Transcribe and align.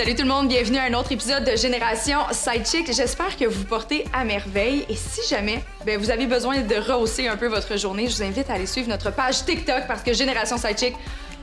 Salut 0.00 0.14
tout 0.14 0.22
le 0.22 0.28
monde, 0.28 0.48
bienvenue 0.48 0.78
à 0.78 0.84
un 0.84 0.94
autre 0.94 1.12
épisode 1.12 1.44
de 1.44 1.54
Génération 1.56 2.20
Sidechick. 2.32 2.90
J'espère 2.90 3.36
que 3.36 3.44
vous 3.44 3.64
portez 3.64 4.06
à 4.14 4.24
merveille 4.24 4.86
et 4.88 4.94
si 4.96 5.20
jamais 5.28 5.62
ben, 5.84 6.00
vous 6.00 6.10
avez 6.10 6.26
besoin 6.26 6.62
de 6.62 6.74
rehausser 6.74 7.28
un 7.28 7.36
peu 7.36 7.48
votre 7.48 7.76
journée, 7.76 8.08
je 8.08 8.16
vous 8.16 8.22
invite 8.22 8.48
à 8.48 8.54
aller 8.54 8.64
suivre 8.64 8.88
notre 8.88 9.10
page 9.10 9.44
TikTok 9.44 9.86
parce 9.86 10.02
que 10.02 10.14
Génération 10.14 10.56
Sidechick 10.56 10.94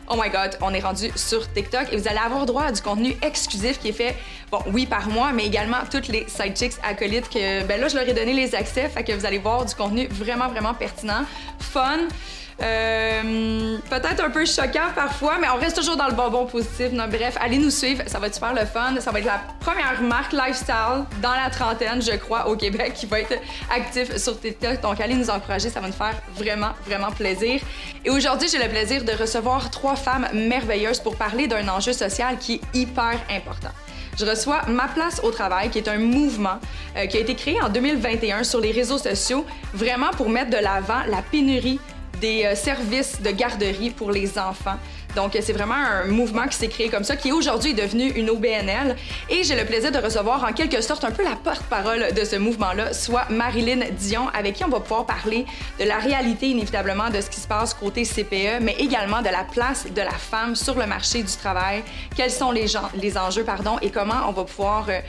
Oh 0.09 0.15
my 0.19 0.31
god, 0.31 0.57
on 0.61 0.73
est 0.73 0.79
rendu 0.79 1.11
sur 1.15 1.47
TikTok 1.53 1.93
et 1.93 1.97
vous 1.97 2.07
allez 2.07 2.17
avoir 2.17 2.47
droit 2.47 2.63
à 2.63 2.71
du 2.71 2.81
contenu 2.81 3.15
exclusif 3.21 3.77
qui 3.77 3.89
est 3.89 3.93
fait, 3.93 4.15
bon, 4.49 4.57
oui, 4.73 4.87
par 4.87 5.07
moi, 5.07 5.33
mais 5.35 5.45
également 5.45 5.77
toutes 5.91 6.07
les 6.07 6.25
sidechicks 6.27 6.79
acolytes 6.81 7.29
que, 7.29 7.63
ben 7.65 7.79
là, 7.79 7.89
je 7.89 7.95
leur 7.95 8.09
ai 8.09 8.13
donné 8.13 8.33
les 8.33 8.55
accès, 8.55 8.89
fait 8.89 9.03
que 9.03 9.11
vous 9.11 9.27
allez 9.27 9.37
voir 9.37 9.65
du 9.65 9.75
contenu 9.75 10.07
vraiment, 10.07 10.47
vraiment 10.47 10.73
pertinent, 10.73 11.25
fun. 11.59 12.07
Euh, 12.59 13.77
peut-être 13.89 14.23
un 14.23 14.29
peu 14.29 14.45
choquant 14.45 14.89
parfois, 14.95 15.37
mais 15.39 15.47
on 15.49 15.57
reste 15.57 15.77
toujours 15.77 15.95
dans 15.95 16.07
le 16.07 16.13
bonbon 16.13 16.45
positif. 16.45 16.89
Bref, 16.91 17.37
allez 17.39 17.57
nous 17.57 17.69
suivre, 17.69 18.03
ça 18.07 18.19
va 18.19 18.27
être 18.27 18.33
super 18.33 18.53
le 18.53 18.65
fun. 18.65 18.95
Ça 18.99 19.11
va 19.11 19.19
être 19.19 19.25
la 19.25 19.41
première 19.59 20.01
marque 20.01 20.33
lifestyle 20.33 21.05
dans 21.21 21.33
la 21.33 21.49
trentaine, 21.49 22.01
je 22.01 22.15
crois, 22.17 22.47
au 22.47 22.55
Québec 22.55 22.93
qui 22.95 23.05
va 23.05 23.19
être 23.19 23.35
actif 23.69 24.17
sur 24.17 24.39
TikTok. 24.39 24.81
Donc 24.81 24.99
allez 24.99 25.15
nous 25.15 25.29
encourager, 25.29 25.69
ça 25.69 25.79
va 25.79 25.87
nous 25.87 25.93
faire 25.93 26.15
vraiment, 26.35 26.71
vraiment 26.85 27.11
plaisir. 27.11 27.61
Et 28.03 28.09
aujourd'hui, 28.09 28.47
j'ai 28.49 28.59
le 28.59 28.69
plaisir 28.69 29.03
de 29.03 29.11
recevoir 29.11 29.69
trois 29.69 29.95
femmes 29.95 30.27
merveilleuses 30.33 30.99
pour 30.99 31.15
parler 31.15 31.47
d'un 31.47 31.67
enjeu 31.67 31.93
social 31.93 32.37
qui 32.39 32.55
est 32.55 32.77
hyper 32.77 33.19
important. 33.29 33.69
Je 34.19 34.25
reçois 34.25 34.63
Ma 34.67 34.87
place 34.87 35.21
au 35.23 35.29
travail, 35.29 35.69
qui 35.69 35.77
est 35.77 35.87
un 35.87 35.99
mouvement 35.99 36.59
euh, 36.95 37.05
qui 37.05 37.17
a 37.17 37.19
été 37.19 37.35
créé 37.35 37.61
en 37.61 37.69
2021 37.69 38.43
sur 38.43 38.59
les 38.59 38.71
réseaux 38.71 38.97
sociaux, 38.97 39.45
vraiment 39.73 40.09
pour 40.11 40.29
mettre 40.29 40.49
de 40.49 40.57
l'avant 40.57 41.03
la 41.07 41.21
pénurie 41.21 41.79
des 42.19 42.45
euh, 42.45 42.55
services 42.55 43.21
de 43.21 43.31
garderie 43.31 43.89
pour 43.89 44.11
les 44.11 44.37
enfants. 44.37 44.77
Donc, 45.15 45.35
c'est 45.41 45.53
vraiment 45.53 45.73
un 45.73 46.05
mouvement 46.05 46.47
qui 46.47 46.55
s'est 46.55 46.67
créé 46.67 46.89
comme 46.89 47.03
ça, 47.03 47.15
qui 47.15 47.31
aujourd'hui 47.31 47.71
est 47.71 47.81
devenu 47.81 48.07
une 48.11 48.29
OBNL. 48.29 48.95
Et 49.31 49.43
j'ai 49.43 49.55
le 49.55 49.65
plaisir 49.65 49.91
de 49.91 49.97
recevoir 49.97 50.43
en 50.43 50.53
quelque 50.53 50.79
sorte 50.81 51.03
un 51.03 51.09
peu 51.11 51.23
la 51.23 51.35
porte-parole 51.35 52.13
de 52.13 52.23
ce 52.23 52.35
mouvement-là, 52.35 52.93
soit 52.93 53.27
Marilyn 53.31 53.79
Dion, 53.97 54.27
avec 54.37 54.55
qui 54.55 54.63
on 54.63 54.69
va 54.69 54.79
pouvoir 54.79 55.07
parler 55.07 55.45
de 55.79 55.85
la 55.85 55.97
réalité 55.97 56.49
inévitablement 56.49 57.09
de 57.09 57.19
ce 57.19 57.31
qui 57.31 57.39
se 57.39 57.47
passe 57.47 57.73
côté 57.73 58.03
CPE, 58.03 58.61
mais 58.61 58.75
également 58.77 59.21
de 59.21 59.29
la 59.29 59.43
place 59.43 59.87
de 59.91 60.01
la 60.01 60.11
femme 60.11 60.55
sur 60.55 60.75
le 60.77 60.85
marché 60.85 61.23
du 61.23 61.33
travail, 61.35 61.83
quels 62.15 62.29
sont 62.29 62.51
les, 62.51 62.67
gens, 62.67 62.89
les 62.93 63.17
enjeux, 63.17 63.43
pardon, 63.43 63.77
et 63.81 63.89
comment 63.89 64.27
on 64.27 64.33
va 64.33 64.43
pouvoir... 64.43 64.85
Euh, 64.89 64.99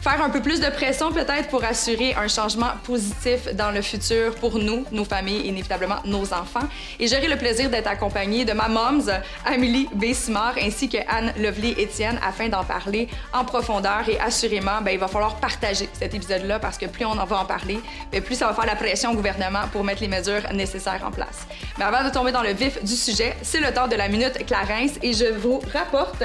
faire 0.00 0.22
un 0.22 0.30
peu 0.30 0.40
plus 0.40 0.60
de 0.60 0.68
pression 0.68 1.12
peut-être 1.12 1.48
pour 1.48 1.64
assurer 1.64 2.14
un 2.14 2.28
changement 2.28 2.70
positif 2.84 3.54
dans 3.54 3.70
le 3.70 3.82
futur 3.82 4.34
pour 4.36 4.58
nous, 4.58 4.84
nos 4.92 5.04
familles 5.04 5.46
et 5.46 5.48
inévitablement 5.48 5.96
nos 6.04 6.32
enfants. 6.32 6.66
Et 7.00 7.06
j'aurai 7.06 7.28
le 7.28 7.36
plaisir 7.36 7.70
d'être 7.70 7.88
accompagnée 7.88 8.44
de 8.44 8.52
ma 8.52 8.68
moms, 8.68 9.10
Amélie 9.44 9.88
Bessimard, 9.94 10.54
ainsi 10.62 10.88
que 10.88 10.98
Anne 11.08 11.32
Lovely-Étienne 11.38 12.18
afin 12.26 12.48
d'en 12.48 12.64
parler 12.64 13.08
en 13.32 13.44
profondeur 13.44 14.08
et 14.08 14.18
assurément, 14.20 14.80
ben, 14.82 14.92
il 14.92 14.98
va 14.98 15.08
falloir 15.08 15.36
partager 15.36 15.88
cet 15.92 16.14
épisode-là 16.14 16.58
parce 16.58 16.78
que 16.78 16.86
plus 16.86 17.04
on 17.04 17.18
en 17.18 17.24
va 17.24 17.38
en 17.38 17.44
parler, 17.44 17.80
ben, 18.12 18.22
plus 18.22 18.36
ça 18.36 18.46
va 18.46 18.54
faire 18.54 18.66
la 18.66 18.76
pression 18.76 19.12
au 19.12 19.14
gouvernement 19.14 19.66
pour 19.72 19.84
mettre 19.84 20.02
les 20.02 20.08
mesures 20.08 20.42
nécessaires 20.52 21.02
en 21.04 21.10
place. 21.10 21.46
Mais 21.78 21.84
avant 21.84 22.04
de 22.04 22.12
tomber 22.12 22.32
dans 22.32 22.42
le 22.42 22.52
vif 22.52 22.82
du 22.82 22.94
sujet, 22.94 23.36
c'est 23.42 23.60
le 23.60 23.72
temps 23.72 23.88
de 23.88 23.96
la 23.96 24.08
minute 24.08 24.44
Clarence 24.46 24.92
et 25.02 25.12
je 25.12 25.26
vous 25.26 25.60
rapporte 25.72 26.22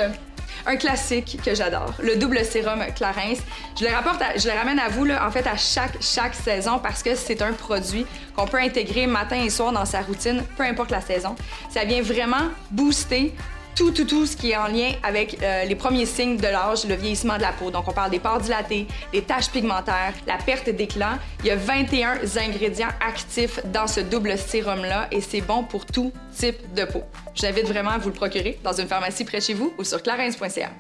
un 0.65 0.75
classique 0.75 1.39
que 1.43 1.55
j'adore, 1.55 1.93
le 2.01 2.15
double 2.15 2.43
sérum 2.45 2.83
Clarins. 2.95 3.35
Je 3.79 3.85
le 3.85 3.91
rapporte, 3.91 4.21
je 4.37 4.47
le 4.47 4.53
ramène 4.53 4.79
à 4.79 4.89
vous 4.89 5.05
là, 5.05 5.25
en 5.27 5.31
fait 5.31 5.47
à 5.47 5.57
chaque 5.57 6.01
chaque 6.01 6.35
saison 6.35 6.79
parce 6.79 7.03
que 7.03 7.15
c'est 7.15 7.41
un 7.41 7.53
produit 7.53 8.05
qu'on 8.35 8.45
peut 8.45 8.59
intégrer 8.59 9.07
matin 9.07 9.41
et 9.43 9.49
soir 9.49 9.71
dans 9.71 9.85
sa 9.85 10.01
routine, 10.01 10.43
peu 10.57 10.63
importe 10.63 10.91
la 10.91 11.01
saison. 11.01 11.35
Ça 11.69 11.85
vient 11.85 12.01
vraiment 12.01 12.49
booster 12.69 13.33
tout, 13.75 13.91
tout, 13.91 14.05
tout 14.05 14.25
ce 14.25 14.35
qui 14.35 14.51
est 14.51 14.57
en 14.57 14.67
lien 14.67 14.91
avec 15.03 15.41
euh, 15.41 15.65
les 15.65 15.75
premiers 15.75 16.05
signes 16.05 16.37
de 16.37 16.47
l'âge, 16.47 16.85
le 16.85 16.95
vieillissement 16.95 17.37
de 17.37 17.41
la 17.41 17.51
peau. 17.51 17.71
Donc, 17.71 17.87
on 17.87 17.91
parle 17.91 18.11
des 18.11 18.19
pores 18.19 18.39
dilatés, 18.39 18.87
des 19.11 19.21
taches 19.21 19.49
pigmentaires, 19.49 20.13
la 20.27 20.37
perte 20.37 20.69
d'éclat. 20.69 21.19
Il 21.41 21.47
y 21.47 21.51
a 21.51 21.55
21 21.55 22.19
ingrédients 22.37 22.89
actifs 23.05 23.59
dans 23.65 23.87
ce 23.87 23.99
double 23.99 24.37
sérum-là 24.37 25.07
et 25.11 25.21
c'est 25.21 25.41
bon 25.41 25.63
pour 25.63 25.85
tout 25.85 26.11
type 26.35 26.73
de 26.73 26.85
peau. 26.85 27.03
J'invite 27.33 27.67
vraiment 27.67 27.91
à 27.91 27.97
vous 27.97 28.09
le 28.09 28.15
procurer 28.15 28.59
dans 28.63 28.73
une 28.73 28.87
pharmacie 28.87 29.25
près 29.25 29.39
de 29.39 29.43
chez 29.43 29.53
vous 29.53 29.73
ou 29.77 29.83
sur 29.83 30.01
clarins.ca. 30.01 30.71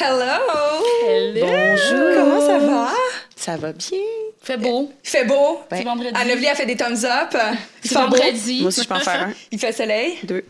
Hello! 0.00 0.84
Hello! 1.06 1.46
Bonjour! 1.46 2.14
Comment 2.16 2.40
ça 2.46 2.58
va? 2.58 2.88
Ça 3.36 3.56
va 3.56 3.72
bien. 3.72 3.98
Fait 4.42 4.56
beau. 4.56 4.90
Il 5.04 5.08
fait 5.10 5.24
beau. 5.24 5.60
C'est 5.70 5.78
Ben, 5.78 5.84
vendredi. 5.84 6.10
Anne-Lovely 6.14 6.48
a 6.48 6.54
fait 6.54 6.66
des 6.66 6.76
thumbs 6.76 7.04
up. 7.04 7.36
Il 7.84 7.88
C'est 7.88 7.88
fait 7.90 7.94
beau. 8.06 8.16
vendredi. 8.16 8.58
Moi 8.60 8.68
aussi, 8.68 8.82
je 8.82 8.88
peux 8.88 8.94
en 8.94 9.00
faire 9.00 9.22
un. 9.28 9.32
Il 9.50 9.58
fait 9.58 9.72
soleil. 9.72 10.18
Deux. 10.24 10.44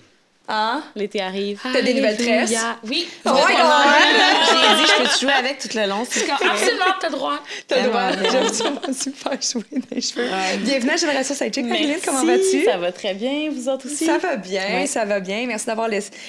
Hein? 0.48 0.82
L'été 0.96 1.20
arrive. 1.20 1.60
T'as 1.72 1.82
des 1.82 1.94
nouvelles 1.94 2.16
tresses? 2.16 2.54
Oui. 2.86 3.06
Oh 3.24 3.30
my. 3.30 3.40
God! 3.40 3.48
J'ai 4.50 4.82
dit, 4.82 4.90
je 4.90 5.02
peux 5.02 5.08
te 5.08 5.20
jouer 5.20 5.32
avec 5.32 5.58
tout 5.58 5.68
le 5.74 5.86
long. 5.88 6.02
Absolument, 6.02 6.84
t'as 7.00 7.08
droit. 7.10 7.38
T'as 7.68 7.82
droit. 7.82 8.10
J'aime 8.30 8.48
ça 8.48 8.92
super 8.92 9.32
jouer 9.40 9.64
dans 9.72 9.86
les 9.94 10.00
cheveux. 10.00 10.24
Ouais. 10.24 10.56
Bienvenue 10.58 10.90
à 10.90 10.96
Génération 10.96 11.34
Sidechick. 11.34 11.64
Marilyn, 11.66 11.96
comment 12.04 12.24
vas-tu? 12.24 12.64
Ça 12.64 12.76
va 12.76 12.92
très 12.92 13.14
bien. 13.14 13.50
Vous 13.54 13.68
autres 13.68 13.86
aussi? 13.86 14.04
Ça 14.04 14.18
va 14.18 14.36
bien, 14.36 14.62
Ouais. 14.80 14.86
ça 14.86 15.04
va 15.04 15.20
bien. 15.20 15.46
Merci 15.46 15.66
d'avoir 15.66 15.88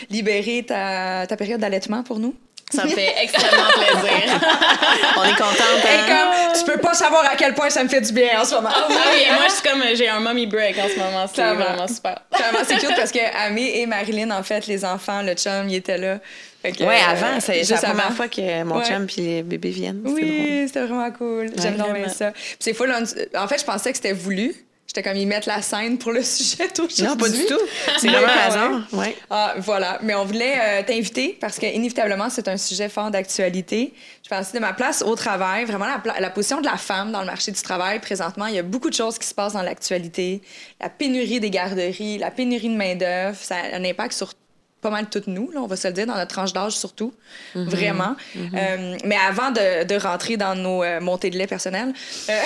libéré 0.10 0.64
ta, 0.66 1.26
ta 1.28 1.36
période 1.36 1.60
d'allaitement 1.60 2.04
pour 2.04 2.20
nous. 2.20 2.36
Ça 2.72 2.86
me 2.86 2.90
fait 2.90 3.14
extrêmement 3.22 3.68
plaisir. 3.72 4.40
On 5.18 5.24
est 5.24 5.30
contente. 5.38 5.58
Et 5.86 6.12
hein? 6.12 6.30
comme, 6.54 6.60
tu 6.60 6.72
peux 6.72 6.80
pas 6.80 6.94
savoir 6.94 7.24
à 7.26 7.36
quel 7.36 7.54
point 7.54 7.70
ça 7.70 7.84
me 7.84 7.90
fait 7.90 8.02
du 8.02 8.12
bien 8.14 8.42
en 8.42 8.46
ce 8.46 8.56
moment. 8.56 8.70
Ah 8.74 8.88
oui, 9.14 9.22
moi, 9.32 9.44
je 9.48 9.54
suis 9.54 9.62
comme, 9.70 9.84
j'ai 9.96 10.10
un 10.10 10.20
mommy 10.20 10.48
break 10.48 10.78
en 10.80 10.88
ce 10.88 10.98
moment. 10.98 11.26
C'est 11.34 11.54
vraiment 11.54 11.88
super. 11.88 12.20
Vraiment, 12.32 12.60
c'est 12.68 12.78
cute 12.78 12.96
parce 12.96 13.12
que 13.12 13.20
Amé 13.46 13.80
et 13.80 13.86
Marilyn, 13.86 14.32
en 14.32 14.42
fait, 14.44 14.66
les 14.68 14.84
enfants, 14.86 15.22
le 15.22 15.34
chum, 15.36 15.70
ils 15.70 15.76
étaient 15.76 15.98
là. 15.98 16.20
Que, 16.64 16.84
Ouais, 16.86 16.96
euh, 16.96 17.12
avant, 17.12 17.40
c'est 17.42 17.56
juste 17.60 17.76
c'est 17.76 17.82
la 17.82 17.90
avant. 17.90 18.00
première 18.00 18.14
fois 18.16 18.28
que 18.30 18.64
mon 18.64 18.78
Ouais. 18.78 18.86
chum 18.86 19.06
puis 19.06 19.22
les 19.22 19.44
bébés 19.44 19.70
viennent. 19.70 20.02
Oui, 20.06 20.64
c'était 20.66 20.80
vraiment 20.86 21.12
cool. 21.12 21.48
J'aime 21.62 21.76
donc 21.76 21.94
bien 21.94 22.08
ça. 22.08 22.32
C'est 22.58 22.74
on- 22.80 23.38
En 23.44 23.48
fait, 23.50 23.60
je 23.60 23.66
pensais 23.66 23.92
que 23.92 23.98
c'était 23.98 24.14
voulu. 24.14 24.56
J'étais 24.96 25.10
comme, 25.10 25.18
ils 25.18 25.28
mettent 25.28 25.48
la 25.48 25.64
scène 25.64 25.98
pour 25.98 26.12
le 26.12 26.22
sujet 26.24 26.68
d'aujourd'hui. 26.68 27.04
Non, 27.04 27.18
pas 27.18 27.28
du 27.28 27.44
tout. 27.48 27.60
C'est 27.98 28.10
vraiment 28.10 28.28
un 28.28 28.30
quand 28.30 28.48
hasard. 28.48 28.88
Ouais. 28.92 29.16
Ah, 29.28 29.56
voilà. 29.58 29.98
Mais 30.04 30.14
on 30.14 30.24
voulait 30.24 30.54
euh, 30.62 30.84
t'inviter 30.84 31.36
parce 31.42 31.58
que, 31.58 31.66
inévitablement, 31.66 32.30
c'est 32.30 32.48
un 32.48 32.58
sujet 32.58 32.90
fort 32.90 33.10
d'actualité. 33.10 33.92
Je 34.24 34.30
pense 34.30 34.52
de 34.52 34.60
ma 34.60 34.74
place 34.74 35.02
au 35.02 35.16
travail, 35.16 35.66
vraiment 35.66 35.88
la, 35.88 36.20
la 36.20 36.30
position 36.30 36.62
de 36.62 36.66
la 36.68 36.78
femme 36.78 37.12
dans 37.12 37.22
le 37.22 37.26
marché 37.26 37.52
du 37.52 37.60
travail. 37.60 38.02
Présentement, 38.02 38.46
il 38.46 38.54
y 38.54 38.60
a 38.60 38.64
beaucoup 38.64 38.92
de 38.92 38.96
choses 38.96 39.18
qui 39.18 39.28
se 39.28 39.34
passent 39.34 39.54
dans 39.54 39.64
l'actualité. 39.64 40.44
La 40.80 40.90
pénurie 40.90 41.40
des 41.40 41.50
garderies, 41.50 42.20
la 42.20 42.30
pénurie 42.30 42.70
de 42.70 42.76
main-d'œuvre, 42.76 43.36
ça 43.42 43.56
a 43.56 43.76
un 43.76 43.84
impact 43.84 44.14
sur 44.14 44.36
pas 44.84 44.90
mal 44.90 45.08
toutes 45.10 45.28
nous, 45.28 45.50
là, 45.52 45.62
on 45.62 45.68
va 45.68 45.76
se 45.76 45.88
le 45.88 45.94
dire, 45.94 46.06
dans 46.06 46.16
notre 46.16 46.34
tranche 46.34 46.54
d'âge 46.54 46.74
surtout. 46.74 47.14
Vraiment. 47.56 48.16
Euh, 48.36 48.98
mais 49.06 49.18
avant 49.18 49.50
de, 49.50 49.86
de 49.86 49.96
rentrer 49.96 50.38
dans 50.38 50.56
nos 50.56 50.84
euh, 50.84 51.00
montées 51.00 51.30
de 51.30 51.38
lait 51.38 51.48
personnelles, 51.48 51.94
euh, 52.30 52.40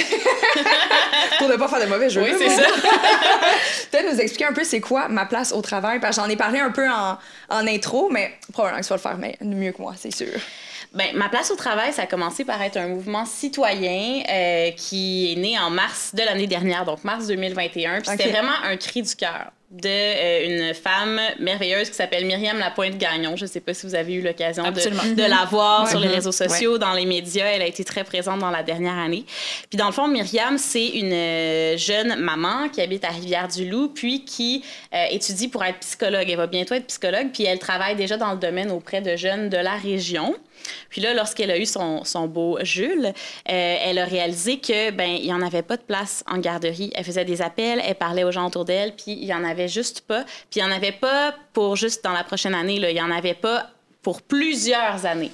pour 1.39 1.49
ne 1.49 1.55
pas 1.55 1.67
faire 1.67 1.81
de 1.81 1.87
mauvais 1.87 2.09
jeu. 2.09 2.21
Oui, 2.21 2.31
c'est 2.37 2.49
ça. 2.49 2.63
Peut-être 3.91 4.13
nous 4.13 4.21
expliquer 4.21 4.45
un 4.45 4.53
peu 4.53 4.63
c'est 4.63 4.79
quoi 4.79 5.09
ma 5.09 5.25
place 5.25 5.51
au 5.51 5.61
travail, 5.61 5.99
parce 5.99 6.15
que 6.15 6.21
j'en 6.21 6.29
ai 6.29 6.37
parlé 6.37 6.59
un 6.59 6.71
peu 6.71 6.87
en, 6.87 7.17
en 7.49 7.67
intro, 7.67 8.09
mais 8.09 8.33
probablement 8.53 8.81
que 8.81 8.85
tu 8.85 8.89
vas 8.89 8.95
le 8.95 9.01
faire 9.01 9.17
mais, 9.17 9.37
mieux 9.41 9.71
que 9.71 9.81
moi, 9.81 9.93
c'est 9.97 10.15
sûr. 10.15 10.39
Ben, 10.97 11.15
ma 11.15 11.29
place 11.29 11.51
au 11.51 11.55
travail, 11.55 11.93
ça 11.93 12.03
a 12.03 12.05
commencé 12.07 12.43
par 12.43 12.61
être 12.61 12.77
un 12.77 12.87
mouvement 12.87 13.25
citoyen 13.25 14.23
euh, 14.29 14.71
qui 14.71 15.31
est 15.31 15.35
né 15.35 15.57
en 15.59 15.69
mars 15.69 16.13
de 16.15 16.23
l'année 16.23 16.47
dernière, 16.47 16.85
donc 16.85 17.03
mars 17.03 17.27
2021. 17.27 18.01
Puis 18.01 18.09
c'était 18.11 18.29
vraiment 18.31 18.53
un 18.63 18.75
cri 18.77 19.01
du 19.03 19.15
cœur 19.15 19.51
de 19.69 19.89
euh, 19.89 20.69
une 20.69 20.73
femme 20.73 21.19
merveilleuse 21.41 21.89
qui 21.89 21.95
s'appelle 21.95 22.25
Myriam 22.25 22.57
Lapointe-Gagnon. 22.57 23.35
Je 23.35 23.43
ne 23.43 23.49
sais 23.49 23.59
pas 23.59 23.73
si 23.73 23.85
vous 23.85 23.95
avez 23.95 24.13
eu 24.13 24.21
l'occasion 24.21 24.63
de, 24.63 25.13
de 25.13 25.23
la 25.23 25.43
voir 25.43 25.89
sur 25.89 25.99
les 25.99 26.07
Mhm. 26.07 26.13
réseaux 26.13 26.31
sociaux, 26.31 26.77
dans 26.77 26.93
les 26.93 27.05
médias. 27.05 27.47
Elle 27.47 27.61
a 27.61 27.65
été 27.67 27.83
très 27.83 28.05
présente 28.05 28.39
dans 28.39 28.49
la 28.49 28.63
dernière 28.63 28.97
année. 28.97 29.25
Puis 29.69 29.77
dans 29.77 29.87
le 29.87 29.91
fond, 29.91 30.07
Myriam, 30.07 30.57
c'est 30.57 30.87
une 30.87 31.11
euh, 31.11 31.77
jeune 31.77 32.15
maman 32.15 32.69
qui 32.69 32.79
habite 32.81 33.03
à 33.03 33.09
Rivière-du-Loup, 33.09 33.89
puis 33.89 34.23
qui 34.23 34.63
euh, 34.93 35.03
étudie 35.11 35.49
pour 35.49 35.65
être 35.65 35.79
psychologue. 35.79 36.27
Elle 36.29 36.37
va 36.37 36.47
bientôt 36.47 36.73
être 36.73 36.87
psychologue, 36.87 37.27
puis 37.33 37.43
elle 37.43 37.59
travaille 37.59 37.97
déjà 37.97 38.15
dans 38.15 38.31
le 38.31 38.37
domaine 38.39 38.71
auprès 38.71 39.01
de 39.01 39.17
jeunes 39.17 39.49
de 39.49 39.57
la 39.57 39.75
région. 39.75 40.33
Puis 40.89 41.01
là, 41.01 41.13
lorsqu'elle 41.13 41.51
a 41.51 41.57
eu 41.57 41.65
son, 41.65 42.03
son 42.03 42.27
beau 42.27 42.57
Jules, 42.63 43.07
euh, 43.07 43.11
elle 43.81 43.99
a 43.99 44.05
réalisé 44.05 44.59
que 44.59 44.91
ben 44.91 45.09
il 45.09 45.25
y 45.25 45.33
en 45.33 45.41
avait 45.41 45.61
pas 45.61 45.77
de 45.77 45.81
place 45.81 46.23
en 46.27 46.37
garderie. 46.37 46.91
Elle 46.95 47.03
faisait 47.03 47.25
des 47.25 47.41
appels, 47.41 47.81
elle 47.85 47.95
parlait 47.95 48.23
aux 48.23 48.31
gens 48.31 48.47
autour 48.47 48.65
d'elle, 48.65 48.95
puis 48.95 49.11
il 49.13 49.25
y 49.25 49.33
en 49.33 49.43
avait 49.43 49.67
juste 49.67 50.01
pas. 50.01 50.23
Puis 50.49 50.59
il 50.59 50.59
y 50.59 50.63
en 50.63 50.71
avait 50.71 50.91
pas 50.91 51.35
pour 51.53 51.75
juste 51.75 52.03
dans 52.03 52.13
la 52.13 52.23
prochaine 52.23 52.55
année, 52.55 52.79
là, 52.79 52.91
il 52.91 52.97
y 52.97 53.01
en 53.01 53.11
avait 53.11 53.33
pas 53.33 53.69
pour 54.01 54.21
plusieurs 54.21 55.05
années. 55.05 55.31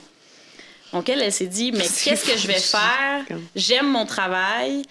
Donc 0.92 1.10
elle, 1.10 1.22
elle 1.22 1.32
s'est 1.32 1.48
dit 1.48 1.72
mais 1.72 1.86
qu'est-ce 2.04 2.26
que 2.26 2.38
je 2.38 2.48
vais 2.48 2.54
faire? 2.60 3.26
J'aime 3.56 3.90
mon 3.90 4.06
travail. 4.06 4.84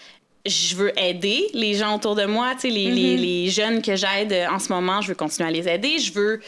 je 0.45 0.75
veux 0.75 0.99
aider 0.99 1.49
les 1.55 1.75
gens 1.75 1.95
autour 1.95 2.17
de 2.17 2.25
moi, 2.25 2.55
tu 2.55 2.63
sais, 2.63 2.69
les, 2.69 2.91
les, 2.91 3.17
les 3.17 3.49
jeunes 3.49 3.81
que 3.81 3.95
j'aide 3.95 4.49
en 4.51 4.59
ce 4.59 4.73
moment, 4.73 5.01
je 5.01 5.09
veux 5.09 5.15
continuer 5.15 5.49
à 5.49 5.53
les 5.53 5.69
aider. 5.69 5.99
Je 6.01 6.13
veux 6.13 6.41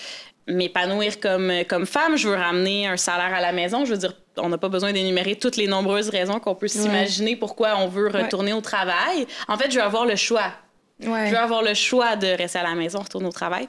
m'épanouir 0.46 1.20
comme, 1.20 1.52
comme 1.68 1.86
femme, 1.86 2.16
je 2.16 2.28
veux 2.28 2.34
ramener 2.36 2.86
un 2.86 2.96
salaire 2.96 3.34
à 3.34 3.40
la 3.40 3.52
maison. 3.52 3.84
Je 3.84 3.92
veux 3.92 3.98
dire, 3.98 4.14
on 4.36 4.48
n'a 4.48 4.58
pas 4.58 4.68
besoin 4.68 4.92
d'énumérer 4.92 5.36
toutes 5.36 5.56
les 5.56 5.66
nombreuses 5.66 6.08
raisons 6.10 6.38
qu'on 6.40 6.54
peut 6.54 6.68
s'imaginer 6.68 7.36
pourquoi 7.36 7.76
on 7.78 7.88
veut 7.88 8.08
retourner 8.08 8.52
au 8.52 8.60
travail. 8.60 9.26
En 9.48 9.56
fait, 9.56 9.70
je 9.70 9.76
veux 9.76 9.84
avoir 9.84 10.04
le 10.06 10.16
choix. 10.16 10.52
Ouais. 11.02 11.26
Je 11.26 11.30
veux 11.32 11.38
avoir 11.38 11.62
le 11.62 11.74
choix 11.74 12.14
de 12.14 12.28
rester 12.28 12.58
à 12.60 12.62
la 12.62 12.74
maison, 12.76 13.00
retourner 13.00 13.26
au 13.26 13.32
travail. 13.32 13.68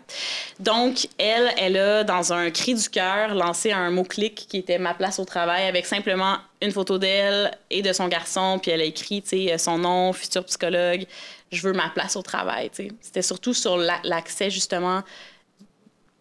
Donc, 0.60 1.08
elle, 1.18 1.50
elle 1.58 1.76
a, 1.78 2.04
dans 2.04 2.34
un 2.34 2.52
cri 2.52 2.76
du 2.76 2.88
cœur, 2.88 3.34
lancé 3.34 3.72
un 3.72 3.90
mot-clic 3.90 4.46
qui 4.48 4.58
était 4.58 4.78
ma 4.78 4.94
place 4.94 5.18
au 5.18 5.26
travail 5.26 5.66
avec 5.68 5.86
simplement 5.88 6.38
une 6.62 6.72
photo 6.72 6.98
d'elle 7.00 7.52
et 7.72 7.82
de 7.82 7.92
son 7.94 8.08
garçon. 8.10 8.60
Puis 8.62 8.72
elle 8.72 8.82
a 8.82 8.86
écrit, 8.86 9.22
tu 9.24 9.48
sais, 9.48 9.58
son 9.58 9.80
nom, 9.80 10.14
futur 10.14 10.46
psychologue. 10.46 11.06
Je 11.52 11.62
veux 11.64 11.74
ma 11.74 11.90
place 11.90 12.16
au 12.16 12.22
travail, 12.22 12.70
tu 12.70 12.84
sais. 12.84 12.92
C'était 13.02 13.22
surtout 13.24 13.54
sur 13.56 13.78
la- 13.78 14.00
l'accès, 14.04 14.50
justement, 14.52 15.02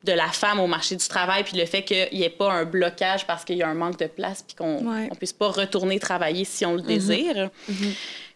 de 0.04 0.12
la 0.12 0.28
femme 0.28 0.60
au 0.60 0.66
marché 0.66 0.94
du 0.96 1.06
travail, 1.08 1.44
puis 1.44 1.56
le 1.56 1.64
fait 1.66 1.82
qu'il 1.82 2.08
n'y 2.12 2.22
ait 2.22 2.30
pas 2.30 2.52
un 2.52 2.64
blocage 2.64 3.26
parce 3.26 3.44
qu'il 3.44 3.56
y 3.56 3.62
a 3.62 3.68
un 3.68 3.74
manque 3.74 3.98
de 3.98 4.06
place, 4.06 4.42
puis 4.42 4.54
qu'on 4.54 4.86
Ouais. 4.86 5.08
ne 5.08 5.14
puisse 5.14 5.32
pas 5.32 5.48
retourner 5.48 5.98
travailler 5.98 6.44
si 6.44 6.64
on 6.66 6.74
le 6.74 6.82
désire. 6.82 7.50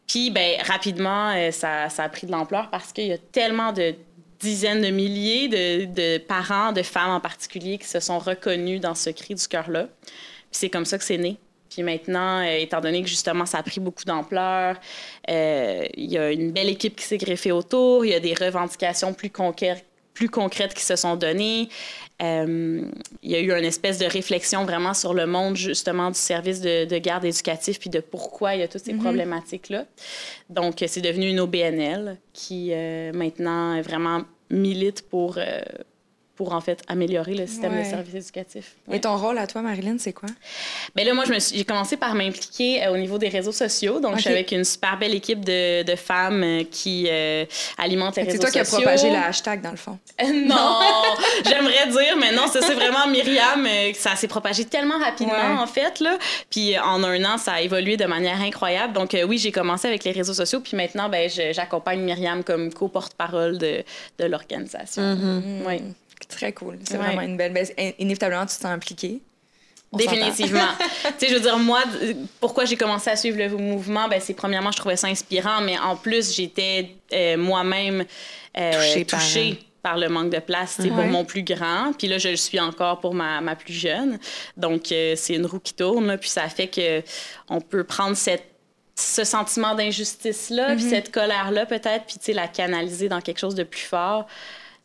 Puis, 0.06 0.30
ben, 0.30 0.60
rapidement, 0.66 1.30
euh, 1.36 1.50
ça, 1.50 1.88
ça 1.90 2.04
a 2.04 2.08
pris 2.08 2.26
de 2.26 2.32
l'ampleur 2.32 2.70
parce 2.70 2.92
qu'il 2.92 3.06
y 3.08 3.12
a 3.12 3.18
tellement 3.18 3.72
de 3.72 3.94
dizaines 4.40 4.80
de 4.80 4.88
milliers 4.88 5.48
de, 5.48 5.84
de 5.84 6.18
parents, 6.18 6.72
de 6.72 6.82
femmes 6.82 7.10
en 7.10 7.20
particulier, 7.20 7.76
qui 7.76 7.86
se 7.86 8.00
sont 8.00 8.18
reconnus 8.18 8.80
dans 8.80 8.94
ce 8.94 9.10
cri 9.10 9.34
du 9.34 9.46
cœur-là. 9.46 9.88
Puis 10.04 10.12
c'est 10.52 10.70
comme 10.70 10.84
ça 10.86 10.96
que 10.96 11.04
c'est 11.04 11.18
né. 11.18 11.36
Puis 11.68 11.82
maintenant, 11.82 12.38
euh, 12.40 12.56
étant 12.56 12.80
donné 12.80 13.02
que 13.02 13.08
justement 13.08 13.44
ça 13.44 13.58
a 13.58 13.62
pris 13.62 13.80
beaucoup 13.80 14.04
d'ampleur, 14.04 14.76
euh, 15.28 15.84
il 15.94 16.10
y 16.10 16.16
a 16.16 16.30
une 16.32 16.52
belle 16.52 16.70
équipe 16.70 16.96
qui 16.96 17.04
s'est 17.04 17.18
greffée 17.18 17.52
autour, 17.52 18.06
il 18.06 18.12
y 18.12 18.14
a 18.14 18.20
des 18.20 18.32
revendications 18.32 19.12
plus 19.12 19.28
concrètes 19.28 19.84
plus 20.18 20.28
concrètes 20.28 20.74
qui 20.74 20.82
se 20.82 20.96
sont 20.96 21.14
données. 21.14 21.68
Euh, 22.20 22.82
il 23.22 23.30
y 23.30 23.36
a 23.36 23.38
eu 23.38 23.52
une 23.52 23.64
espèce 23.64 23.98
de 23.98 24.06
réflexion 24.06 24.64
vraiment 24.64 24.92
sur 24.92 25.14
le 25.14 25.26
monde, 25.26 25.54
justement, 25.54 26.10
du 26.10 26.18
service 26.18 26.60
de, 26.60 26.86
de 26.86 26.98
garde 26.98 27.24
éducatif, 27.24 27.78
puis 27.78 27.88
de 27.88 28.00
pourquoi 28.00 28.56
il 28.56 28.60
y 28.60 28.62
a 28.64 28.68
toutes 28.68 28.84
ces 28.84 28.94
problématiques-là. 28.94 29.84
Donc, 30.50 30.84
c'est 30.88 31.00
devenu 31.00 31.28
une 31.28 31.38
OBNL 31.38 32.18
qui, 32.32 32.70
euh, 32.72 33.12
maintenant, 33.12 33.80
vraiment 33.80 34.22
milite 34.50 35.08
pour, 35.08 35.38
euh, 35.38 35.60
pour, 36.38 36.52
en 36.54 36.60
fait, 36.60 36.82
améliorer 36.86 37.34
le 37.34 37.48
système 37.48 37.72
Ouais. 37.74 37.82
de 37.82 37.88
service 37.90 38.14
éducatif. 38.14 38.76
Et 38.92 39.00
ton 39.00 39.16
rôle 39.16 39.36
à 39.38 39.48
toi, 39.48 39.60
Marilyn, 39.60 39.96
c'est 39.98 40.12
quoi? 40.12 40.28
Ben 40.94 41.04
là, 41.04 41.12
moi, 41.12 41.24
je 41.26 41.32
me 41.32 41.40
suis- 41.40 41.58
j'ai 41.58 41.64
commencé 41.64 41.96
par 41.96 42.14
m'impliquer 42.14 42.84
euh, 42.86 42.92
au 42.92 42.96
niveau 42.96 43.18
des 43.18 43.28
réseaux 43.28 43.50
sociaux. 43.50 43.98
Donc, 43.98 44.14
je 44.16 44.20
suis 44.20 44.30
avec 44.30 44.52
une 44.52 44.62
super 44.62 44.96
belle 44.96 45.14
équipe 45.16 45.44
de, 45.44 45.82
de 45.82 45.96
femmes 45.96 46.44
euh, 46.44 46.62
qui 46.70 47.06
euh, 47.10 47.44
alimentent 47.76 48.14
les 48.14 48.22
réseaux 48.22 48.34
C'est 48.36 48.38
toi 48.38 48.50
qui 48.52 48.58
as 48.60 48.64
sociaux. 48.64 48.82
propagé 48.84 49.10
le 49.10 49.16
hashtag, 49.16 49.62
dans 49.62 49.72
le 49.72 49.76
fond. 49.76 49.98
non, 50.24 50.78
j'aimerais 51.44 51.88
dire, 51.90 52.16
mais 52.20 52.30
non, 52.32 52.46
ça, 52.46 52.60
c'est 52.62 52.74
vraiment 52.74 53.08
Myriam. 53.08 53.66
euh, 53.66 53.92
Ça 53.94 54.14
s'est 54.14 54.28
propagé 54.28 54.64
tellement 54.64 54.98
rapidement, 55.00 55.32
Ouais. 55.34 55.58
en 55.60 55.66
fait. 55.66 55.98
Là. 55.98 56.18
Puis 56.50 56.78
en 56.78 57.02
un 57.02 57.24
an, 57.24 57.36
ça 57.36 57.54
a 57.54 57.60
évolué 57.62 57.96
de 57.96 58.04
manière 58.06 58.40
incroyable. 58.40 58.92
Donc 58.92 59.12
euh, 59.14 59.24
oui, 59.24 59.38
j'ai 59.38 59.50
commencé 59.50 59.88
avec 59.88 60.04
les 60.04 60.12
réseaux 60.12 60.34
sociaux. 60.34 60.60
Puis 60.60 60.76
maintenant, 60.76 61.08
ben, 61.08 61.28
j'accompagne 61.52 62.00
Myriam 62.00 62.44
comme 62.44 62.72
co-porte-parole 62.72 63.58
de, 63.58 63.82
de 64.20 64.24
l'organisation. 64.24 65.02
Mm-hmm. 65.02 65.42
Oui. 65.66 65.82
Très 66.26 66.52
cool. 66.52 66.78
C'est 66.84 66.96
Ouais. 66.98 67.04
vraiment 67.06 67.22
une 67.22 67.36
belle... 67.36 67.56
in- 67.78 67.90
Inévitablement, 67.98 68.42
tu 68.46 68.48
te 68.56 68.60
sens 68.62 68.64
impliqué. 68.66 69.20
On. 69.92 69.96
Définitivement. 69.96 70.68
tu 71.18 71.26
sais, 71.26 71.28
je 71.28 71.34
veux 71.34 71.40
dire, 71.40 71.58
moi, 71.58 71.82
pourquoi 72.40 72.64
j'ai 72.66 72.76
commencé 72.76 73.08
à 73.08 73.16
suivre 73.16 73.38
le 73.38 73.48
mouvement, 73.48 74.06
ben, 74.08 74.20
c'est 74.20 74.34
premièrement, 74.34 74.70
je 74.70 74.76
trouvais 74.78 74.96
ça 74.96 75.06
inspirant, 75.06 75.60
mais 75.62 75.78
en 75.78 75.96
plus, 75.96 76.34
j'étais 76.34 76.90
euh, 77.12 77.36
moi-même 77.38 78.04
euh, 78.58 78.72
Touchée 78.72 79.04
par- 79.04 79.20
touchée 79.20 79.58
par 79.82 79.96
le 79.96 80.08
manque 80.08 80.30
de 80.30 80.40
place 80.40 80.74
c'est 80.80 80.88
pour 80.88 80.98
Ouais. 80.98 81.06
mon 81.06 81.24
plus 81.24 81.42
grand. 81.42 81.92
Puis 81.96 82.08
là, 82.08 82.18
je 82.18 82.28
le 82.28 82.36
suis 82.36 82.58
encore 82.60 83.00
pour 83.00 83.14
ma, 83.14 83.40
ma 83.40 83.54
plus 83.56 83.72
jeune. 83.72 84.18
Donc, 84.58 84.92
euh, 84.92 85.14
c'est 85.16 85.34
une 85.34 85.46
roue 85.46 85.60
qui 85.60 85.72
tourne. 85.72 86.06
là, 86.08 86.18
puis 86.18 86.28
ça 86.28 86.48
fait 86.48 86.66
que 86.66 87.02
on 87.48 87.60
peut 87.60 87.84
prendre 87.84 88.16
cette 88.16 88.44
ce 89.00 89.22
sentiment 89.22 89.76
d'injustice-là, 89.76 90.74
puis 90.74 90.82
cette 90.82 91.12
colère-là 91.12 91.66
peut-être, 91.66 92.04
puis 92.06 92.16
tu 92.18 92.24
sais, 92.24 92.32
la 92.32 92.48
canaliser 92.48 93.08
dans 93.08 93.20
quelque 93.20 93.38
chose 93.38 93.54
de 93.54 93.62
plus 93.62 93.80
fort. 93.80 94.26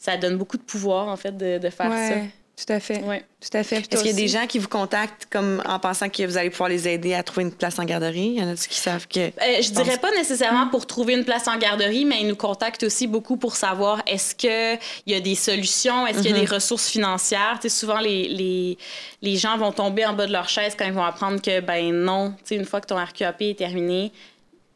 Ça 0.03 0.17
donne 0.17 0.37
beaucoup 0.37 0.57
de 0.57 0.63
pouvoir, 0.63 1.07
en 1.07 1.15
fait, 1.15 1.31
de, 1.37 1.59
de 1.59 1.69
faire 1.69 1.89
Ouais, 1.89 2.29
tout 2.57 2.71
à 2.73 2.81
fait. 2.81 2.95
ça. 2.95 3.01
Ouais. 3.01 3.23
Tout 3.39 3.57
à 3.57 3.63
fait. 3.63 3.77
Est-ce 3.77 4.03
qu'il 4.03 4.07
y 4.07 4.13
a 4.13 4.13
des 4.13 4.27
gens 4.27 4.45
qui 4.47 4.59
vous 4.59 4.67
contactent 4.67 5.27
comme 5.29 5.63
en 5.65 5.79
pensant 5.79 6.09
que 6.09 6.23
vous 6.23 6.35
allez 6.37 6.49
pouvoir 6.49 6.67
les 6.67 6.89
aider 6.89 7.13
à 7.13 7.23
trouver 7.23 7.43
une 7.43 7.53
place 7.53 7.79
en 7.79 7.85
garderie? 7.85 8.33
Y 8.33 8.41
en 8.43 8.49
a-tu 8.49 8.67
qui 8.67 8.79
savent 8.79 9.07
que. 9.07 9.19
Euh, 9.21 9.61
je 9.61 9.71
dirais 9.71 9.97
pas 9.97 10.11
nécessairement 10.11 10.67
pour 10.67 10.85
trouver 10.87 11.13
une 11.13 11.23
place 11.23 11.47
en 11.47 11.57
garderie, 11.57 12.03
mais 12.03 12.19
ils 12.19 12.27
nous 12.27 12.35
contactent 12.35 12.83
aussi 12.83 13.07
beaucoup 13.07 13.37
pour 13.37 13.55
savoir 13.55 14.01
est-ce 14.05 14.35
qu'il 14.35 14.77
y 15.07 15.15
a 15.15 15.21
des 15.21 15.35
solutions, 15.35 16.05
est-ce 16.05 16.19
qu'il 16.21 16.31
y 16.31 16.33
a 16.33 16.39
des 16.39 16.45
ressources 16.45 16.89
financières? 16.89 17.59
Tu 17.61 17.69
sais, 17.69 17.79
souvent, 17.79 17.99
les, 17.99 18.27
les, 18.27 18.77
les 19.21 19.37
gens 19.37 19.57
vont 19.57 19.71
tomber 19.71 20.05
en 20.05 20.11
bas 20.13 20.27
de 20.27 20.33
leur 20.33 20.49
chaise 20.49 20.75
quand 20.77 20.85
ils 20.85 20.91
vont 20.91 21.05
apprendre 21.05 21.41
que, 21.41 21.61
ben 21.61 21.93
non, 21.93 22.31
tu 22.39 22.43
sais, 22.43 22.55
une 22.55 22.65
fois 22.65 22.81
que 22.81 22.87
ton 22.87 22.97
RQAP 23.01 23.41
est 23.41 23.57
terminé, 23.57 24.11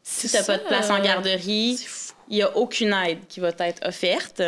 si 0.02 0.26
tu 0.26 0.36
n'as 0.36 0.42
ça. 0.42 0.54
pas 0.56 0.64
de 0.64 0.66
place 0.68 0.88
en 0.88 1.00
garderie, 1.00 1.78
il 2.30 2.36
n'y 2.36 2.42
a 2.42 2.56
aucune 2.56 2.94
aide 2.94 3.18
qui 3.28 3.40
va 3.40 3.50
être 3.58 3.86
offerte. 3.86 4.42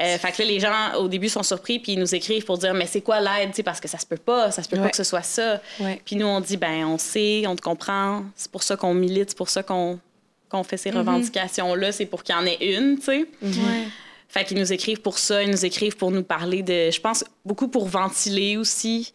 Euh, 0.00 0.18
fait 0.18 0.32
que 0.32 0.42
là, 0.42 0.48
les 0.48 0.58
gens, 0.58 0.94
au 0.98 1.06
début, 1.06 1.28
sont 1.28 1.44
surpris, 1.44 1.78
puis 1.78 1.92
ils 1.92 1.98
nous 1.98 2.14
écrivent 2.14 2.44
pour 2.44 2.58
dire, 2.58 2.74
mais 2.74 2.86
c'est 2.86 3.00
quoi 3.00 3.20
l'aide, 3.20 3.50
Tu 3.50 3.56
sais, 3.56 3.62
parce 3.62 3.80
que 3.80 3.86
ça 3.86 3.98
se 3.98 4.06
peut 4.06 4.16
pas, 4.16 4.50
ça 4.50 4.62
se 4.62 4.68
peut 4.68 4.76
pas 4.76 4.88
que 4.88 4.96
ce 4.96 5.04
soit 5.04 5.22
ça. 5.22 5.60
Ouais. 5.78 6.00
Puis 6.04 6.16
nous, 6.16 6.26
on 6.26 6.40
dit, 6.40 6.56
ben 6.56 6.84
on 6.84 6.98
sait, 6.98 7.44
on 7.46 7.54
te 7.54 7.62
comprend, 7.62 8.24
c'est 8.34 8.50
pour 8.50 8.64
ça 8.64 8.76
qu'on 8.76 8.92
milite, 8.94 9.30
c'est 9.30 9.38
pour 9.38 9.50
ça 9.50 9.62
qu'on 9.62 10.00
qu'on 10.48 10.62
fait 10.62 10.76
ces 10.76 10.90
revendications-là, 10.90 11.90
c'est 11.90 12.06
pour 12.06 12.22
qu'il 12.22 12.34
y 12.34 12.38
en 12.38 12.46
ait 12.46 12.58
une, 12.60 12.98
tu 12.98 13.04
sais. 13.04 13.26
Ouais. 13.42 13.88
Fait 14.28 14.44
qu'ils 14.44 14.58
nous 14.58 14.72
écrivent 14.72 15.00
pour 15.00 15.18
ça, 15.18 15.42
ils 15.42 15.50
nous 15.50 15.64
écrivent 15.64 15.96
pour 15.96 16.10
nous 16.10 16.22
parler 16.22 16.62
de, 16.62 16.90
je 16.90 17.00
pense, 17.00 17.24
beaucoup 17.44 17.68
pour 17.68 17.86
ventiler 17.86 18.56
aussi. 18.56 19.12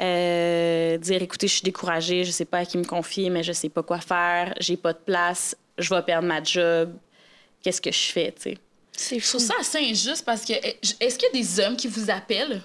Euh, 0.00 0.98
dire, 0.98 1.22
écoutez, 1.22 1.46
je 1.46 1.54
suis 1.54 1.62
découragée, 1.62 2.24
je 2.24 2.30
sais 2.30 2.44
pas 2.44 2.58
à 2.58 2.64
qui 2.64 2.78
me 2.78 2.84
confier, 2.84 3.30
mais 3.30 3.42
je 3.42 3.52
sais 3.52 3.68
pas 3.68 3.82
quoi 3.82 3.98
faire, 3.98 4.54
j'ai 4.58 4.76
pas 4.76 4.92
de 4.92 4.98
place, 4.98 5.56
je 5.78 5.92
vais 5.94 6.02
perdre 6.02 6.26
ma 6.26 6.42
job, 6.42 6.92
qu'est-ce 7.62 7.80
que 7.80 7.92
je 7.92 8.12
fais, 8.12 8.32
tu 8.32 8.42
sais. 8.42 8.58
Je 8.98 9.26
trouve 9.28 9.40
ça 9.40 9.54
assez 9.60 9.78
injuste 9.78 10.24
parce 10.24 10.44
que 10.44 10.52
est-ce 10.52 11.18
qu'il 11.18 11.28
y 11.32 11.38
a 11.38 11.40
des 11.42 11.60
hommes 11.60 11.76
qui 11.76 11.88
vous 11.88 12.10
appellent? 12.10 12.60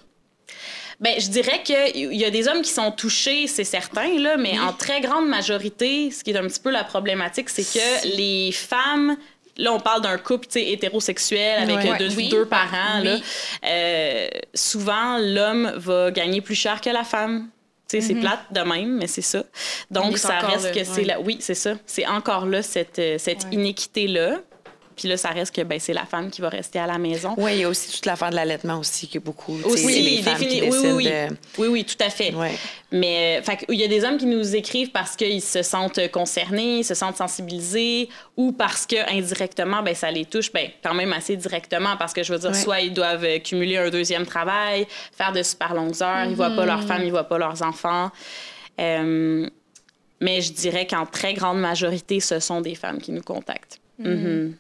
Ben, 0.99 1.19
je 1.19 1.27
dirais 1.29 1.61
qu'il 1.63 2.13
y 2.15 2.25
a 2.25 2.29
des 2.31 2.47
hommes 2.47 2.61
qui 2.63 2.71
sont 2.71 2.91
touchés, 2.91 3.45
c'est 3.47 3.63
certain, 3.63 4.17
là, 4.19 4.35
mais 4.35 4.57
en 4.59 4.73
très 4.73 4.99
grande 4.99 5.27
majorité, 5.27 6.09
ce 6.09 6.23
qui 6.23 6.31
est 6.31 6.37
un 6.37 6.47
petit 6.47 6.59
peu 6.59 6.71
la 6.71 6.83
problématique, 6.83 7.49
c'est 7.49 7.63
que 7.63 8.15
les 8.17 8.51
femmes. 8.51 9.15
Là, 9.59 9.73
on 9.73 9.79
parle 9.79 10.01
d'un 10.03 10.17
couple 10.19 10.47
hétérosexuel 10.55 11.63
avec 11.69 11.77
Ouais. 11.91 11.97
deux, 11.97 12.15
Oui. 12.15 12.29
deux 12.29 12.45
parents. 12.45 12.99
là. 13.03 13.17
Euh, 13.65 14.27
souvent, 14.53 15.17
l'homme 15.19 15.71
va 15.75 16.11
gagner 16.11 16.41
plus 16.41 16.53
cher 16.55 16.79
que 16.81 16.89
la 16.91 17.03
femme. 17.03 17.49
Tu 17.89 17.99
sais, 18.01 18.07
C'est 18.07 18.15
plate 18.15 18.51
de 18.51 18.59
même, 18.61 18.97
mais 18.97 19.07
c'est 19.07 19.21
ça. 19.21 19.43
Donc, 19.89 20.17
ça 20.17 20.39
reste 20.39 20.73
que 20.73 20.83
c'est 20.83 21.05
là. 21.05 21.19
Oui, 21.21 21.37
c'est 21.39 21.55
ça. 21.55 21.73
C'est 21.87 22.05
encore 22.05 22.45
là, 22.45 22.61
cette, 22.61 22.99
euh, 22.99 23.17
cette 23.17 23.45
Ouais. 23.45 23.53
inéquité-là. 23.53 24.41
Puis 24.97 25.07
là, 25.07 25.15
ça 25.15 25.29
reste 25.29 25.55
que 25.55 25.61
ben, 25.61 25.79
c'est 25.79 25.93
la 25.93 26.05
femme 26.05 26.31
qui 26.31 26.41
va 26.41 26.49
rester 26.49 26.79
à 26.79 26.87
la 26.87 26.97
maison. 26.97 27.35
Oui, 27.37 27.51
il 27.53 27.59
y 27.59 27.63
a 27.63 27.69
aussi 27.69 27.91
toute 27.93 28.05
l'affaire 28.07 28.31
de 28.31 28.35
l'allaitement 28.35 28.79
aussi, 28.79 29.07
qui 29.07 29.17
est 29.17 29.21
beaucoup. 29.21 29.55
Aussi, 29.63 29.83
c'est 29.93 30.01
les 30.01 30.21
femmes 30.23 30.37
qui 30.39 30.61
oui, 30.63 30.69
oui, 30.71 30.89
oui. 30.95 31.03
de- 31.05 31.35
Oui, 31.59 31.67
oui, 31.67 31.85
tout 31.85 32.03
à 32.03 32.09
fait. 32.09 32.33
Ouais. 32.33 32.51
Mais 32.91 33.37
euh, 33.39 33.43
fait 33.43 33.57
que, 33.57 33.65
il 33.71 33.79
y 33.79 33.83
a 33.83 33.87
des 33.87 34.03
hommes 34.03 34.17
qui 34.17 34.25
nous 34.25 34.55
écrivent 34.55 34.89
parce 34.91 35.15
qu'ils 35.15 35.41
se 35.41 35.61
sentent 35.61 36.09
concernés, 36.11 36.79
ils 36.79 36.83
se 36.83 36.95
sentent 36.95 37.17
sensibilisés, 37.17 38.09
ou 38.35 38.51
parce 38.53 38.85
que 38.87 38.95
indirectement, 39.15 39.83
ben 39.83 39.93
ça 39.93 40.09
les 40.09 40.25
touche, 40.25 40.51
ben 40.51 40.69
quand 40.83 40.93
même 40.95 41.13
assez 41.13 41.35
directement, 41.37 41.95
parce 41.97 42.11
que 42.13 42.23
je 42.23 42.33
veux 42.33 42.39
dire, 42.39 42.49
Ouais. 42.49 42.55
soit 42.55 42.79
ils 42.81 42.93
doivent 42.93 43.23
euh, 43.25 43.39
cumuler 43.39 43.77
un 43.77 43.89
deuxième 43.89 44.25
travail, 44.25 44.87
faire 45.15 45.31
de 45.31 45.43
super 45.43 45.73
longues 45.75 46.01
heures, 46.01 46.25
ils 46.25 46.35
voient 46.35 46.55
pas 46.55 46.65
leur 46.65 46.83
femme, 46.83 47.03
ils 47.03 47.11
voient 47.11 47.25
pas 47.27 47.37
leurs 47.37 47.61
enfants. 47.61 48.09
Euh, 48.79 49.47
mais 50.19 50.41
je 50.41 50.51
dirais 50.53 50.87
qu'en 50.87 51.05
très 51.05 51.33
grande 51.35 51.59
majorité, 51.59 52.19
ce 52.19 52.39
sont 52.39 52.61
des 52.61 52.73
femmes 52.75 52.99
qui 52.99 53.11
nous 53.11 53.21
contactent. 53.21 53.79
Mhm. 53.99 54.55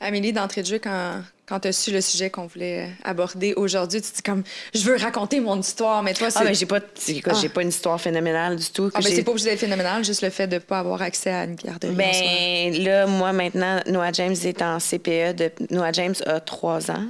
Amélie, 0.00 0.32
d'entrée 0.32 0.62
de 0.62 0.66
jeu, 0.66 0.78
quand, 0.78 1.22
quand 1.46 1.60
tu 1.60 1.68
as 1.68 1.72
su 1.72 1.90
le 1.90 2.00
sujet 2.00 2.28
qu'on 2.28 2.46
voulait 2.46 2.90
aborder 3.02 3.54
aujourd'hui, 3.54 4.02
tu 4.02 4.10
te 4.10 4.16
dis 4.16 4.22
comme, 4.22 4.42
je 4.74 4.80
veux 4.80 4.96
raconter 4.96 5.40
mon 5.40 5.58
histoire, 5.58 6.02
mais 6.02 6.12
toi, 6.12 6.30
c'est. 6.30 6.40
Ah, 6.40 6.44
mais 6.44 6.54
j'ai 6.54 6.66
pas, 6.66 6.80
écoute, 7.08 7.32
Ah. 7.34 7.38
j'ai 7.40 7.48
pas 7.48 7.62
une 7.62 7.70
histoire 7.70 8.00
phénoménale 8.00 8.56
du 8.56 8.66
tout. 8.70 8.90
que 8.90 8.96
Ah, 8.96 9.00
ben, 9.02 9.12
c'est 9.14 9.22
pas 9.22 9.30
obligé 9.30 9.50
d'être 9.50 9.60
phénoménal, 9.60 10.04
juste 10.04 10.22
le 10.22 10.30
fait 10.30 10.46
de 10.46 10.54
ne 10.56 10.58
pas 10.60 10.80
avoir 10.80 11.00
accès 11.02 11.30
à 11.30 11.44
une 11.44 11.54
garderie. 11.54 11.94
Ben 11.94 12.74
là, 12.84 13.06
moi 13.06 13.32
maintenant, 13.32 13.80
Noah 13.86 14.12
James 14.12 14.36
est 14.44 14.60
en 14.62 14.78
CPE. 14.78 15.32
De... 15.34 15.50
Noah 15.70 15.92
James 15.92 16.14
a 16.26 16.40
trois 16.40 16.90
ans. 16.90 17.06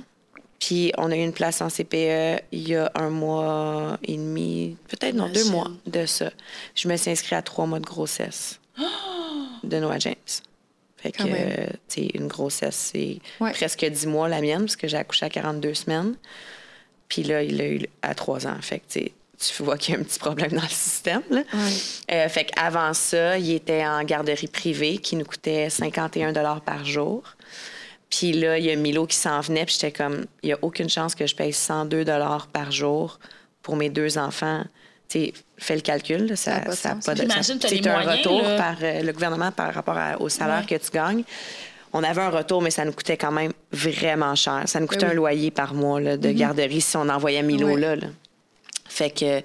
Puis 0.60 0.90
on 0.96 1.10
a 1.10 1.16
eu 1.16 1.22
une 1.22 1.32
place 1.34 1.60
en 1.60 1.68
CPE 1.68 2.40
il 2.50 2.68
y 2.68 2.76
a 2.76 2.90
un 2.94 3.10
mois 3.10 3.98
et 4.02 4.16
demi, 4.16 4.76
peut-être 4.88 5.14
non, 5.14 5.26
deux 5.28 5.40
Imagine. 5.42 5.52
mois 5.52 5.70
de 5.86 6.06
ça. 6.06 6.30
Je 6.74 6.88
me 6.88 6.96
suis 6.96 7.10
inscrite 7.10 7.34
à 7.34 7.42
trois 7.42 7.66
mois 7.66 7.78
de 7.78 7.84
grossesse 7.84 8.58
de 9.64 9.78
Noah 9.78 9.98
James. 9.98 10.14
Fait 11.06 11.12
que, 11.12 11.22
euh, 11.28 11.66
tu 11.88 12.02
sais, 12.02 12.10
une 12.14 12.26
grossesse, 12.28 12.90
c'est 12.92 13.18
Ouais. 13.40 13.52
presque 13.52 13.84
dix 13.84 14.06
mois 14.06 14.28
la 14.28 14.40
mienne, 14.40 14.60
parce 14.62 14.76
que 14.76 14.88
j'ai 14.88 14.96
accouché 14.96 15.26
à 15.26 15.30
42 15.30 15.75
semaines. 15.75 16.14
Puis 17.08 17.22
là, 17.22 17.42
il 17.42 17.56
l'a 17.56 17.66
eu 17.68 17.80
à 18.02 18.14
trois 18.14 18.46
ans. 18.46 18.56
Fait 18.60 18.80
que, 18.80 18.98
tu 18.98 19.62
vois 19.62 19.76
qu'il 19.78 19.94
y 19.94 19.96
a 19.96 20.00
un 20.00 20.02
petit 20.02 20.18
problème 20.18 20.50
dans 20.52 20.62
le 20.62 20.68
système. 20.68 21.22
Là. 21.30 21.42
Euh, 22.10 22.28
fait 22.28 22.46
qu'avant 22.46 22.92
ça, 22.94 23.38
il 23.38 23.52
était 23.52 23.84
en 23.86 24.02
garderie 24.02 24.48
privée 24.48 24.98
qui 24.98 25.14
nous 25.16 25.25
coûtait 25.25 25.70
51 25.70 26.32
par 26.60 26.84
jour. 26.84 27.22
Puis 28.10 28.32
là, 28.32 28.58
il 28.58 28.64
y 28.64 28.70
a 28.70 28.76
Milo 28.76 29.06
qui 29.06 29.16
s'en 29.16 29.40
venait, 29.40 29.64
puis 29.64 29.75
j'étais 29.75 29.92
comme, 29.92 30.26
il 30.42 30.46
n'y 30.46 30.52
a 30.52 30.58
aucune 30.62 30.88
chance 30.88 31.14
que 31.14 31.26
je 31.26 31.34
paye 31.34 31.52
102 31.52 32.04
par 32.52 32.70
jour 32.72 33.18
pour 33.62 33.76
mes 33.76 33.90
deux 33.90 34.16
enfants. 34.16 34.64
Tu 35.08 35.18
sais, 35.20 35.32
fais 35.58 35.75
le 35.76 35.80
calcul, 35.82 36.26
là, 36.26 36.36
ça 36.36 36.56
a 36.56 36.60
pas 36.60 36.70
de 36.72 36.76
ça 36.76 36.90
pas 36.90 37.00
C'est 37.14 37.86
un 37.86 37.92
moyens, 37.92 38.18
retour 38.18 38.42
là. 38.42 38.56
par 38.56 38.76
euh, 38.82 39.02
le 39.02 39.12
gouvernement 39.12 39.52
par 39.52 39.72
rapport 39.72 39.96
à- 39.96 40.20
au 40.20 40.28
salaire 40.28 40.64
Ouais. 40.68 40.78
que 40.78 40.84
tu 40.84 40.90
gagnes. 40.90 41.22
On 41.92 42.02
avait 42.02 42.20
un 42.22 42.30
retour, 42.30 42.60
mais 42.60 42.70
ça 42.70 42.84
nous 42.84 42.92
coûtait 42.92 43.16
quand 43.16 43.30
même 43.32 43.52
vraiment 43.72 44.34
cher. 44.34 44.62
Ça 44.66 44.80
nous 44.80 44.86
coûtait 44.86 45.06
oui. 45.06 45.12
un 45.12 45.14
loyer 45.14 45.50
par 45.50 45.72
mois 45.75 46.00
là, 46.00 46.16
de 46.16 46.30
garderie 46.32 46.80
si 46.80 46.96
on 46.96 47.08
envoyait 47.08 47.42
Milo 47.42 47.68
Ouais. 47.68 47.80
là. 47.80 47.96
là. 47.96 48.06
Fait 48.88 49.10
que 49.10 49.42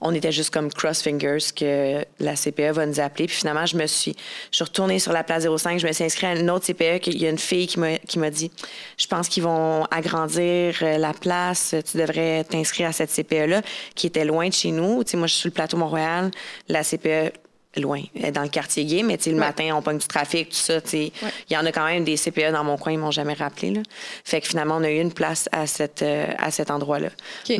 on 0.00 0.14
était 0.14 0.32
juste 0.32 0.50
comme 0.50 0.72
cross 0.72 1.02
fingers 1.02 1.52
que 1.54 2.04
la 2.20 2.34
CPE 2.34 2.72
va 2.72 2.86
nous 2.86 3.00
appeler. 3.00 3.26
Puis 3.26 3.36
finalement, 3.36 3.66
je 3.66 3.76
me 3.76 3.86
suis, 3.86 4.16
je 4.50 4.56
suis 4.56 4.64
retournée 4.64 4.98
sur 4.98 5.12
la 5.12 5.22
place 5.24 5.44
05. 5.44 5.78
Je 5.78 5.86
me 5.86 5.92
suis 5.92 6.04
inscrite 6.04 6.24
à 6.24 6.34
une 6.34 6.50
autre 6.50 6.66
CPE. 6.66 7.00
qu'il 7.00 7.20
y 7.20 7.26
a 7.26 7.30
une 7.30 7.38
fille 7.38 7.66
qui 7.66 7.78
m'a, 8.18 8.30
dit, 8.30 8.50
je 8.96 9.06
pense 9.06 9.28
qu'ils 9.28 9.42
vont 9.42 9.84
agrandir 9.90 10.76
euh, 10.82 10.96
la 10.98 11.12
place. 11.12 11.74
Tu 11.90 11.98
devrais 11.98 12.44
t'inscrire 12.44 12.88
à 12.88 12.92
cette 12.92 13.10
CPE-là, 13.10 13.62
qui 13.94 14.06
était 14.06 14.24
loin 14.24 14.48
de 14.48 14.54
chez 14.54 14.70
nous. 14.70 15.04
Tu 15.04 15.12
sais, 15.12 15.16
moi, 15.16 15.26
je 15.26 15.32
suis 15.32 15.40
sur 15.42 15.48
le 15.48 15.54
plateau 15.54 15.76
Mont-Royal. 15.76 16.30
La 16.68 16.82
CPE, 16.82 17.32
loin, 17.76 18.02
est 18.16 18.32
dans 18.32 18.42
le 18.42 18.48
quartier 18.48 18.84
gay, 18.84 19.02
mais 19.04 19.16
tu 19.16 19.24
sais, 19.24 19.30
le 19.30 19.36
matin, 19.36 19.70
on 19.76 19.82
pogne 19.82 19.98
du 19.98 20.06
trafic, 20.08 20.48
tout 20.48 20.56
ça. 20.56 20.80
tu 20.80 20.88
sais. 20.88 21.12
Il 21.48 21.54
y 21.54 21.56
en 21.56 21.64
a 21.64 21.70
quand 21.70 21.84
même 21.86 22.02
des 22.02 22.16
CPE 22.16 22.50
dans 22.52 22.64
mon 22.64 22.76
coin, 22.76 22.92
ils 22.92 22.98
m'ont 22.98 23.12
jamais 23.12 23.34
rappelé. 23.34 23.70
Là. 23.70 23.82
Fait 24.24 24.40
que 24.40 24.48
finalement, 24.48 24.76
on 24.78 24.82
a 24.82 24.90
eu 24.90 24.98
une 25.00 25.12
place 25.12 25.48
à, 25.52 25.68
cette, 25.68 26.02
euh, 26.02 26.26
à 26.38 26.50
cet 26.50 26.70
endroit-là. 26.72 27.10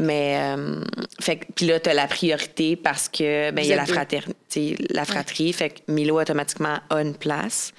Mais, 0.00 0.36
euh, 0.36 0.82
fait 1.20 1.36
que- 1.36 1.44
puis 1.54 1.66
là, 1.66 1.78
tu 1.78 1.90
as 1.90 1.94
la 1.94 2.08
priorité 2.08 2.74
parce 2.74 3.08
que, 3.08 3.52
ben, 3.52 3.62
il 3.64 3.68
y 3.68 3.72
a 3.72 3.76
la 3.76 3.86
fraternité, 3.86 4.49
la 4.90 5.04
fratrie. 5.04 5.52
Fait 5.52 5.70
que 5.70 5.92
Milo, 5.92 6.20
automatiquement, 6.20 6.78
a 6.88 7.02
une 7.02 7.14
place. 7.14 7.72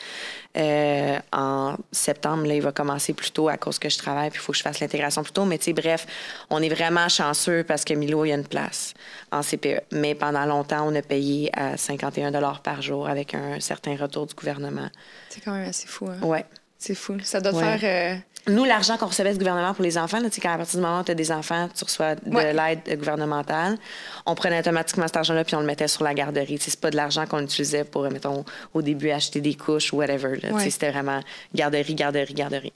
Euh, 0.57 1.17
en 1.31 1.77
septembre, 1.91 2.45
là, 2.45 2.55
il 2.55 2.61
va 2.61 2.71
commencer 2.71 3.13
plus 3.13 3.31
tôt 3.31 3.47
à 3.47 3.57
cause 3.57 3.79
que 3.79 3.89
je 3.89 3.97
travaille, 3.97 4.29
puis 4.29 4.39
il 4.39 4.43
faut 4.43 4.51
que 4.51 4.57
je 4.57 4.63
fasse 4.63 4.79
l'intégration 4.79 5.23
plus 5.23 5.31
tôt. 5.31 5.45
Mais 5.45 5.57
tu 5.57 5.65
sais, 5.65 5.73
bref, 5.73 6.05
on 6.49 6.61
est 6.61 6.69
vraiment 6.69 7.07
chanceux 7.07 7.63
parce 7.63 7.85
que 7.85 7.93
Milo, 7.93 8.25
il 8.25 8.31
a 8.31 8.35
une 8.35 8.47
place 8.47 8.93
en 9.31 9.41
CPE. 9.41 9.83
Mais 9.93 10.15
pendant 10.15 10.45
longtemps, 10.45 10.87
on 10.87 10.95
a 10.95 11.01
payé 11.01 11.49
à 11.57 11.77
51 11.77 12.31
par 12.63 12.81
jour 12.81 13.07
avec 13.07 13.33
un 13.33 13.59
certain 13.59 13.95
retour 13.95 14.27
du 14.27 14.33
gouvernement. 14.33 14.89
C'est 15.29 15.41
quand 15.41 15.53
même 15.53 15.67
assez 15.67 15.87
fou. 15.87 16.07
Hein? 16.09 16.25
Ouais. 16.25 16.45
C'est 16.83 16.95
fou. 16.95 17.15
Ça 17.21 17.39
doit 17.39 17.53
Ouais. 17.53 17.77
faire. 17.77 18.15
euh, 18.17 18.51
Nous, 18.51 18.65
l'argent 18.65 18.97
qu'on 18.97 19.05
recevait 19.05 19.33
du 19.33 19.37
gouvernement 19.37 19.71
pour 19.75 19.83
les 19.83 19.99
enfants, 19.99 20.19
là, 20.19 20.27
sais, 20.31 20.41
quand 20.41 20.51
à 20.51 20.57
partir 20.57 20.79
du 20.79 20.83
moment 20.83 21.01
où 21.01 21.03
tu 21.03 21.11
as 21.11 21.15
des 21.15 21.31
enfants, 21.31 21.69
tu 21.77 21.83
reçois 21.83 22.15
de 22.15 22.27
Ouais. 22.35 22.53
l'aide 22.53 22.97
gouvernementale, 22.97 23.77
on 24.25 24.33
prenait 24.33 24.57
automatiquement 24.59 25.05
cet 25.05 25.17
argent-là 25.17 25.43
puis 25.43 25.53
on 25.53 25.59
le 25.59 25.67
mettait 25.67 25.87
sur 25.87 26.03
la 26.03 26.15
garderie. 26.15 26.57
C'est 26.59 26.79
pas 26.79 26.89
de 26.89 26.95
l'argent 26.95 27.27
qu'on 27.27 27.43
utilisait 27.43 27.83
pour, 27.83 28.01
mettons, 28.09 28.43
au 28.73 28.81
début, 28.81 29.11
acheter 29.11 29.41
des 29.41 29.53
couches 29.53 29.93
ou 29.93 29.97
whatever. 29.97 30.39
Ouais. 30.51 30.69
C'était 30.71 30.89
vraiment 30.89 31.19
garderie, 31.53 31.93
garderie, 31.93 32.33
garderie. 32.33 32.73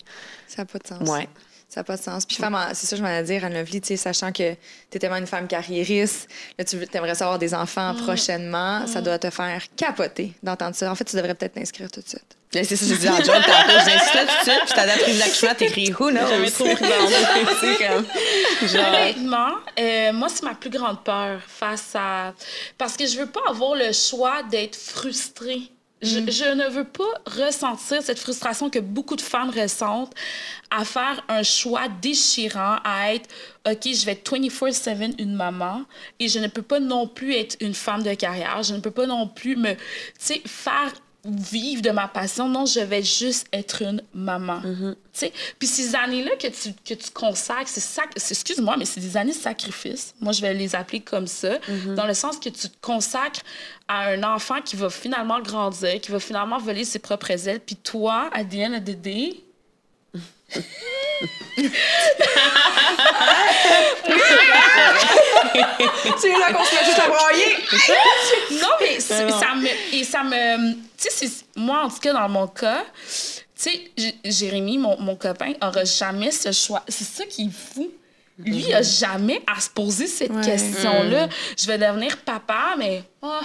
Ça 0.48 0.62
n'a 0.62 0.66
pas 0.68 0.78
de 0.78 0.86
sens. 0.86 1.10
Ouais. 1.10 1.22
Ça 1.24 1.28
n'a 1.76 1.84
pas 1.84 1.98
de 1.98 2.02
sens. 2.02 2.26
Puis, 2.26 2.38
femme, 2.38 2.58
c'est 2.74 2.86
ça 2.88 2.96
que 2.96 2.98
je 2.98 3.02
m'en 3.04 3.10
allais 3.10 3.24
dire, 3.24 3.44
Anne-Lovely, 3.44 3.82
tu 3.82 3.88
sais, 3.88 3.98
sachant 3.98 4.32
que 4.32 4.54
tu 4.54 4.58
es 4.96 5.00
tellement 5.00 5.18
une 5.18 5.28
femme 5.28 5.48
carriériste, 5.48 6.30
là, 6.58 6.64
tu 6.64 6.78
aimerais 6.94 7.16
savoir 7.16 7.40
des 7.40 7.54
enfants 7.54 7.94
Mm. 7.94 7.98
prochainement, 8.04 8.88
ça 8.88 9.02
doit 9.02 9.20
te 9.20 9.30
faire 9.30 9.62
capoter 9.76 10.34
d'entendre 10.44 10.76
ça. 10.76 10.92
En 10.92 10.96
fait, 10.96 11.04
tu 11.06 11.16
devrais 11.16 11.36
peut-être 11.36 11.54
t'inscrire 11.54 11.92
tout 11.92 12.02
de 12.02 12.08
suite. 12.08 12.38
Là, 12.54 12.64
C'est 12.64 12.78
ça, 12.78 12.86
j'ai 12.88 12.96
dit 12.98 13.10
en 13.10 13.18
joke 13.18 13.26
tantôt, 13.26 13.80
je 13.80 13.90
ça 13.90 14.26
tout 14.26 14.46
de 14.46 14.50
suite, 14.50 14.62
puis 14.66 14.74
t'as 14.76 14.86
d'après 14.86 15.14
l'accouchement, 15.14 15.56
t'écris 15.56 15.92
who 16.00 16.10
knows? 16.10 16.28
Jamais 16.28 16.52
trop 16.52 16.66
C'est 17.60 17.78
comme, 17.88 18.06
genre, 18.70 18.88
Honnêtement, 18.88 19.50
euh, 19.78 20.14
moi, 20.14 20.30
c'est 20.30 20.44
ma 20.44 20.54
plus 20.56 20.70
grande 20.70 21.04
peur 21.04 21.42
face 21.48 21.92
à. 21.96 22.34
Parce 22.78 22.96
que 22.96 23.06
je 23.06 23.18
veux 23.18 23.26
pas 23.26 23.42
avoir 23.50 23.76
le 23.76 23.92
choix 23.92 24.42
d'être 24.44 24.78
frustrée. 24.78 25.64
Je, 26.02 26.20
je 26.30 26.54
ne 26.54 26.70
veux 26.70 26.84
pas 26.84 27.04
ressentir 27.26 28.04
cette 28.04 28.20
frustration 28.20 28.70
que 28.70 28.80
beaucoup 28.80 29.16
de 29.16 29.22
femmes 29.22 29.50
ressentent 29.50 30.14
à 30.70 30.84
faire 30.84 31.24
un 31.30 31.42
choix 31.42 31.88
déchirant, 32.02 32.78
à 32.84 33.14
être, 33.14 33.30
OK, 33.66 33.82
je 33.86 34.06
vais 34.06 34.12
être 34.12 34.30
24-7 34.30 35.16
une 35.20 35.36
maman 35.36 35.84
et 36.20 36.28
je 36.28 36.40
ne 36.40 36.48
peux 36.48 36.62
pas 36.62 36.80
non 36.80 37.08
plus 37.08 37.34
être 37.34 37.56
une 37.62 37.74
femme 37.74 38.04
de 38.04 38.14
carrière. 38.14 38.62
Je 38.62 38.74
ne 38.74 38.80
peux 38.80 38.92
pas 38.92 39.08
non 39.08 39.28
plus 39.28 39.56
me, 39.56 39.74
tu 39.74 39.80
sais, 40.20 40.42
faire 40.46 40.94
vivre 41.26 41.82
de 41.82 41.90
ma 41.90 42.08
passion. 42.08 42.48
Non, 42.48 42.66
je 42.66 42.80
vais 42.80 43.04
juste 43.04 43.48
être 43.52 43.82
une 43.82 44.02
maman. 44.14 44.62
Sais, 45.12 45.32
Puis 45.58 45.68
ces 45.68 45.96
années-là 45.96 46.32
que 46.36 46.48
tu, 46.48 46.74
que 46.86 46.94
tu 46.94 47.10
consacres, 47.12 47.68
c'est 47.70 47.80
sac... 47.80 48.10
excuse-moi, 48.16 48.76
mais 48.78 48.86
c'est 48.86 49.00
des 49.00 49.18
années 49.18 49.32
de 49.32 49.38
sacrifice. 49.38 50.14
Moi, 50.20 50.34
je 50.34 50.42
vais 50.42 50.54
les 50.54 50.76
appeler 50.76 51.00
comme 51.02 51.28
ça, 51.28 51.58
dans 51.96 52.06
le 52.06 52.14
sens 52.14 52.38
que 52.38 52.50
tu 52.50 52.70
te 52.70 52.78
consacres 52.82 53.42
à 53.88 54.10
un 54.10 54.24
enfant 54.24 54.62
qui 54.62 54.76
va 54.76 54.90
finalement 54.90 55.40
grandir, 55.42 56.00
qui 56.02 56.12
va 56.12 56.20
finalement 56.20 56.58
voler 56.58 56.84
ses 56.86 57.00
propres 57.00 57.48
ailes. 57.48 57.60
Puis 57.60 57.76
toi, 57.76 58.30
à 58.34 58.44
the 58.44 58.56
end 58.56 58.74
of 58.74 58.84
the 58.84 58.96
day, 58.96 59.42
c'est 66.18 66.30
là 66.32 66.54
qu'on 66.54 66.64
se 66.64 66.76
met 66.76 66.86
juste 66.86 67.00
à 67.00 67.08
broyer! 67.08 67.56
Non, 68.62 68.70
mais 68.80 69.00
ça 69.00 69.56
me. 69.56 69.96
Et 69.96 70.04
ça 70.04 70.24
me. 70.24 70.74
Tu 70.74 71.10
sais, 71.10 71.28
moi, 71.56 71.84
en 71.84 71.90
tout 71.90 72.00
cas, 72.00 72.14
dans 72.14 72.30
mon 72.30 72.48
cas, 72.48 72.84
tu 73.08 73.12
sais, 73.56 73.92
Jérémy, 74.24 74.78
mon, 74.78 75.00
mon 75.00 75.16
copain, 75.16 75.54
aura 75.62 75.84
jamais 75.86 76.32
ce 76.32 76.52
choix. 76.52 76.84
C'est 76.88 77.04
ça 77.06 77.26
qui 77.26 77.44
est 77.48 77.74
fou. 77.74 77.90
Lui, 78.40 78.66
il 78.68 78.74
a 78.74 78.82
jamais 78.82 79.42
à 79.48 79.60
se 79.62 79.70
poser 79.70 80.08
cette 80.08 80.32
Ouais. 80.32 80.42
question-là. 80.44 81.30
Je 81.58 81.66
vais 81.68 81.78
devenir 81.78 82.18
papa, 82.18 82.76
mais. 82.78 83.04
ah, 83.22 83.40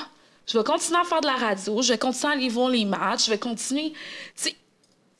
je 0.46 0.58
vais 0.58 0.64
continuer 0.64 0.98
à 1.00 1.04
faire 1.04 1.20
de 1.20 1.26
la 1.28 1.34
radio, 1.36 1.80
je 1.80 1.92
vais 1.92 1.98
continuer 1.98 2.32
à 2.32 2.36
aller 2.36 2.48
voir 2.48 2.68
les 2.70 2.84
matchs, 2.84 3.26
je 3.26 3.30
vais 3.30 3.38
continuer. 3.38 3.92
Tu 3.92 3.98
sais, 4.34 4.54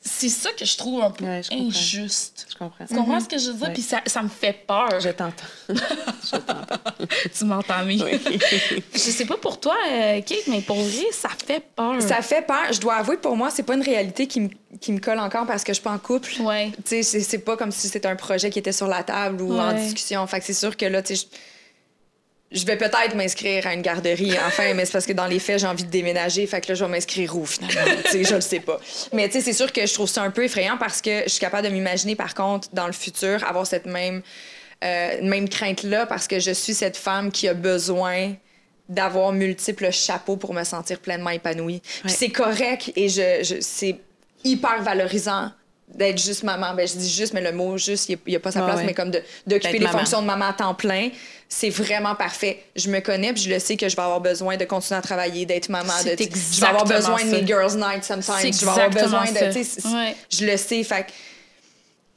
c'est 0.03 0.29
ça 0.29 0.49
que 0.53 0.65
je 0.65 0.75
trouve 0.77 1.01
un 1.03 1.11
peu 1.11 1.25
Ouais, 1.25 1.41
je 1.43 1.53
injuste. 1.55 2.47
je 2.51 2.55
comprends. 2.57 2.85
Tu 2.87 2.95
comprends 2.95 3.19
ce 3.19 3.27
que 3.27 3.37
je 3.37 3.47
veux 3.51 3.53
dire? 3.53 3.67
Ouais. 3.67 3.73
Puis 3.73 3.83
ça, 3.83 4.01
ça 4.07 4.23
me 4.23 4.29
fait 4.29 4.53
peur. 4.65 4.99
Je 4.99 5.09
t'entends. 5.09 5.45
Tu 7.37 7.45
m'entends, 7.45 7.83
mais. 7.85 7.97
je 8.93 8.97
sais 8.97 9.25
pas 9.25 9.37
pour 9.37 9.59
toi, 9.59 9.75
euh, 9.89 10.21
Kate, 10.21 10.47
mais 10.47 10.61
pour 10.61 10.77
vrai, 10.77 11.05
ça 11.11 11.29
fait 11.45 11.63
peur. 11.75 12.01
Ça 12.01 12.21
fait 12.21 12.41
peur. 12.45 12.71
Je 12.71 12.79
dois 12.79 12.95
avouer 12.95 13.15
que 13.17 13.21
pour 13.21 13.35
moi, 13.35 13.49
c'est 13.49 13.63
pas 13.63 13.73
une 13.75 13.81
réalité 13.83 14.27
qui 14.27 14.41
me, 14.41 14.49
qui 14.79 14.91
me 14.91 14.99
colle 14.99 15.19
encore 15.19 15.45
parce 15.45 15.63
que 15.63 15.71
je 15.71 15.75
suis 15.75 15.83
pas 15.83 15.91
en 15.91 15.97
couple. 15.99 16.31
Ouais. 16.41 16.71
Tu 16.85 17.03
sais, 17.03 17.19
c'est- 17.21 17.37
pas 17.39 17.57
comme 17.57 17.71
si 17.71 17.87
c'était 17.87 18.07
un 18.07 18.15
projet 18.15 18.49
qui 18.49 18.59
était 18.59 18.71
sur 18.71 18.87
la 18.87 19.03
table 19.03 19.41
ou 19.41 19.57
en 19.59 19.73
discussion. 19.73 20.25
Fait 20.27 20.39
que 20.39 20.45
c'est 20.45 20.53
sûr 20.53 20.75
que 20.77 20.85
là, 20.85 21.01
tu 21.01 21.15
sais, 21.15 21.27
je- 21.31 21.37
je 22.51 22.65
vais 22.65 22.75
peut-être 22.77 23.15
m'inscrire 23.15 23.65
à 23.65 23.73
une 23.73 23.81
garderie, 23.81 24.33
enfin, 24.45 24.73
mais 24.73 24.85
c'est 24.85 24.91
parce 24.91 25.05
que 25.05 25.13
dans 25.13 25.27
les 25.27 25.39
faits, 25.39 25.59
j'ai 25.59 25.67
envie 25.67 25.85
de 25.85 25.89
déménager. 25.89 26.45
Fait 26.47 26.59
que 26.59 26.67
là, 26.69 26.73
je 26.75 26.83
vais 26.83 26.91
m'inscrire 26.91 27.35
où, 27.37 27.45
finalement? 27.45 27.79
je 28.11 28.35
le 28.35 28.41
sais 28.41 28.59
pas. 28.59 28.79
Mais 29.13 29.27
tu 29.27 29.33
sais, 29.35 29.41
c'est 29.41 29.53
sûr 29.53 29.71
que 29.71 29.85
je 29.85 29.93
trouve 29.93 30.09
ça 30.09 30.21
un 30.23 30.31
peu 30.31 30.43
effrayant 30.43 30.77
parce 30.77 31.01
que 31.01 31.23
je 31.23 31.29
suis 31.29 31.39
capable 31.39 31.67
de 31.67 31.73
m'imaginer, 31.73 32.15
par 32.15 32.33
contre, 32.35 32.67
dans 32.73 32.87
le 32.87 32.91
futur, 32.93 33.43
avoir 33.47 33.65
cette 33.65 33.85
même, 33.85 34.21
euh, 34.83 35.21
même 35.21 35.47
crainte-là 35.47 36.05
parce 36.07 36.27
que 36.27 36.39
je 36.39 36.51
suis 36.51 36.73
cette 36.73 36.97
femme 36.97 37.31
qui 37.31 37.47
a 37.47 37.53
besoin 37.53 38.33
d'avoir 38.89 39.31
multiples 39.31 39.89
chapeaux 39.91 40.35
pour 40.35 40.53
me 40.53 40.63
sentir 40.65 40.99
pleinement 40.99 41.29
épanouie. 41.29 41.79
Puis 41.81 42.01
Ouais. 42.05 42.09
c'est 42.09 42.29
correct 42.29 42.91
et 42.97 43.07
je, 43.07 43.43
je- 43.43 43.61
c'est 43.61 43.95
hyper 44.43 44.81
valorisant 44.81 45.51
d'être 45.87 46.21
juste 46.21 46.43
maman. 46.43 46.73
Ben, 46.73 46.85
je 46.87 46.95
dis 46.97 47.09
juste, 47.09 47.33
mais 47.33 47.41
le 47.41 47.51
mot 47.53 47.77
juste, 47.77 48.09
il 48.09 48.17
n'y 48.27 48.35
a, 48.35 48.39
pas 48.39 48.51
sa 48.51 48.61
place, 48.63 48.77
ouais. 48.79 48.85
mais 48.85 48.93
comme 48.93 49.11
d'occuper 49.47 49.73
les 49.77 49.79
maman. 49.85 49.99
fonctions 49.99 50.21
de 50.21 50.27
maman 50.27 50.45
à 50.49 50.53
temps 50.53 50.73
plein, 50.73 51.09
c'est 51.53 51.69
vraiment 51.69 52.15
parfait. 52.15 52.63
Je 52.77 52.89
me 52.89 53.01
connais, 53.01 53.33
puis 53.33 53.43
je 53.43 53.49
le 53.49 53.59
sais 53.59 53.75
que 53.75 53.89
je 53.89 53.95
vais 53.97 54.01
avoir 54.01 54.21
besoin 54.21 54.55
de 54.55 54.63
continuer 54.63 54.97
à 54.97 55.01
travailler, 55.01 55.45
d'être 55.45 55.67
maman. 55.67 55.91
C'est 56.01 56.15
De, 56.15 56.23
je 56.23 56.61
vais 56.61 56.65
avoir 56.67 56.83
exactement 56.83 57.15
besoin 57.17 57.29
de 57.29 57.35
mes 57.35 57.39
ça. 57.41 57.45
girls' 57.45 57.77
night 57.77 58.03
sometimes. 58.05 58.35
C'est 58.39 58.51
Je 58.53 58.65
vais 58.65 58.71
avoir 58.71 58.85
exactement 58.87 59.21
besoin 59.21 59.25
ça. 59.25 59.89
de. 59.89 59.95
Ouais. 59.95 60.15
Je 60.29 60.45
le 60.45 60.55
sais. 60.55 60.81
Fait 60.85 61.07
que 61.07 61.11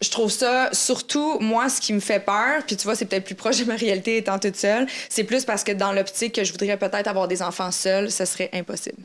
je 0.01 0.11
trouve 0.11 0.31
ça, 0.31 0.69
surtout, 0.73 1.39
moi, 1.41 1.69
ce 1.69 1.81
qui 1.81 1.93
me 1.95 2.01
fait 2.01 2.21
peur, 2.21 2.63
puis 2.67 2.77
tu 2.77 2.85
vois, 2.85 2.95
c'est 2.95 3.07
peut-être 3.07 3.25
plus 3.25 3.35
proche 3.35 3.59
de 3.59 3.65
ma 3.65 3.75
réalité 3.75 4.19
étant 4.19 4.39
toute 4.39 4.55
seule, 4.57 4.87
c'est 5.09 5.25
plus 5.25 5.45
parce 5.45 5.65
que 5.65 5.73
dans 5.73 5.93
l'optique 5.93 6.35
que 6.35 6.45
je 6.45 6.53
voudrais 6.53 6.77
peut-être 6.77 7.09
avoir 7.09 7.27
des 7.27 7.43
enfants 7.43 7.73
seuls, 7.73 8.11
ce 8.13 8.25
serait 8.27 8.51
impossible. 8.53 8.99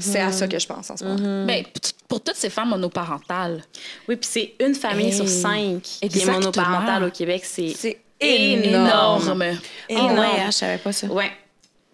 C'est 0.00 0.20
à 0.20 0.32
ça 0.32 0.46
que 0.48 0.58
je 0.58 0.66
pense 0.66 0.90
en 0.90 0.96
ce 0.96 1.04
moment. 1.04 1.44
Ben, 1.46 1.62
p- 1.64 1.70
pour 2.08 2.22
toutes 2.22 2.36
ces 2.36 2.48
femmes 2.48 2.70
monoparentales, 2.70 3.62
Oui, 4.08 4.16
puis 4.16 4.28
c'est 4.30 4.54
une 4.64 4.74
famille 4.74 5.06
Hey. 5.08 5.12
sur 5.16 5.28
cinq 5.28 5.82
qui 5.82 5.98
est 6.02 6.06
Exactement. 6.06 6.38
monoparentale 6.38 7.04
au 7.04 7.10
Québec. 7.10 7.42
C'est 7.44 7.98
énorme. 8.20 9.22
énorme. 9.22 9.44
Énorme. 9.88 10.18
ouais, 10.18 10.26
hein, 10.40 10.46
je 10.46 10.50
savais 10.52 10.78
pas 10.78 10.92
ça. 10.92 11.06
Ouais. 11.08 11.30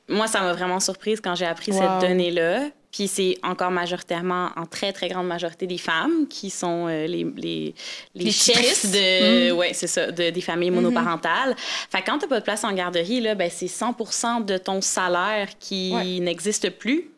Moi, 0.09 0.26
ça 0.26 0.41
m'a 0.41 0.52
vraiment 0.52 0.81
surprise 0.81 1.21
quand 1.21 1.35
j'ai 1.35 1.47
appris 1.47 1.73
Wow. 1.73 1.79
cette 1.81 2.09
donnée-là. 2.09 2.69
Puis 2.91 3.09
c'est 3.09 3.38
encore 3.43 3.71
majoritairement, 3.71 4.50
en 4.55 4.67
très, 4.67 4.93
très 4.93 5.09
grande 5.09 5.26
majorité, 5.26 5.67
des 5.67 5.79
femmes 5.79 6.26
qui 6.29 6.50
sont 6.50 6.88
euh, 6.88 7.07
les, 7.07 7.25
les, 7.37 7.75
les, 8.14 8.25
Les 8.25 8.31
chefs 8.31 8.85
de, 8.93 9.50
ouais, 9.52 9.73
c'est 9.73 9.87
ça, 9.87 10.11
de, 10.12 10.29
des 10.29 10.41
familles 10.43 10.71
monoparentales. 10.71 11.55
Fait 11.91 12.02
que 12.02 12.07
quand 12.11 12.19
tu 12.19 12.26
pas 12.29 12.38
de 12.41 12.45
place 12.45 12.64
en 12.64 12.73
garderie, 12.75 13.23
là, 13.23 13.35
ben, 13.35 13.49
c'est 13.50 13.64
100% 13.67 14.45
de 14.45 14.59
ton 14.59 14.83
salaire 14.83 15.49
qui 15.59 15.93
Ouais. 15.95 16.19
n'existe 16.21 16.69
plus 16.69 17.09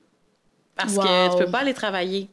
parce 0.77 0.95
Wow. 0.95 1.03
que 1.03 1.33
tu 1.39 1.45
peux 1.45 1.51
pas 1.51 1.59
aller 1.61 1.75
travailler. 1.75 2.29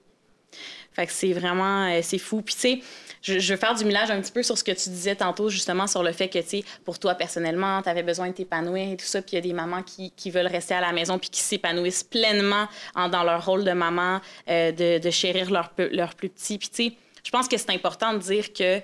Fait 0.94 1.06
que 1.06 1.14
c'est 1.14 1.32
vraiment, 1.32 1.88
euh, 1.88 2.00
c'est 2.02 2.18
fou. 2.18 2.42
Puis 2.42 2.56
tu 2.56 2.62
sais, 2.62 2.80
je, 3.22 3.40
je, 3.40 3.54
veux 3.54 3.60
faire 3.60 3.76
du 3.76 3.86
millage 3.86 4.12
un 4.12 4.20
petit 4.20 4.32
peu 4.32 4.44
sur 4.44 4.58
ce 4.58 4.64
que 4.64 4.72
tu 4.72 4.90
disais 4.90 5.16
tantôt, 5.16 5.50
justement, 5.50 5.88
sur 5.88 6.04
le 6.04 6.12
fait 6.12 6.28
que, 6.28 6.40
tu 6.40 6.48
sais, 6.48 6.64
pour 6.84 7.00
toi, 7.00 7.16
personnellement, 7.16 7.82
tu 7.82 7.90
avais 7.90 8.04
besoin 8.04 8.28
de 8.28 8.34
t'épanouir 8.34 8.92
et 8.92 8.98
tout 8.98 9.06
ça, 9.06 9.22
puis 9.22 9.34
il 9.34 9.36
y 9.36 9.38
a 9.38 9.42
des 9.42 9.54
mamans 9.54 9.84
qui, 9.84 10.12
qui, 10.12 10.32
veulent 10.32 10.48
rester 10.48 10.74
à 10.74 10.82
la 10.82 10.92
maison 10.92 11.18
puis 11.18 11.30
qui 11.30 11.42
s'épanouissent 11.42 12.04
pleinement 12.04 12.68
en, 12.96 13.10
dans 13.10 13.24
leur 13.24 13.46
rôle 13.46 13.64
de 13.64 13.72
maman, 13.72 14.20
euh, 14.50 14.72
de, 14.72 14.98
de, 14.98 15.10
chérir 15.12 15.50
leur, 15.50 15.72
leur 15.78 16.16
plus 16.16 16.30
petit. 16.30 16.58
Puis, 16.58 16.70
tu 16.70 16.90
sais, 16.90 16.94
je 17.24 17.32
pense 17.32 17.48
que 17.48 17.58
c'est 17.58 17.72
important 17.72 18.14
de 18.14 18.20
dire 18.20 18.52
que 18.52 18.82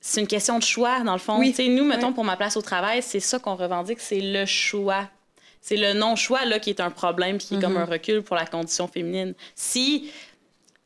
c'est 0.00 0.20
une 0.20 0.26
question 0.26 0.58
de 0.58 0.64
choix, 0.64 1.00
dans 1.00 1.12
le 1.12 1.18
fond. 1.18 1.38
Oui. 1.38 1.54
nous, 1.68 1.84
mettons, 1.84 2.12
pour 2.12 2.24
ma 2.24 2.36
place 2.36 2.56
au 2.56 2.62
travail, 2.62 3.02
c'est 3.02 3.20
ça 3.20 3.38
qu'on 3.38 3.56
revendique, 3.56 4.00
c'est 4.00 4.20
le 4.20 4.46
choix. 4.46 5.08
C'est 5.60 5.76
le 5.76 5.94
non-choix 5.94 6.44
là, 6.44 6.60
qui 6.60 6.70
est 6.70 6.80
un 6.80 6.90
problème, 6.90 7.38
qui 7.38 7.56
est 7.56 7.60
comme 7.60 7.76
mm-hmm. 7.76 7.80
un 7.80 7.84
recul 7.86 8.22
pour 8.22 8.36
la 8.36 8.46
condition 8.46 8.86
féminine. 8.86 9.34
Si 9.56 10.12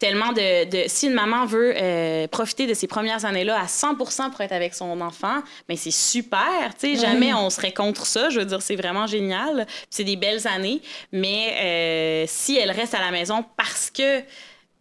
tellement 0.00 0.32
de, 0.32 0.64
de, 0.64 0.88
si 0.88 1.06
une 1.06 1.12
maman 1.12 1.44
veut 1.44 1.74
euh, 1.76 2.26
profiter 2.26 2.66
de 2.66 2.74
ces 2.74 2.86
premières 2.86 3.24
années-là 3.26 3.60
à 3.60 3.66
100% 3.66 4.30
pour 4.30 4.40
être 4.40 4.52
avec 4.52 4.74
son 4.74 5.00
enfant, 5.00 5.42
mais 5.68 5.76
c'est 5.76 5.92
super, 5.92 6.74
tu 6.78 6.96
sais, 6.96 7.00
jamais 7.00 7.32
on 7.34 7.50
serait 7.50 7.72
contre 7.72 8.06
ça, 8.06 8.30
je 8.30 8.40
veux 8.40 8.46
dire, 8.46 8.62
c'est 8.62 8.76
vraiment 8.76 9.06
génial, 9.06 9.66
c'est 9.90 10.04
des 10.04 10.16
belles 10.16 10.48
années, 10.48 10.80
mais 11.12 11.54
euh, 11.60 12.24
si 12.26 12.56
elle 12.56 12.70
reste 12.70 12.94
à 12.94 13.00
la 13.00 13.10
maison 13.10 13.44
parce 13.56 13.90
que 13.90 14.22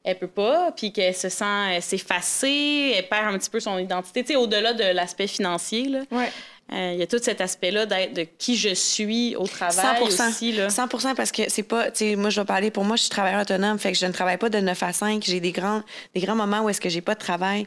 elle 0.06 0.18
peut 0.18 0.28
pas, 0.28 0.72
puis 0.72 0.94
qu'elle 0.94 1.14
se 1.14 1.28
sent 1.28 1.44
euh, 1.44 1.82
s'effacer, 1.82 2.94
elle 2.96 3.08
perd 3.08 3.34
un 3.34 3.38
petit 3.38 3.50
peu 3.50 3.60
son 3.60 3.78
identité, 3.78 4.24
tu 4.24 4.30
sais, 4.30 4.36
au-delà 4.38 4.74
de 4.74 4.96
l'aspect 4.96 5.28
financier, 5.28 5.90
là. 5.90 6.00
Ouais. 6.12 6.32
Euh, 6.72 6.92
il 6.94 7.00
y 7.00 7.04
a 7.04 7.08
tout 7.08 7.18
cet 7.20 7.42
aspect-là 7.42 7.86
d'être 7.88 8.14
de 8.14 8.28
qui 8.38 8.56
je 8.56 8.74
suis 8.74 9.36
au 9.36 9.48
travail 9.48 10.04
100%, 10.04 10.30
aussi. 10.30 10.52
Là. 10.52 10.70
100 10.70 11.16
parce 11.16 11.32
que 11.32 11.44
c'est 11.48 11.64
pas... 11.64 11.90
Tu 11.90 12.10
sais, 12.10 12.16
moi, 12.16 12.30
je 12.30 12.40
vais 12.40 12.46
parler... 12.46 12.70
Pour 12.70 12.84
moi, 12.84 12.96
je 12.96 13.04
suis 13.04 13.10
travailleur 13.10 13.42
autonome, 13.42 13.80
fait 13.80 13.92
que 13.92 13.98
je 13.98 14.06
ne 14.06 14.12
travaille 14.12 14.38
pas 14.38 14.50
de 14.50 14.60
9 14.60 14.84
à 14.84 14.94
5. 14.94 15.24
J'ai 15.26 15.40
des 15.40 15.52
grands, 15.52 15.82
des 16.14 16.22
grands 16.22 16.36
moments 16.36 16.62
où 16.62 16.70
est-ce 16.70 16.82
que 16.82 16.90
j'ai 16.90 17.02
pas 17.02 17.16
de 17.16 17.20
travail. 17.20 17.66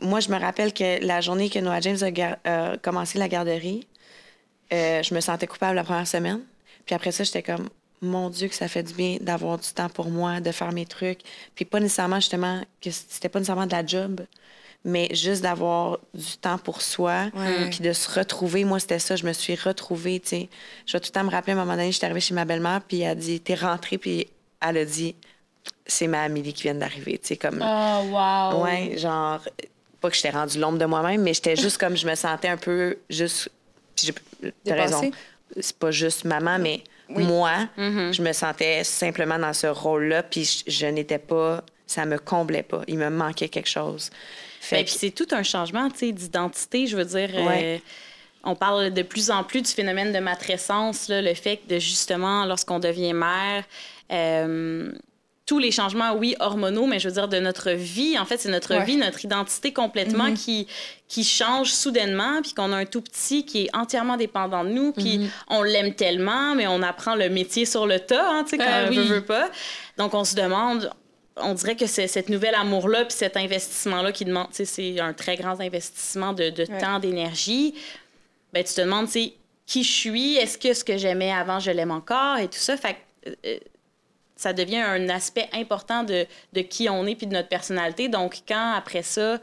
Moi, 0.00 0.20
je 0.20 0.28
me 0.30 0.38
rappelle 0.38 0.72
que 0.72 1.04
la 1.04 1.20
journée 1.20 1.50
que 1.50 1.58
Noah 1.60 1.80
James 1.80 1.98
a, 2.44 2.76
commencé 2.78 3.18
la 3.18 3.28
garderie, 3.28 3.86
euh, 4.72 5.02
je 5.02 5.14
me 5.14 5.20
sentais 5.20 5.46
coupable 5.46 5.76
la 5.76 5.84
première 5.84 6.08
semaine. 6.08 6.40
Puis 6.84 6.96
après 6.96 7.12
ça, 7.12 7.22
j'étais 7.22 7.42
comme, 7.42 7.68
mon 8.00 8.28
Dieu, 8.28 8.48
que 8.48 8.54
ça 8.54 8.66
fait 8.66 8.82
du 8.82 8.94
bien 8.94 9.18
d'avoir 9.20 9.58
du 9.58 9.68
temps 9.68 9.88
pour 9.88 10.10
moi, 10.10 10.40
de 10.40 10.50
faire 10.50 10.72
mes 10.72 10.86
trucs. 10.86 11.20
Puis 11.54 11.64
pas 11.64 11.78
nécessairement, 11.78 12.16
justement, 12.16 12.60
que 12.80 12.90
c'était 12.90 13.28
pas 13.28 13.38
nécessairement 13.38 13.66
de 13.66 13.72
la 13.72 13.86
job 13.86 14.20
mais 14.84 15.14
juste 15.14 15.42
d'avoir 15.42 15.98
du 16.12 16.36
temps 16.40 16.58
pour 16.58 16.82
soi, 16.82 17.30
puis 17.70 17.80
de 17.80 17.92
se 17.92 18.18
retrouver. 18.18 18.64
Moi, 18.64 18.80
c'était 18.80 18.98
ça, 18.98 19.16
je 19.16 19.24
me 19.24 19.32
suis 19.32 19.54
retrouvée, 19.54 20.20
tu 20.20 20.28
sais. 20.28 20.48
Je 20.86 20.92
vais 20.92 21.00
tout 21.00 21.08
le 21.08 21.12
temps 21.12 21.24
me 21.24 21.30
rappeler, 21.30 21.52
à 21.52 21.56
un 21.56 21.60
moment 21.60 21.76
donné, 21.76 21.92
j'étais 21.92 22.06
arrivée 22.06 22.20
chez 22.20 22.34
ma 22.34 22.44
belle-mère, 22.44 22.80
puis 22.86 23.00
elle 23.00 23.10
a 23.10 23.14
dit, 23.14 23.40
t'es 23.40 23.54
rentrée, 23.54 23.98
puis 23.98 24.26
elle 24.60 24.78
a 24.78 24.84
dit, 24.84 25.14
c'est 25.86 26.06
ma 26.06 26.22
Amélie 26.22 26.52
qui 26.52 26.64
vient 26.64 26.74
d'arriver, 26.74 27.18
tu 27.18 27.28
sais, 27.28 27.36
comme... 27.36 27.62
Oh, 27.62 28.00
wow! 28.10 28.64
Ouais, 28.64 28.98
genre, 28.98 29.40
pas 30.00 30.10
que 30.10 30.16
j'étais 30.16 30.30
rendue 30.30 30.58
l'ombre 30.58 30.78
de 30.78 30.86
moi-même, 30.86 31.22
mais 31.22 31.34
j'étais 31.34 31.56
juste 31.56 31.78
comme, 31.78 31.96
je 31.96 32.06
me 32.06 32.14
sentais 32.14 32.48
un 32.48 32.56
peu 32.56 32.98
juste... 33.08 33.50
T'as 34.64 34.74
raison, 34.74 35.10
c'est 35.60 35.78
pas 35.78 35.90
juste 35.90 36.24
maman, 36.24 36.58
mais 36.58 36.82
moi, 37.08 37.68
mm-hmm. 37.78 38.12
je 38.12 38.22
me 38.22 38.32
sentais 38.32 38.82
simplement 38.84 39.38
dans 39.38 39.52
ce 39.52 39.68
rôle-là, 39.68 40.22
puis 40.22 40.64
je 40.66 40.86
n'étais 40.86 41.18
pas... 41.18 41.62
Ça 41.84 42.06
me 42.06 42.16
comblait 42.16 42.62
pas. 42.62 42.80
Il 42.88 42.96
me 42.96 43.10
manquait 43.10 43.50
quelque 43.50 43.68
chose. 43.68 44.08
Ben, 44.70 44.84
puis 44.84 44.94
c'est 44.96 45.10
tout 45.10 45.26
un 45.32 45.42
changement 45.42 45.88
d'identité. 45.88 46.86
Je 46.86 46.96
veux 46.96 47.04
dire, 47.04 47.30
euh, 47.34 47.78
on 48.44 48.54
parle 48.54 48.92
de 48.92 49.02
plus 49.02 49.30
en 49.30 49.44
plus 49.44 49.62
du 49.62 49.70
phénomène 49.70 50.12
de 50.12 50.18
matrescence, 50.18 51.08
là, 51.08 51.22
le 51.22 51.34
fait 51.34 51.60
de 51.68 51.78
justement, 51.78 52.44
lorsqu'on 52.44 52.78
devient 52.78 53.12
mère, 53.12 53.64
euh, 54.12 54.92
tous 55.44 55.58
les 55.58 55.72
changements, 55.72 56.14
oui, 56.14 56.36
hormonaux, 56.38 56.86
mais 56.86 56.98
je 56.98 57.08
veux 57.08 57.14
dire 57.14 57.28
de 57.28 57.38
notre 57.38 57.72
vie. 57.72 58.16
En 58.18 58.24
fait, 58.24 58.38
c'est 58.38 58.48
notre 58.48 58.76
vie, 58.84 58.96
notre 58.96 59.24
identité 59.24 59.72
complètement 59.72 60.28
mm-hmm. 60.28 60.44
qui, 60.44 60.66
qui 61.08 61.24
change 61.24 61.72
soudainement, 61.72 62.40
puis 62.42 62.54
qu'on 62.54 62.72
a 62.72 62.76
un 62.76 62.84
tout 62.84 63.02
petit 63.02 63.44
qui 63.44 63.64
est 63.64 63.76
entièrement 63.76 64.16
dépendant 64.16 64.64
de 64.64 64.70
nous, 64.70 64.92
puis 64.92 65.18
mm-hmm. 65.18 65.28
on 65.48 65.62
l'aime 65.62 65.94
tellement, 65.94 66.54
mais 66.54 66.66
on 66.68 66.80
apprend 66.82 67.16
le 67.16 67.28
métier 67.28 67.66
sur 67.66 67.86
le 67.86 67.98
tas, 67.98 68.24
hein, 68.30 68.44
tu 68.44 68.50
sais, 68.50 68.58
quand 68.58 68.64
euh, 68.66 68.88
on 68.90 69.04
veut 69.04 69.24
pas. 69.24 69.50
Donc, 69.98 70.14
on 70.14 70.24
se 70.24 70.36
demande, 70.36 70.90
on 71.36 71.54
dirait 71.54 71.76
que 71.76 71.86
c'est 71.86 72.06
cette 72.06 72.28
nouvelle 72.28 72.54
amour-là, 72.54 73.04
puis 73.04 73.16
cet 73.16 73.36
investissement-là 73.36 74.12
qui 74.12 74.24
demande, 74.24 74.48
c'est 74.52 75.00
un 75.00 75.12
très 75.12 75.36
grand 75.36 75.60
investissement 75.60 76.32
de, 76.32 76.50
temps, 76.80 76.98
d'énergie. 76.98 77.74
Ben, 78.52 78.62
tu 78.62 78.74
te 78.74 78.80
demandes, 78.80 79.08
qui 79.08 79.82
je 79.84 79.90
suis, 79.90 80.36
est-ce 80.36 80.58
que 80.58 80.74
ce 80.74 80.84
que 80.84 80.96
j'aimais 80.96 81.32
avant, 81.32 81.58
je 81.58 81.70
l'aime 81.70 81.90
encore, 81.90 82.38
et 82.38 82.48
tout 82.48 82.58
ça. 82.58 82.76
Fait 82.76 82.96
euh, 83.26 83.34
euh, 83.46 83.58
ça 84.36 84.52
devient 84.52 84.80
un 84.80 85.08
aspect 85.08 85.48
important 85.52 86.02
de, 86.02 86.26
qui 86.62 86.88
on 86.88 87.06
est 87.06 87.14
puis 87.14 87.26
de 87.26 87.32
notre 87.32 87.48
personnalité. 87.48 88.08
Donc, 88.08 88.40
quand 88.46 88.72
après 88.72 89.02
ça, 89.02 89.38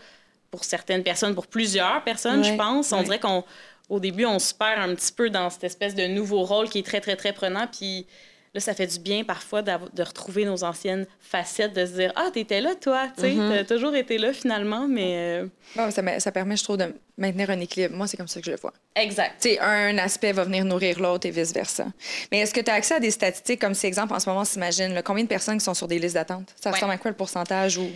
pour 0.52 0.66
certaines 0.66 1.04
personnes, 1.04 1.34
pour 1.34 1.48
plusieurs 1.48 2.04
personnes, 2.04 2.44
je 2.44 2.54
pense, 2.56 2.92
on 2.92 3.02
dirait 3.04 3.20
qu'on, 3.20 3.46
au 3.88 4.00
début, 4.00 4.26
on 4.26 4.40
se 4.40 4.54
perd 4.54 4.82
un 4.82 4.94
petit 4.96 5.14
peu 5.14 5.30
dans 5.30 5.50
cette 5.50 5.64
espèce 5.64 5.96
de 5.96 6.06
nouveau 6.08 6.44
rôle 6.44 6.70
qui 6.70 6.80
est 6.80 6.86
très, 6.86 7.00
très, 7.00 7.16
très 7.16 7.32
prenant. 7.32 7.66
Puis 7.68 8.06
Là, 8.54 8.60
ça 8.60 8.74
fait 8.74 8.88
du 8.88 9.00
bien 9.00 9.24
parfois 9.24 9.62
de 9.62 10.04
retrouver 10.04 10.44
nos 10.44 10.64
anciennes 10.64 11.06
facettes, 11.20 11.74
de 11.74 11.86
se 11.86 11.92
dire 11.92 12.12
Ah, 12.16 12.30
t'étais 12.34 12.62
là, 12.62 12.74
toi, 12.76 13.08
tu 13.16 13.22
sais, 13.22 13.34
mm-hmm. 13.34 13.50
t'as 13.50 13.64
toujours 13.64 13.96
été 13.96 14.18
là 14.18 14.34
finalement, 14.34 14.88
mais. 14.88 15.42
Euh, 15.76 15.92
ça, 15.92 16.20
ça, 16.20 16.32
permet, 16.32 16.58
je 16.58 16.64
trouve, 16.64 16.78
de 16.78 16.94
maintenir 17.18 17.52
un 17.52 17.60
équilibre. 17.60 17.96
Moi, 17.96 18.08
c'est 18.08 18.18
comme 18.18 18.28
ça 18.28 18.40
que 18.40 18.46
je 18.48 18.52
le 18.52 18.58
vois. 18.58 18.74
Exact. 18.96 19.36
Tu 19.40 19.50
sais, 19.50 19.60
un 19.60 19.98
aspect 20.00 20.32
va 20.32 20.46
venir 20.46 20.66
nourrir 20.66 21.00
l'autre 21.00 21.28
et 21.28 21.32
vice-versa. 21.32 21.88
Mais 22.32 22.40
est-ce 22.40 22.54
que 22.54 22.62
tu 22.62 22.72
as 22.72 22.74
accès 22.74 22.96
à 22.96 23.00
des 23.00 23.12
statistiques 23.12 23.62
comme, 23.62 23.76
si, 23.76 23.86
exemple, 23.86 24.14
en 24.14 24.20
ce 24.20 24.28
moment, 24.28 24.46
s'imagine, 24.46 25.00
combien 25.06 25.24
de 25.24 25.30
personnes 25.30 25.60
qui 25.60 25.66
sont 25.66 25.76
sur 25.76 25.88
des 25.88 26.00
listes 26.00 26.16
d'attente? 26.16 26.56
Ça 26.60 26.72
ressemble 26.72 26.94
à 26.94 26.98
quoi 26.98 27.12
le 27.12 27.18
pourcentage 27.18 27.78
ou 27.78 27.90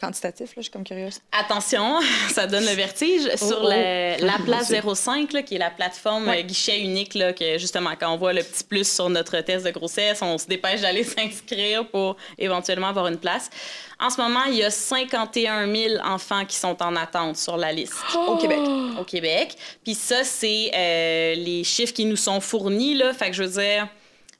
quantitatif, 0.00 0.48
là, 0.48 0.54
je 0.56 0.62
suis 0.62 0.70
comme 0.70 0.84
curieuse. 0.84 1.20
Attention, 1.32 2.00
ça 2.30 2.46
donne 2.46 2.64
le 2.64 2.72
vertige. 2.72 3.28
Oh, 3.32 3.36
sur 3.36 3.64
oh. 3.64 3.68
la 3.68 4.38
place 4.44 4.72
05, 4.72 5.32
là, 5.32 5.42
qui 5.42 5.56
est 5.56 5.58
la 5.58 5.70
plateforme 5.70 6.32
guichet 6.42 6.80
unique, 6.80 7.14
là, 7.14 7.32
que 7.32 7.58
justement, 7.58 7.90
quand 7.98 8.12
on 8.12 8.16
voit 8.16 8.32
le 8.32 8.42
petit 8.42 8.64
plus 8.64 8.90
sur 8.90 9.08
notre 9.08 9.40
test 9.40 9.64
de 9.64 9.70
grossesse, 9.70 10.20
on 10.22 10.38
se 10.38 10.46
dépêche 10.46 10.80
d'aller 10.80 11.04
s'inscrire 11.04 11.86
pour 11.88 12.16
éventuellement 12.38 12.88
avoir 12.88 13.06
une 13.08 13.18
place. 13.18 13.50
En 13.98 14.10
ce 14.10 14.20
moment, 14.20 14.44
il 14.48 14.56
y 14.56 14.62
a 14.62 14.70
51 14.70 15.72
000 15.72 15.94
enfants 16.04 16.44
qui 16.44 16.56
sont 16.56 16.82
en 16.82 16.96
attente 16.96 17.36
sur 17.36 17.56
la 17.56 17.72
liste. 17.72 17.94
Au 18.14 18.36
Québec. 18.36 18.60
Au 19.00 19.04
Québec. 19.04 19.56
Puis 19.82 19.94
ça, 19.94 20.22
c'est 20.22 20.70
euh, 20.74 21.34
les 21.34 21.64
chiffres 21.64 21.94
qui 21.94 22.04
nous 22.04 22.16
sont 22.16 22.40
fournis, 22.40 22.94
là. 22.94 23.14
Fait 23.14 23.30
que 23.30 23.36
je 23.36 23.42
veux 23.42 23.62
dire... 23.62 23.88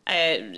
Euh, 0.08 0.52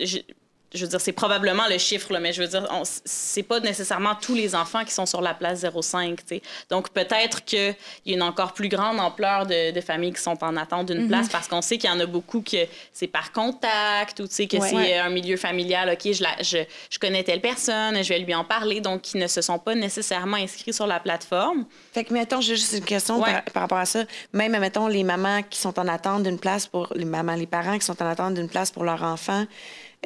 je 0.75 0.85
veux 0.85 0.89
dire, 0.89 1.01
c'est 1.01 1.13
probablement 1.13 1.67
le 1.71 1.79
chiffre, 1.79 2.13
là, 2.13 2.21
mais 2.21 2.33
je 2.33 2.43
veux 2.43 2.49
dire, 2.49 2.69
c'est 3.05 3.43
pas 3.43 3.59
nécessairement 3.61 4.15
tous 4.15 4.35
les 4.35 4.55
enfants 4.55 4.85
qui 4.85 4.93
sont 4.93 5.07
sur 5.07 5.23
la 5.23 5.33
place 5.33 5.65
05. 5.65 6.19
sais. 6.27 6.43
Donc, 6.69 6.91
peut-être 6.91 7.45
qu'il 7.45 7.75
y 8.05 8.13
a 8.13 8.17
une 8.17 8.23
encore 8.23 8.53
plus 8.53 8.69
grande 8.69 9.01
ampleur 9.01 9.47
de, 9.47 9.81
familles 9.81 10.13
qui 10.13 10.21
sont 10.21 10.43
en 10.43 10.57
attente 10.57 10.91
d'une 10.91 11.09
place 11.09 11.29
mm-hmm. 11.29 11.31
parce 11.31 11.49
qu'on 11.49 11.63
sait 11.63 11.79
qu'il 11.79 11.89
y 11.89 11.93
en 11.93 12.01
a 12.01 12.07
beaucoup 12.07 12.43
que 12.43 12.67
c'est 12.93 13.07
par 13.07 13.33
contact 13.33 14.21
ou 14.21 14.25
que 14.25 14.61
c'est 14.61 14.99
un 14.99 15.09
milieu 15.09 15.37
familial. 15.37 15.89
OK, 15.91 16.13
je, 16.13 16.23
la, 16.23 16.43
je, 16.43 16.59
je, 16.91 16.99
connais 16.99 17.23
telle 17.23 17.41
personne, 17.41 18.03
je 18.03 18.09
vais 18.09 18.19
lui 18.19 18.35
en 18.35 18.45
parler, 18.45 18.81
donc 18.81 19.03
qui 19.03 19.17
ne 19.17 19.27
se 19.27 19.41
sont 19.41 19.59
pas 19.59 19.75
nécessairement 19.75 20.37
inscrits 20.37 20.73
sur 20.73 20.87
la 20.87 21.01
plateforme. 21.01 21.65
Fait 21.93 22.05
que, 22.05 22.13
mettons, 22.13 22.41
j'ai 22.41 22.57
juste 22.57 22.75
une 22.75 22.85
question 22.85 23.21
par, 23.21 23.43
rapport 23.55 23.79
à 23.79 23.87
ça. 23.87 24.05
Même, 24.33 24.59
mettons, 24.59 24.89
les 24.89 25.05
mamans 25.05 25.43
qui 25.49 25.59
sont 25.59 25.79
en 25.79 25.89
attente 25.89 26.25
d'une 26.25 26.39
place 26.39 26.67
pour 26.67 26.93
les 26.95 27.05
mamans, 27.05 27.35
les 27.35 27.47
parents 27.47 27.79
qui 27.79 27.87
sont 27.87 28.03
en 28.03 28.07
attente 28.07 28.35
d'une 28.35 28.49
place 28.49 28.71
pour 28.71 28.85
leur 28.85 29.03
enfant. 29.03 29.47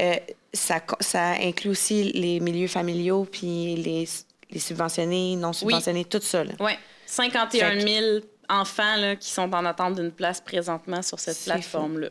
Euh, 0.01 0.17
ça, 0.53 0.81
ça, 1.01 1.33
inclut 1.33 1.71
aussi 1.71 2.13
les 2.13 2.41
milieux 2.41 2.69
familiaux, 2.69 3.27
puis 3.31 3.77
les, 3.77 4.09
les 4.51 4.59
subventionnés, 4.59 5.37
non 5.37 5.53
subventionnés, 5.53 6.05
tout 6.05 6.21
ça. 6.23 6.43
Oui, 6.61 6.73
51 7.07 7.81
000 7.81 8.21
enfants 8.49 8.97
là, 8.97 9.17
qui 9.17 9.31
sont 9.31 9.53
en 9.55 9.65
attente 9.65 9.95
d'une 9.95 10.13
place 10.13 10.41
présentement 10.41 11.03
sur 11.03 11.19
cette 11.19 11.43
plateforme-là. 11.45 12.09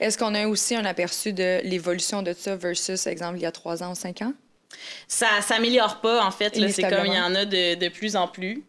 Est-ce 0.00 0.16
qu'on 0.18 0.34
a 0.34 0.46
aussi 0.46 0.76
un 0.76 0.84
aperçu 0.84 1.32
de 1.32 1.60
l'évolution 1.64 2.22
de 2.22 2.32
ça 2.32 2.56
versus, 2.56 3.06
exemple, 3.06 3.38
il 3.38 3.42
y 3.42 3.46
a 3.46 3.52
trois 3.52 3.82
ans 3.82 3.92
ou 3.92 3.94
cinq 3.94 4.22
ans? 4.22 4.32
Ça 5.08 5.28
s'améliore 5.40 6.00
pas, 6.00 6.24
en 6.24 6.30
fait. 6.30 6.54
C'est 6.70 6.82
comme 6.82 7.06
il 7.06 7.14
y 7.14 7.20
en 7.20 7.34
a 7.34 7.44
de, 7.44 7.74
de 7.74 7.88
plus 7.88 8.16
en 8.16 8.28
plus. 8.28 8.64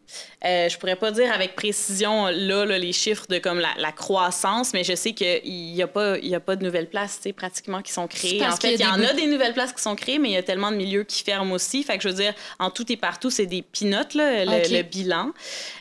Euh, 0.46 0.70
je 0.70 0.78
pourrais 0.78 0.96
pas 0.96 1.12
dire 1.12 1.34
avec 1.34 1.56
précision 1.56 2.28
là, 2.28 2.64
là 2.64 2.78
les 2.78 2.94
chiffres 2.94 3.26
de 3.28 3.40
comme 3.40 3.60
la, 3.60 3.72
la 3.78 3.92
croissance, 3.92 4.72
mais 4.74 4.84
je 4.84 4.96
sais 4.96 5.14
qu'il 5.14 5.42
n'y 5.44 5.82
a, 5.82 5.88
pas, 5.88 6.14
a 6.14 6.40
pas 6.40 6.56
de 6.56 6.64
nouvelles 6.64 6.90
places 6.90 7.20
pratiquement 7.36 7.82
qui 7.82 7.92
sont 7.92 8.08
créées. 8.08 8.46
En 8.46 8.56
fait, 8.56 8.76
il 8.76 8.82
y, 8.82 8.86
en 8.86 9.02
a 9.02 9.14
des 9.14 9.28
nouvelles 9.28 9.54
places 9.54 9.74
qui 9.74 9.82
sont 9.82 9.96
créées, 9.96 10.20
mais 10.20 10.30
il 10.30 10.34
y 10.34 10.38
a 10.38 10.44
tellement 10.44 10.72
de 10.72 10.78
milieux 10.78 11.04
qui 11.04 11.24
ferment 11.24 11.54
aussi. 11.54 11.84
Fait 11.84 11.98
que 11.98 12.04
je 12.04 12.10
veux 12.10 12.14
dire, 12.16 12.34
en 12.60 12.70
tout 12.70 12.90
et 12.92 12.98
partout, 12.98 13.30
c'est 13.30 13.48
des 13.48 13.64
pinotes, 13.64 14.14
là, 14.14 14.46
le, 14.46 14.82
bilan 14.84 15.32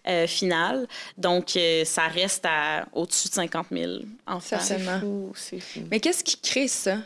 euh, 0.09 0.27
final. 0.27 0.87
Donc, 1.19 1.57
euh, 1.57 1.85
ça 1.85 2.09
reste 2.09 2.45
à 2.47 2.87
au-dessus 2.93 3.29
de 3.29 3.35
50 3.35 3.67
000 3.71 3.93
enfants. 4.27 4.59
C'est 4.61 4.79
fou. 4.81 5.33
fou. 5.35 5.81
Mais 5.91 6.01
qu'est-ce 6.01 6.25
qui 6.25 6.39
crée 6.41 6.69
ça? 6.69 6.99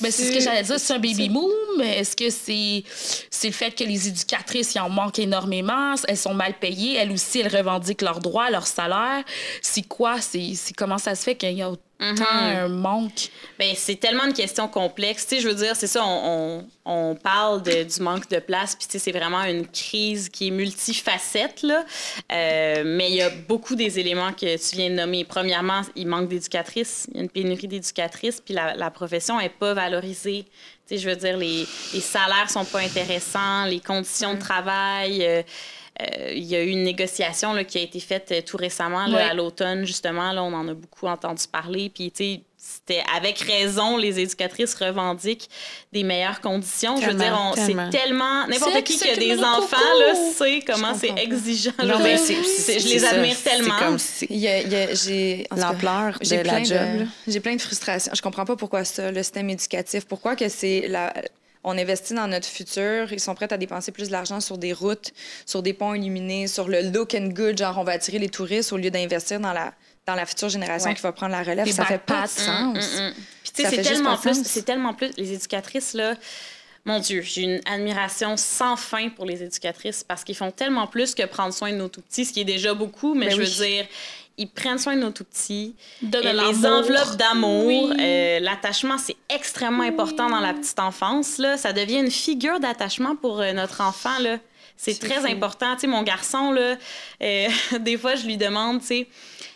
Ben, 0.00 0.10
c'est 0.10 0.24
ce 0.24 0.32
que 0.32 0.40
j'allais 0.40 0.64
dire, 0.64 0.80
c'est 0.80 0.94
un 0.94 0.98
baby 0.98 1.28
boom. 1.28 1.80
Est-ce 1.80 2.16
que 2.16 2.28
c'est 2.28 2.82
c'est 3.30 3.48
le 3.48 3.52
fait 3.52 3.70
que 3.70 3.84
les 3.84 4.08
éducatrices 4.08 4.74
y 4.74 4.80
en 4.80 4.90
manquent 4.90 5.20
énormément, 5.20 5.94
elles 6.08 6.16
sont 6.16 6.34
mal 6.34 6.58
payées, 6.58 6.94
elles 6.96 7.12
aussi 7.12 7.40
elles 7.40 7.54
revendiquent 7.54 8.02
leurs 8.02 8.18
droits, 8.20 8.50
leur 8.50 8.66
salaire. 8.66 9.22
C'est 9.62 9.86
quoi 9.86 10.20
C'est 10.20 10.56
comment 10.76 10.98
ça 10.98 11.14
se 11.14 11.22
fait 11.22 11.36
qu'il 11.36 11.52
y 11.52 11.62
a 11.62 11.70
tant 11.98 12.24
un 12.30 12.68
manque? 12.68 13.30
Ben, 13.58 13.74
c'est 13.74 13.96
tellement 13.96 14.24
une 14.24 14.32
question 14.32 14.68
complexe. 14.68 15.26
Tu 15.26 15.36
sais, 15.36 15.40
je 15.40 15.48
veux 15.48 15.54
dire, 15.54 15.74
c'est 15.74 15.86
ça, 15.86 16.04
on, 16.04 16.66
on, 16.84 17.10
on 17.10 17.14
parle 17.14 17.62
de, 17.62 17.84
du 17.84 18.00
manque 18.02 18.28
de 18.28 18.38
place, 18.38 18.74
puis 18.76 18.86
tu 18.86 18.92
sais, 18.92 18.98
c'est 18.98 19.12
vraiment 19.18 19.42
une 19.44 19.66
crise 19.66 20.28
qui 20.28 20.48
est 20.48 20.50
multifacette, 20.50 21.62
là. 21.62 21.84
Euh, 22.32 22.82
mais 22.84 23.08
il 23.08 23.16
y 23.16 23.22
a 23.22 23.30
beaucoup 23.30 23.76
des 23.76 23.98
éléments 23.98 24.32
que 24.32 24.56
tu 24.56 24.76
viens 24.76 24.90
de 24.90 24.94
nommer. 24.94 25.24
Premièrement, 25.24 25.82
il 25.94 26.06
manque 26.06 26.28
d'éducatrices. 26.28 27.06
Il 27.10 27.16
y 27.16 27.20
a 27.20 27.22
une 27.22 27.30
pénurie 27.30 27.68
d'éducatrices, 27.68 28.40
puis 28.40 28.54
la, 28.54 28.74
la 28.74 28.90
profession 28.90 29.38
n'est 29.38 29.48
pas 29.48 29.72
valorisée. 29.74 30.44
Tu 30.88 30.96
sais, 30.96 31.02
je 31.02 31.08
veux 31.08 31.16
dire, 31.16 31.36
les, 31.36 31.66
les 31.94 32.00
salaires 32.00 32.50
sont 32.50 32.64
pas 32.64 32.80
intéressants, 32.80 33.64
les 33.64 33.80
conditions 33.80 34.34
de 34.34 34.40
travail... 34.40 35.24
Euh, 35.24 35.36
euh, 35.36 35.42
il 36.34 36.44
y 36.44 36.54
a 36.56 36.62
eu 36.62 36.68
une 36.68 36.82
négociation 36.82 37.52
là, 37.52 37.64
qui 37.64 37.78
a 37.78 37.80
été 37.82 38.00
faite 38.00 38.30
euh, 38.32 38.40
tout 38.44 38.56
récemment, 38.56 39.06
là, 39.06 39.30
à 39.30 39.34
l'automne, 39.34 39.84
justement. 39.84 40.32
Là, 40.32 40.42
on 40.42 40.52
en 40.52 40.68
a 40.68 40.74
beaucoup 40.74 41.06
entendu 41.06 41.44
parler. 41.50 41.90
Puis, 41.94 42.10
tu 42.10 42.24
sais, 42.24 42.40
c'était 42.58 43.02
avec 43.16 43.38
raison, 43.38 43.96
les 43.96 44.18
éducatrices 44.18 44.74
revendiquent 44.74 45.48
des 45.92 46.02
meilleures 46.02 46.40
conditions. 46.40 46.96
je 47.00 47.06
veux 47.06 47.14
dire, 47.14 47.32
c'est 47.54 47.74
tellement. 47.90 48.46
N'importe 48.48 48.82
qui 48.82 48.98
qui 48.98 49.08
a 49.08 49.16
des 49.16 49.38
enfants, 49.44 49.76
là, 50.00 50.14
sait 50.34 50.60
comment 50.66 50.94
c'est 50.94 51.12
exigeant. 51.16 51.70
Non, 51.84 51.98
mais 52.00 52.16
c'est- 52.16 52.78
je 52.80 52.88
les 52.88 53.04
admire 53.04 53.36
ça. 53.36 53.50
tellement. 53.50 53.74
C'est 53.78 53.84
comme 53.84 53.98
si- 53.98 54.26
Il 54.30 54.38
y 54.38 54.48
a- 54.48 54.60
il 54.62 54.72
y 54.72 54.76
a- 54.76 54.94
j'ai, 54.94 55.46
L'ampleur 55.56 56.18
j'ai 56.20 56.38
de 56.38 56.42
la 56.42 56.52
plein 56.54 56.64
job. 56.64 57.06
J'ai 57.28 57.40
plein 57.40 57.54
de 57.56 57.60
frustrations. 57.62 58.12
Je 58.14 58.20
comprends 58.22 58.44
pas 58.44 58.56
pourquoi 58.56 58.84
ça, 58.84 59.10
le 59.12 59.22
système 59.22 59.48
éducatif. 59.50 60.04
Pourquoi 60.06 60.34
que 60.34 60.48
c'est 60.48 60.88
la... 60.88 61.12
On 61.68 61.76
investit 61.76 62.14
dans 62.14 62.28
notre 62.28 62.46
futur. 62.46 63.12
Ils 63.12 63.18
sont 63.20 63.34
prêts 63.34 63.52
à 63.52 63.58
dépenser 63.58 63.90
plus 63.90 64.08
d'argent 64.08 64.40
sur 64.40 64.56
des 64.56 64.72
routes, 64.72 65.12
sur 65.44 65.62
des 65.62 65.72
ponts 65.72 65.94
illuminés, 65.94 66.46
sur 66.46 66.68
le 66.68 66.80
look 66.80 67.14
and 67.14 67.30
good, 67.34 67.58
genre 67.58 67.76
on 67.78 67.82
va 67.84 67.92
attirer 67.92 68.18
les 68.20 68.28
touristes 68.28 68.72
au 68.72 68.76
lieu 68.76 68.90
d'investir 68.90 69.40
dans 69.40 69.52
la, 69.52 69.74
dans 70.06 70.14
la 70.14 70.24
future 70.26 70.48
génération 70.48 70.90
Ouais. 70.90 70.94
qui 70.96 71.02
va 71.02 71.10
prendre 71.10 71.32
la 71.32 71.42
relève. 71.42 71.64
Des 71.64 71.72
ça 71.72 71.84
fait 71.84 71.98
pas 71.98 72.22
de 72.22 72.28
sens. 72.28 72.76
Mm, 72.76 73.02
mm, 73.02 73.08
mm. 73.08 73.12
Puis 73.42 73.52
tu 73.52 73.62
sais, 73.62 73.62
Ça 73.64 73.70
c'est 73.70 73.82
tellement 73.82 74.16
plus, 74.16 74.42
c'est 74.44 74.62
tellement 74.62 74.94
plus 74.94 75.10
les 75.16 75.32
éducatrices 75.32 75.92
là. 75.94 76.14
Mon 76.84 77.00
Dieu, 77.00 77.20
j'ai 77.22 77.42
une 77.42 77.60
admiration 77.66 78.36
sans 78.36 78.76
fin 78.76 79.08
pour 79.08 79.24
les 79.26 79.42
éducatrices 79.42 80.04
parce 80.04 80.22
qu'ils 80.22 80.36
font 80.36 80.52
tellement 80.52 80.86
plus 80.86 81.16
que 81.16 81.24
prendre 81.26 81.52
soin 81.52 81.72
de 81.72 81.76
nos 81.78 81.88
tout 81.88 82.00
petits, 82.00 82.24
ce 82.24 82.32
qui 82.32 82.42
est 82.42 82.44
déjà 82.44 82.74
beaucoup, 82.74 83.14
mais 83.14 83.26
Ben 83.26 83.34
je 83.34 83.40
oui. 83.40 83.44
veux 83.44 83.66
dire, 83.66 83.86
ils 84.38 84.48
prennent 84.48 84.78
soin 84.78 84.96
de 84.96 85.00
nos 85.00 85.10
tout 85.10 85.24
petits. 85.24 85.74
De 86.02 86.18
les 86.18 86.66
enveloppes 86.66 87.16
d'amour, 87.16 87.66
Oui. 87.66 87.92
euh, 87.98 88.40
l'attachement, 88.40 88.98
c'est 88.98 89.16
extrêmement 89.28 89.82
important 89.84 90.28
dans 90.28 90.40
la 90.40 90.52
petite 90.54 90.78
enfance. 90.78 91.38
Là. 91.38 91.56
Ça 91.56 91.72
devient 91.72 91.98
une 92.00 92.10
figure 92.10 92.60
d'attachement 92.60 93.16
pour 93.16 93.40
euh, 93.40 93.52
notre 93.52 93.80
enfant. 93.80 94.18
Là. 94.20 94.38
C'est 94.76 94.98
très 95.00 95.20
fou. 95.20 95.26
important. 95.26 95.74
Tu 95.74 95.82
sais, 95.82 95.86
mon 95.86 96.02
garçon, 96.02 96.52
là, 96.52 96.76
euh, 97.22 97.48
des 97.80 97.96
fois, 97.96 98.14
je 98.14 98.26
lui 98.26 98.36
demande, 98.36 98.80
tu 98.80 98.86
sais, 98.88 99.08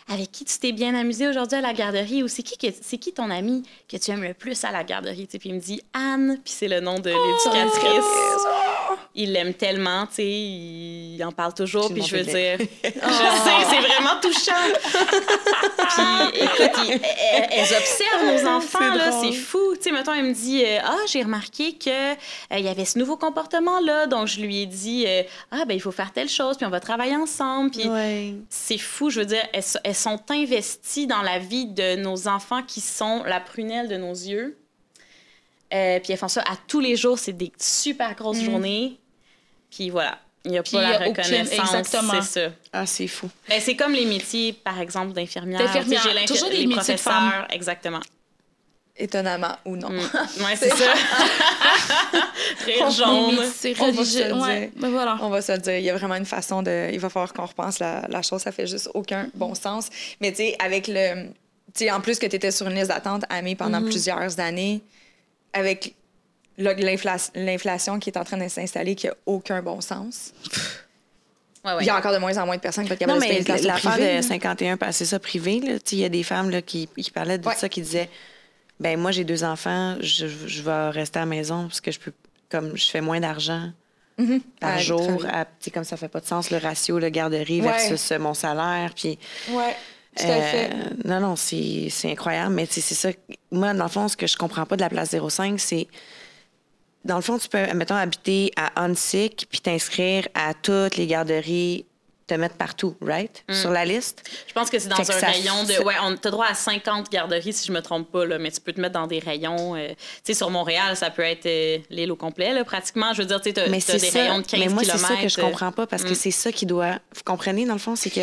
avec 0.09 0.31
qui 0.31 0.45
tu 0.45 0.57
t'es 0.57 0.71
bien 0.71 0.95
amusé 0.95 1.27
aujourd'hui 1.27 1.59
à 1.59 1.61
la 1.61 1.73
garderie 1.73 2.23
ou 2.23 2.27
c'est 2.27 2.41
qui, 2.41 2.57
c'est 2.81 2.97
qui 2.97 3.13
ton 3.13 3.29
ami 3.29 3.61
que 3.87 3.97
tu 3.97 4.09
aimes 4.11 4.23
le 4.23 4.33
plus 4.33 4.63
à 4.63 4.71
la 4.71 4.83
garderie? 4.83 5.27
Tu 5.27 5.33
sais, 5.33 5.39
Puis 5.39 5.49
il 5.49 5.55
me 5.55 5.61
dit 5.61 5.79
Anne, 5.93 6.39
puis 6.43 6.53
c'est 6.57 6.67
le 6.67 6.79
nom 6.79 6.97
de 6.97 7.11
l'éducatrice. 7.11 8.05
Il 9.13 9.33
l'aime 9.33 9.53
tellement, 9.53 10.05
tu 10.07 10.15
sais, 10.15 10.25
il 10.25 11.21
en 11.25 11.31
parle 11.33 11.53
toujours, 11.53 11.91
puis 11.93 12.01
je 12.01 12.15
veux 12.15 12.23
dire, 12.23 12.57
je 12.83 12.89
sais, 12.89 13.69
c'est 13.69 13.81
vraiment 13.81 14.19
touchant. 14.21 14.53
puis 16.31 16.41
écoute, 16.43 17.01
elles, 17.33 17.47
elles 17.51 17.75
observent 17.77 18.43
nos 18.43 18.49
enfants, 18.57 18.79
C'est 18.93 18.97
là, 18.97 19.11
c'est 19.21 19.33
fou. 19.33 19.73
Tu 19.75 19.83
sais, 19.83 19.91
mettons, 19.91 20.13
elle 20.13 20.25
me 20.25 20.33
dit, 20.33 20.63
euh, 20.65 20.79
ah, 20.83 20.97
j'ai 21.07 21.23
remarqué 21.23 21.73
que 21.73 21.89
euh, 21.89 22.15
il 22.57 22.61
y 22.63 22.67
avait 22.69 22.85
ce 22.85 22.97
nouveau 22.99 23.17
comportement-là, 23.17 24.07
donc 24.07 24.27
je 24.27 24.39
lui 24.41 24.61
ai 24.61 24.65
dit, 24.65 25.05
euh, 25.07 25.23
ah, 25.51 25.65
ben 25.65 25.73
il 25.73 25.81
faut 25.81 25.91
faire 25.91 26.11
telle 26.13 26.29
chose, 26.29 26.57
puis 26.57 26.65
on 26.65 26.69
va 26.69 26.79
travailler 26.79 27.15
ensemble, 27.15 27.71
puis 27.71 27.87
Ouais. 27.89 28.33
c'est 28.49 28.77
fou, 28.77 29.09
je 29.09 29.19
veux 29.19 29.25
dire, 29.25 29.43
elles, 29.53 29.63
elles 29.83 29.95
sont 29.95 30.19
investies 30.29 31.07
dans 31.07 31.21
la 31.21 31.39
vie 31.39 31.65
de 31.65 31.97
nos 31.97 32.27
enfants 32.27 32.61
qui 32.63 32.79
sont 32.81 33.23
la 33.25 33.39
prunelle 33.39 33.87
de 33.87 33.97
nos 33.97 34.13
yeux. 34.13 34.57
Euh, 35.73 35.99
puis 35.99 36.11
elles 36.13 36.19
font 36.19 36.27
ça 36.27 36.41
à 36.41 36.55
tous 36.67 36.79
les 36.81 36.95
jours, 36.95 37.17
c'est 37.17 37.33
des 37.33 37.51
super 37.59 38.13
grosses 38.15 38.41
journées. 38.41 38.97
Puis 39.69 39.89
voilà, 39.89 40.19
il 40.43 40.51
n'y 40.51 40.57
a 40.57 40.63
Puis 40.63 40.73
pas 40.73 40.83
y 40.83 40.91
la 40.99 41.07
aucune- 41.09 41.23
reconnaissance, 41.23 41.73
exactement. 41.73 42.21
c'est 42.21 42.45
ça. 42.47 42.53
Ah, 42.73 42.85
c'est 42.85 43.07
fou. 43.07 43.29
Ben, 43.47 43.61
c'est 43.61 43.75
comme 43.75 43.93
les 43.93 44.05
métiers, 44.05 44.51
par 44.53 44.79
exemple, 44.81 45.13
d'infirmière. 45.13 45.59
D'infirmière, 45.59 46.01
j'ai 46.19 46.25
toujours 46.25 46.49
des 46.49 46.57
les 46.57 46.67
métiers 46.67 46.95
de 46.95 46.99
professeurs, 46.99 47.47
exactement. 47.51 48.01
Étonnamment 48.97 49.55
ou 49.65 49.77
non. 49.77 49.89
Mm. 49.89 49.99
Ouais, 50.43 50.55
c'est 50.57 50.69
ça. 50.69 50.93
Rire 52.65 52.89
jaune. 52.91 53.37
C'est 53.55 53.79
On 53.79 53.85
va 53.85 53.91
se 53.93 53.97
religieux. 53.97 54.27
le 54.27 54.33
Ouais, 54.35 54.59
dire. 54.61 54.69
mais 54.75 54.89
voilà. 54.89 55.17
On 55.21 55.29
va 55.29 55.41
se 55.41 55.51
le 55.53 55.57
dire, 55.59 55.77
il 55.77 55.83
y 55.85 55.89
a 55.89 55.95
vraiment 55.95 56.15
une 56.15 56.25
façon 56.25 56.61
de. 56.61 56.89
Il 56.91 56.99
va 56.99 57.09
falloir 57.09 57.31
qu'on 57.33 57.45
repense 57.45 57.79
la, 57.79 58.05
la 58.09 58.21
chose, 58.21 58.41
ça 58.41 58.51
fait 58.51 58.67
juste 58.67 58.89
aucun 58.93 59.29
bon 59.33 59.55
sens. 59.55 59.87
Mais 60.19 60.31
tu 60.31 60.37
sais, 60.37 60.55
avec 60.59 60.87
le. 60.87 61.27
Tu 61.73 61.85
sais, 61.85 61.91
en 61.91 62.01
plus 62.01 62.19
que 62.19 62.25
tu 62.25 62.35
étais 62.35 62.51
sur 62.51 62.67
une 62.67 62.75
liste 62.75 62.89
d'attente, 62.89 63.23
Amé, 63.29 63.55
pendant 63.55 63.81
plusieurs 63.81 64.39
années, 64.41 64.81
avec 65.53 65.95
l'inflation 66.57 67.99
qui 67.99 68.09
est 68.09 68.17
en 68.17 68.23
train 68.23 68.37
de 68.37 68.47
s'installer, 68.47 68.95
qui 68.95 69.07
n'a 69.07 69.13
aucun 69.25 69.61
bon 69.61 69.81
sens. 69.81 70.33
Ouais, 71.63 71.73
ouais. 71.73 71.83
Il 71.83 71.85
y 71.85 71.89
a 71.89 71.97
encore 71.97 72.11
de 72.13 72.17
moins 72.17 72.35
en 72.37 72.45
moins 72.45 72.55
de 72.55 72.61
personnes 72.61 72.85
qui 72.85 72.89
sont 72.89 72.95
Non, 72.95 73.19
capables 73.19 73.19
de 73.19 73.25
se 73.25 73.43
payer 73.45 73.67
l'affaire 73.67 73.97
de 73.97 74.03
là. 74.03 74.21
51, 74.21 74.77
parce 74.77 74.91
que 74.91 74.97
c'est 74.97 75.05
ça, 75.05 75.19
privé, 75.19 75.59
là. 75.59 75.73
Il 75.91 75.99
y 75.99 76.05
a 76.05 76.09
des 76.09 76.23
femmes 76.23 76.49
là, 76.49 76.61
qui, 76.61 76.87
qui 76.97 77.11
parlaient 77.11 77.37
de 77.37 77.47
Ouais. 77.47 77.55
ça, 77.55 77.69
qui 77.69 77.81
disaient 77.81 78.09
ben 78.79 78.99
moi, 78.99 79.11
j'ai 79.11 79.23
deux 79.23 79.43
enfants, 79.43 79.95
je, 80.01 80.25
je 80.27 80.61
vais 80.63 80.89
rester 80.89 81.19
à 81.19 81.21
la 81.21 81.25
maison 81.27 81.67
parce 81.67 81.81
que 81.81 81.91
je 81.91 81.99
peux, 81.99 82.11
comme 82.49 82.75
je 82.75 82.89
fais 82.89 83.01
moins 83.01 83.19
d'argent 83.19 83.71
par 84.59 84.71
À 84.71 84.77
jour. 84.79 85.23
à- 85.31 85.45
comme 85.71 85.83
ça 85.83 85.97
fait 85.97 86.07
pas 86.07 86.19
de 86.19 86.25
sens, 86.25 86.49
le 86.49 86.57
ratio, 86.57 86.97
le 86.97 87.09
garderie 87.09 87.61
Ouais. 87.61 87.67
versus 87.67 88.11
euh, 88.11 88.17
mon 88.17 88.33
salaire. 88.33 88.91
Puis. 88.95 89.19
Euh, 90.19 90.69
non, 91.05 91.19
non, 91.19 91.35
c'est 91.35 91.89
incroyable. 92.05 92.53
Mais 92.53 92.67
c'est 92.69 92.81
ça. 92.81 93.09
Moi, 93.51 93.73
dans 93.73 93.85
le 93.85 93.89
fond, 93.89 94.07
ce 94.07 94.17
que 94.17 94.27
je 94.27 94.37
comprends 94.37 94.65
pas 94.65 94.75
de 94.75 94.81
la 94.81 94.89
place 94.89 95.15
05, 95.15 95.59
c'est. 95.59 95.87
Dans 97.03 97.15
le 97.15 97.21
fond, 97.21 97.39
tu 97.39 97.47
peux, 97.47 97.73
mettons, 97.73 97.95
habiter 97.95 98.51
à 98.55 98.83
Hunsick 98.83 99.47
puis 99.49 99.59
t'inscrire 99.59 100.27
à 100.35 100.53
toutes 100.53 100.97
les 100.97 101.07
garderies, 101.07 101.85
te 102.31 102.39
mettre 102.39 102.55
partout, 102.55 102.95
right? 103.01 103.43
Sur 103.51 103.71
la 103.71 103.83
liste. 103.85 104.23
Je 104.47 104.53
pense 104.53 104.69
que 104.69 104.79
c'est 104.79 104.87
dans 104.87 104.95
Fait 104.95 105.11
un 105.13 105.19
ça 105.19 105.27
rayon 105.27 105.63
de. 105.65 105.83
Ouais, 105.83 105.95
on 106.01 106.15
t'as 106.15 106.31
droit 106.31 106.45
à 106.47 106.53
50 106.53 107.11
garderies, 107.11 107.51
si 107.53 107.67
je 107.67 107.71
me 107.73 107.81
trompe 107.81 108.09
pas, 108.11 108.25
là, 108.25 108.37
mais 108.37 108.51
tu 108.51 108.61
peux 108.61 108.71
te 108.73 108.79
mettre 108.79 108.93
dans 108.93 109.07
des 109.07 109.19
rayons. 109.19 109.75
euh, 109.75 109.89
tu 109.89 109.95
sais, 110.23 110.33
sur 110.33 110.49
Montréal, 110.49 110.95
ça 110.95 111.09
peut 111.09 111.21
être 111.23 111.45
euh, 111.45 111.77
l'île 111.89 112.11
au 112.11 112.15
complet, 112.15 112.53
là, 112.53 112.63
pratiquement. 112.63 113.13
Je 113.13 113.21
veux 113.21 113.27
dire, 113.27 113.41
tu 113.41 113.49
sais, 113.49 113.53
t'as 113.53 113.67
Mais 113.67 113.79
c'est 113.79 113.97
des 113.99 114.09
ça. 114.09 114.19
rayons 114.21 114.37
de 114.39 114.45
15 114.45 114.59
mais 114.59 114.67
moi, 114.69 114.83
c'est 114.83 114.97
ça 114.97 115.15
que 115.17 115.27
je 115.27 115.39
comprends 115.39 115.71
pas 115.71 115.87
parce 115.87 116.03
que 116.03 116.13
c'est 116.13 116.31
ça 116.31 116.51
qui 116.51 116.65
doit. 116.65 116.93
Vous 117.15 117.21
comprenez, 117.25 117.65
dans 117.65 117.73
le 117.73 117.79
fond, 117.79 117.95
c'est 117.95 118.09
que 118.09 118.21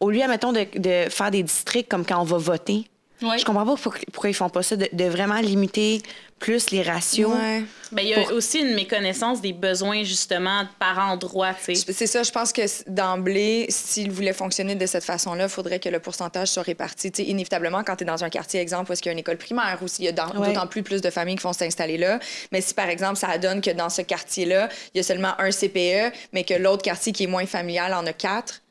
au 0.00 0.10
lieu, 0.10 0.26
mettons, 0.26 0.52
de, 0.52 0.66
de 0.76 1.10
faire 1.10 1.30
des 1.30 1.42
districts 1.42 1.90
comme 1.90 2.04
quand 2.06 2.20
on 2.20 2.24
va 2.24 2.38
voter, 2.38 2.86
Ouais. 3.22 3.38
je 3.38 3.44
comprends 3.44 3.66
pas 3.66 3.74
pourquoi, 3.76 4.30
ils 4.30 4.34
font 4.34 4.48
pas 4.48 4.62
ça, 4.62 4.76
de, 4.76 4.88
de 4.92 5.04
vraiment 5.04 5.40
limiter 5.40 6.02
plus 6.38 6.70
les 6.70 6.80
ratios. 6.82 7.30
Ouais. 7.34 7.62
Ben, 7.92 8.00
il 8.02 8.08
y 8.08 8.14
a 8.14 8.22
Pour- 8.22 8.32
aussi 8.32 8.60
une 8.60 8.74
méconnaissance 8.74 9.42
des 9.42 9.52
besoins, 9.52 10.04
justement, 10.04 10.62
par 10.78 10.98
endroit, 10.98 11.52
tu 11.52 11.74
sais. 11.74 11.92
C'est 11.92 12.06
ça, 12.06 12.22
je 12.22 12.30
pense 12.30 12.52
que 12.52 12.62
d'emblée, 12.88 13.66
s'il 13.68 14.10
voulait 14.10 14.32
fonctionner 14.32 14.74
de 14.74 14.86
cette 14.86 15.04
façon-là, 15.04 15.44
il 15.44 15.50
faudrait 15.50 15.80
que 15.80 15.88
le 15.90 15.98
pourcentage 16.00 16.48
soit 16.48 16.62
réparti. 16.62 17.12
Tu 17.12 17.22
sais, 17.24 17.28
inévitablement, 17.28 17.82
quand 17.84 17.96
tu 17.96 18.04
es 18.04 18.06
dans 18.06 18.24
un 18.24 18.30
quartier, 18.30 18.60
exemple, 18.60 18.90
où 18.90 18.92
est-ce 18.94 19.02
qu'il 19.02 19.10
y 19.10 19.12
a 19.12 19.14
une 19.14 19.18
école 19.18 19.36
primaire, 19.36 19.78
ou 19.82 19.88
s'il 19.88 20.04
y 20.06 20.08
a 20.08 20.12
Ouais. 20.12 20.46
d'autant 20.48 20.66
plus 20.66 20.82
plus 20.82 21.02
de 21.02 21.10
familles 21.10 21.36
qui 21.36 21.42
vont 21.42 21.52
s'installer 21.52 21.98
là. 21.98 22.18
Mais 22.52 22.60
si, 22.62 22.72
par 22.72 22.88
exemple, 22.88 23.16
ça 23.16 23.36
donne 23.36 23.60
que 23.60 23.70
dans 23.70 23.90
ce 23.90 24.00
quartier-là, 24.02 24.68
il 24.94 24.98
y 24.98 25.00
a 25.00 25.02
seulement 25.02 25.32
un 25.38 25.50
CPE, 25.50 26.12
mais 26.32 26.44
que 26.44 26.54
l'autre 26.54 26.82
quartier 26.82 27.12
qui 27.12 27.24
est 27.24 27.28
moins 27.28 27.46
familial 27.46 27.92
en 27.92 28.06
a 28.06 28.12
quatre, 28.14 28.62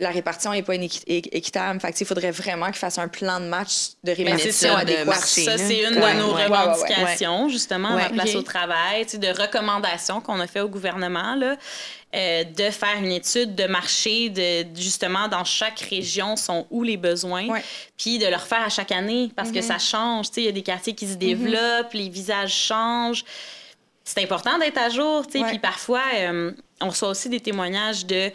la 0.00 0.10
répartition 0.10 0.52
n'est 0.52 0.62
pas 0.62 0.74
équitable. 0.76 1.80
Fait 1.80 2.00
il 2.00 2.06
faudrait 2.06 2.30
vraiment 2.30 2.66
qu'ils 2.66 2.76
fassent 2.76 2.98
un 2.98 3.08
plan 3.08 3.40
de 3.40 3.46
match 3.46 3.90
de 4.04 4.12
répartition 4.12 4.70
ça, 4.72 4.78
adéquat. 4.78 5.04
marché. 5.04 5.44
Ça, 5.44 5.58
c'est 5.58 5.80
une 5.82 5.98
Ouais, 5.98 6.14
de 6.14 6.18
nos 6.20 6.34
ouais, 6.34 6.34
ouais, 6.34 6.48
ouais, 6.48 6.50
ouais. 6.50 6.56
revendications, 6.56 7.48
justement, 7.48 7.88
Ouais. 7.96 8.02
dans 8.08 8.14
la 8.16 8.22
place 8.22 8.34
au 8.36 8.42
travail, 8.42 9.04
tu 9.06 9.12
sais, 9.12 9.18
de 9.18 9.28
recommandations 9.28 10.20
qu'on 10.20 10.38
a 10.38 10.46
fait 10.46 10.60
au 10.60 10.68
gouvernement, 10.68 11.34
là, 11.34 11.56
euh, 12.14 12.44
de 12.44 12.70
faire 12.70 12.96
une 13.02 13.10
étude 13.10 13.56
de 13.56 13.64
marché, 13.66 14.30
de 14.30 14.64
justement, 14.80 15.26
dans 15.26 15.44
chaque 15.44 15.80
région, 15.80 16.36
sont 16.36 16.66
où 16.70 16.84
les 16.84 16.96
besoins, 16.96 17.48
puis 17.96 18.18
de 18.18 18.26
le 18.26 18.36
refaire 18.36 18.62
à 18.62 18.68
chaque 18.68 18.92
année, 18.92 19.30
parce 19.34 19.50
que 19.50 19.60
ça 19.60 19.78
change. 19.78 20.28
Tu 20.28 20.34
sais, 20.34 20.40
il 20.42 20.46
y 20.46 20.48
a 20.48 20.52
des 20.52 20.62
quartiers 20.62 20.94
qui 20.94 21.08
se 21.08 21.14
développent, 21.16 21.92
les 21.92 22.08
visages 22.08 22.54
changent. 22.54 23.24
C'est 24.04 24.22
important 24.22 24.56
d'être 24.58 24.78
à 24.78 24.88
jour, 24.88 25.26
tu 25.26 25.42
puis 25.42 25.58
parfois, 25.58 26.00
euh, 26.14 26.52
on 26.80 26.88
reçoit 26.88 27.08
aussi 27.10 27.28
des 27.28 27.40
témoignages 27.40 28.06
de 28.06 28.30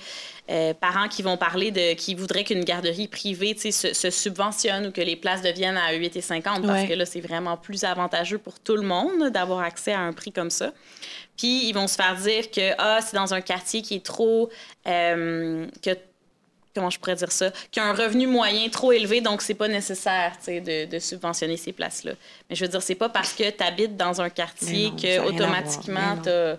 euh, 0.49 0.73
parents 0.73 1.07
qui 1.07 1.21
vont 1.21 1.37
parler 1.37 1.71
de 1.71 1.93
qui 1.93 2.15
voudraient 2.15 2.43
qu'une 2.43 2.65
garderie 2.65 3.07
privée 3.07 3.55
tu 3.55 3.71
se, 3.71 3.93
se 3.93 4.09
subventionne 4.09 4.87
ou 4.87 4.91
que 4.91 4.99
les 5.01 5.15
places 5.15 5.41
deviennent 5.41 5.77
à 5.77 5.93
8,50 5.93 6.41
parce 6.43 6.63
Ouais. 6.81 6.87
que 6.89 6.93
là, 6.93 7.05
c'est 7.05 7.21
vraiment 7.21 7.55
plus 7.55 7.83
avantageux 7.85 8.37
pour 8.39 8.59
tout 8.59 8.75
le 8.75 8.81
monde 8.81 9.29
d'avoir 9.29 9.59
accès 9.61 9.93
à 9.93 9.99
un 10.01 10.11
prix 10.11 10.31
comme 10.33 10.49
ça. 10.49 10.73
Puis, 11.37 11.67
ils 11.67 11.73
vont 11.73 11.87
se 11.87 11.95
faire 11.95 12.15
dire 12.15 12.51
que 12.51 12.73
ah, 12.77 12.99
c'est 13.01 13.15
dans 13.15 13.33
un 13.33 13.41
quartier 13.41 13.81
qui 13.81 13.95
est 13.95 14.05
trop. 14.05 14.49
euh, 14.85 15.65
que, 15.81 15.91
comment 16.75 16.89
je 16.89 16.99
pourrais 16.99 17.15
dire 17.15 17.31
ça? 17.31 17.51
Qui 17.71 17.79
a 17.79 17.85
un 17.85 17.93
revenu 17.93 18.27
moyen 18.27 18.67
trop 18.69 18.91
élevé, 18.91 19.21
donc 19.21 19.41
c'est 19.41 19.53
pas 19.53 19.67
nécessaire 19.67 20.33
tu 20.39 20.45
sais, 20.45 20.59
de, 20.59 20.85
de 20.91 20.99
subventionner 20.99 21.55
ces 21.57 21.71
places-là. 21.71 22.11
Mais 22.49 22.55
je 22.55 22.65
veux 22.65 22.69
dire, 22.69 22.81
c'est 22.81 22.95
pas 22.95 23.09
parce 23.09 23.31
que 23.33 23.49
tu 23.49 23.63
habites 23.63 23.95
dans 23.95 24.21
un 24.21 24.29
quartier 24.29 24.89
non, 24.89 24.95
que 24.97 25.19
automatiquement 25.21 26.15
Mais 26.25 26.31
non. 26.51 26.57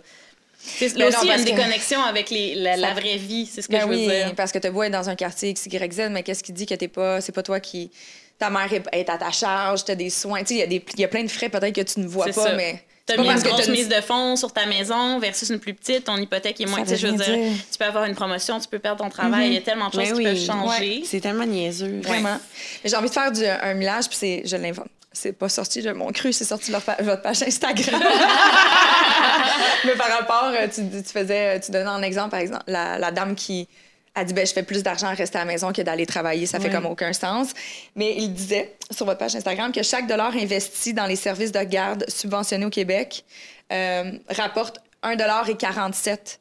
T'as. 0.64 0.88
C'est- 0.88 0.96
Là 0.98 1.08
aussi, 1.08 1.18
il 1.22 1.26
y 1.26 1.30
a 1.30 1.34
parce 1.34 1.42
une 1.48 1.50
que- 1.50 1.56
déconnexion 1.56 2.02
avec 2.02 2.30
les, 2.30 2.54
la, 2.54 2.94
vraie 2.94 3.16
vie, 3.16 3.46
c'est 3.52 3.62
ce 3.62 3.68
que 3.68 3.72
Ben 3.72 3.82
je 3.82 3.86
veux 3.86 3.96
oui, 3.96 4.06
dire. 4.06 4.34
parce 4.36 4.52
que 4.52 4.58
tu 4.58 4.70
beau 4.70 4.82
être 4.82 4.92
dans 4.92 5.08
un 5.08 5.14
quartier 5.14 5.52
XYZ, 5.54 6.08
mais 6.10 6.22
qu'est-ce 6.22 6.42
qui 6.42 6.52
dit 6.52 6.66
que 6.66 6.74
t'es 6.74 6.88
pas, 6.88 7.20
c'est 7.20 7.32
pas 7.32 7.42
toi 7.42 7.60
qui. 7.60 7.90
ta 8.38 8.50
mère 8.50 8.68
est, 8.72 9.08
à 9.08 9.16
ta 9.16 9.30
charge, 9.30 9.84
tu 9.84 9.92
as 9.92 9.94
des 9.94 10.10
soins. 10.10 10.40
Tu 10.40 10.46
sais, 10.48 10.54
il 10.54 10.58
y, 10.60 10.62
a 10.62 10.66
des- 10.66 10.84
il 10.94 11.00
y 11.00 11.04
a 11.04 11.08
plein 11.08 11.22
de 11.22 11.30
frais 11.30 11.48
peut-être 11.48 11.74
que 11.74 11.80
tu 11.82 12.00
ne 12.00 12.06
vois 12.06 12.26
C'est 12.26 12.34
pas, 12.34 12.48
ça. 12.48 12.54
mais. 12.54 12.82
Tu 13.06 13.12
c'est 13.12 13.12
as 13.12 13.16
pas 13.16 13.22
mis 13.22 13.28
une 13.28 13.34
parce 13.34 13.44
que 13.44 13.48
grosse 13.50 13.66
t'as 13.66 13.72
mise 13.72 13.88
de 13.88 14.00
fonds 14.00 14.34
sur 14.34 14.50
ta 14.52 14.64
maison 14.64 15.18
versus 15.18 15.50
une 15.50 15.58
plus 15.60 15.74
petite, 15.74 16.04
ton 16.04 16.16
hypothèque 16.16 16.58
est 16.60 16.64
moins. 16.66 16.84
Ça 16.86 16.94
Tu 16.96 17.02
je 17.02 17.06
veux 17.08 17.16
dire, 17.18 17.26
dire. 17.26 17.52
tu 17.70 17.78
peux 17.78 17.84
avoir 17.84 18.06
une 18.06 18.14
promotion, 18.14 18.58
tu 18.58 18.66
peux 18.66 18.78
perdre 18.78 19.04
ton 19.04 19.10
travail. 19.10 19.48
Il 19.48 19.52
y 19.52 19.56
a 19.58 19.60
tellement 19.60 19.88
de 19.88 19.92
choses 19.92 20.00
Mais 20.00 20.06
qui 20.08 20.14
oui, 20.14 20.24
peuvent 20.24 20.46
changer. 20.46 21.02
C'est 21.04 21.20
tellement 21.20 21.44
niaiseux. 21.46 22.00
Vraiment. 22.02 22.38
Mais 22.82 22.88
J'ai 22.90 22.96
envie 22.96 23.08
de 23.10 23.12
faire 23.14 23.30
du, 23.30 23.44
un 23.44 23.74
millage, 23.74 24.08
puis 24.08 24.16
c'est, 24.18 24.42
je 24.46 24.56
l'invente. 24.56 24.88
C'est 25.14 25.32
pas 25.32 25.48
sorti 25.48 25.80
de 25.80 25.92
mon 25.92 26.10
cru, 26.12 26.32
c'est 26.32 26.44
sorti 26.44 26.66
de 26.66 26.72
leur 26.72 26.82
pa- 26.82 26.96
votre 27.00 27.22
page 27.22 27.42
Instagram. 27.42 28.02
Mais 29.84 29.94
par 29.96 30.08
rapport, 30.08 30.50
euh, 30.54 30.66
tu, 30.72 30.82
tu 30.90 31.10
faisais, 31.12 31.60
tu 31.60 31.70
donnais 31.70 31.86
un 31.88 32.02
exemple, 32.02 32.30
par 32.30 32.40
exemple, 32.40 32.64
la, 32.66 32.98
la 32.98 33.10
dame 33.10 33.34
qui 33.34 33.68
a 34.14 34.24
dit 34.24 34.32
ben, 34.34 34.46
je 34.46 34.52
fais 34.52 34.62
plus 34.62 34.82
d'argent 34.82 35.08
à 35.08 35.12
rester 35.14 35.38
à 35.38 35.40
la 35.40 35.44
maison 35.46 35.72
que 35.72 35.82
d'aller 35.82 36.06
travailler, 36.06 36.46
ça 36.46 36.60
fait 36.60 36.70
comme 36.70 36.86
aucun 36.86 37.12
sens. 37.12 37.48
Mais 37.96 38.14
il 38.16 38.32
disait 38.32 38.74
sur 38.90 39.06
votre 39.06 39.18
page 39.18 39.34
Instagram 39.34 39.72
que 39.72 39.82
chaque 39.82 40.06
dollar 40.06 40.34
investi 40.36 40.94
dans 40.94 41.06
les 41.06 41.16
services 41.16 41.52
de 41.52 41.60
garde 41.62 42.04
subventionnés 42.08 42.66
au 42.66 42.70
Québec 42.70 43.24
euh, 43.72 44.12
rapporte 44.30 44.78
1,47 45.02 46.38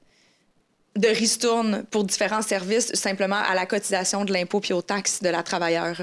de 0.97 1.07
ristourne 1.07 1.83
pour 1.89 2.03
différents 2.03 2.43
services 2.43 2.93
simplement 2.93 3.41
à 3.49 3.55
la 3.55 3.65
cotisation 3.65 4.23
de 4.25 4.31
l'impôt 4.33 4.59
puis 4.59 4.73
aux 4.73 4.83
taxes 4.83 5.21
de 5.23 5.29
la 5.29 5.41
travailleur. 5.41 5.95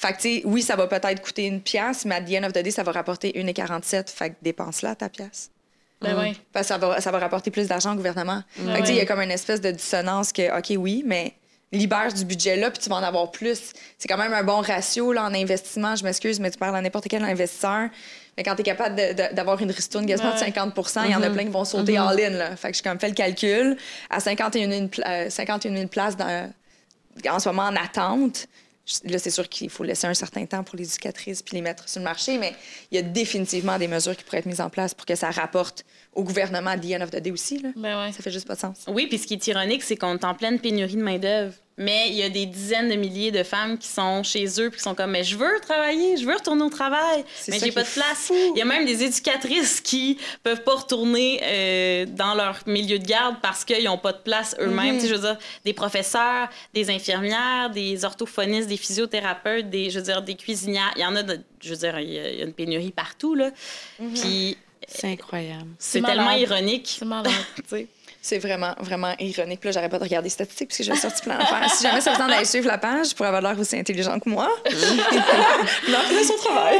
Fait 0.00 0.12
que, 0.14 0.16
tu 0.16 0.36
sais, 0.36 0.42
oui, 0.46 0.62
ça 0.62 0.76
va 0.76 0.86
peut-être 0.86 1.20
coûter 1.20 1.44
une 1.46 1.60
pièce, 1.60 2.06
mais 2.06 2.14
à 2.14 2.20
the 2.22 2.30
end 2.32 2.44
of 2.46 2.52
the 2.54 2.58
day, 2.62 2.70
ça 2.70 2.82
va 2.82 2.92
rapporter 2.92 3.32
1,47. 3.36 4.08
Fait 4.10 4.30
que 4.30 4.34
dépense-la, 4.40 4.94
ta 4.94 5.08
pièce. 5.10 5.50
Ben 6.00 6.16
oui. 6.18 6.40
Parce 6.54 6.68
que 6.68 6.74
ça 6.74 6.78
va, 6.78 6.98
ça 7.02 7.10
va 7.10 7.18
rapporter 7.18 7.50
plus 7.50 7.68
d'argent 7.68 7.92
au 7.92 7.96
gouvernement. 7.96 8.42
Fait 8.56 8.62
que, 8.64 8.78
tu 8.78 8.86
sais, 8.86 8.92
il 8.92 8.96
y 8.96 9.00
a 9.00 9.04
comme 9.04 9.20
une 9.20 9.30
espèce 9.30 9.60
de 9.60 9.70
dissonance 9.70 10.32
que, 10.32 10.56
OK, 10.58 10.72
oui, 10.78 11.02
mais 11.06 11.34
libère 11.72 12.10
du 12.12 12.24
budget 12.24 12.56
là, 12.56 12.70
puis 12.70 12.82
tu 12.82 12.88
vas 12.88 12.96
en 12.96 13.02
avoir 13.02 13.30
plus. 13.30 13.72
C'est 13.98 14.08
quand 14.08 14.16
même 14.16 14.32
un 14.32 14.42
bon 14.42 14.60
ratio 14.62 15.12
là, 15.12 15.24
en 15.24 15.34
investissement. 15.34 15.94
Je 15.96 16.02
m'excuse, 16.02 16.40
mais 16.40 16.50
tu 16.50 16.56
parles 16.58 16.74
à 16.74 16.80
n'importe 16.80 17.06
quel 17.08 17.22
investisseur. 17.22 17.90
Mais 18.38 18.42
quand 18.42 18.54
tu 18.54 18.62
es 18.62 18.64
capable 18.64 18.96
d'avoir 19.34 19.60
une 19.60 19.70
ristourne 19.70 20.06
quasiment 20.06 20.30
de 20.30 20.34
Ouais. 20.36 20.50
50 20.52 20.72
il 21.04 21.10
y 21.10 21.14
en 21.14 21.22
a 21.22 21.28
plein 21.28 21.44
qui 21.44 21.50
vont 21.50 21.66
sauter 21.66 21.98
all-in. 21.98 22.30
Là. 22.30 22.56
Fait 22.56 22.70
que 22.70 22.76
j'ai 22.78 22.82
comme 22.82 22.98
fait 22.98 23.08
le 23.08 23.14
calcul. 23.14 23.76
À 24.08 24.18
51 24.18 24.70
000, 24.70 24.88
pla- 24.88 25.06
euh, 25.08 25.28
51 25.30 25.74
000 25.76 25.88
places 25.88 26.16
dans- 26.16 26.50
en 27.28 27.38
ce 27.38 27.48
moment 27.50 27.64
en 27.64 27.76
attente, 27.76 28.38
je- 28.38 28.46
là, 29.04 29.18
c'est 29.18 29.30
sûr 29.30 29.48
qu'il 29.48 29.70
faut 29.70 29.84
laisser 29.84 30.06
un 30.06 30.14
certain 30.14 30.46
temps 30.46 30.62
pour 30.62 30.76
les 30.76 30.84
éducatrices 30.84 31.42
puis 31.42 31.56
les 31.56 31.62
mettre 31.62 31.88
sur 31.88 32.00
le 32.00 32.04
marché, 32.04 32.38
mais 32.38 32.54
il 32.90 32.96
y 32.96 32.98
a 32.98 33.02
définitivement 33.02 33.78
des 33.78 33.88
mesures 33.88 34.16
qui 34.16 34.24
pourraient 34.24 34.38
être 34.38 34.46
mises 34.46 34.60
en 34.60 34.70
place 34.70 34.94
pour 34.94 35.06
que 35.06 35.14
ça 35.14 35.30
rapporte 35.30 35.84
au 36.12 36.24
gouvernement 36.24 36.70
à 36.70 36.78
the 36.78 36.86
end 36.92 37.02
of 37.02 37.10
the 37.10 37.16
day 37.20 37.30
aussi. 37.30 37.58
Là. 37.60 37.68
Ben 37.76 38.04
ouais. 38.04 38.12
Ça 38.12 38.22
fait 38.22 38.30
juste 38.32 38.46
pas 38.48 38.54
de 38.56 38.60
sens. 38.60 38.84
Oui, 38.88 39.06
puis 39.06 39.18
ce 39.18 39.26
qui 39.26 39.34
est 39.34 39.46
ironique, 39.46 39.82
c'est 39.82 39.96
qu'on 39.96 40.14
est 40.14 40.24
en 40.24 40.34
pleine 40.34 40.58
pénurie 40.58 40.96
de 40.96 41.02
main-d'œuvre. 41.02 41.54
Mais 41.78 42.08
il 42.10 42.16
y 42.16 42.22
a 42.22 42.28
des 42.28 42.44
dizaines 42.44 42.90
de 42.90 42.94
milliers 42.96 43.30
de 43.30 43.42
femmes 43.42 43.78
qui 43.78 43.88
sont 43.88 44.22
chez 44.22 44.44
eux 44.60 44.68
puis 44.68 44.76
qui 44.78 44.82
sont 44.82 44.94
comme 44.94 45.12
mais 45.12 45.24
je 45.24 45.34
veux 45.34 45.58
travailler, 45.62 46.18
je 46.18 46.26
veux 46.26 46.34
retourner 46.34 46.62
au 46.62 46.68
travail, 46.68 47.24
mais 47.48 47.58
j'ai 47.58 47.72
pas 47.72 47.84
de 47.84 47.88
place. 47.88 48.30
Il 48.30 48.58
y 48.58 48.60
a 48.60 48.66
même 48.66 48.84
des 48.84 49.02
éducatrices 49.02 49.80
qui 49.80 50.18
peuvent 50.42 50.62
pas 50.62 50.74
retourner 50.74 51.40
euh, 51.42 52.04
dans 52.06 52.34
leur 52.34 52.58
milieu 52.66 52.98
de 52.98 53.06
garde 53.06 53.36
parce 53.40 53.64
qu'ils 53.64 53.88
ont 53.88 53.96
pas 53.96 54.12
de 54.12 54.18
place 54.18 54.54
eux-mêmes. 54.60 54.96
Mhm. 54.96 55.00
Tu 55.00 55.00
sais, 55.02 55.08
je 55.08 55.14
veux 55.14 55.20
dire 55.22 55.38
des 55.64 55.72
professeurs, 55.72 56.50
des 56.74 56.90
infirmières, 56.90 57.70
des 57.70 58.04
orthophonistes, 58.04 58.68
des 58.68 58.76
physiothérapeutes, 58.76 59.70
des 59.70 59.88
je 59.88 60.00
veux 60.00 60.04
dire 60.04 60.20
des 60.20 60.34
cuisinières. 60.34 60.92
Il 60.96 61.02
y 61.02 61.06
en 61.06 61.16
a 61.16 61.22
de- 61.22 61.40
je 61.62 61.70
veux 61.70 61.76
dire 61.76 61.98
il 61.98 62.12
y 62.12 62.18
a 62.18 62.44
une 62.44 62.52
pénurie 62.52 62.90
partout 62.90 63.34
là. 63.34 63.52
Mhm. 64.00 64.12
Puis 64.20 64.58
C'est 64.92 65.12
incroyable. 65.12 65.68
c'est 65.78 66.02
tellement 66.02 66.32
ironique. 66.32 66.96
C'est 66.98 67.04
malade. 67.04 67.32
tu 67.56 67.62
sais. 67.68 67.86
C'est 68.22 68.38
vraiment, 68.38 68.74
vraiment 68.80 69.14
ironique. 69.18 69.60
Puis 69.60 69.68
là, 69.68 69.72
j'arrête 69.72 69.90
pas 69.90 69.98
de 69.98 70.04
regarder 70.04 70.26
les 70.26 70.30
statistiques 70.30 70.68
parce 70.68 70.78
que 70.78 70.84
j'ai 70.84 70.94
sorti 70.94 71.22
plein 71.22 71.38
d'affaires. 71.38 71.70
Si 71.70 71.82
jamais 71.82 72.02
ça 72.02 72.12
vous 72.12 72.18
tente 72.18 72.28
d'aller 72.28 72.44
suivre 72.44 72.66
la 72.66 72.76
page 72.76 73.14
pour 73.14 73.24
avoir 73.24 73.40
l'air 73.40 73.58
aussi 73.58 73.78
intelligent 73.78 74.20
que 74.20 74.28
moi, 74.28 74.46
non, 75.88 75.98
fais 76.06 76.24
son 76.24 76.36
travail. 76.36 76.78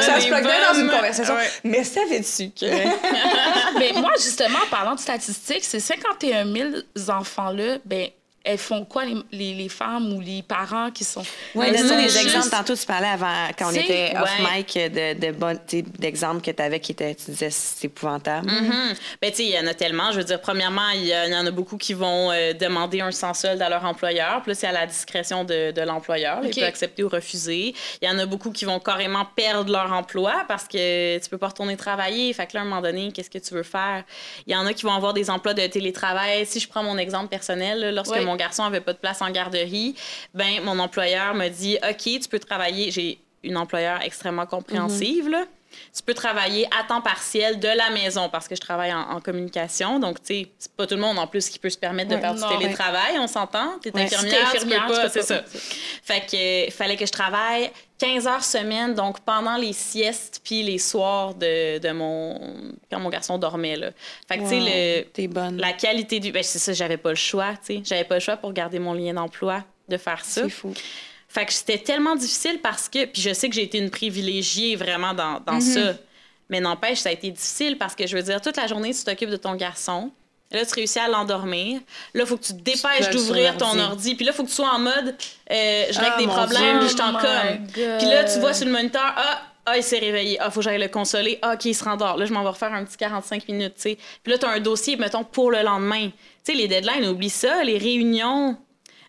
Ça 0.00 0.02
ça, 0.02 0.20
se 0.20 0.28
bien 0.28 0.72
dans 0.72 0.80
une 0.80 0.90
conversation. 0.90 1.34
Ouais. 1.34 1.48
Mais 1.62 1.84
savais-tu 1.84 2.50
que... 2.50 2.66
Mais 3.78 3.92
moi, 4.00 4.10
justement, 4.16 4.58
en 4.66 4.68
parlant 4.68 4.96
de 4.96 5.00
statistiques, 5.00 5.62
ces 5.62 5.78
51 5.78 6.52
000 6.52 6.70
enfants-là, 7.08 7.78
ben, 7.84 8.08
elles 8.44 8.58
font 8.58 8.84
quoi, 8.84 9.04
les, 9.04 9.16
les, 9.32 9.54
les 9.54 9.68
femmes 9.68 10.12
ou 10.12 10.20
les 10.20 10.42
parents 10.42 10.90
qui 10.90 11.04
sont. 11.04 11.22
Oui, 11.54 11.70
donne-nous 11.70 11.96
des 11.96 12.02
juste- 12.08 12.22
exemples. 12.22 12.50
Tantôt, 12.50 12.76
tu 12.76 12.86
parlais 12.86 13.08
avant, 13.08 13.48
quand 13.58 13.68
on 13.70 13.74
était 13.74 14.12
off 14.16 14.30
ouais. 14.38 14.58
mic, 14.58 14.74
de, 14.74 15.30
de, 15.30 15.82
d'exemples 15.98 16.42
que 16.42 16.50
tu 16.50 16.62
avais 16.62 16.80
qui 16.80 16.92
étaient, 16.92 17.14
tu 17.14 17.30
disais, 17.30 17.50
c'est 17.50 17.86
épouvantable. 17.86 18.50
Mhm. 18.50 18.94
Ben, 19.20 19.30
tu 19.30 19.36
sais, 19.38 19.44
il 19.44 19.50
y 19.50 19.58
en 19.58 19.66
a 19.66 19.74
tellement. 19.74 20.12
Je 20.12 20.18
veux 20.18 20.24
dire, 20.24 20.40
premièrement, 20.40 20.88
il 20.94 21.06
y, 21.06 21.14
en 21.14 21.46
a 21.46 21.50
beaucoup 21.50 21.76
qui 21.76 21.94
vont 21.94 22.30
euh, 22.30 22.52
demander 22.52 23.00
un 23.00 23.10
sans 23.12 23.34
solde 23.34 23.62
à 23.62 23.68
leur 23.68 23.84
employeur. 23.84 24.42
Puis 24.42 24.50
là, 24.50 24.54
c'est 24.54 24.66
à 24.66 24.72
la 24.72 24.86
discrétion 24.86 25.44
de, 25.44 25.70
de 25.70 25.80
l'employeur. 25.82 26.40
là. 26.40 26.46
OK. 26.48 26.56
Il 26.56 26.60
peut 26.60 26.66
accepter 26.66 27.04
ou 27.04 27.08
refuser. 27.08 27.74
Il 28.00 28.08
y 28.08 28.10
en 28.10 28.18
a 28.18 28.26
beaucoup 28.26 28.50
qui 28.50 28.64
vont 28.64 28.80
carrément 28.80 29.24
perdre 29.36 29.70
leur 29.72 29.92
emploi 29.92 30.44
parce 30.48 30.64
que 30.64 31.18
tu 31.18 31.28
peux 31.28 31.38
pas 31.38 31.48
retourner 31.48 31.76
travailler. 31.76 32.32
Fait 32.32 32.46
que 32.46 32.54
là, 32.54 32.60
à 32.60 32.62
un 32.64 32.66
moment 32.66 32.82
donné, 32.82 33.12
qu'est-ce 33.12 33.30
que 33.30 33.38
tu 33.38 33.54
veux 33.54 33.62
faire? 33.62 34.04
Il 34.46 34.52
y 34.52 34.56
en 34.56 34.66
a 34.66 34.72
qui 34.72 34.84
vont 34.84 34.92
avoir 34.94 35.12
des 35.14 35.30
emplois 35.30 35.54
de 35.54 35.66
télétravail. 35.66 36.44
Si 36.46 36.60
je 36.60 36.68
prends 36.68 36.82
mon 36.82 36.98
exemple 36.98 37.28
personnel, 37.28 37.80
là, 37.80 37.92
lorsque 37.92 38.18
mon 38.20 38.31
garçon 38.36 38.62
avait 38.64 38.80
pas 38.80 38.92
de 38.92 38.98
place 38.98 39.22
en 39.22 39.30
garderie, 39.30 39.94
ben 40.34 40.62
mon 40.64 40.78
employeur 40.78 41.34
me 41.34 41.48
dit, 41.48 41.78
OK, 41.88 42.20
tu 42.20 42.28
peux 42.28 42.38
travailler. 42.38 42.90
J'ai 42.90 43.18
une 43.42 43.56
employeur 43.56 44.02
extrêmement 44.02 44.46
compréhensive, 44.46 45.30
tu 45.94 46.02
peux 46.04 46.14
travailler 46.14 46.66
à 46.78 46.84
temps 46.84 47.00
partiel 47.00 47.58
de 47.60 47.68
la 47.68 47.90
maison 47.90 48.28
parce 48.28 48.48
que 48.48 48.54
je 48.54 48.60
travaille 48.60 48.92
en, 48.92 49.00
en 49.10 49.20
communication. 49.20 49.98
Donc, 49.98 50.22
tu 50.22 50.34
sais, 50.42 50.48
c'est 50.58 50.72
pas 50.72 50.86
tout 50.86 50.94
le 50.94 51.00
monde 51.00 51.18
en 51.18 51.26
plus 51.26 51.48
qui 51.48 51.58
peut 51.58 51.70
se 51.70 51.78
permettre 51.78 52.10
de 52.10 52.14
Ouais, 52.16 52.20
faire 52.20 52.34
du 52.34 52.42
télétravail, 52.58 53.18
on 53.18 53.26
s'entend. 53.26 53.78
T'es 53.82 53.92
Ouais. 53.94 54.02
infirmière, 54.04 54.32
Si 54.52 54.58
tu 54.58 54.66
peux 54.66 54.74
infirmière, 54.74 54.86
pas, 54.86 54.96
tu 54.96 55.02
peux 55.02 55.08
c'est 55.08 55.22
ça. 55.22 55.38
pas. 55.40 55.48
Fait 56.02 56.20
que 56.26 56.68
euh, 56.68 56.70
fallait 56.70 56.96
que 56.96 57.06
je 57.06 57.12
travaille 57.12 57.70
15 57.98 58.26
heures 58.26 58.42
semaine, 58.44 58.94
donc 58.94 59.20
pendant 59.20 59.56
les 59.56 59.72
siestes 59.72 60.40
puis 60.42 60.62
les 60.62 60.78
soirs 60.78 61.34
de, 61.34 61.78
de 61.78 61.90
mon... 61.92 62.38
quand 62.90 62.98
mon 63.00 63.10
garçon 63.10 63.38
dormait, 63.38 63.76
là. 63.76 63.90
Fait 64.28 64.38
que, 64.38 64.42
tu 64.42 64.48
sais, 64.48 65.06
le... 65.22 65.26
Bonne. 65.28 65.56
La 65.58 65.72
qualité 65.72 66.18
du... 66.18 66.32
Ben, 66.32 66.42
c'est 66.42 66.58
ça, 66.58 66.72
j'avais 66.72 66.96
pas 66.96 67.10
le 67.10 67.14
choix, 67.16 67.52
tu 67.64 67.76
sais. 67.76 67.82
J'avais 67.84 68.04
pas 68.04 68.14
le 68.14 68.20
choix 68.20 68.36
pour 68.36 68.52
garder 68.52 68.78
mon 68.80 68.92
lien 68.94 69.14
d'emploi 69.14 69.62
de 69.88 69.96
faire 69.96 70.24
ça. 70.24 70.42
C'est 70.44 70.48
fou. 70.48 70.72
Fait 71.32 71.46
que 71.46 71.52
c'était 71.52 71.78
tellement 71.78 72.14
difficile 72.14 72.58
parce 72.62 72.88
que, 72.88 73.06
puis 73.06 73.22
je 73.22 73.32
sais 73.32 73.48
que 73.48 73.54
j'ai 73.54 73.62
été 73.62 73.78
une 73.78 73.90
privilégiée 73.90 74.76
vraiment 74.76 75.14
dans, 75.14 75.40
dans 75.40 75.54
Mhm. 75.54 75.60
ça, 75.60 75.94
mais 76.50 76.60
n'empêche, 76.60 76.98
ça 76.98 77.08
a 77.08 77.12
été 77.12 77.30
difficile 77.30 77.78
parce 77.78 77.94
que 77.94 78.06
je 78.06 78.14
veux 78.16 78.22
dire, 78.22 78.40
toute 78.40 78.56
la 78.58 78.66
journée, 78.66 78.92
tu 78.92 79.02
t'occupes 79.02 79.30
de 79.30 79.36
ton 79.36 79.54
garçon. 79.54 80.10
Là, 80.50 80.66
tu 80.66 80.74
réussis 80.74 80.98
à 80.98 81.08
l'endormir. 81.08 81.80
Là, 82.12 82.24
il 82.24 82.26
faut 82.26 82.36
que 82.36 82.42
tu 82.44 82.52
te 82.52 82.60
dépêches 82.60 83.08
d'ouvrir 83.10 83.56
ton 83.56 83.78
ordi. 83.78 84.14
Puis 84.14 84.26
là, 84.26 84.32
il 84.32 84.36
faut 84.36 84.42
que 84.44 84.48
tu 84.50 84.54
sois 84.56 84.68
en 84.74 84.78
mode 84.80 85.16
euh, 85.50 85.84
je 85.90 85.98
règle 85.98 86.12
Ah, 86.16 86.18
des 86.18 86.26
problèmes, 86.26 86.78
Dieu. 86.78 86.78
puis 86.80 86.88
je 86.90 86.96
t'en 86.96 87.14
Oh 87.14 87.18
comme. 87.18 87.66
Puis 87.72 88.06
là, 88.06 88.24
tu 88.24 88.38
vois 88.38 88.52
sur 88.52 88.66
le 88.66 88.72
moniteur, 88.72 89.14
ah, 89.16 89.42
ah, 89.64 89.78
il 89.78 89.82
s'est 89.82 89.98
réveillé. 90.00 90.38
Ah, 90.40 90.50
faut 90.50 90.60
que 90.60 90.64
j'aille 90.64 90.78
le 90.78 90.88
consoler. 90.88 91.38
Ah, 91.40 91.54
OK, 91.54 91.64
il 91.64 91.74
se 91.74 91.82
rendort. 91.82 92.18
Là, 92.18 92.26
je 92.26 92.34
m'en 92.34 92.42
vais 92.42 92.50
refaire 92.50 92.74
un 92.74 92.84
petit 92.84 92.98
45 92.98 93.48
minutes, 93.48 93.76
tu 93.76 93.82
sais. 93.82 93.98
Puis 94.22 94.30
là, 94.30 94.36
tu 94.36 94.44
as 94.44 94.50
un 94.50 94.60
dossier, 94.60 94.96
mettons, 94.96 95.24
pour 95.24 95.50
le 95.50 95.62
lendemain. 95.62 96.10
Tu 96.44 96.52
sais, 96.52 96.52
les 96.52 96.68
deadlines, 96.68 97.06
oublie 97.08 97.30
ça. 97.30 97.64
Les 97.64 97.78
réunions. 97.78 98.58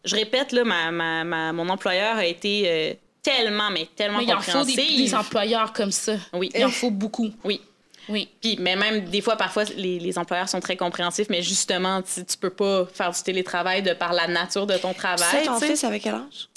Je 0.06 0.16
répète, 0.16 0.52
là, 0.52 0.64
ma, 0.64 0.92
ma- 0.92 1.24
ma- 1.24 1.54
mon 1.54 1.70
employeur 1.70 2.18
a 2.18 2.26
été 2.26 2.64
euh, 2.66 2.94
tellement, 3.22 3.70
mais 3.72 3.88
tellement 3.96 4.18
Mais 4.20 4.26
il 4.26 4.34
en 4.34 4.42
faut 4.42 4.64
des, 4.66 5.16
employeurs 5.16 5.72
comme 5.74 5.92
ça. 5.92 6.14
Oui. 6.34 6.52
Il 6.56 6.66
en 6.66 6.70
faut 6.70 6.92
beaucoup. 6.92 7.30
Oui. 7.44 7.62
Oui. 8.10 8.28
Puis, 8.42 8.58
mais 8.60 8.76
même 8.76 9.06
des 9.06 9.22
fois, 9.22 9.38
parfois, 9.38 9.64
les, 9.78 9.98
les 10.00 10.18
employeurs 10.18 10.50
sont 10.50 10.60
très 10.60 10.76
compréhensifs, 10.76 11.28
mais 11.30 11.42
justement, 11.42 12.02
tu, 12.02 12.26
tu 12.26 12.38
peux 12.38 12.50
pas 12.50 12.86
faire 12.94 13.12
du 13.12 13.22
télétravail 13.24 13.82
de 13.82 13.94
par 13.94 14.12
la 14.12 14.28
nature 14.28 14.68
de 14.68 14.76
ton 14.78 14.92
Tu 14.92 15.00
travail. 15.00 15.26
sais, 15.32 15.44
ton 15.46 15.58
fils, 15.60 15.84
avec 15.86 16.04
quel 16.04 16.16
âge? 16.16 16.50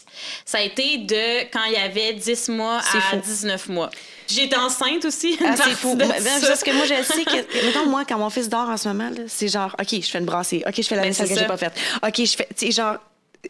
Ça 0.44 0.58
a 0.58 0.62
été 0.62 0.98
de 0.98 1.42
quand 1.52 1.62
il 1.66 1.74
y 1.74 1.76
avait 1.76 2.14
10 2.14 2.48
mois 2.48 2.78
à 2.78 3.00
fou. 3.00 3.16
19 3.22 3.68
mois. 3.68 3.90
J'étais 4.26 4.56
enceinte 4.56 5.04
aussi. 5.04 5.38
Ah, 5.44 5.54
c'est 5.56 5.70
fou. 5.74 5.94
Ben, 5.94 6.10
ça. 6.10 6.48
Parce 6.48 6.64
que 6.64 6.70
moi, 6.72 6.84
je 6.86 7.02
sais 7.04 7.24
que. 7.24 7.66
Mettons, 7.66 7.86
moi, 7.86 8.04
quand 8.08 8.18
mon 8.18 8.30
fils 8.30 8.48
dort 8.48 8.68
en 8.70 8.76
ce 8.78 8.88
moment, 8.88 9.10
c'est 9.28 9.46
genre, 9.48 9.76
OK, 9.80 9.88
je 10.00 10.08
fais 10.10 10.18
une 10.18 10.24
brassée. 10.24 10.64
OK, 10.66 10.74
je 10.76 10.82
fais 10.82 10.96
la 10.96 11.02
Ben, 11.02 11.08
vaisselle 11.08 11.28
c'est 11.28 11.34
que 11.34 11.38
j'ai 11.40 11.46
ça. 11.46 11.52
pas 11.52 11.58
faite. 11.58 11.74
OK, 12.02 12.14
je 12.24 12.34
fais. 12.36 12.48
Tu 12.58 12.66
sais, 12.66 12.72
genre, 12.72 12.96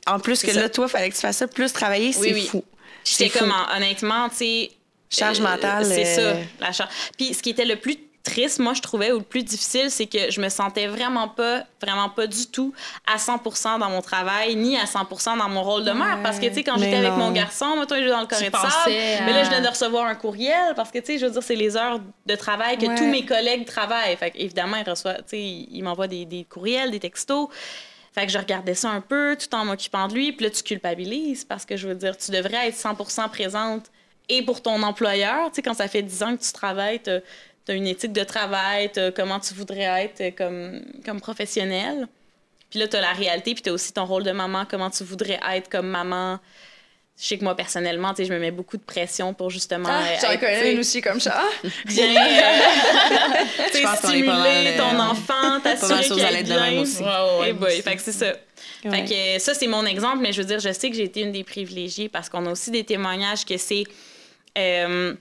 en 0.07 0.19
plus 0.19 0.43
que 0.43 0.53
ça. 0.53 0.61
là, 0.61 0.69
toi, 0.69 0.89
fallait 0.89 1.11
que 1.11 1.15
tu 1.15 1.21
fasses 1.21 1.37
ça, 1.39 1.47
plus 1.49 1.73
travailler, 1.73 2.13
c'est 2.13 2.21
Oui, 2.21 2.33
oui. 2.35 2.47
fou. 2.47 2.65
J'étais 3.05 3.29
C'est 3.31 3.39
comme, 3.39 3.53
honnêtement, 3.77 4.29
tu 4.29 4.37
sais. 4.37 4.71
Charge 5.09 5.39
euh, 5.41 5.45
mentale, 5.45 5.85
C'est 5.87 6.19
euh, 6.19 6.35
ça, 6.35 6.41
la 6.61 6.73
charge. 6.73 6.91
Puis 7.17 7.33
ce 7.35 7.41
qui 7.43 7.51
était 7.51 7.65
le 7.65 7.77
plus 7.77 7.97
triste, 8.25 8.59
moi, 8.59 8.75
je 8.75 8.83
trouvais, 8.83 9.13
ou 9.13 9.19
le 9.19 9.23
plus 9.25 9.45
difficile, 9.45 9.89
c'est 9.89 10.07
que 10.07 10.33
je 10.33 10.41
me 10.41 10.49
sentais 10.49 10.89
vraiment 10.89 11.29
pas, 11.29 11.63
vraiment 11.81 12.09
pas 12.09 12.27
du 12.27 12.49
tout 12.49 12.75
à 13.07 13.19
100 13.19 13.79
dans 13.79 13.89
mon 13.89 14.03
travail, 14.03 14.57
ni 14.57 14.77
à 14.77 14.85
100 14.85 15.37
dans 15.39 15.49
mon 15.49 15.63
rôle 15.63 15.85
de 15.85 15.93
mère. 15.93 16.19
Parce 16.25 16.41
que, 16.41 16.47
tu 16.47 16.55
sais, 16.55 16.65
quand 16.65 16.77
j'étais 16.77 16.97
avec 16.97 17.13
mon 17.13 17.31
garçon, 17.31 17.77
moi, 17.77 17.87
toi, 17.87 17.99
j'étais 17.99 18.11
dans 18.11 18.21
le 18.23 18.27
carré 18.27 18.51
de 18.51 18.57
sable. 18.57 18.73
Mais 18.89 19.33
là, 19.33 19.45
je 19.45 19.51
venais 19.51 19.61
de 19.63 19.69
recevoir 19.69 20.07
un 20.07 20.17
courriel 20.17 20.75
parce 20.75 20.91
que, 20.91 20.99
tu 20.99 21.07
sais, 21.07 21.19
je 21.21 21.27
veux 21.27 21.31
dire, 21.31 21.43
c'est 21.45 21.55
les 21.55 21.77
heures 21.77 22.01
de 22.27 22.35
travail 22.35 22.77
que 22.79 22.87
Ouais. 22.87 22.97
tous 22.97 23.07
mes 23.07 23.25
collègues 23.25 23.65
travaillent. 23.65 24.17
Fait 24.17 24.33
évidemment, 24.35 24.77
ils 24.85 24.91
reçoivent, 24.91 25.19
tu 25.19 25.23
sais, 25.37 25.41
ils 25.41 25.83
m'envoient 25.85 26.09
des, 26.09 26.25
des 26.25 26.43
courriels, 26.51 26.91
des 26.91 26.99
textos. 27.01 27.47
Fait 28.17 28.25
que 28.25 28.33
je 28.33 28.39
regardais 28.39 28.75
ça 28.75 28.89
un 28.91 29.03
peu 29.03 29.37
tout 29.39 29.55
en 29.55 29.67
m'occupant 29.67 30.09
de 30.09 30.15
lui. 30.15 30.33
Puis 30.33 30.47
là, 30.47 30.51
tu 30.51 30.63
culpabilises 30.63 31.45
parce 31.45 31.67
que 31.67 31.77
je 31.77 31.87
veux 31.87 31.95
dire, 31.95 32.17
tu 32.17 32.31
devrais 32.31 32.69
être 32.69 32.77
100% 32.77 33.29
présente 33.29 33.91
et 34.31 34.43
pour 34.43 34.63
ton 34.63 34.83
employeur. 34.83 35.51
Tu 35.51 35.57
sais, 35.57 35.63
quand 35.63 35.75
ça 35.75 35.87
fait 35.87 36.03
10 36.03 36.23
ans 36.23 36.35
que 36.35 36.43
tu 36.43 36.53
travailles, 36.53 37.03
tu 37.03 37.11
as 37.11 37.75
une 37.75 37.87
éthique 37.87 38.15
de 38.15 38.25
travail, 38.25 38.91
comment 39.15 39.39
tu 39.39 39.53
voudrais 39.53 40.07
être 40.07 40.35
comme, 40.35 40.81
comme 41.05 41.21
professionnel. 41.21 42.09
Puis 42.71 42.79
là, 42.79 42.89
tu 42.89 42.97
as 42.97 43.03
la 43.03 43.13
réalité, 43.13 43.53
puis 43.53 43.63
tu 43.63 43.69
as 43.69 43.73
aussi 43.75 43.93
ton 43.93 44.07
rôle 44.07 44.25
de 44.25 44.33
maman, 44.33 44.65
comment 44.65 44.89
tu 44.89 45.05
voudrais 45.05 45.39
être 45.53 45.69
comme 45.69 45.87
maman 45.87 46.41
je 47.19 47.27
sais 47.27 47.39
que 47.39 47.45
moi, 47.45 47.57
personnellement, 47.57 48.11
tu 48.11 48.17
sais, 48.17 48.25
je 48.29 48.33
me 48.33 48.39
mets 48.39 48.51
beaucoup 48.51 48.77
de 48.77 48.83
pression 48.83 49.33
pour 49.33 49.49
justement. 49.51 49.89
Ah, 49.91 50.03
euh, 50.03 50.17
J'en 50.21 50.31
être, 50.33 50.41
connais 50.41 50.73
une 50.73 50.81
aussi 50.81 51.01
comme 51.01 51.19
ça. 51.19 51.43
Bien 51.87 52.05
euh, 52.05 52.15
est 53.75 53.83
pas 53.83 53.89
mal, 53.89 53.97
stimuler 53.97 54.77
ton 54.77 54.95
euh, 54.95 55.11
enfant, 55.11 55.61
t'assurer 55.63 56.05
qu'il 56.05 56.25
aille 56.25 56.37
être 56.37 56.49
de 56.49 56.53
même 56.55 56.71
bien. 56.75 56.83
aussi. 56.83 57.03
Ouais, 57.03 57.07
ouais, 57.07 57.41
ouais, 57.41 57.47
Eh 57.49 57.53
boy, 57.55 57.83
fait 57.83 57.97
que 57.97 58.03
c'est 58.03 58.13
ça. 58.13 58.33
Fait 58.83 59.05
que 59.05 59.37
euh, 59.37 59.39
ça, 59.39 59.55
c'est 59.55 59.67
mon 59.67 59.85
exemple, 59.87 60.19
mais 60.21 60.33
je 60.33 60.43
veux 60.43 60.47
dire, 60.47 60.61
je 60.61 60.73
sais 60.73 60.91
que 60.91 60.97
j'ai 60.97 61.05
été 61.05 61.23
une 61.23 61.33
des 61.33 61.43
privilégiées 61.45 62.09
parce 62.09 62.29
qu'on 62.29 62.45
a 62.47 62.51
aussi 62.51 62.71
des 62.71 62.85
témoignages 62.85 63.45
que 63.45 63.57
c'est 63.57 63.85
euh, 64.59 65.15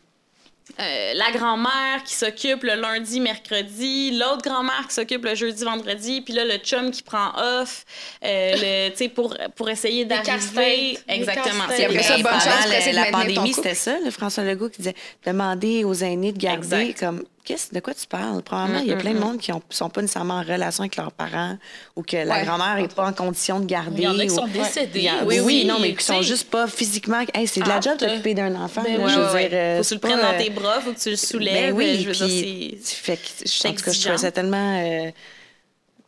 euh, 0.79 1.13
la 1.13 1.31
grand-mère 1.31 2.03
qui 2.03 2.15
s'occupe 2.15 2.63
le 2.63 2.75
lundi, 2.75 3.19
mercredi, 3.19 4.11
l'autre 4.17 4.41
grand-mère 4.43 4.85
qui 4.89 4.95
s'occupe 4.95 5.23
le 5.23 5.35
jeudi, 5.35 5.63
vendredi, 5.63 6.21
puis 6.21 6.33
là, 6.33 6.43
le 6.43 6.57
chum 6.57 6.91
qui 6.91 7.01
prend 7.03 7.29
off, 7.37 7.85
euh, 8.23 8.51
le- 8.55 8.89
tu 8.91 8.97
sais, 8.97 9.09
pour, 9.09 9.35
pour 9.55 9.69
essayer 9.69 10.05
d'arriver. 10.05 10.97
Exactement. 11.07 11.65
C'est 11.69 11.85
Après 11.85 12.03
ça, 12.03 12.17
bonne 12.17 12.31
chance 12.33 12.93
la 12.93 13.05
ton 13.05 13.11
pandémie, 13.11 13.53
c'était 13.53 13.75
ça, 13.75 13.97
le 14.03 14.11
François 14.11 14.43
Legault 14.43 14.69
qui 14.69 14.77
disait 14.79 14.95
demander 15.25 15.83
aux 15.83 15.93
aînés 15.93 16.31
de 16.31 16.37
garder 16.39 16.75
Exact. 16.89 16.99
comme 16.99 17.23
qu'est-ce 17.45 17.73
de 17.73 17.79
quoi 17.79 17.93
tu 17.93 18.07
parles? 18.07 18.41
Probablement 18.43 18.79
il 18.79 18.87
y 18.87 18.91
a 18.91 18.95
Mm, 18.95 18.99
plein 18.99 19.11
de 19.13 19.17
mm, 19.17 19.21
monde 19.21 19.37
qui 19.39 19.51
ne 19.51 19.57
sont 19.69 19.89
pas 19.89 20.01
nécessairement 20.01 20.35
en 20.39 20.43
relation 20.43 20.81
avec 20.81 20.95
leurs 20.97 21.11
parents 21.11 21.57
ou 21.95 22.01
que 22.01 22.17
la 22.17 22.39
Ouais. 22.39 22.43
grand-mère 22.45 22.75
n'est 22.77 22.87
pas 22.87 23.05
en 23.07 23.13
condition 23.13 23.59
de 23.59 23.65
garder. 23.65 23.97
Il 23.99 24.03
y 24.03 24.07
en 24.07 24.17
a 24.19 24.25
qui 24.25 24.31
ou- 24.31 24.35
sont 24.35 24.47
décédés. 24.47 25.07
a- 25.07 25.23
Oui, 25.23 25.39
oui, 25.39 25.41
oui, 25.45 25.65
non, 25.65 25.79
mais 25.79 25.93
qui 25.95 26.03
sont 26.03 26.21
sais. 26.21 26.27
juste 26.27 26.49
pas 26.49 26.67
physiquement. 26.67 27.23
Hey, 27.33 27.47
c'est 27.47 27.61
de 27.61 27.67
la 27.69 27.75
Apte. 27.75 27.85
job 27.85 27.97
t'occuper 27.97 28.33
d'un 28.33 28.53
enfant. 28.55 28.81
Ben 28.83 28.97
là, 28.97 29.05
oui, 29.05 29.11
je 29.13 29.19
veux 29.19 29.33
Ouais, 29.33 29.49
dire, 29.49 29.57
euh, 29.57 29.77
Faut 29.77 29.83
que 29.83 29.87
tu 29.87 29.93
le 29.93 29.99
pas, 29.99 30.07
prennes 30.09 30.21
dans 30.21 30.33
euh, 30.33 30.43
tes 30.43 30.49
bras, 30.49 30.81
faut 30.81 30.91
que 30.93 30.99
tu 30.99 31.09
le 31.11 31.15
soulèves. 31.15 31.73
Ben 31.73 31.77
oui, 31.77 31.99
je 32.01 32.07
veux 32.09 32.27
puis, 32.27 32.27
dire, 32.71 32.79
c'est. 32.83 32.95
fait 32.95 33.17
que, 33.17 33.21
je- 33.49 33.67
en 33.67 33.73
tout 33.73 33.83
cas, 33.83 33.91
je 33.93 33.99
trouvais 34.01 34.17
ça 34.17 34.31
tellement 34.31 34.81
euh, 34.83 35.11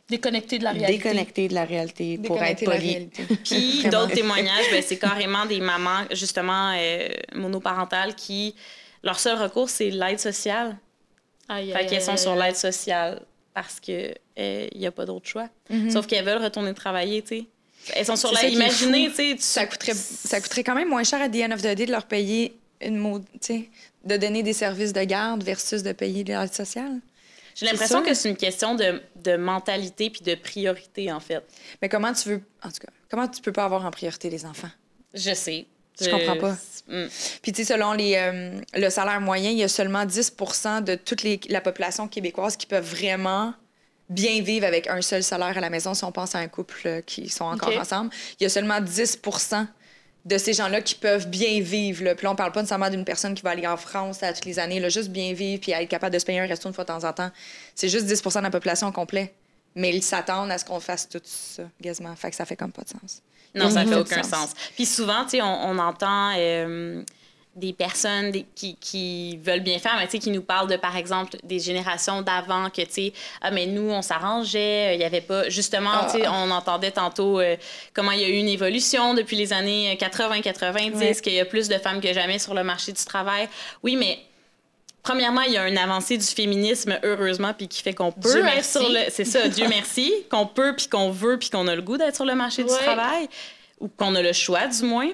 Déconnectés 0.08 0.58
de 0.58 0.64
la 0.64 0.70
réalité. 0.72 0.92
déconnecté 0.96 1.48
de 1.48 1.54
la 1.54 1.64
réalité 1.66 2.18
pour 2.18 2.42
être 2.42 2.64
poli. 2.64 3.10
Puis 3.44 3.82
d'autres 3.90 4.14
témoignages, 4.14 4.64
ben, 4.70 4.82
c'est 4.86 4.96
carrément 4.96 5.44
des 5.44 5.60
mamans, 5.60 6.04
justement, 6.12 6.72
euh, 6.74 7.08
monoparentales 7.34 8.14
qui. 8.14 8.54
Leur 9.04 9.18
seul 9.20 9.36
recours, 9.40 9.68
c'est 9.68 9.90
l'aide 9.90 10.18
sociale. 10.18 10.76
Aïe, 11.48 11.72
Fait 11.72 11.86
qu'elles 11.86 12.02
sont 12.02 12.16
sur 12.16 12.34
l'aide 12.36 12.56
sociale 12.56 13.22
parce 13.54 13.80
qu'il 13.80 14.14
n'y 14.36 14.86
a 14.86 14.92
pas 14.92 15.04
d'autre 15.04 15.26
choix. 15.26 15.48
Mhm. 15.70 15.90
Sauf 15.90 16.06
qu'elles 16.06 16.24
veulent 16.24 16.42
retourner 16.42 16.74
travailler, 16.74 17.22
tu 17.22 17.38
sais. 17.38 17.44
Elles 17.94 18.06
sont 18.06 18.16
sur 18.16 18.32
l'aide. 18.32 18.52
Imaginez, 18.52 19.08
tu 19.08 19.14
sais. 19.14 19.36
Ça 19.38 19.66
coûterait, 19.66 19.94
ça 19.94 20.40
coûterait 20.40 20.64
quand 20.64 20.74
même 20.74 20.88
moins 20.88 21.04
cher 21.04 21.20
à 21.22 21.28
the 21.28 21.36
end 21.36 21.52
of 21.52 21.62
the 21.62 21.74
day 21.74 21.86
de 21.86 21.92
leur 21.92 22.04
payer 22.06 22.58
une 22.80 22.96
mode, 22.96 23.24
tu 23.32 23.38
sais, 23.40 23.70
de 24.04 24.16
donner 24.16 24.42
des 24.42 24.52
services 24.52 24.92
de 24.92 25.02
garde 25.02 25.42
versus 25.42 25.82
de 25.82 25.92
payer 25.92 26.22
l'aide 26.24 26.52
sociale. 26.52 27.00
J'ai 27.54 27.66
l'impression 27.66 28.02
que 28.04 28.14
c'est 28.14 28.28
une 28.28 28.36
question 28.36 28.76
de, 28.76 29.02
de 29.16 29.36
mentalité 29.36 30.10
puis 30.10 30.20
de 30.20 30.36
priorité, 30.36 31.10
en 31.10 31.18
fait. 31.18 31.42
Mais 31.82 31.88
comment 31.88 32.12
tu 32.12 32.28
veux, 32.28 32.42
en 32.62 32.68
tout 32.68 32.78
cas, 32.78 32.92
comment 33.10 33.26
tu 33.26 33.42
peux 33.42 33.50
pas 33.50 33.64
avoir 33.64 33.84
en 33.84 33.90
priorité 33.90 34.30
les 34.30 34.46
enfants? 34.46 34.70
Je 35.12 35.34
sais. 35.34 35.66
Je 36.00 36.10
comprends 36.10 36.36
pas. 36.36 36.56
Mm. 36.88 37.06
Puis, 37.42 37.52
tu 37.52 37.64
sais, 37.64 37.74
selon 37.74 37.92
les, 37.92 38.14
euh, 38.16 38.60
le 38.74 38.90
salaire 38.90 39.20
moyen, 39.20 39.50
il 39.50 39.58
y 39.58 39.62
a 39.62 39.68
seulement 39.68 40.04
10% 40.06 40.80
de 40.80 40.94
toute 40.94 41.22
les- 41.22 41.40
la 41.48 41.60
population 41.60 42.08
québécoise 42.08 42.56
qui 42.56 42.66
peuvent 42.66 42.88
vraiment 42.88 43.52
bien 44.08 44.40
vivre 44.42 44.66
avec 44.66 44.86
un 44.86 45.02
seul 45.02 45.22
salaire 45.22 45.56
à 45.56 45.60
la 45.60 45.68
maison 45.70 45.92
si 45.92 46.02
on 46.04 46.12
pense 46.12 46.34
à 46.34 46.38
un 46.38 46.48
couple 46.48 46.80
euh, 46.86 47.00
qui 47.02 47.28
sont 47.28 47.44
encore 47.44 47.68
ensemble. 47.78 48.10
Il 48.40 48.44
y 48.44 48.46
a 48.46 48.48
seulement 48.48 48.80
10% 48.80 49.66
de 50.24 50.38
ces 50.38 50.52
gens-là 50.54 50.80
qui 50.80 50.94
peuvent 50.94 51.28
bien 51.28 51.60
vivre. 51.60 52.04
Là. 52.04 52.14
Puis 52.14 52.24
là, 52.24 52.32
on 52.32 52.36
parle 52.36 52.52
pas 52.52 52.60
nécessairement 52.60 52.90
d'une 52.90 53.04
personne 53.04 53.34
qui 53.34 53.42
va 53.42 53.50
aller 53.50 53.66
en 53.66 53.76
France 53.76 54.22
à 54.22 54.32
toutes 54.32 54.44
les 54.46 54.58
années, 54.58 54.80
là, 54.80 54.88
juste 54.88 55.08
bien 55.10 55.32
vivre 55.32 55.60
puis 55.60 55.72
être 55.72 55.88
capable 55.88 56.12
de 56.14 56.18
se 56.18 56.24
payer 56.24 56.40
un 56.40 56.46
resto 56.46 56.68
une 56.68 56.74
fois 56.74 56.84
de 56.84 56.88
temps 56.88 57.04
en 57.04 57.12
temps. 57.12 57.30
C'est 57.74 57.88
juste 57.88 58.06
10% 58.06 58.38
de 58.38 58.44
la 58.44 58.50
population 58.50 58.90
complète. 58.92 59.34
Mais 59.74 59.94
ils 59.94 60.02
s'attendent 60.02 60.50
à 60.50 60.58
ce 60.58 60.64
qu'on 60.64 60.80
fasse 60.80 61.08
tout 61.08 61.20
ça, 61.24 61.62
quasiment. 61.82 62.14
Fait 62.16 62.30
que 62.30 62.36
ça 62.36 62.44
fait 62.44 62.56
comme 62.56 62.72
pas 62.72 62.82
de 62.82 62.88
sens. 62.88 63.22
Non, 63.54 63.70
ça 63.70 63.80
Mhm. 63.84 63.88
fait 63.88 63.94
Fait 63.94 64.00
aucun 64.00 64.22
sens. 64.22 64.52
Puis 64.74 64.86
souvent, 64.86 65.24
tu 65.24 65.30
sais, 65.30 65.42
on, 65.42 65.70
on 65.70 65.78
entend 65.78 66.32
euh, 66.36 67.02
des 67.56 67.72
personnes 67.72 68.30
des- 68.30 68.46
qui, 68.54 68.76
qui 68.76 69.36
veulent 69.38 69.60
bien 69.64 69.78
faire, 69.80 69.96
mais 69.98 70.04
tu 70.06 70.12
sais, 70.12 70.18
qui 70.20 70.30
nous 70.30 70.42
parlent 70.42 70.68
de, 70.68 70.76
par 70.76 70.96
exemple, 70.96 71.36
des 71.42 71.58
générations 71.58 72.22
d'avant, 72.22 72.70
que, 72.70 72.82
tu 72.82 72.92
sais, 72.92 73.12
ah, 73.40 73.50
mais 73.50 73.66
nous, 73.66 73.90
on 73.90 74.00
s'arrangeait, 74.02 74.94
il 74.94 74.98
n'y 74.98 75.04
avait 75.04 75.20
pas... 75.22 75.48
Justement, 75.48 76.04
tu 76.04 76.18
sais, 76.20 76.26
Ah. 76.26 76.34
on 76.34 76.50
entendait 76.52 76.92
tantôt 76.92 77.40
euh, 77.40 77.56
comment 77.94 78.12
il 78.12 78.20
y 78.20 78.24
a 78.24 78.28
eu 78.28 78.34
une 78.36 78.48
évolution 78.48 79.14
depuis 79.14 79.36
les 79.36 79.52
années 79.52 79.96
80-90, 80.00 80.94
Ouais. 80.98 81.14
qu'il 81.20 81.32
y 81.32 81.40
a 81.40 81.44
plus 81.44 81.68
de 81.68 81.78
femmes 81.78 82.00
que 82.00 82.12
jamais 82.12 82.38
sur 82.38 82.54
le 82.54 82.62
marché 82.62 82.92
du 82.92 83.04
travail. 83.04 83.48
Oui, 83.82 83.96
mais... 83.96 84.20
Premièrement, 85.02 85.40
il 85.42 85.52
y 85.52 85.56
a 85.56 85.68
une 85.68 85.78
avancée 85.78 86.18
du 86.18 86.26
féminisme, 86.26 86.98
heureusement, 87.02 87.54
puis 87.54 87.68
qui 87.68 87.82
fait 87.82 87.94
qu'on 87.94 88.12
peut 88.12 88.28
Dieu 88.30 88.38
être 88.40 88.44
merci. 88.44 88.70
sur 88.78 88.88
le... 88.88 89.00
C'est 89.10 89.24
ça, 89.24 89.48
Dieu 89.48 89.66
merci, 89.68 90.12
qu'on 90.30 90.46
peut, 90.46 90.74
puis 90.76 90.88
qu'on 90.88 91.10
veut, 91.10 91.38
puis 91.38 91.50
qu'on 91.50 91.66
a 91.68 91.74
le 91.74 91.82
goût 91.82 91.96
d'être 91.96 92.16
sur 92.16 92.24
le 92.26 92.34
marché 92.34 92.62
du 92.64 92.70
travail, 92.70 93.28
ou 93.80 93.88
qu'on 93.88 94.14
a 94.14 94.22
le 94.22 94.32
choix, 94.32 94.66
du 94.66 94.82
moins, 94.82 95.10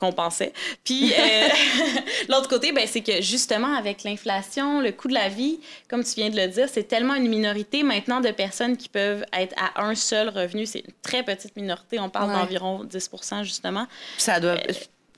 qu'on 0.00 0.12
pensait. 0.12 0.52
Puis, 0.82 1.12
euh, 1.12 1.48
l'autre 2.28 2.48
côté, 2.48 2.72
ben, 2.72 2.86
c'est 2.86 3.02
que 3.02 3.20
justement, 3.20 3.74
avec 3.76 4.02
l'inflation, 4.02 4.80
le 4.80 4.92
coût 4.92 5.08
de 5.08 5.14
la 5.14 5.28
vie, 5.28 5.60
comme 5.88 6.02
tu 6.02 6.14
viens 6.16 6.30
de 6.30 6.36
le 6.36 6.48
dire, 6.48 6.68
c'est 6.72 6.84
tellement 6.84 7.14
une 7.14 7.28
minorité 7.28 7.82
maintenant 7.82 8.20
de 8.20 8.30
personnes 8.30 8.76
qui 8.78 8.88
peuvent 8.88 9.24
être 9.34 9.54
à 9.58 9.84
un 9.84 9.94
seul 9.94 10.30
revenu. 10.30 10.64
C'est 10.64 10.80
une 10.80 10.94
très 11.02 11.22
petite 11.22 11.54
minorité. 11.54 12.00
On 12.00 12.08
parle 12.08 12.30
Ouais. 12.30 12.36
d'environ 12.36 12.84
10 12.84 13.10
justement. 13.42 13.86
Ça 14.16 14.40
doit. 14.40 14.56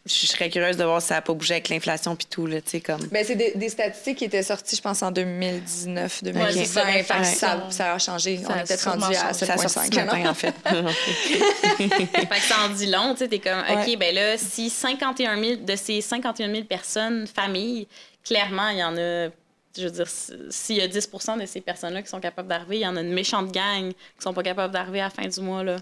Je 0.04 0.26
serais 0.26 0.50
curieuse 0.50 0.76
de 0.76 0.82
voir 0.82 1.00
si 1.00 1.08
ça 1.08 1.14
n'a 1.14 1.22
pas 1.22 1.32
bougé 1.32 1.54
avec 1.54 1.68
l'inflation 1.68 2.16
puis 2.16 2.26
tout, 2.28 2.46
là, 2.46 2.60
tu 2.60 2.70
sais, 2.70 2.80
comme. 2.80 3.00
Ben, 3.12 3.24
c'est 3.24 3.36
des, 3.36 3.52
des 3.54 3.68
statistiques 3.68 4.18
qui 4.18 4.24
étaient 4.24 4.42
sorties, 4.42 4.74
je 4.74 4.82
pense, 4.82 5.00
en 5.02 5.12
2019, 5.12 6.24
2020. 6.24 6.44
Ouais, 6.44 6.52
c'est 6.52 6.64
ça, 6.64 6.82
que 6.82 7.24
ça, 7.24 7.66
ça 7.70 7.94
a 7.94 7.98
changé. 8.00 8.38
Ça 8.38 8.48
On 8.48 8.52
a 8.54 8.58
est 8.58 8.66
peut-être 8.66 8.90
rendu 8.90 9.04
à 9.04 9.32
changé. 9.32 9.46
Ça 9.46 9.52
a 9.54 9.68
sorti 9.68 9.90
7,5. 9.90 9.94
ce 9.94 10.00
matin, 10.00 10.30
en 10.30 10.34
fait. 10.34 10.54
fait 12.26 12.26
que 12.26 12.36
ça 12.42 12.56
en 12.64 12.68
dit 12.70 12.86
long, 12.86 13.12
tu 13.12 13.18
sais, 13.18 13.28
t'es 13.28 13.38
comme, 13.38 13.60
OK, 13.60 13.86
Ouais. 13.86 13.96
ben 13.96 14.14
là, 14.14 14.36
si 14.38 14.70
51 14.70 15.40
000, 15.40 15.56
de 15.62 15.76
ces 15.76 16.00
51 16.00 16.50
000 16.52 16.64
personnes, 16.64 17.26
familles, 17.26 17.86
clairement, 18.24 18.68
il 18.70 18.78
y 18.78 18.84
en 18.84 18.96
a, 18.96 19.28
je 19.76 19.84
veux 19.84 19.90
dire, 19.90 20.06
s'il 20.50 20.76
y 20.76 20.80
a 20.80 20.88
10 20.88 21.10
de 21.40 21.46
ces 21.46 21.60
personnes-là 21.60 22.02
qui 22.02 22.08
sont 22.08 22.20
capables 22.20 22.48
d'arriver, 22.48 22.78
il 22.78 22.82
y 22.82 22.86
en 22.86 22.96
a 22.96 23.00
une 23.00 23.12
méchante 23.12 23.52
gang 23.52 23.90
qui 23.92 23.96
sont 24.22 24.34
pas 24.34 24.42
capables 24.42 24.72
d'arriver 24.74 25.00
à 25.00 25.04
la 25.04 25.10
fin 25.10 25.26
du 25.28 25.40
mois, 25.40 25.62
là. 25.62 25.76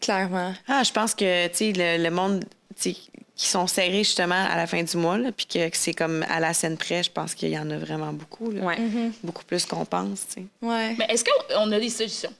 Clairement. 0.00 0.54
Ah, 0.68 0.82
je 0.84 0.92
pense 0.92 1.14
que, 1.14 1.46
tu 1.48 1.56
sais, 1.56 1.72
le, 1.74 2.02
le 2.02 2.10
monde, 2.10 2.44
tu 2.80 2.92
sais, 2.92 2.96
qui 3.36 3.48
sont 3.48 3.66
serrés 3.66 4.04
justement 4.04 4.46
à 4.48 4.56
la 4.56 4.66
fin 4.66 4.82
du 4.82 4.96
mois, 4.96 5.18
là, 5.18 5.32
puis 5.32 5.46
que, 5.46 5.68
que 5.68 5.76
c'est 5.76 5.92
comme 5.92 6.24
à 6.28 6.38
la 6.38 6.54
scène 6.54 6.76
près, 6.76 7.02
je 7.02 7.10
pense 7.10 7.34
qu'il 7.34 7.48
y 7.48 7.58
en 7.58 7.68
a 7.70 7.76
vraiment 7.76 8.12
beaucoup, 8.12 8.50
là. 8.50 8.62
Ouais. 8.62 8.78
Beaucoup 9.24 9.44
plus 9.44 9.66
qu'on 9.66 9.84
pense, 9.84 10.26
tu 10.28 10.34
sais. 10.34 10.46
Ouais. 10.62 10.94
Mais 10.98 11.06
est-ce 11.08 11.24
qu'on 11.24 11.72
a 11.72 11.80
des 11.80 11.90
solutions? 11.90 12.32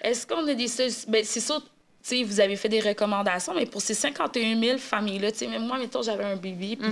Est-ce 0.00 0.26
qu'on 0.26 0.46
a 0.48 0.54
des 0.54 0.68
solutions? 0.68 1.06
Ben, 1.08 1.22
c'est 1.24 1.40
sûr, 1.40 1.60
tu 1.60 1.66
sais, 2.02 2.22
vous 2.22 2.40
avez 2.40 2.56
fait 2.56 2.70
des 2.70 2.80
recommandations, 2.80 3.52
mais 3.54 3.66
pour 3.66 3.82
ces 3.82 3.94
51 3.94 4.58
000 4.58 4.78
familles-là, 4.78 5.32
tu 5.32 5.38
sais, 5.38 5.46
même 5.48 5.66
moi, 5.66 5.78
mettons, 5.78 6.02
j'avais 6.02 6.24
un 6.24 6.36
bébé, 6.36 6.76
puis 6.76 6.88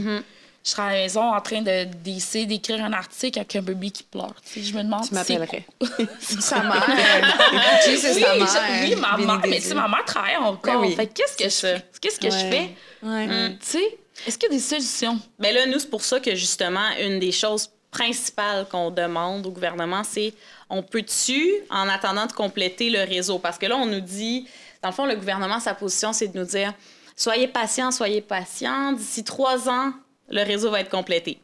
je 0.64 0.70
serais 0.70 0.82
à 0.82 0.86
la 0.86 0.92
maison 1.02 1.22
en 1.34 1.40
train 1.40 1.60
de- 1.62 1.84
d'essayer 1.84 2.46
d'écrire 2.46 2.82
un 2.82 2.92
article 2.94 3.38
avec 3.38 3.54
un 3.56 3.62
bébé 3.62 3.90
qui 3.90 4.02
pleure. 4.02 4.34
Tu 4.46 4.60
sais, 4.60 4.62
je 4.70 4.74
me 4.76 4.82
demande 4.82 5.02
Tu 5.02 5.08
si- 5.08 5.14
m'appellerais. 5.14 5.66
Sa 6.20 6.62
mère. 6.62 6.86
Oui, 7.86 7.98
sa 7.98 8.14
mère. 8.14 8.46
je- 8.46 8.84
oui, 8.88 8.94
ma 8.96 9.16
mère, 9.18 9.40
mais 9.46 9.56
tu 9.60 9.68
sais, 9.68 9.74
ma 9.74 9.88
mère 9.88 10.04
travaille 10.06 10.36
encore. 10.36 10.58
Ben 10.62 10.76
oui. 10.80 10.94
Fait 10.94 11.06
que 11.06 11.12
qu'est-ce 11.12 11.36
que 11.36 11.48
je? 11.76 11.80
Qu'est-ce 12.00 12.18
que 12.18 12.30
je 12.30 12.36
fais? 12.50 12.70
Ouais. 13.02 13.56
Tu 13.60 13.66
sais, 13.66 13.98
est-ce 14.26 14.38
qu'il 14.38 14.48
y 14.50 14.52
a 14.54 14.56
des 14.56 14.62
solutions? 14.62 15.18
Mais 15.38 15.52
là, 15.52 15.66
nous, 15.66 15.78
c'est 15.78 15.90
pour 15.90 16.02
ça 16.02 16.18
que 16.20 16.34
justement, 16.34 16.88
une 17.00 17.18
des 17.18 17.32
choses 17.32 17.68
principales 17.90 18.66
qu'on 18.70 18.90
demande 18.90 19.46
au 19.46 19.50
gouvernement, 19.50 20.02
c'est 20.02 20.32
on 20.70 20.82
peut-tu, 20.82 21.52
en 21.70 21.88
attendant 21.88 22.26
de 22.26 22.32
compléter 22.32 22.88
le 22.90 23.00
réseau? 23.04 23.38
Parce 23.38 23.58
que 23.58 23.66
là, 23.66 23.76
on 23.76 23.86
nous 23.86 24.00
dit, 24.00 24.48
dans 24.82 24.88
le 24.88 24.94
fond, 24.94 25.04
le 25.06 25.14
gouvernement, 25.14 25.60
sa 25.60 25.74
position, 25.74 26.12
c'est 26.12 26.28
de 26.28 26.38
nous 26.38 26.46
dire 26.46 26.72
soyez 27.16 27.46
patients, 27.48 27.90
soyez 27.92 28.20
patients, 28.22 28.92
d'ici 28.92 29.22
trois 29.22 29.68
ans, 29.68 29.92
le 30.30 30.42
réseau 30.42 30.70
va 30.70 30.80
être 30.80 30.90
complété. 30.90 31.38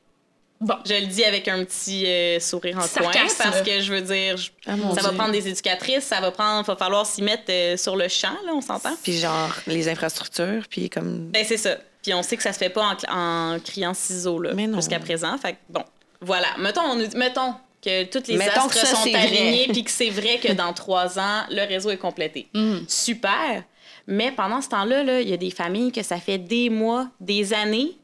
Bon, 0.61 0.75
Je 0.87 0.93
le 0.93 1.07
dis 1.07 1.25
avec 1.25 1.49
un 1.49 1.65
petit 1.65 2.05
euh, 2.07 2.39
sourire 2.39 2.77
en 2.77 2.87
coin 2.87 3.11
parce 3.39 3.63
que 3.63 3.81
je 3.81 3.93
veux 3.95 4.03
dire, 4.03 4.37
je- 4.37 4.51
Ah, 4.67 4.75
ça 4.95 5.01
va 5.01 5.09
Dieu. 5.09 5.17
prendre 5.19 5.33
des 5.33 5.49
éducatrices, 5.49 6.05
ça 6.05 6.21
va 6.21 6.31
prendre, 6.31 6.67
va 6.67 6.77
falloir 6.77 7.07
s'y 7.07 7.23
mettre 7.23 7.45
euh, 7.49 7.79
sur 7.79 7.97
le 7.97 8.09
champ, 8.09 8.35
là, 8.45 8.53
on 8.55 8.61
s'entend? 8.61 8.95
Puis 9.03 9.17
genre, 9.19 9.55
les 9.67 9.89
infrastructures, 9.89 10.65
puis 10.69 10.91
comme... 10.91 11.29
Ben, 11.31 11.45
c'est 11.47 11.57
ça. 11.57 11.77
Puis 12.03 12.13
on 12.13 12.23
sait 12.23 12.37
que 12.37 12.43
ça 12.43 12.53
se 12.53 12.59
fait 12.59 12.69
pas 12.69 12.95
en, 13.09 13.59
criant 13.61 13.95
ciseaux 13.95 14.39
là, 14.39 14.53
Mais 14.55 14.67
non. 14.67 14.77
jusqu'à 14.77 14.99
présent. 14.99 15.37
Fait 15.39 15.53
que, 15.55 15.59
bon, 15.71 15.85
voilà. 16.21 16.49
Mettons, 16.59 16.83
on 16.83 16.97
mettons 17.17 17.55
que 17.83 18.05
toutes 18.05 18.29
les 18.29 18.37
Mettons 18.37 18.67
astres 18.67 18.87
ça, 18.87 18.97
sont 18.97 19.15
alignés 19.15 19.69
puis 19.73 19.83
que 19.85 19.91
c'est 19.91 20.11
vrai 20.11 20.39
que 20.43 20.53
dans 20.53 20.75
trois 20.75 21.19
ans, 21.19 21.43
le 21.51 21.67
réseau 21.67 21.89
est 21.91 21.97
complété. 21.97 22.49
Mhm. 22.55 22.85
Super. 22.87 23.65
Mais 24.07 24.31
pendant 24.33 24.61
ce 24.61 24.69
temps-là, 24.69 25.05
là, 25.05 25.21
il 25.23 25.29
y 25.29 25.33
a 25.33 25.37
des 25.39 25.51
familles 25.51 25.93
que 25.93 26.03
ça 26.03 26.19
fait 26.19 26.37
des 26.39 26.69
mois, 26.69 27.09
des 27.21 27.55
années 27.55 27.97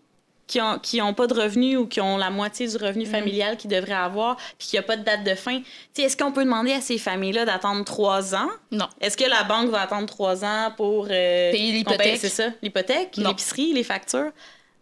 qui 0.46 0.61
ont, 0.61 0.78
qui 0.78 1.02
ont 1.02 1.14
pas 1.14 1.26
de 1.26 1.35
revenus 1.35 1.76
ou 1.76 1.87
qui 1.87 2.00
ont 2.00 2.16
la 2.16 2.30
moitié 2.30 2.68
du 2.68 2.77
revenu 2.77 3.04
familial 3.06 3.56
qu'ils 3.56 3.71
devraient 3.71 3.92
avoir 3.92 4.37
puis 4.58 4.68
qu'il 4.68 4.79
n'y 4.79 4.85
a 4.85 4.87
pas 4.87 4.96
de 4.96 5.02
date 5.02 5.25
de 5.25 5.35
fin. 5.35 5.60
Est-ce 5.96 6.16
qu'on 6.16 6.33
peut 6.33 6.44
demander 6.44 6.73
à 6.73 6.81
ces 6.81 6.98
familles-là 6.98 7.44
d'attendre 7.44 7.85
trois 7.85 8.35
ans? 8.35 8.48
non. 8.71 8.88
Est-ce 9.00 9.16
que 9.16 9.29
la 9.29 9.44
banque 9.44 9.71
va 9.71 9.83
attendre 9.83 10.06
trois 10.06 10.44
ans 10.44 10.73
pour 10.77 11.06
euh, 11.10 11.50
Payer 11.52 11.73
l'hypothèque. 11.73 12.18
C'est 12.18 12.29
ça, 12.29 12.48
l'hypothèque, 12.62 13.16
l'épicerie, 13.16 13.73
les 13.73 13.85
factures? 13.85 14.31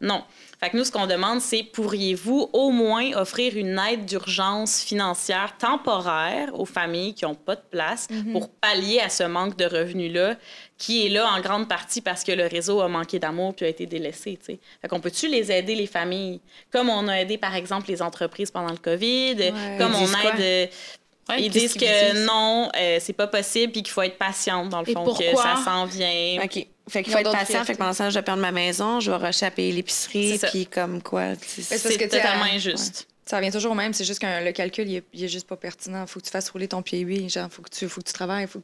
Non. 0.01 0.23
Fait 0.65 0.71
que 0.71 0.79
nous, 0.79 0.85
ce 0.85 0.91
qu'on 0.91 1.07
demande, 1.07 1.43
c'est 1.43 1.63
pourriez-vous 1.63 2.49
au 2.55 2.71
moins 2.71 3.13
offrir 3.17 3.55
une 3.55 3.79
aide 3.79 4.07
d'urgence 4.07 4.81
financière 4.81 5.59
temporaire 5.59 6.59
aux 6.59 6.65
familles 6.65 7.13
qui 7.13 7.27
n'ont 7.27 7.35
pas 7.35 7.55
de 7.55 7.61
place 7.71 8.07
Mhm. 8.09 8.33
pour 8.33 8.49
pallier 8.49 8.99
à 9.01 9.11
ce 9.11 9.25
manque 9.25 9.57
de 9.59 9.67
revenus-là, 9.67 10.37
qui 10.79 11.05
est 11.05 11.11
là 11.11 11.29
en 11.31 11.41
grande 11.43 11.69
partie 11.69 12.01
parce 12.01 12.25
que 12.25 12.33
le 12.33 12.47
réseau 12.47 12.81
a 12.81 12.89
manqué 12.89 13.19
d'amour 13.19 13.55
puis 13.55 13.67
a 13.67 13.69
été 13.69 13.85
délaissé. 13.85 14.39
tu 14.39 14.55
sais. 14.55 14.59
Fait 14.81 14.89
qu'on 14.89 15.01
peut-tu 15.01 15.29
les 15.29 15.53
aider, 15.53 15.75
les 15.75 15.87
familles? 15.87 16.41
Comme 16.73 16.89
on 16.89 17.09
a 17.09 17.21
aidé, 17.21 17.37
par 17.37 17.55
exemple, 17.55 17.89
les 17.91 18.01
entreprises 18.01 18.51
pendant 18.51 18.71
le 18.73 18.79
COVID, 18.79 19.37
comme 19.77 19.95
on 19.95 20.07
aide. 20.07 20.41
euh, 20.41 20.67
Ouais, 21.27 21.43
ils 21.43 21.51
disent 21.51 21.73
que 21.73 22.13
disent? 22.13 22.27
non, 22.27 22.69
euh, 22.79 22.99
c'est 23.01 23.15
pas 23.15 23.27
possible, 23.27 23.73
puis 23.73 23.83
qu'il 23.83 23.93
faut 23.93 24.03
être 24.03 24.19
patiente, 24.19 24.69
dans 24.69 24.83
le 24.83 24.89
Et 24.91 24.93
fond, 24.93 25.05
que 25.05 25.09
pourquoi? 25.11 25.43
ça 25.43 25.57
s'en 25.65 25.87
vient. 25.87 26.39
OK. 26.45 26.67
Fait 26.89 27.03
qu'il 27.03 27.13
faut 27.13 27.19
être 27.19 27.33
patient. 27.33 27.65
Fait 27.65 27.73
que 27.75 27.79
pendant 27.79 27.93
ce 27.93 27.99
temps, 27.99 28.11
je 28.11 28.15
vais 28.15 28.23
perdre 28.23 28.43
ma 28.43 28.53
maison, 28.53 29.01
je 29.01 29.11
vais 29.11 29.17
rusher 29.17 29.47
à 29.47 29.51
payer 29.51 29.73
l'épicerie, 29.73 30.39
puis 30.51 30.67
comme 30.67 31.03
quoi. 31.03 31.35
c'est- 31.47 31.79
totalement 32.09 32.45
injuste. 32.45 33.07
Ça 33.27 33.39
revient 33.39 33.51
toujours 33.51 33.73
au 33.73 33.75
même, 33.75 33.95
c'est 33.95 34.05
juste 34.05 34.21
que 34.21 34.45
le 34.45 34.53
calcul, 34.53 34.87
il 34.87 34.97
est, 34.97 35.05
il 35.15 35.25
est 35.25 35.29
juste 35.29 35.47
pas 35.47 35.57
pertinent. 35.57 36.07
Faut 36.07 36.21
que 36.21 36.27
tu 36.27 36.31
fasses 36.31 36.51
rouler 36.51 36.69
ton 36.69 36.83
pied 36.83 37.03
oui, 37.07 37.29
genre 37.31 37.49
faut 37.51 37.63
que 37.63 37.71
tu 37.71 37.89
faut 37.89 38.03
que 38.03 38.07
tu 38.07 38.13
travailles, 38.13 38.47
faut 38.47 38.61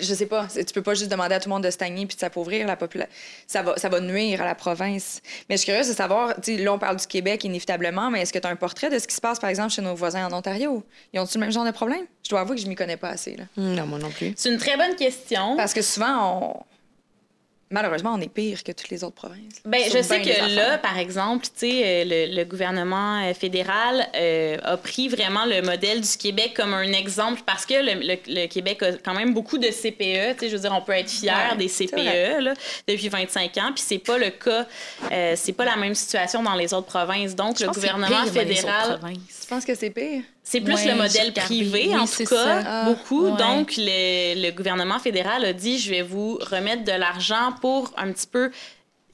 je 0.00 0.14
sais 0.14 0.26
pas, 0.26 0.48
tu 0.48 0.72
peux 0.74 0.82
pas 0.82 0.94
juste 0.94 1.10
demander 1.10 1.36
à 1.36 1.38
tout 1.38 1.48
le 1.48 1.54
monde 1.54 1.62
de 1.62 1.70
stagner 1.70 2.06
puis 2.06 2.16
de 2.16 2.20
s'appauvrir 2.20 2.66
la 2.66 2.74
population. 2.74 3.12
Ça 3.46 3.62
va 3.62 3.76
ça 3.76 3.88
va 3.88 4.00
nuire 4.00 4.42
à 4.42 4.44
la 4.44 4.56
province. 4.56 5.20
Mais 5.48 5.54
je 5.56 5.60
suis 5.62 5.66
curieuse 5.66 5.86
de 5.88 5.92
savoir, 5.94 6.34
là 6.48 6.72
on 6.72 6.78
parle 6.80 6.96
du 6.96 7.06
Québec 7.06 7.44
inévitablement, 7.44 8.10
mais 8.10 8.22
est-ce 8.22 8.32
que 8.32 8.38
tu 8.40 8.48
as 8.48 8.50
un 8.50 8.56
portrait 8.56 8.90
de 8.90 8.98
ce 8.98 9.06
qui 9.06 9.14
se 9.14 9.20
passe 9.20 9.38
par 9.38 9.50
exemple 9.50 9.70
chez 9.70 9.82
nos 9.82 9.94
voisins 9.94 10.26
en 10.26 10.32
Ontario? 10.36 10.82
Ils 11.12 11.20
ont-tu 11.20 11.34
le 11.38 11.42
même 11.42 11.52
genre 11.52 11.64
de 11.66 11.70
problème? 11.70 12.04
Je 12.24 12.30
dois 12.30 12.40
avouer 12.40 12.56
que 12.56 12.62
je 12.62 12.66
m'y 12.66 12.74
connais 12.74 12.96
pas 12.96 13.10
assez 13.10 13.36
là. 13.36 13.44
Non, 13.56 13.86
moi 13.86 14.00
non 14.00 14.10
plus. 14.10 14.32
C'est 14.36 14.50
une 14.50 14.58
très 14.58 14.76
bonne 14.76 14.96
question. 14.96 15.56
Parce 15.56 15.74
que 15.74 15.82
souvent 15.82 16.40
on 16.56 16.64
malheureusement 17.70 18.14
on 18.14 18.20
est 18.20 18.28
pire 18.32 18.62
que 18.62 18.72
toutes 18.72 18.90
les 18.90 19.02
autres 19.04 19.14
provinces. 19.16 19.62
Sur 19.88 19.96
je 19.98 20.02
sais 20.02 20.20
bien 20.20 20.34
que 20.34 20.54
là, 20.54 20.78
par 20.78 20.98
exemple, 20.98 21.46
tu 21.46 21.68
sais, 21.68 21.82
euh, 21.84 22.04
le, 22.28 22.36
le 22.36 22.44
gouvernement 22.44 23.22
euh, 23.24 23.34
fédéral 23.34 24.06
euh, 24.14 24.56
a 24.62 24.76
pris 24.76 25.08
vraiment 25.08 25.44
le 25.46 25.62
modèle 25.62 26.00
du 26.00 26.16
Québec 26.16 26.52
comme 26.54 26.74
un 26.74 26.92
exemple 26.92 27.42
parce 27.44 27.66
que 27.66 27.74
le, 27.74 28.00
le- 28.06 28.18
le 28.42 28.46
Québec 28.46 28.82
a 28.82 28.92
quand 28.92 29.14
même 29.14 29.34
beaucoup 29.34 29.58
de 29.58 29.68
CPE. 29.68 30.34
Tu 30.34 30.40
sais, 30.40 30.48
je 30.48 30.54
veux 30.56 30.62
dire, 30.62 30.72
on 30.76 30.80
peut 30.82 30.92
être 30.92 31.10
fier 31.10 31.34
Ouais, 31.52 31.56
des 31.56 31.68
CPE 31.68 32.40
là, 32.40 32.54
depuis 32.86 33.08
25 33.08 33.56
ans, 33.58 33.72
puis 33.74 33.84
c'est 33.86 33.98
pas 33.98 34.18
le 34.18 34.30
cas, 34.30 34.66
euh, 35.12 35.34
c'est 35.36 35.52
pas 35.52 35.64
la 35.64 35.76
même 35.76 35.94
situation 35.94 36.42
dans 36.42 36.54
les 36.54 36.72
autres 36.72 36.86
provinces. 36.86 37.34
Donc, 37.34 37.58
Je 37.58 37.64
le 37.64 37.70
gouvernement 37.72 38.24
fédéral 38.26 38.98
provinces. 38.98 39.40
Je 39.42 39.46
pense 39.48 39.64
que 39.64 39.74
c'est 39.74 39.90
pire. 39.90 40.22
C'est 40.48 40.60
plus 40.60 40.74
Ouais, 40.74 40.86
le 40.86 40.94
modèle 40.94 41.32
privé, 41.32 41.88
Oui, 41.88 41.96
en 41.98 42.06
tout 42.06 42.22
cas, 42.24 42.26
ça. 42.44 42.62
Ah, 42.64 42.84
beaucoup. 42.86 43.24
ouais. 43.30 43.36
Donc, 43.36 43.72
le, 43.76 44.40
le 44.46 44.50
gouvernement 44.52 45.00
fédéral 45.00 45.44
a 45.44 45.52
dit, 45.52 45.78
je 45.80 45.90
vais 45.90 46.02
vous 46.02 46.38
remettre 46.40 46.84
de 46.84 46.92
l'argent 46.92 47.52
pour 47.60 47.92
un 47.96 48.12
petit 48.12 48.28
peu 48.28 48.52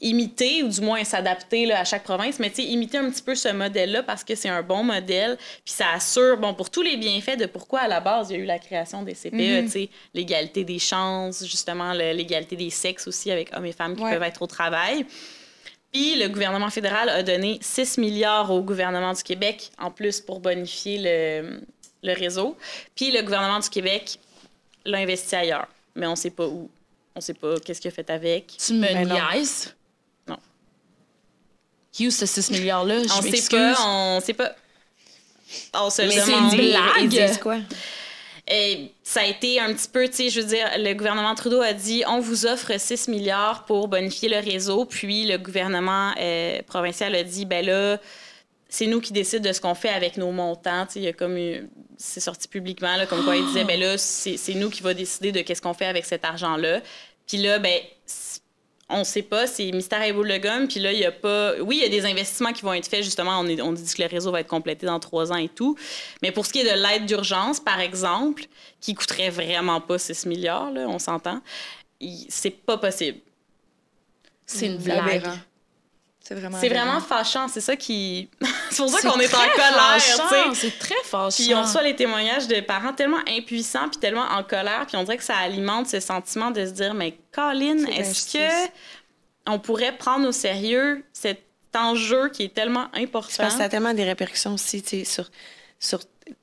imiter 0.02 0.62
ou 0.64 0.68
du 0.68 0.80
moins 0.80 1.04
s'adapter 1.04 1.72
à 1.72 1.84
chaque 1.84 2.02
province, 2.02 2.38
mais 2.40 2.50
tu 2.50 2.56
sais, 2.56 2.64
imiter 2.64 2.98
un 2.98 3.08
petit 3.08 3.22
peu 3.22 3.34
ce 3.36 3.48
modèle-là 3.48 4.02
parce 4.02 4.24
que 4.24 4.34
c'est 4.34 4.48
un 4.48 4.60
bon 4.62 4.82
modèle, 4.82 5.38
puis 5.64 5.72
ça 5.72 5.86
assure, 5.94 6.36
bon, 6.38 6.54
pour 6.54 6.70
tous 6.70 6.82
les 6.82 6.96
bienfaits 6.96 7.38
de 7.38 7.46
pourquoi 7.46 7.80
à 7.82 7.88
la 7.88 8.00
base 8.00 8.30
il 8.30 8.36
y 8.36 8.40
a 8.40 8.42
eu 8.42 8.44
la 8.46 8.58
création 8.58 9.02
des 9.04 9.14
CPE, 9.14 9.64
tu 9.66 9.68
sais, 9.70 9.88
l'égalité 10.12 10.64
des 10.64 10.80
chances, 10.80 11.44
justement, 11.46 11.92
l'égalité 11.92 12.56
des 12.56 12.70
sexes 12.70 13.06
aussi 13.06 13.30
avec 13.30 13.56
hommes 13.56 13.64
et 13.66 13.72
femmes 13.72 13.94
qui 13.96 14.02
Ouais. 14.02 14.12
peuvent 14.12 14.24
être 14.24 14.42
au 14.42 14.46
travail. 14.48 15.06
Puis 15.92 16.16
le 16.16 16.28
gouvernement 16.28 16.70
fédéral 16.70 17.08
a 17.10 17.22
donné 17.22 17.58
6 17.60 17.98
milliards 17.98 18.50
au 18.50 18.62
gouvernement 18.62 19.12
du 19.12 19.22
Québec 19.22 19.70
en 19.78 19.90
plus 19.90 20.20
pour 20.20 20.40
bonifier 20.40 20.98
le, 20.98 21.60
le 22.02 22.12
réseau. 22.14 22.56
Puis 22.94 23.10
le 23.10 23.22
gouvernement 23.22 23.58
du 23.58 23.68
Québec 23.68 24.18
l'a 24.84 24.98
investi 24.98 25.36
ailleurs, 25.36 25.68
mais 25.94 26.06
on 26.06 26.16
sait 26.16 26.30
pas 26.30 26.46
où. 26.46 26.70
On 27.14 27.20
sait 27.20 27.34
pas 27.34 27.60
qu'est-ce 27.60 27.80
qu'il 27.80 27.90
a 27.90 27.94
fait 27.94 28.08
avec. 28.08 28.54
Tu 28.56 28.72
me 28.72 28.80
Ben 28.86 29.06
non. 29.06 29.14
niaises? 29.14 29.74
Non. 30.26 30.38
Hugh, 32.00 32.10
ce 32.10 32.24
6 32.24 32.50
milliards-là, 32.52 33.02
je 33.02 33.12
On 33.12 33.22
sait 33.22 33.56
pas, 33.56 33.86
on 33.86 34.20
sait 34.20 34.32
pas. 34.32 34.56
On 35.74 35.90
se 35.90 36.00
le 36.00 36.08
Mais 36.08 36.20
c'est 36.20 36.32
une 36.32 36.48
blague. 36.56 37.02
Ils 37.02 37.08
disent 37.10 37.38
quoi? 37.38 37.58
Et 38.48 38.90
ça 39.04 39.20
a 39.20 39.26
été 39.26 39.60
un 39.60 39.72
petit 39.72 39.88
peu, 39.88 40.08
tu 40.08 40.14
sais, 40.14 40.28
je 40.30 40.40
veux 40.40 40.46
dire, 40.46 40.66
le 40.76 40.92
gouvernement 40.94 41.34
Trudeau 41.34 41.60
a 41.62 41.72
dit 41.72 42.02
on 42.08 42.18
vous 42.20 42.44
offre 42.46 42.72
6 42.78 43.06
milliards 43.08 43.64
pour 43.66 43.86
bonifier 43.88 44.28
le 44.28 44.38
réseau. 44.38 44.84
Puis 44.84 45.26
le 45.26 45.38
gouvernement 45.38 46.12
euh, 46.18 46.60
provincial 46.66 47.14
a 47.14 47.22
dit 47.22 47.44
ben 47.46 47.64
là, 47.64 47.98
c'est 48.68 48.86
nous 48.86 49.00
qui 49.00 49.12
décident 49.12 49.48
de 49.48 49.52
ce 49.52 49.60
qu'on 49.60 49.74
fait 49.76 49.90
avec 49.90 50.16
nos 50.16 50.32
montants. 50.32 50.86
Tu 50.86 50.94
sais, 50.94 51.00
il 51.00 51.04
y 51.04 51.08
a 51.08 51.12
comme 51.12 51.36
eu- 51.38 51.68
c'est 51.98 52.20
sorti 52.20 52.48
publiquement, 52.48 52.96
là, 52.96 53.06
comme 53.06 53.22
quoi 53.24 53.36
il 53.36 53.46
disait 53.46 53.64
ben 53.64 53.78
là, 53.78 53.96
c'est 53.96 54.54
nous 54.54 54.70
qui 54.70 54.82
va 54.82 54.92
décider 54.92 55.30
de 55.30 55.40
qu'est-ce 55.42 55.62
qu'on 55.62 55.74
fait 55.74 55.86
avec 55.86 56.04
cet 56.04 56.24
argent-là. 56.24 56.80
Puis 57.28 57.36
là, 57.38 57.60
ben, 57.60 57.78
on 58.92 59.04
sait 59.04 59.22
pas, 59.22 59.46
c'est 59.46 59.70
mystère 59.72 60.02
et 60.02 60.12
boule 60.12 60.28
de 60.28 60.36
gomme. 60.38 60.68
Puis 60.68 60.78
là, 60.80 60.92
il 60.92 60.98
y 60.98 61.04
a 61.04 61.12
pas. 61.12 61.54
Oui, 61.60 61.78
il 61.78 61.82
y 61.82 61.86
a 61.86 61.88
des 61.88 62.06
investissements 62.06 62.52
qui 62.52 62.62
vont 62.62 62.72
être 62.74 62.86
faits, 62.86 63.02
justement. 63.02 63.38
On, 63.40 63.46
est- 63.46 63.60
on 63.60 63.72
dit 63.72 63.82
que 63.94 64.02
le 64.02 64.08
réseau 64.08 64.30
va 64.30 64.40
être 64.40 64.48
complété 64.48 64.86
dans 64.86 65.00
trois 65.00 65.32
ans 65.32 65.36
et 65.36 65.48
tout. 65.48 65.76
Mais 66.22 66.30
pour 66.32 66.46
ce 66.46 66.52
qui 66.52 66.60
est 66.60 66.64
de 66.64 66.82
l'aide 66.82 67.06
d'urgence, 67.06 67.58
par 67.60 67.80
exemple, 67.80 68.44
qui 68.80 68.94
coûterait 68.94 69.30
vraiment 69.30 69.80
pas 69.80 69.98
6 69.98 70.26
milliards, 70.26 70.70
là, 70.70 70.86
on 70.88 70.98
s'entend, 70.98 71.40
c'est 72.28 72.50
pas 72.50 72.78
possible. 72.78 73.18
C'est 74.46 74.66
une 74.66 74.78
blague. 75.04 75.22
C'est 76.32 76.40
vraiment 76.40 76.58
C'est 76.60 76.66
aberrant. 76.70 76.84
vraiment 76.84 77.00
fâchant. 77.00 77.48
C'est 77.48 77.60
ça 77.60 77.76
qui. 77.76 78.28
c'est 78.70 78.76
pour 78.76 78.90
ça 78.90 79.08
qu'on 79.08 79.20
est 79.20 79.34
en 79.34 79.38
colère, 79.38 80.00
fâchant, 80.00 80.28
tu 80.28 80.54
sais. 80.54 80.60
C'est 80.70 80.78
très 80.78 81.02
fâchant. 81.04 81.42
Puis 81.42 81.54
on 81.54 81.62
reçoit 81.62 81.82
les 81.82 81.96
témoignages 81.96 82.48
de 82.48 82.60
parents 82.60 82.92
tellement 82.92 83.20
impuissants 83.28 83.88
puis 83.88 83.98
tellement 84.00 84.26
en 84.30 84.42
colère, 84.42 84.86
puis 84.86 84.96
on 84.96 85.04
dirait 85.04 85.18
que 85.18 85.24
ça 85.24 85.36
alimente 85.36 85.88
ce 85.88 86.00
sentiment 86.00 86.50
de 86.50 86.64
se 86.64 86.70
dire 86.70 86.94
mais 86.94 87.16
Colin, 87.32 87.76
est-ce 87.86 87.98
l'injustice. 87.98 88.32
que 88.32 88.70
on 89.46 89.58
pourrait 89.58 89.96
prendre 89.96 90.26
au 90.28 90.32
sérieux 90.32 91.04
cet 91.12 91.42
enjeu 91.74 92.28
qui 92.28 92.44
est 92.44 92.54
tellement 92.54 92.86
important 92.94 93.34
Parce 93.38 93.54
que 93.54 93.58
ça 93.58 93.64
a 93.64 93.68
tellement 93.68 93.94
des 93.94 94.04
répercussions 94.04 94.54
aussi, 94.54 94.82
tu 94.82 94.98
sais, 94.98 95.04
sur, 95.04 95.30
sur 95.80 96.00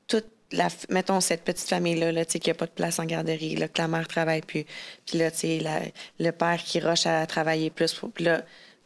toute 0.07 0.25
la... 0.51 0.67
Mettons, 0.89 1.21
cette 1.21 1.43
petite 1.43 1.69
famille-là, 1.69 2.11
là, 2.11 2.25
tu 2.25 2.33
sais, 2.33 2.39
qui 2.39 2.49
n'a 2.49 2.55
pas 2.55 2.65
de 2.65 2.71
place 2.71 2.99
en 2.99 3.05
garderie, 3.05 3.55
là, 3.55 3.67
que 3.67 3.81
la 3.81 3.87
mère 3.87 4.07
travaille 4.07 4.41
plus. 4.41 4.65
Puis 5.05 5.17
là, 5.17 5.31
tu 5.31 5.37
sais, 5.37 5.93
le 6.19 6.31
père 6.31 6.61
qui 6.63 6.79
rush 6.79 7.05
à 7.05 7.25
travailler 7.25 7.69
plus. 7.69 7.95
Puis 8.13 8.25
là, 8.25 8.41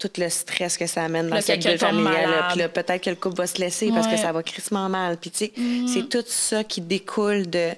tout 0.10 0.22
le 0.22 0.30
stress 0.30 0.78
que 0.78 0.88
ça 0.88 1.04
amène 1.04 1.30
dans 1.30 1.42
cette 1.42 1.64
bulle 1.64 1.78
familiale. 1.78 2.14
là. 2.14 2.20
malade. 2.22 2.46
Puis 2.50 2.60
là, 2.60 2.70
peut-être 2.70 3.04
que 3.04 3.10
le 3.10 3.16
couple 3.16 3.38
va 3.38 3.48
se 3.48 3.60
laisser 3.60 3.90
parce 3.90 4.08
que 4.08 4.18
ça 4.18 4.32
va 4.32 4.44
crissement 4.44 4.90
mal. 4.90 5.18
Puis 5.18 5.32
tu 5.32 5.46
sais, 5.46 5.54
c'est 5.88 6.10
tout 6.10 6.24
ça 6.28 6.64
qui 6.64 6.82
découle 6.82 7.50
de 7.50 7.72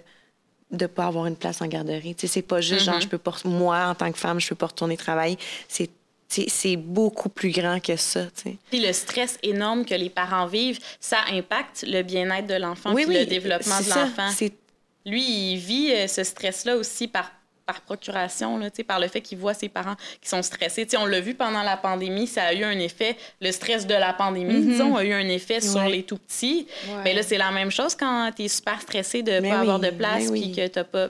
de 0.72 0.88
pas 0.88 1.06
avoir 1.06 1.28
une 1.28 1.36
place 1.36 1.62
en 1.62 1.68
garderie. 1.68 2.16
Tu 2.16 2.28
sais, 2.28 2.34
c'est 2.34 2.42
pas 2.42 2.60
juste 2.60 2.86
genre, 2.86 3.00
je 3.00 3.08
peux 3.08 3.20
pas... 3.20 3.34
Moi, 3.46 3.78
en 3.86 3.96
tant 3.96 4.12
que 4.12 4.18
femme, 4.18 4.42
je 4.42 4.50
peux 4.50 4.56
pas 4.56 4.66
retourner 4.66 4.98
travailler. 4.98 5.38
C'est 5.70 5.90
c'est 6.28 6.76
beaucoup 6.76 7.30
plus 7.30 7.52
grand 7.52 7.80
que 7.80 7.96
ça. 7.96 8.26
Puis 8.44 8.80
le 8.80 8.92
stress 8.94 9.38
énorme 9.44 9.86
que 9.86 9.94
les 9.94 10.10
parents 10.10 10.48
vivent, 10.48 10.80
ça 11.00 11.20
impacte 11.32 11.86
le 11.88 12.02
bien-être 12.02 12.48
de 12.48 12.56
l'enfant 12.56 12.94
puis 12.94 13.06
le 13.06 13.26
développement 13.26 13.80
de 13.80 13.90
l'enfant. 13.90 14.30
Lui, 15.06 15.54
il 15.54 15.58
vit 15.58 15.92
euh, 15.92 16.08
ce 16.08 16.24
stress-là 16.24 16.78
aussi 16.78 17.08
par, 17.08 17.32
par 17.66 17.82
procuration, 17.82 18.58
là, 18.58 18.70
par 18.88 19.00
le 19.00 19.08
fait 19.08 19.22
qu'il 19.22 19.38
voit 19.38 19.54
ses 19.54 19.70
parents 19.70 19.96
qui 20.22 20.30
sont 20.30 20.44
stressés. 20.44 20.86
Tu 20.86 20.92
sais, 20.92 20.98
on 20.98 21.06
l'a 21.06 21.20
vu 21.20 21.34
pendant 21.34 21.64
la 21.64 21.78
pandémie, 21.78 22.28
ça 22.28 22.44
a 22.44 22.54
eu 22.54 22.64
un 22.64 22.80
effet, 22.80 23.18
le 23.42 23.52
stress 23.52 23.88
de 23.88 23.94
la 23.94 24.14
pandémie, 24.14 24.64
disons, 24.66 24.96
a 24.96 25.04
eu 25.04 25.14
un 25.14 25.28
effet 25.28 25.62
sur 25.62 25.84
les 25.84 26.04
tout-petits. 26.04 26.68
Ouais. 26.88 27.04
Mais 27.04 27.14
là, 27.14 27.24
c'est 27.24 27.38
la 27.38 27.52
même 27.52 27.72
chose 27.72 27.96
quand 27.96 28.32
tu 28.36 28.44
es 28.44 28.48
super 28.48 28.80
stressé 28.82 29.24
de 29.24 29.32
ne 29.32 29.42
pas 29.42 29.48
oui, 29.48 29.62
avoir 29.62 29.80
de 29.80 29.90
place 29.90 30.32
puis 30.32 30.42
oui. 30.42 30.52
que 30.52 30.68
tu 30.68 30.84
pas 30.84 31.10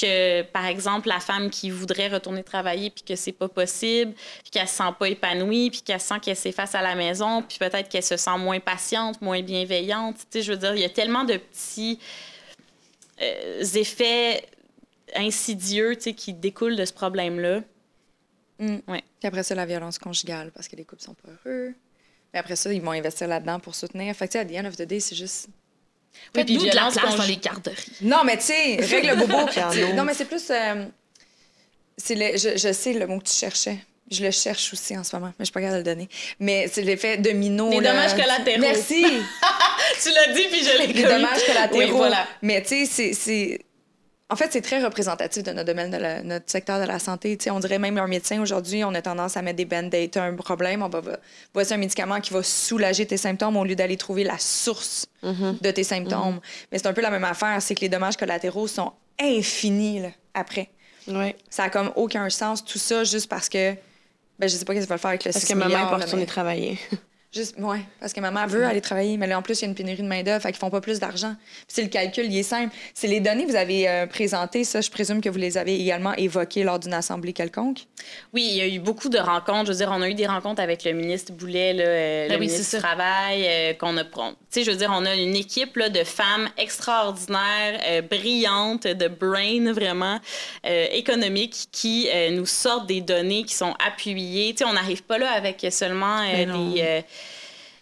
que 0.00 0.42
par 0.42 0.66
exemple 0.66 1.08
la 1.08 1.18
femme 1.18 1.50
qui 1.50 1.68
voudrait 1.68 2.06
retourner 2.06 2.44
travailler 2.44 2.90
puis 2.90 3.02
que 3.02 3.16
c'est 3.16 3.32
pas 3.32 3.48
possible 3.48 4.12
puis 4.12 4.50
qu'elle 4.52 4.68
se 4.68 4.76
sent 4.76 4.92
pas 4.96 5.08
épanouie 5.08 5.70
puis 5.70 5.82
qu'elle 5.82 6.00
sent 6.00 6.20
qu'elle 6.22 6.36
s'efface 6.36 6.76
à 6.76 6.82
la 6.82 6.94
maison 6.94 7.42
puis 7.42 7.58
peut-être 7.58 7.88
qu'elle 7.88 8.04
se 8.04 8.16
sent 8.16 8.38
moins 8.38 8.60
patiente 8.60 9.20
moins 9.20 9.42
bienveillante 9.42 10.16
tu 10.16 10.24
sais 10.30 10.42
je 10.42 10.52
veux 10.52 10.58
dire 10.58 10.76
il 10.76 10.80
y 10.80 10.84
a 10.84 10.88
tellement 10.88 11.24
de 11.24 11.36
petits 11.36 11.98
euh, 13.20 13.64
effets 13.74 14.44
insidieux 15.14 15.94
tu 15.96 16.02
sais 16.02 16.12
qui 16.14 16.32
découlent 16.32 16.76
de 16.76 16.84
ce 16.84 16.92
problème 16.92 17.38
là 17.40 17.60
Mm. 18.60 18.76
Ouais. 18.86 19.02
Puis 19.18 19.26
après 19.26 19.42
ça, 19.42 19.56
la 19.56 19.66
violence 19.66 19.98
conjugale, 19.98 20.52
parce 20.54 20.68
que 20.68 20.76
les 20.76 20.84
couples 20.84 21.02
sont 21.02 21.14
pas 21.14 21.28
heureux. 21.44 21.74
Mais 22.32 22.38
après 22.38 22.54
ça, 22.54 22.72
ils 22.72 22.80
vont 22.80 22.92
investir 22.92 23.26
là-dedans 23.26 23.58
pour 23.58 23.74
soutenir. 23.74 24.14
Fait 24.14 24.28
que, 24.28 24.32
tu 24.34 24.38
sais, 24.38 24.44
à 24.44 24.44
the 24.44 24.64
end 24.64 24.68
of 24.68 24.76
the 24.76 24.82
day, 24.82 25.00
c'est 25.00 25.16
juste. 25.16 25.48
Oui, 26.36 26.44
puis 26.44 26.56
de 26.58 26.64
la 26.66 26.70
violence 26.70 26.94
place 26.94 27.04
dans 27.04 27.16
conjugale. 27.16 27.28
les 27.28 27.36
garderies. 27.40 27.92
Non, 28.02 28.22
mais 28.24 28.36
tu 28.36 28.44
sais, 28.44 28.76
règle 28.76 29.16
bobo. 29.18 29.46
Piano. 29.50 29.72
C'est- 29.72 29.92
non, 29.94 30.04
mais 30.04 30.14
c'est 30.14 30.26
plus. 30.26 30.48
euh, 30.50 30.84
c'est 31.96 32.14
le, 32.14 32.36
je, 32.38 32.56
je 32.56 32.72
sais 32.72 32.92
le 32.92 33.08
mot 33.08 33.18
que 33.18 33.24
tu 33.28 33.34
cherchais. 33.34 33.78
Je 34.08 34.22
le 34.24 34.30
cherche 34.30 34.72
aussi 34.72 34.96
en 34.96 35.02
ce 35.02 35.16
moment, 35.16 35.28
mais 35.36 35.40
je 35.40 35.44
suis 35.46 35.52
pas 35.52 35.60
capable 35.60 35.82
de 35.82 35.90
le 35.90 35.94
donner. 35.96 36.08
Mais 36.38 36.68
c'est 36.70 36.82
l'effet 36.82 37.16
domino. 37.18 37.70
Les 37.70 37.80
là. 37.80 37.90
dommages 37.90 38.14
collatéraux. 38.14 38.60
Merci. 38.60 39.02
tu 40.02 40.10
l'as 40.10 40.32
dit 40.32 40.46
puis 40.48 40.62
je 40.62 40.78
l'ai 40.78 40.86
Les 40.86 41.02
connu. 41.02 41.14
dommages 41.14 41.44
collatéraux. 41.44 41.82
oui 41.82 41.90
voilà 41.90 42.28
Mais 42.40 42.62
tu 42.62 42.86
sais, 42.86 43.12
c'est. 43.14 43.63
En 44.34 44.36
fait, 44.36 44.48
c'est 44.52 44.62
très 44.62 44.82
représentatif 44.82 45.44
de 45.44 45.52
notre 45.52 45.68
domaine, 45.68 45.92
de 45.92 45.96
la- 45.96 46.20
notre 46.24 46.50
secteur 46.50 46.80
de 46.80 46.86
la 46.88 46.98
santé. 46.98 47.36
Tu 47.36 47.44
sais, 47.44 47.50
on 47.50 47.60
dirait 47.60 47.78
même 47.78 47.96
un 47.98 48.08
médecin 48.08 48.40
aujourd'hui, 48.42 48.82
on 48.82 48.92
a 48.94 49.00
tendance 49.00 49.36
à 49.36 49.42
mettre 49.42 49.58
des 49.58 49.64
band-aids. 49.64 50.08
T'as 50.08 50.24
un 50.24 50.34
problème, 50.34 50.82
on 50.82 50.88
va, 50.88 51.00
va- 51.00 51.18
voici 51.52 51.72
un 51.72 51.76
médicament 51.76 52.20
qui 52.20 52.32
va 52.32 52.42
soulager 52.42 53.06
tes 53.06 53.16
symptômes 53.16 53.56
au 53.56 53.64
lieu 53.64 53.76
d'aller 53.76 53.96
trouver 53.96 54.24
la 54.24 54.36
source 54.38 55.06
de 55.22 55.70
tes 55.70 55.84
symptômes. 55.84 56.40
Mais 56.72 56.78
c'est 56.78 56.88
un 56.88 56.92
peu 56.92 57.00
la 57.00 57.10
même 57.10 57.22
affaire, 57.22 57.62
c'est 57.62 57.76
que 57.76 57.82
les 57.82 57.88
dommages 57.88 58.16
collatéraux 58.16 58.66
sont 58.66 58.92
infinis 59.20 60.00
là, 60.00 60.08
après. 60.34 60.68
Ça 61.48 61.62
a 61.64 61.70
comme 61.70 61.92
aucun 61.94 62.28
sens, 62.28 62.64
tout 62.64 62.78
ça, 62.80 63.04
juste 63.04 63.28
parce 63.28 63.48
que 63.48 63.74
ben, 64.40 64.48
je 64.48 64.56
sais 64.56 64.64
pas 64.64 64.74
qu'est-ce 64.74 64.86
qu'elle 64.86 64.96
va 64.96 64.98
faire 64.98 65.10
avec 65.10 65.24
le 65.24 65.30
Parce 65.32 65.44
6 65.44 65.52
que 65.52 65.58
là, 65.58 65.64
retournée 66.06 66.22
mais- 66.22 66.26
travailler. 66.26 66.78
Juste, 67.34 67.56
ouais, 67.58 67.80
parce 67.98 68.12
que 68.12 68.20
maman 68.20 68.46
veut 68.46 68.64
aller 68.64 68.80
travailler, 68.80 69.16
mais 69.16 69.26
là, 69.26 69.36
en 69.36 69.42
plus, 69.42 69.60
il 69.60 69.62
y 69.62 69.64
a 69.64 69.68
une 69.68 69.74
pénurie 69.74 70.02
de 70.02 70.06
main-d'œuvre, 70.06 70.40
fait 70.40 70.52
qu'ils 70.52 70.60
font 70.60 70.70
pas 70.70 70.80
plus 70.80 71.00
d'argent. 71.00 71.34
C'est 71.66 71.82
le 71.82 71.88
calcul, 71.88 72.26
il 72.26 72.38
est 72.38 72.44
simple. 72.44 72.72
C'est 72.94 73.08
les 73.08 73.18
données 73.18 73.44
que 73.44 73.50
vous 73.50 73.56
avez 73.56 73.88
euh, 73.88 74.06
présentées, 74.06 74.62
ça, 74.62 74.80
je 74.80 74.88
présume 74.88 75.20
que 75.20 75.28
vous 75.28 75.38
les 75.38 75.58
avez 75.58 75.74
également 75.80 76.14
évoquées 76.14 76.62
lors 76.62 76.78
d'une 76.78 76.94
assemblée 76.94 77.32
quelconque? 77.32 77.86
Oui, 78.32 78.46
il 78.48 78.56
y 78.56 78.60
a 78.60 78.68
eu 78.68 78.78
beaucoup 78.78 79.08
de 79.08 79.18
rencontres. 79.18 79.66
Je 79.66 79.72
veux 79.72 79.78
dire, 79.78 79.90
on 79.92 80.00
a 80.00 80.08
eu 80.08 80.14
des 80.14 80.28
rencontres 80.28 80.62
avec 80.62 80.84
le 80.84 80.92
ministre 80.92 81.32
Boulet, 81.32 81.72
là, 81.72 81.84
euh, 81.84 82.28
Ben 82.28 82.34
le 82.34 82.40
oui, 82.40 82.46
ministre 82.46 82.76
du. 82.76 82.82
Travail, 82.82 83.46
euh, 83.48 83.72
qu'on 83.74 83.96
a. 83.96 84.04
Tu 84.04 84.10
sais, 84.50 84.62
je 84.62 84.70
veux 84.70 84.76
dire, 84.76 84.92
on 84.94 85.04
a 85.04 85.16
une 85.16 85.34
équipe 85.34 85.76
là, 85.76 85.88
de 85.88 86.04
femmes 86.04 86.48
extraordinaires, 86.56 88.02
brillantes, 88.08 88.86
de 88.86 89.08
brain 89.08 89.72
vraiment 89.72 90.20
économiques 90.92 91.66
qui 91.72 92.08
nous 92.30 92.46
sortent 92.46 92.86
des 92.86 93.00
données 93.00 93.42
qui 93.42 93.54
sont 93.54 93.74
appuyées. 93.84 94.52
Tu 94.52 94.58
sais, 94.58 94.64
on 94.64 94.74
n'arrive 94.74 95.02
pas 95.02 95.18
là 95.18 95.32
avec 95.32 95.66
seulement 95.70 96.18
Ben 96.20 96.52
des. 96.52 97.04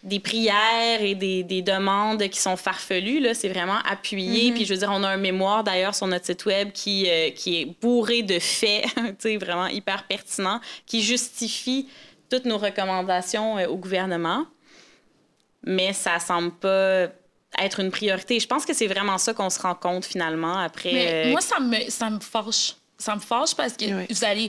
Des 0.03 0.18
prières 0.18 1.00
et 1.00 1.14
des, 1.14 1.44
des 1.44 1.62
demandes 1.62 2.28
qui 2.28 2.40
sont 2.40 2.57
farfelues. 2.57 3.20
Là, 3.20 3.34
c'est 3.34 3.48
vraiment 3.48 3.78
appuyé. 3.88 4.53
Puis, 4.53 4.64
je 4.64 4.74
veux 4.74 4.78
dire, 4.80 4.90
on 4.92 5.03
a 5.05 5.09
un 5.09 5.16
mémoire 5.16 5.62
d'ailleurs 5.62 5.94
sur 5.94 6.09
notre 6.09 6.26
site 6.26 6.44
web 6.44 6.72
qui, 6.72 7.09
euh, 7.09 7.30
qui 7.30 7.61
est 7.61 7.66
bourré 7.80 8.22
de 8.22 8.38
faits, 8.38 8.84
tu 8.96 9.14
sais, 9.18 9.36
vraiment 9.36 9.68
hyper 9.68 10.05
pertinent, 10.09 10.61
qui 10.86 11.03
justifie 11.03 11.88
toutes 12.28 12.46
nos 12.46 12.59
recommandations 12.59 13.59
euh, 13.59 13.68
au 13.68 13.76
gouvernement. 13.76 14.46
Mais 15.64 15.92
ça 15.92 16.18
semble 16.18 16.50
pas 16.50 17.07
être 17.61 17.78
une 17.78 17.92
priorité. 17.92 18.40
Je 18.40 18.48
pense 18.48 18.64
que 18.64 18.74
c'est 18.74 18.88
vraiment 18.88 19.18
ça 19.18 19.34
qu'on 19.34 19.50
se 19.50 19.61
rend 19.61 19.74
compte 19.74 20.05
finalement 20.05 20.59
après. 20.59 20.92
Mais 20.92 21.26
euh, 21.26 21.30
moi, 21.30 21.40
ça 21.40 21.61
me, 21.61 21.88
ça 21.88 22.11
me 22.11 22.18
fâche. 22.18 22.74
Ça 23.03 23.16
me 23.16 23.20
fâche 23.20 23.55
parce 23.57 23.72
que 23.72 23.84
Oui. 23.86 24.07
vous, 24.09 24.24
allez, 24.24 24.48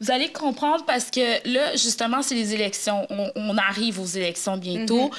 vous 0.00 0.10
allez 0.10 0.32
comprendre 0.32 0.84
parce 0.84 1.10
que 1.10 1.20
là, 1.48 1.76
justement, 1.76 2.20
c'est 2.20 2.34
les 2.34 2.52
élections. 2.52 3.06
On, 3.10 3.30
on 3.36 3.56
arrive 3.56 4.00
aux 4.00 4.04
élections 4.06 4.56
bientôt. 4.56 5.10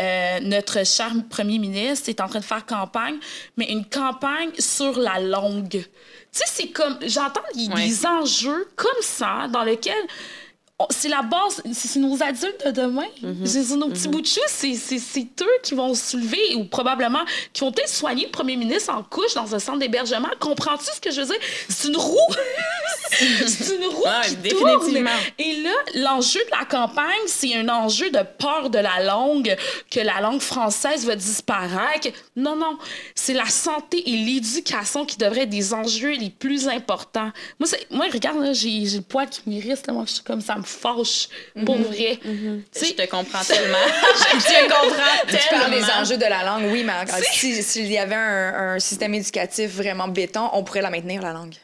Euh, 0.00 0.40
notre 0.40 0.84
cher 0.84 1.12
premier 1.30 1.58
ministre 1.58 2.08
est 2.08 2.20
en 2.20 2.28
train 2.28 2.40
de 2.40 2.44
faire 2.44 2.66
campagne, 2.66 3.16
mais 3.56 3.66
une 3.70 3.84
campagne 3.84 4.50
sur 4.58 4.98
la 4.98 5.20
longue. 5.20 5.68
Tu 5.70 5.84
sais, 6.32 6.44
c'est 6.46 6.68
comme. 6.68 6.98
J'entends 7.06 7.40
des, 7.54 7.68
Ouais. 7.68 7.86
des 7.86 8.06
enjeux 8.06 8.68
comme 8.74 9.02
ça 9.02 9.46
dans 9.52 9.62
lesquels. 9.62 9.94
C'est 10.90 11.08
la 11.08 11.22
base, 11.22 11.62
c'est 11.72 11.98
nos 11.98 12.22
adultes 12.22 12.66
de 12.66 12.70
demain. 12.70 13.06
C'est 13.44 13.62
c'est 13.62 13.76
nos 13.76 13.88
petits 13.88 14.08
bouts 14.08 14.20
de 14.20 14.26
chou, 14.26 14.40
c'est 14.46 14.72
eux 14.72 15.58
qui 15.62 15.74
vont 15.74 15.94
se 15.94 16.16
lever 16.16 16.54
ou 16.56 16.64
probablement 16.64 17.24
qui 17.52 17.60
vont 17.60 17.72
peut-être 17.72 17.88
soigner 17.88 18.26
le 18.26 18.30
premier 18.30 18.56
ministre 18.56 18.92
en 18.92 19.02
couche 19.02 19.34
dans 19.34 19.54
un 19.54 19.58
centre 19.58 19.78
d'hébergement. 19.78 20.28
Comprends-tu 20.40 20.86
ce 20.94 21.00
que 21.00 21.10
je 21.10 21.20
veux 21.20 21.26
dire? 21.26 21.36
C'est 21.68 21.88
une 21.88 21.96
roue! 21.96 22.18
c'est 23.46 23.76
une 23.76 23.84
roue 23.86 24.04
Ah, 24.06 24.22
qui 24.24 24.48
tourne. 24.50 24.96
Et 25.38 25.62
là, 25.62 25.74
l'enjeu 25.94 26.40
de 26.40 26.58
la 26.58 26.64
campagne, 26.64 27.04
c'est 27.26 27.54
un 27.54 27.68
enjeu 27.68 28.10
de 28.10 28.20
peur 28.38 28.70
de 28.70 28.78
la 28.78 29.02
langue, 29.02 29.56
que 29.90 30.00
la 30.00 30.20
langue 30.20 30.40
française 30.40 31.06
va 31.06 31.16
disparaître. 31.16 32.08
Non, 32.36 32.56
non, 32.56 32.78
c'est 33.14 33.34
la 33.34 33.46
santé 33.46 34.08
et 34.08 34.16
l'éducation 34.16 35.04
qui 35.04 35.16
devraient 35.16 35.42
être 35.42 35.50
des 35.50 35.74
enjeux 35.74 36.12
les 36.12 36.30
plus 36.30 36.68
importants. 36.68 37.30
Moi, 37.58 37.68
moi 37.90 38.06
regarde, 38.12 38.54
j'ai 38.54 38.80
le 38.80 39.00
poil 39.00 39.28
qui 39.28 39.42
m'irrite, 39.46 39.82
que 39.86 39.92
je 40.06 40.12
suis 40.12 40.22
comme 40.22 40.40
ça 40.40 40.56
me 40.56 40.62
fâche, 40.72 41.28
pour 41.64 41.76
vrai. 41.78 42.18
Tu 42.22 42.28
je 42.74 42.78
sais, 42.86 42.92
te 42.94 43.06
comprends 43.10 43.44
tellement. 43.44 43.78
je 44.34 44.44
te 44.46 44.62
comprends 44.64 45.26
Tu 45.28 45.36
parles 45.50 45.70
des 45.70 45.78
tellement. 45.80 46.00
enjeux 46.02 46.16
de 46.16 46.22
la 46.26 46.44
langue, 46.44 46.70
oui, 46.72 46.82
mais 46.84 46.92
encore, 46.94 47.18
si- 47.32 47.62
s'il 47.62 47.90
y 47.90 47.98
avait 47.98 48.14
un, 48.14 48.74
un 48.74 48.78
système 48.78 49.14
éducatif 49.14 49.70
vraiment 49.74 50.08
béton, 50.08 50.48
on 50.52 50.64
pourrait 50.64 50.82
la 50.82 50.90
maintenir, 50.90 51.22
la 51.22 51.32
langue. 51.32 51.54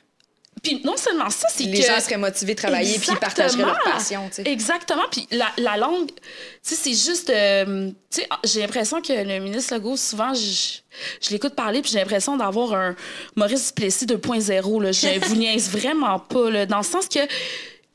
Puis 0.61 0.81
non 0.85 0.97
seulement 0.97 1.31
ça, 1.31 1.47
c'est 1.55 1.63
que... 1.63 1.69
Les 1.69 1.83
gens 1.83 2.01
seraient 2.01 2.17
motivés 2.17 2.55
de 2.55 2.59
travailler 2.59 2.99
puis 2.99 3.11
ils 3.13 3.17
partageraient 3.19 3.63
leur 3.63 3.79
passion, 3.81 4.29
tu 4.29 4.43
sais. 4.43 4.51
Exactement. 4.51 5.05
Puis 5.09 5.29
la, 5.31 5.47
la 5.57 5.77
langue, 5.77 6.09
tu 6.09 6.15
sais, 6.63 6.75
c'est 6.75 6.95
juste. 6.95 7.31
euh, 7.31 7.91
tu 8.11 8.23
sais, 8.23 8.29
j'ai 8.43 8.61
l'impression 8.63 9.01
que 9.01 9.13
le 9.13 9.39
ministre 9.39 9.73
Legault, 9.77 9.97
souvent, 9.97 10.35
je, 10.35 10.79
je 11.23 11.31
l'écoute 11.31 11.55
parler, 11.55 11.81
puis 11.81 11.93
j'ai 11.93 12.01
l'impression 12.01 12.37
d'avoir 12.37 12.73
un 12.75 12.97
Maurice 13.37 13.71
Plessis 13.71 14.07
2.0. 14.07 14.83
là. 14.83 14.91
Je 14.91 15.25
vous 15.29 15.37
niaise 15.37 15.71
vraiment 15.71 16.19
pas, 16.19 16.51
là, 16.51 16.67
dans 16.67 16.79
le 16.79 16.83
sens 16.83 17.07
que. 17.07 17.21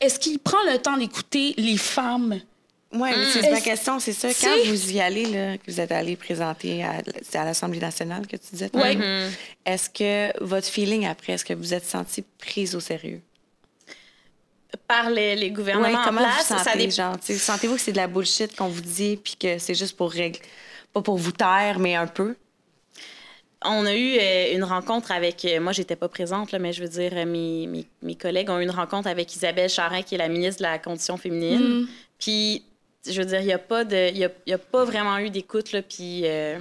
Est-ce 0.04 0.18
qu'il 0.18 0.38
prend 0.38 0.62
le 0.70 0.78
temps 0.78 0.96
d'écouter 0.96 1.54
les 1.56 1.78
femmes? 1.78 2.40
Oui, 2.92 3.10
c'est 3.32 3.50
ma 3.50 3.60
question, 3.60 3.98
c'est 3.98 4.12
ça. 4.12 4.28
Quand 4.28 4.56
vous 4.66 4.92
y 4.92 5.00
allez, 5.00 5.24
là, 5.26 5.58
que 5.58 5.68
vous 5.70 5.80
êtes 5.80 5.90
allé 5.90 6.14
présenter 6.14 6.84
à, 6.84 7.02
l'Assemblée 7.44 7.80
nationale 7.80 8.26
que 8.26 8.36
tu 8.36 8.50
disais, 8.52 8.70
Ouais. 8.74 8.94
tantôt, 8.94 9.06
est-ce 9.66 9.90
que 9.90 10.44
votre 10.44 10.68
feeling 10.68 11.06
après, 11.06 11.32
est-ce 11.32 11.44
que 11.44 11.54
vous 11.54 11.74
êtes 11.74 11.84
senti 11.86 12.22
prise 12.38 12.76
au 12.76 12.80
sérieux? 12.80 13.20
Par 14.86 15.10
les, 15.10 15.34
les 15.34 15.50
gouvernements 15.50 15.88
Ouais, 15.88 15.96
en 15.96 16.04
comment 16.04 16.20
place, 16.20 16.52
vous 16.52 16.58
sentez, 16.58 17.38
sentez-vous 17.38 17.74
que 17.76 17.80
c'est 17.80 17.92
de 17.92 17.96
la 17.96 18.06
bullshit 18.06 18.54
qu'on 18.54 18.68
vous 18.68 18.80
dit 18.80 19.16
puis 19.16 19.36
que 19.40 19.58
c'est 19.58 19.74
juste 19.74 19.96
pour 19.96 20.10
régler, 20.10 20.42
pas 20.92 21.00
pour 21.00 21.16
vous 21.16 21.32
taire, 21.32 21.78
mais 21.78 21.94
un 21.94 22.06
peu? 22.06 22.36
On 23.66 23.86
a 23.86 23.94
eu 23.94 24.16
euh, 24.20 24.54
une 24.54 24.64
rencontre 24.64 25.10
avec. 25.12 25.44
euh, 25.44 25.60
moi, 25.60 25.72
j'étais 25.72 25.96
pas 25.96 26.08
présente, 26.08 26.52
là, 26.52 26.58
mais 26.58 26.72
je 26.72 26.82
veux 26.82 26.88
dire, 26.88 27.12
euh, 27.14 27.24
mes, 27.24 27.66
mes, 27.66 27.86
mes 28.02 28.14
collègues 28.14 28.50
ont 28.50 28.58
eu 28.58 28.64
une 28.64 28.70
rencontre 28.70 29.08
avec 29.08 29.34
Isabelle 29.34 29.70
Charrin, 29.70 30.02
qui 30.02 30.14
est 30.14 30.18
la 30.18 30.28
ministre 30.28 30.58
de 30.58 30.64
la 30.68 30.78
Condition 30.78 31.16
féminine. 31.16 31.86
Puis, 32.18 32.62
je 33.08 33.20
veux 33.20 33.26
dire, 33.26 33.40
il 33.40 33.46
n'y 33.46 33.52
a, 33.52 33.58
pas 33.58 33.84
de- 33.84 34.12
y 34.14 34.24
a, 34.24 34.28
il 34.46 34.50
y 34.50 34.52
a 34.52 34.58
pas 34.58 34.84
vraiment 34.84 35.18
eu 35.18 35.30
d'écoute, 35.30 35.72
là. 35.72 35.82
Puis, 35.82 36.22
euh, 36.24 36.58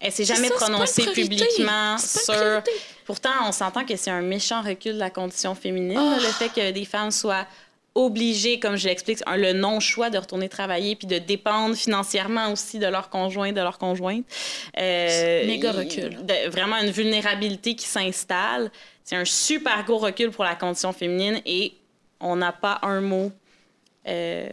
elle 0.00 0.12
s'est 0.12 0.24
jamais 0.24 0.48
ça, 0.48 0.54
prononcée 0.54 1.04
publiquement 1.12 1.98
sur. 1.98 2.62
Pourtant, 3.04 3.30
on 3.46 3.52
s'entend 3.52 3.84
que 3.84 3.96
c'est 3.96 4.10
un 4.10 4.22
méchant 4.22 4.62
recul 4.62 4.94
de 4.94 4.98
la 4.98 5.10
condition 5.10 5.54
féminine, 5.54 5.98
Ah. 5.98 6.16
là, 6.16 6.16
le 6.16 6.32
fait 6.32 6.48
que 6.48 6.70
des 6.72 6.84
femmes 6.84 7.10
soient 7.10 7.46
obligées, 7.94 8.58
comme 8.60 8.76
je 8.76 8.86
l'explique, 8.88 9.18
un- 9.26 9.36
le 9.36 9.52
non-choix 9.52 10.10
de 10.10 10.18
retourner 10.18 10.48
travailler 10.48 10.94
puis 10.96 11.06
de 11.08 11.18
dépendre 11.18 11.74
financièrement 11.74 12.52
aussi 12.52 12.78
de 12.78 12.86
leur 12.86 13.10
conjoint, 13.10 13.52
de 13.52 13.60
leur 13.60 13.78
conjointe. 13.78 14.24
Euh, 14.78 15.46
Méga 15.46 15.72
recul. 15.72 16.18
de- 16.24 16.48
vraiment 16.50 16.76
une 16.76 16.90
vulnérabilité 16.90 17.74
qui 17.74 17.86
s'installe. 17.86 18.70
C'est 19.04 19.16
un 19.16 19.24
super 19.24 19.84
gros 19.84 19.98
recul 19.98 20.30
pour 20.30 20.44
la 20.44 20.54
condition 20.54 20.92
féminine 20.92 21.40
et 21.44 21.72
on 22.20 22.36
n'a 22.36 22.52
pas 22.52 22.78
un 22.82 23.00
mot 23.00 23.32
euh, 24.06 24.48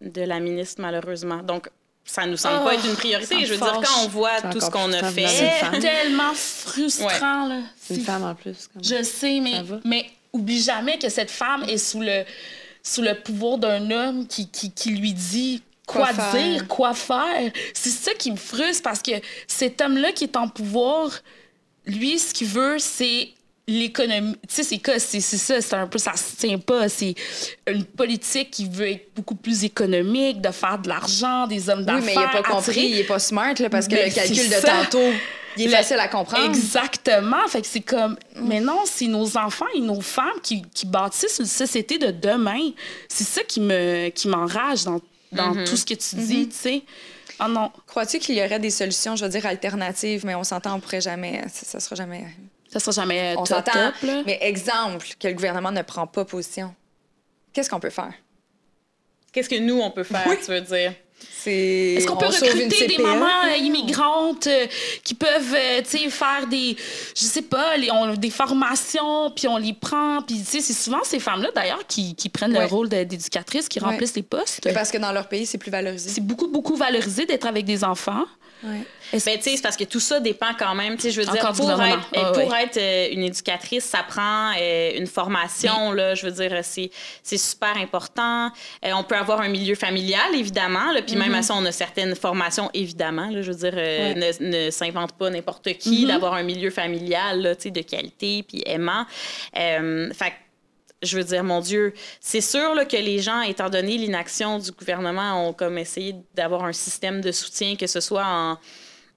de 0.00 0.22
la 0.22 0.40
ministre, 0.40 0.80
malheureusement. 0.80 1.38
Donc, 1.42 1.68
ça 2.04 2.24
nous 2.26 2.36
semble 2.38 2.60
Oh, 2.62 2.64
pas 2.64 2.74
être 2.74 2.86
une 2.86 2.94
priorité. 2.96 3.34
ça 3.34 3.40
me 3.40 3.44
Je 3.46 3.52
veux 3.52 3.58
dire, 3.58 3.80
quand 3.84 4.04
on 4.04 4.08
voit 4.08 4.40
tout 4.50 4.60
ce 4.60 4.70
qu'on 4.70 4.92
a 4.92 5.02
fait, 5.12 5.26
C'est 5.26 5.78
tellement 5.80 6.32
frustrant, 6.34 7.46
là. 7.46 7.60
C'est 7.78 7.96
une 7.96 8.00
femme 8.00 8.24
en 8.24 8.34
plus. 8.34 8.68
comme- 8.72 8.82
Je 8.82 9.02
sais, 9.02 9.40
mais, 9.40 9.62
mais 9.84 10.06
oublie 10.32 10.60
jamais 10.62 10.98
que 10.98 11.08
cette 11.10 11.30
femme 11.30 11.64
est 11.68 11.76
sous 11.78 12.00
le, 12.00 12.24
sous 12.88 13.02
le 13.02 13.14
pouvoir 13.14 13.58
d'un 13.58 13.90
homme 13.90 14.26
qui, 14.26 14.48
qui, 14.48 14.70
qui 14.70 14.90
lui 14.90 15.12
dit 15.12 15.62
quoi, 15.86 16.10
dire, 16.32 16.66
quoi 16.68 16.94
faire. 16.94 17.50
C'est 17.74 17.90
ça 17.90 18.12
qui 18.14 18.30
me 18.30 18.36
frustre 18.36 18.82
parce 18.82 19.02
que 19.02 19.12
cet 19.46 19.80
homme-là 19.80 20.12
qui 20.12 20.24
est 20.24 20.36
en 20.36 20.48
pouvoir, 20.48 21.10
lui, 21.86 22.18
ce 22.18 22.32
qu'il 22.32 22.48
veut, 22.48 22.78
c'est 22.78 23.28
l'économie. 23.66 24.36
Tu 24.48 24.54
sais, 24.54 24.62
c'est 24.62 24.78
quoi? 24.78 24.98
C'est 24.98 25.20
c'est 25.20 25.36
ça, 25.36 25.60
c'est 25.60 25.74
un 25.74 25.86
peu, 25.86 25.98
ça 25.98 26.14
se 26.16 26.36
tient 26.36 26.58
pas. 26.58 26.88
C'est 26.88 27.14
une 27.66 27.84
politique 27.84 28.50
qui 28.50 28.66
veut 28.66 28.90
être 28.92 29.08
beaucoup 29.14 29.34
plus 29.34 29.64
économique, 29.64 30.40
de 30.40 30.50
faire 30.50 30.78
de 30.78 30.88
l'argent, 30.88 31.46
des 31.46 31.68
hommes 31.68 31.80
Oui, 31.80 31.84
d'affaires. 31.84 32.04
mais 32.04 32.12
il 32.14 32.20
n'a 32.20 32.28
pas 32.28 32.42
compris, 32.42 32.86
il 32.86 32.96
n'est 32.96 33.04
pas 33.04 33.18
smart, 33.18 33.52
là, 33.58 33.68
parce 33.68 33.86
que 33.86 33.94
Ben, 33.94 34.08
le 34.08 34.14
calcul 34.14 34.36
c'est 34.36 34.62
de 34.62 34.66
tantôt, 34.66 35.12
il 35.56 35.62
est 35.62 35.66
Le- 35.66 35.70
facile 35.72 35.98
à 35.98 36.08
comprendre. 36.08 36.44
Exactement. 36.44 37.46
Fait 37.48 37.60
que 37.62 37.66
c'est 37.66 37.80
comme, 37.80 38.16
mais 38.36 38.60
non, 38.60 38.80
c'est 38.84 39.06
nos 39.06 39.36
enfants 39.36 39.66
et 39.74 39.80
nos 39.80 40.00
femmes 40.00 40.40
qui, 40.42 40.62
qui 40.74 40.86
bâtissent 40.86 41.38
une 41.38 41.46
société 41.46 41.98
de 41.98 42.10
demain. 42.10 42.70
C'est 43.08 43.24
ça 43.24 43.42
qui 43.42 43.60
me 43.60 44.08
qui 44.10 44.28
m'enrage 44.28 44.84
dans, 44.84 45.00
dans 45.32 45.52
Mm-hmm. 45.54 45.68
tout 45.68 45.76
ce 45.76 45.84
que 45.84 45.94
tu 45.94 46.16
dis, 46.16 46.48
tu 46.48 46.54
sais. 46.56 46.82
Ah 47.38 47.48
non, 47.48 47.70
Crois-tu 47.86 48.18
qu'il 48.18 48.34
y 48.36 48.42
aurait 48.42 48.58
des 48.58 48.70
solutions, 48.70 49.14
je 49.14 49.24
veux 49.24 49.30
dire, 49.30 49.46
alternatives, 49.46 50.26
mais 50.26 50.34
on 50.34 50.42
s'entend, 50.44 50.74
on 50.74 50.80
pourrait 50.80 51.00
jamais, 51.00 51.42
ça, 51.48 51.64
ça 51.66 51.80
sera 51.80 51.94
jamais... 51.94 52.24
ça 52.68 52.80
sera 52.80 52.90
jamais 52.90 53.34
On 53.36 53.44
top, 53.44 53.48
s'entend, 53.48 53.72
top, 53.72 53.94
là. 54.02 54.22
mais 54.26 54.38
exemple, 54.40 55.06
que 55.20 55.28
le 55.28 55.34
gouvernement 55.34 55.70
ne 55.70 55.82
prend 55.82 56.06
pas 56.08 56.24
position. 56.24 56.74
Qu'est-ce 57.52 57.70
qu'on 57.70 57.78
peut 57.80 57.90
faire? 57.90 58.12
qu'est-ce 59.32 59.48
que 59.48 59.58
nous, 59.60 59.80
on 59.80 59.90
peut 59.92 60.02
faire, 60.04 60.24
Oui. 60.26 60.36
tu 60.44 60.50
veux 60.50 60.60
dire? 60.62 60.94
Est-ce 61.46 62.06
qu'on 62.06 62.16
peut 62.16 62.26
recruter 62.26 62.66
des 62.66 62.94
CPE? 62.96 63.00
mamans 63.02 63.26
euh, 63.50 63.56
immigrantes 63.56 64.46
euh, 64.48 64.66
qui 65.02 65.14
peuvent, 65.14 65.54
euh, 65.54 65.80
tu 65.88 65.96
sais, 65.98 66.10
faire 66.10 66.46
des, 66.46 66.76
je 67.16 67.24
sais 67.24 67.40
pas, 67.42 67.76
les, 67.78 67.90
on- 67.90 68.14
des 68.14 68.28
formations, 68.30 69.30
puis 69.30 69.48
on 69.48 69.56
les 69.56 69.72
prend, 69.72 70.20
puis 70.22 70.36
tu 70.40 70.44
sais, 70.44 70.60
c'est 70.60 70.74
souvent 70.74 71.02
ces 71.04 71.18
femmes-là, 71.20 71.48
d'ailleurs, 71.54 71.86
qui, 71.86 72.14
qui 72.14 72.28
prennent 72.28 72.52
Ouais. 72.52 72.60
le 72.60 72.66
rôle 72.66 72.88
d'éducatrices, 72.88 73.68
qui 73.68 73.78
Ouais. 73.80 73.86
remplissent 73.86 74.14
les 74.16 74.22
postes. 74.22 74.60
Mais 74.66 74.72
Parce 74.74 74.90
que 74.90 74.98
dans 74.98 75.12
leur 75.12 75.28
pays, 75.28 75.46
c'est 75.46 75.58
plus 75.58 75.70
valorisé. 75.70 76.10
C'est 76.10 76.20
beaucoup, 76.20 76.48
beaucoup 76.48 76.76
valorisé 76.76 77.24
d'être 77.24 77.46
avec 77.46 77.64
des 77.64 77.82
enfants. 77.84 78.24
Ouais. 78.62 78.80
Est-ce- 79.12 79.24
Ben, 79.24 79.36
tu 79.38 79.44
sais, 79.44 79.56
c'est 79.56 79.62
parce 79.62 79.76
que 79.76 79.84
tout 79.84 80.00
ça 80.00 80.20
dépend 80.20 80.52
quand 80.58 80.74
même. 80.74 80.96
Tu 80.96 81.02
sais, 81.02 81.10
je 81.12 81.20
veux 81.20 81.26
dire, 81.26 81.34
Encore 81.44 81.54
pour 81.54 81.70
être, 81.82 81.98
Ah, 82.16 82.32
pour 82.34 82.48
ouais. 82.48 82.64
être 82.64 82.76
euh, 82.76 83.08
une 83.12 83.22
éducatrice, 83.22 83.84
ça 83.84 84.02
prend 84.02 84.52
euh, 84.60 84.90
une 84.96 85.06
formation, 85.06 85.92
là. 85.92 86.14
Je 86.14 86.26
veux 86.26 86.32
dire, 86.32 86.58
c'est, 86.62 86.90
c'est 87.22 87.38
super 87.38 87.76
important. 87.76 88.50
Euh, 88.84 88.90
on 88.94 89.04
peut 89.04 89.16
avoir 89.16 89.40
un 89.40 89.48
milieu 89.48 89.74
familial, 89.76 90.34
évidemment, 90.34 90.92
là, 90.92 91.02
puis 91.02 91.16
même 91.16 91.34
à 91.34 91.42
ça, 91.42 91.54
on 91.56 91.64
a 91.64 91.72
certaines 91.72 92.14
formations, 92.16 92.68
évidemment, 92.74 93.28
là. 93.30 93.42
Je 93.42 93.52
veux 93.52 93.58
dire, 93.70 93.74
euh, 93.76 94.14
ne, 94.14 94.66
ne 94.66 94.70
s'invente 94.70 95.12
pas 95.12 95.30
n'importe 95.30 95.72
qui 95.78 96.04
d'avoir 96.06 96.34
un 96.34 96.42
milieu 96.42 96.70
familial, 96.70 97.40
là, 97.40 97.54
tu 97.54 97.62
sais, 97.64 97.70
de 97.70 97.82
qualité, 97.82 98.44
puis 98.46 98.62
aimant. 98.66 99.06
Euh, 99.56 100.12
fait 100.12 100.32
je 101.02 101.16
veux 101.16 101.24
dire, 101.24 101.44
mon 101.44 101.60
Dieu, 101.60 101.94
c'est 102.20 102.40
sûr 102.40 102.74
que 102.88 102.96
les 102.96 103.20
gens, 103.20 103.42
étant 103.42 103.70
donné 103.70 103.96
l'inaction 103.96 104.58
du 104.58 104.72
gouvernement, 104.72 105.48
ont 105.48 105.52
comme 105.52 105.78
essayé 105.78 106.16
d'avoir 106.34 106.64
un 106.64 106.72
système 106.72 107.20
de 107.20 107.30
soutien, 107.32 107.76
que 107.76 107.86
ce 107.86 108.00
soit 108.00 108.58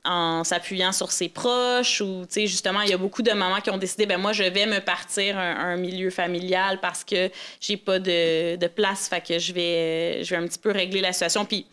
en, 0.04 0.44
s'appuyant 0.44 0.92
sur 0.92 1.12
ses 1.12 1.30
proches 1.30 2.02
ou, 2.02 2.26
tu 2.26 2.34
sais, 2.34 2.48
justement, 2.48 2.82
il 2.82 2.90
y 2.90 2.94
a 2.94 2.98
beaucoup 2.98 3.22
de 3.22 3.32
mamans 3.32 3.62
qui 3.62 3.70
ont 3.70 3.78
décidé, 3.78 4.06
ben 4.06 4.20
moi, 4.20 4.34
je 4.34 4.44
vais 4.44 4.66
me 4.66 4.80
partir 4.80 5.38
un, 5.38 5.78
milieu 5.78 6.10
familial 6.10 6.80
parce 6.82 7.04
que 7.04 7.30
j'ai 7.60 7.78
pas 7.78 8.00
de, 8.00 8.56
de, 8.56 8.68
place, 8.68 9.08
fait 9.08 9.22
que 9.22 9.40
je 9.40 9.54
vais, 9.54 10.24
je 10.24 10.32
vais 10.32 10.42
un 10.42 10.48
petit 10.48 10.60
peu 10.60 10.72
régler 10.72 11.02
la 11.02 11.14
situation. 11.14 11.46
Puis 11.46 11.68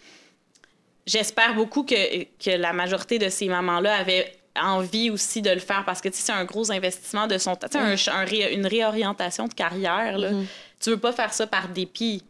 j'espère 1.07 1.55
beaucoup 1.55 1.85
que, 1.85 2.25
que 2.25 2.51
la 2.51 2.73
majorité 2.73 3.19
de 3.19 3.29
ces 3.29 3.49
mamans-là 3.49 3.97
avaient 3.97 4.38
envie 4.59 5.11
aussi 5.11 5.43
de 5.43 5.51
le 5.51 5.61
faire 5.61 5.85
parce 5.85 6.01
que 6.01 6.09
c'est 6.13 6.33
un 6.33 6.45
gros 6.45 6.71
investissement 6.71 7.27
de 7.27 7.39
son 7.39 7.57
temps. 7.57 7.69
Un, 7.75 7.95
un 7.95 8.25
ré, 8.25 8.55
une 8.55 8.67
réorientation 8.67 9.49
de 9.49 9.55
carrière. 9.55 10.19
Là. 10.19 10.31
Mm 10.31 10.43
-hmm. 10.43 10.47
Tu 10.81 10.91
veux 10.91 11.01
pas 11.01 11.13
faire 11.13 11.33
ça 11.33 11.47
par 11.47 11.69
dépit. 11.69 12.23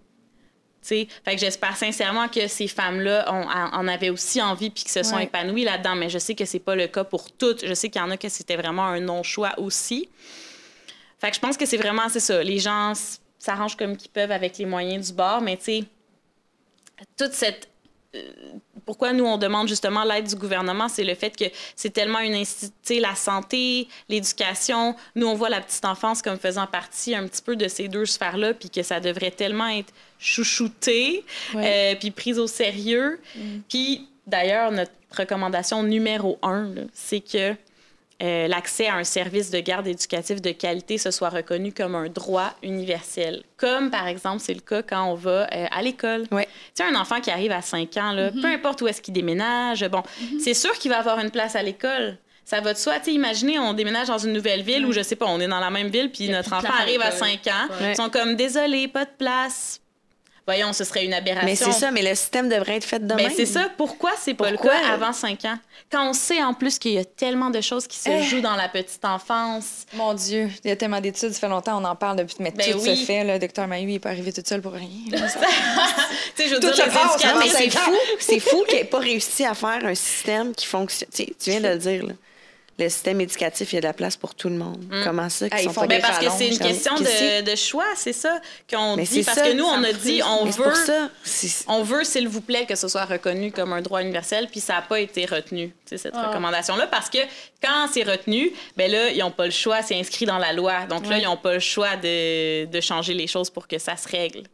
T'sais. 0.81 1.09
Fait 1.25 1.35
que 1.35 1.41
j'espère 1.41 1.77
sincèrement 1.77 2.29
que 2.29 2.47
ces 2.47 2.69
femmes-là 2.69 3.25
en 3.79 3.89
avaient 3.89 4.11
aussi 4.11 4.41
envie 4.41 4.71
puis 4.71 4.85
que 4.85 4.91
se 4.91 5.03
sont 5.03 5.17
ouais. 5.17 5.25
épanouies 5.25 5.65
là-dedans. 5.65 5.97
Mais 5.97 6.09
je 6.09 6.19
sais 6.19 6.35
que 6.35 6.45
c'est 6.45 6.65
pas 6.69 6.77
le 6.77 6.87
cas 6.87 7.05
pour 7.05 7.31
toutes. 7.33 7.67
Je 7.67 7.75
sais 7.75 7.89
qu'il 7.91 8.01
y 8.01 8.05
en 8.05 8.11
a 8.11 8.17
que 8.17 8.29
c'était 8.29 8.57
vraiment 8.57 8.87
un 8.87 9.01
non-choix 9.01 9.53
aussi. 9.59 10.09
Fait 11.21 11.31
que 11.31 11.37
je 11.37 11.41
pense 11.41 11.57
que 11.57 11.67
c'est 11.67 11.77
vraiment, 11.85 12.09
c'est 12.09 12.21
ça. 12.21 12.43
Les 12.43 12.61
gens 12.61 12.93
s'arrangent 13.39 13.77
comme 13.77 13.97
qu'ils 13.97 14.11
peuvent 14.11 14.31
avec 14.31 14.59
les 14.59 14.67
moyens 14.67 15.09
du 15.09 15.13
bord, 15.15 15.41
mais 15.41 15.57
tu 15.57 15.65
sais, 15.65 15.85
toute 17.17 17.33
cette 17.33 17.69
pourquoi 18.87 19.13
nous, 19.13 19.25
on 19.25 19.37
demande 19.37 19.69
justement 19.69 20.03
l'aide 20.05 20.29
du 20.29 20.35
gouvernement, 20.35 20.89
c'est 20.89 21.05
le 21.05 21.15
fait 21.15 21.37
que 21.37 21.45
c'est 21.77 21.91
tellement 21.91 22.21
une 22.21 22.35
institution, 22.35 23.03
la 23.03 23.15
santé, 23.15 23.87
l'éducation. 24.09 24.97
Nous, 25.15 25.27
on 25.27 25.35
voit 25.35 25.51
la 25.51 25.61
petite 25.61 25.85
enfance 25.85 26.23
comme 26.23 26.39
faisant 26.39 26.67
partie 26.67 27.15
un 27.15 27.27
petit 27.27 27.43
peu 27.43 27.55
de 27.55 27.69
ces 27.69 27.89
deux 27.89 28.07
sphères-là, 28.07 28.55
puis 28.55 28.71
que 28.71 28.83
ça 28.83 28.99
devrait 29.01 29.31
tellement 29.31 29.69
être 29.69 29.93
chouchouté, 30.19 31.25
ouais. 31.55 31.93
euh, 31.95 31.99
puis 31.99 32.11
prise 32.11 32.39
au 32.39 32.47
sérieux. 32.47 33.21
Mm. 33.37 33.41
Puis, 33.69 34.09
d'ailleurs, 34.27 34.71
notre 34.73 34.93
recommandation 35.17 35.83
numéro 35.83 36.39
un, 36.43 36.71
c'est 36.93 37.21
que 37.21 37.55
euh, 38.21 38.49
l'accès 38.49 38.89
à 38.89 38.97
un 38.97 39.05
service 39.05 39.51
de 39.51 39.61
garde 39.61 39.87
éducatif 39.87 40.43
de 40.43 40.51
qualité 40.51 40.99
se 40.99 41.13
soit 41.13 41.29
reconnu 41.29 41.73
comme 41.73 41.95
un 41.95 42.09
droit 42.09 42.53
universel. 42.65 43.45
Comme, 43.57 43.91
par 43.91 44.09
exemple, 44.09 44.41
c'est 44.41 44.55
le 44.55 44.61
cas 44.61 44.83
quand 44.83 45.05
on 45.05 45.15
va 45.15 45.47
euh, 45.53 45.67
à 45.71 45.83
l'école. 45.83 46.25
Ouais. 46.33 46.47
Tu 46.75 46.83
sais, 46.83 46.85
un 46.85 46.97
enfant 46.97 47.21
qui 47.21 47.31
arrive 47.31 47.53
à 47.53 47.63
5 47.63 47.97
ans, 47.97 48.13
là, 48.13 48.31
mm 48.31 48.35
-hmm. 48.35 48.41
peu 48.43 48.49
importe 48.49 48.83
où 48.83 48.89
est-ce 48.89 49.01
qu'il 49.01 49.15
déménage, 49.15 49.87
bon, 49.89 49.99
mm 50.03 50.03
-hmm. 50.03 50.41
c'est 50.41 50.55
sûr 50.55 50.73
qu'il 50.79 50.91
va 50.91 50.99
avoir 50.99 51.19
une 51.21 51.31
place 51.31 51.55
à 51.55 51.63
l'école. 51.63 52.19
Ça 52.45 52.61
va 52.61 52.73
de 52.73 52.79
soi. 52.79 52.95
Tu 52.99 53.05
sais, 53.05 53.13
imaginez, 53.13 53.59
on 53.59 53.73
déménage 53.75 54.09
dans 54.09 54.23
une 54.27 54.33
nouvelle 54.33 54.63
ville 54.63 54.85
où, 54.87 54.93
je 54.93 55.03
sais 55.03 55.17
pas, 55.17 55.27
on 55.27 55.39
est 55.39 55.49
dans 55.49 55.61
la 55.61 55.71
même 55.71 55.89
ville, 55.97 56.11
puis 56.11 56.29
notre 56.31 56.53
enfant 56.55 56.75
arrive 56.83 57.03
à 57.03 57.13
5 57.13 57.47
ans. 57.57 57.67
Ouais. 57.81 57.93
Ils 57.93 57.97
sont 57.97 58.11
comme, 58.11 58.37
désolé, 58.37 58.89
pas 58.89 59.05
de 59.05 59.17
place 59.25 59.81
voyons, 60.49 60.73
ce 60.73 60.83
serait 60.83 61.05
une 61.05 61.13
aberration. 61.13 61.45
Mais 61.45 61.57
c'est 61.57 61.73
ça, 61.73 61.91
mais 61.91 62.01
le 62.01 62.15
système 62.15 62.49
devrait 62.49 62.77
être 62.77 62.85
fait 62.85 63.07
de 63.07 63.15
même. 63.15 63.31
c'est 63.37 63.45
ça. 63.45 63.69
Pourquoi 63.77 64.13
c'est 64.19 64.33
pas 64.33 64.51
Pourquoi? 64.51 64.75
le 64.75 64.81
cas 64.81 64.95
avant 64.95 65.13
5 65.13 65.45
ans? 65.45 65.59
Quand 65.93 66.09
on 66.09 66.15
sait 66.15 66.43
en 66.43 66.55
plus 66.55 66.79
qu'il 66.79 66.93
y 66.93 66.99
a 66.99 67.05
tellement 67.05 67.51
de 67.51 67.61
choses 67.61 67.87
qui 67.87 67.99
se 67.99 68.09
eh. 68.09 68.23
jouent 68.23 68.41
dans 68.41 68.57
la 68.57 68.69
petite 68.71 69.05
enfance. 69.05 69.85
Mon 69.93 70.15
Dieu, 70.15 70.49
il 70.65 70.69
y 70.69 70.71
a 70.71 70.77
tellement 70.77 71.03
d'études, 71.03 71.33
ça 71.33 71.39
fait 71.41 71.49
longtemps, 71.49 71.79
on 71.79 71.85
en 71.85 71.95
parle 71.95 72.17
depuis, 72.17 72.37
mais 72.41 72.51
ben 72.51 72.73
tout 72.73 72.79
oui. 72.79 72.97
se 72.97 73.05
fait. 73.05 73.25
Le 73.25 73.39
docteur 73.39 73.69
Mahu, 73.69 73.83
il 73.83 73.87
n'est 73.89 73.99
pas 73.99 74.09
arrivé 74.09 74.33
tout 74.33 74.43
seul 74.45 74.63
pour 74.63 74.73
rien. 74.73 74.89
tu 75.11 75.19
sais, 75.19 76.49
je 76.49 76.55
veux 76.55 76.61
tout 76.61 76.73
dire, 76.73 76.87
les 77.43 77.49
c'est 77.51 77.71
fou, 77.71 77.95
c'est 78.19 78.41
fou 78.41 78.65
qu'il 78.67 78.79
n'ait 78.79 78.85
pas 78.85 79.01
réussi 79.01 79.45
à 79.45 79.53
faire 79.53 79.85
un 79.85 79.95
système 79.95 80.55
qui 80.55 80.67
fonctionne. 80.67 81.11
Tu 81.13 81.51
viens 81.51 81.61
de 81.61 81.69
le 81.69 81.79
dire, 81.79 82.07
là 82.07 82.15
le 82.79 82.89
système 82.89 83.21
éducatif, 83.21 83.73
il 83.73 83.77
y 83.77 83.79
a 83.79 83.81
de 83.81 83.87
la 83.87 83.93
place 83.93 84.17
pour 84.17 84.35
tout 84.35 84.49
le 84.49 84.55
monde. 84.55 84.85
Mm. 84.89 85.03
Comment 85.03 85.29
ça 85.29 85.51
qu'ils 85.51 85.69
ah, 85.69 85.73
sont 85.73 85.87
pas 85.87 86.01
Parce 86.01 86.19
que 86.19 86.31
c'est 86.31 86.49
une 86.49 86.59
question 86.59 86.95
de, 86.95 87.43
de, 87.43 87.57
choix, 87.57 87.87
c'est 87.97 88.13
ça 88.13 88.41
qu'on 88.71 88.97
dit. 88.97 89.23
Parce 89.25 89.39
ça, 89.39 89.49
que 89.49 89.53
nous, 89.53 89.65
on 89.65 89.83
a 89.83 89.93
dit, 89.93 90.23
on 90.23 90.45
veut, 90.45 90.75
ça, 90.75 91.11
on 91.67 91.83
veut, 91.83 92.05
s'il 92.05 92.29
vous 92.29 92.41
plaît, 92.41 92.67
que 92.67 92.77
ce 92.77 92.87
soit 92.87 93.05
reconnu 93.05 93.51
comme 93.51 93.73
un 93.73 93.83
droit 93.83 94.01
universel, 94.01 94.47
puis 94.49 94.61
ça 94.61 94.75
n'a 94.75 94.83
pas 94.83 95.01
été 95.01 95.27
retenu, 95.27 95.75
cette 95.87 96.15
oh. 96.15 96.29
recommandation-là, 96.29 96.87
parce 96.87 97.11
que 97.11 97.19
quand 97.61 97.89
c'est 97.93 98.05
retenu, 98.05 98.53
ben 98.77 98.91
là, 98.91 99.11
ils 99.11 99.19
n'ont 99.19 99.33
pas 99.33 99.47
le 99.47 99.51
choix, 99.51 99.83
c'est 99.83 99.99
inscrit 99.99 100.27
dans 100.27 100.39
la 100.39 100.53
loi. 100.53 100.87
Donc 100.87 101.03
ouais. 101.03 101.11
là, 101.11 101.19
ils 101.19 101.25
n'ont 101.25 101.37
pas 101.37 101.55
le 101.55 101.61
choix 101.61 101.97
de, 101.97 102.67
de 102.67 102.81
changer 102.81 103.15
les 103.15 103.27
choses 103.27 103.51
pour 103.51 103.67
que 103.67 103.79
ça 103.79 103.97
se 103.97 104.09
règle. 104.09 104.45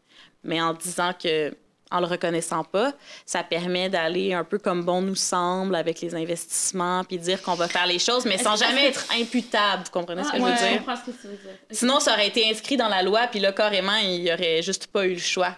Mais 0.43 0.61
en 0.61 0.73
disant 0.73 1.13
que 1.13 1.53
en 1.91 1.99
le 1.99 2.07
reconnaissant 2.07 2.63
pas, 2.63 2.93
ça 3.25 3.43
permet 3.43 3.89
d'aller 3.89 4.33
un 4.33 4.43
peu 4.43 4.57
comme 4.57 4.83
bon 4.83 5.01
nous 5.01 5.15
semble 5.15 5.75
avec 5.75 6.01
les 6.01 6.15
investissements, 6.15 7.03
puis 7.03 7.17
dire 7.17 7.41
qu'on 7.41 7.53
va 7.53 7.67
faire 7.67 7.85
les 7.85 7.99
choses, 7.99 8.25
mais 8.25 8.37
sans 8.37 8.55
jamais 8.55 8.87
être 8.87 9.05
imputable. 9.13 9.83
Vous 9.85 9.91
comprenez 9.91 10.21
ah, 10.23 10.27
ce 10.27 10.31
que 10.31 10.41
ouais, 10.41 10.55
je 10.55 10.61
veux 10.61 10.67
dire? 10.67 10.73
Je 10.73 10.77
comprends 10.79 10.95
ce 10.95 11.11
que 11.11 11.15
tu 11.15 11.27
veux 11.27 11.37
dire. 11.37 11.57
Sinon, 11.71 11.99
ça 11.99 12.13
aurait 12.13 12.27
été 12.27 12.49
inscrit 12.49 12.77
dans 12.77 12.87
la 12.87 13.03
loi, 13.03 13.27
puis 13.27 13.39
là, 13.39 13.51
carrément, 13.51 13.95
il 13.97 14.23
n'y 14.23 14.33
aurait 14.33 14.61
juste 14.61 14.87
pas 14.87 15.05
eu 15.05 15.13
le 15.13 15.19
choix. 15.19 15.55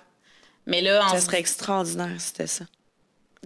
Mais 0.65 0.81
là, 0.81 1.07
ça 1.09 1.21
serait 1.21 1.39
extraordinaire, 1.39 2.19
c'était 2.19 2.47
ça. 2.47 2.65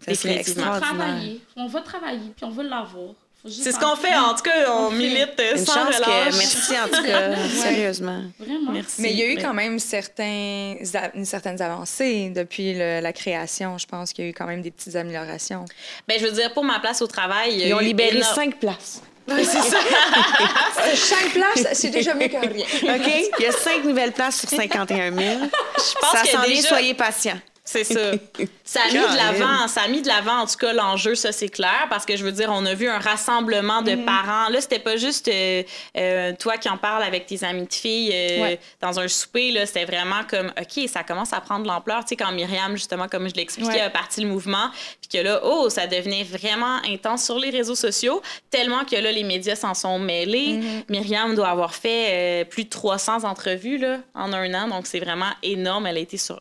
Ça 0.03 0.15
serait 0.15 0.39
extraordinaire. 0.39 0.81
On 0.81 0.97
va 0.97 1.05
travailler, 1.05 1.41
on 1.55 1.67
va 1.67 1.81
travailler, 1.81 2.33
puis 2.35 2.45
on 2.45 2.49
veut 2.49 2.67
l'avoir. 2.67 3.13
C'est 3.49 3.71
ce 3.71 3.79
qu'on 3.79 3.95
fait, 3.95 4.15
en 4.15 4.35
tout 4.35 4.43
cas, 4.43 4.71
on, 4.71 4.87
on 4.87 4.91
milite 4.91 5.41
Une 5.51 5.65
sans 5.65 5.73
chance 5.73 5.95
relâche. 5.95 6.29
Que, 6.29 6.37
merci 6.37 6.73
en 6.79 6.87
tout 6.87 7.03
cas, 7.03 7.29
ouais. 7.29 7.49
sérieusement. 7.49 8.21
Vraiment. 8.39 8.71
Merci. 8.71 9.01
Mais 9.01 9.11
il 9.11 9.17
y 9.17 9.23
a 9.23 9.31
eu 9.31 9.37
quand 9.37 9.53
même 9.53 9.79
certains, 9.79 10.75
certaines 11.23 11.61
avancées 11.61 12.31
depuis 12.35 12.73
le, 12.73 12.99
la 13.01 13.13
création. 13.13 13.77
Je 13.79 13.87
pense 13.87 14.13
qu'il 14.13 14.25
y 14.25 14.27
a 14.27 14.29
eu 14.29 14.33
quand 14.33 14.45
même 14.45 14.61
des 14.61 14.69
petites 14.69 14.95
améliorations. 14.95 15.65
Ben, 16.07 16.19
je 16.19 16.25
veux 16.25 16.31
dire, 16.31 16.53
pour 16.53 16.63
ma 16.63 16.79
place 16.79 17.01
au 17.01 17.07
travail, 17.07 17.55
ils 17.59 17.73
ont 17.73 17.79
libéré 17.79 18.17
énorme... 18.17 18.35
cinq 18.35 18.59
places. 18.59 19.01
Oui, 19.27 19.45
c'est 19.45 19.61
ça. 19.61 19.77
Cinq 20.95 21.33
places, 21.33 21.67
c'est 21.73 21.89
déjà 21.89 22.13
mieux 22.15 22.27
que 22.27 22.37
rien. 22.37 22.65
OK? 22.95 23.31
Il 23.39 23.43
y 23.43 23.47
a 23.47 23.51
cinq 23.51 23.83
nouvelles 23.83 24.11
places 24.11 24.39
sur 24.39 24.49
51 24.49 25.11
000. 25.11 25.19
Je 25.21 25.99
pense 25.99 26.11
ça 26.11 26.25
s'en 26.25 26.43
déjà... 26.43 26.67
soyez 26.67 26.93
patients. 26.95 27.39
C'est 27.63 27.83
ça. 27.83 28.11
Ça 28.63 28.81
a 28.83 28.87
mis 28.87 28.93
de 28.93 29.17
l'avant, 29.17 29.67
ça 29.67 29.81
a 29.81 29.87
mis 29.89 30.01
de 30.01 30.07
l'avant 30.07 30.39
en 30.39 30.47
tout 30.47 30.55
cas 30.55 30.71
l'enjeu, 30.71 31.13
ça 31.13 31.33
c'est 31.33 31.49
clair, 31.49 31.87
parce 31.89 32.05
que 32.05 32.15
je 32.15 32.23
veux 32.23 32.31
dire, 32.31 32.49
on 32.53 32.65
a 32.65 32.73
vu 32.73 32.87
un 32.87 32.99
rassemblement 32.99 33.81
de 33.81 33.95
mm. 33.95 34.05
parents. 34.05 34.47
Là, 34.49 34.61
c'était 34.61 34.79
pas 34.79 34.95
juste 34.95 35.27
euh, 35.27 35.63
euh, 35.97 36.31
toi 36.39 36.55
qui 36.57 36.69
en 36.69 36.77
parles 36.77 37.03
avec 37.03 37.25
tes 37.25 37.43
amis 37.43 37.67
de 37.67 37.73
filles 37.73 38.11
euh, 38.13 38.41
ouais. 38.41 38.59
dans 38.79 38.97
un 39.01 39.09
souper. 39.09 39.51
Là, 39.51 39.65
c'était 39.65 39.83
vraiment 39.83 40.21
comme, 40.29 40.53
ok, 40.57 40.87
ça 40.87 41.03
commence 41.03 41.33
à 41.33 41.41
prendre 41.41 41.63
de 41.63 41.67
l'ampleur. 41.67 42.05
Tu 42.05 42.09
sais, 42.09 42.15
quand 42.15 42.31
Myriam 42.31 42.77
justement, 42.77 43.09
comme 43.09 43.27
je 43.27 43.35
l'expliquais, 43.35 43.73
ouais. 43.73 43.81
a 43.81 43.89
parti 43.89 44.21
le 44.21 44.27
mouvement, 44.27 44.69
puis 45.01 45.19
que 45.19 45.23
là, 45.23 45.41
oh, 45.43 45.69
ça 45.69 45.85
devenait 45.85 46.23
vraiment 46.23 46.77
intense 46.87 47.25
sur 47.25 47.37
les 47.37 47.49
réseaux 47.49 47.75
sociaux, 47.75 48.21
tellement 48.49 48.85
que 48.85 48.95
là, 48.95 49.11
les 49.11 49.23
médias 49.23 49.57
s'en 49.57 49.73
sont 49.73 49.99
mêlés. 49.99 50.53
Mm. 50.53 50.83
Myriam 50.87 51.35
doit 51.35 51.49
avoir 51.49 51.75
fait 51.75 52.47
plus 52.49 52.63
de 52.63 52.69
300 52.69 53.25
entrevues 53.25 53.79
là 53.79 53.99
en 54.15 54.31
un 54.31 54.53
an, 54.53 54.69
donc 54.69 54.87
c'est 54.87 54.99
vraiment 54.99 55.31
énorme. 55.43 55.87
Elle 55.87 55.97
a 55.97 56.01
été 56.01 56.17
sur 56.17 56.39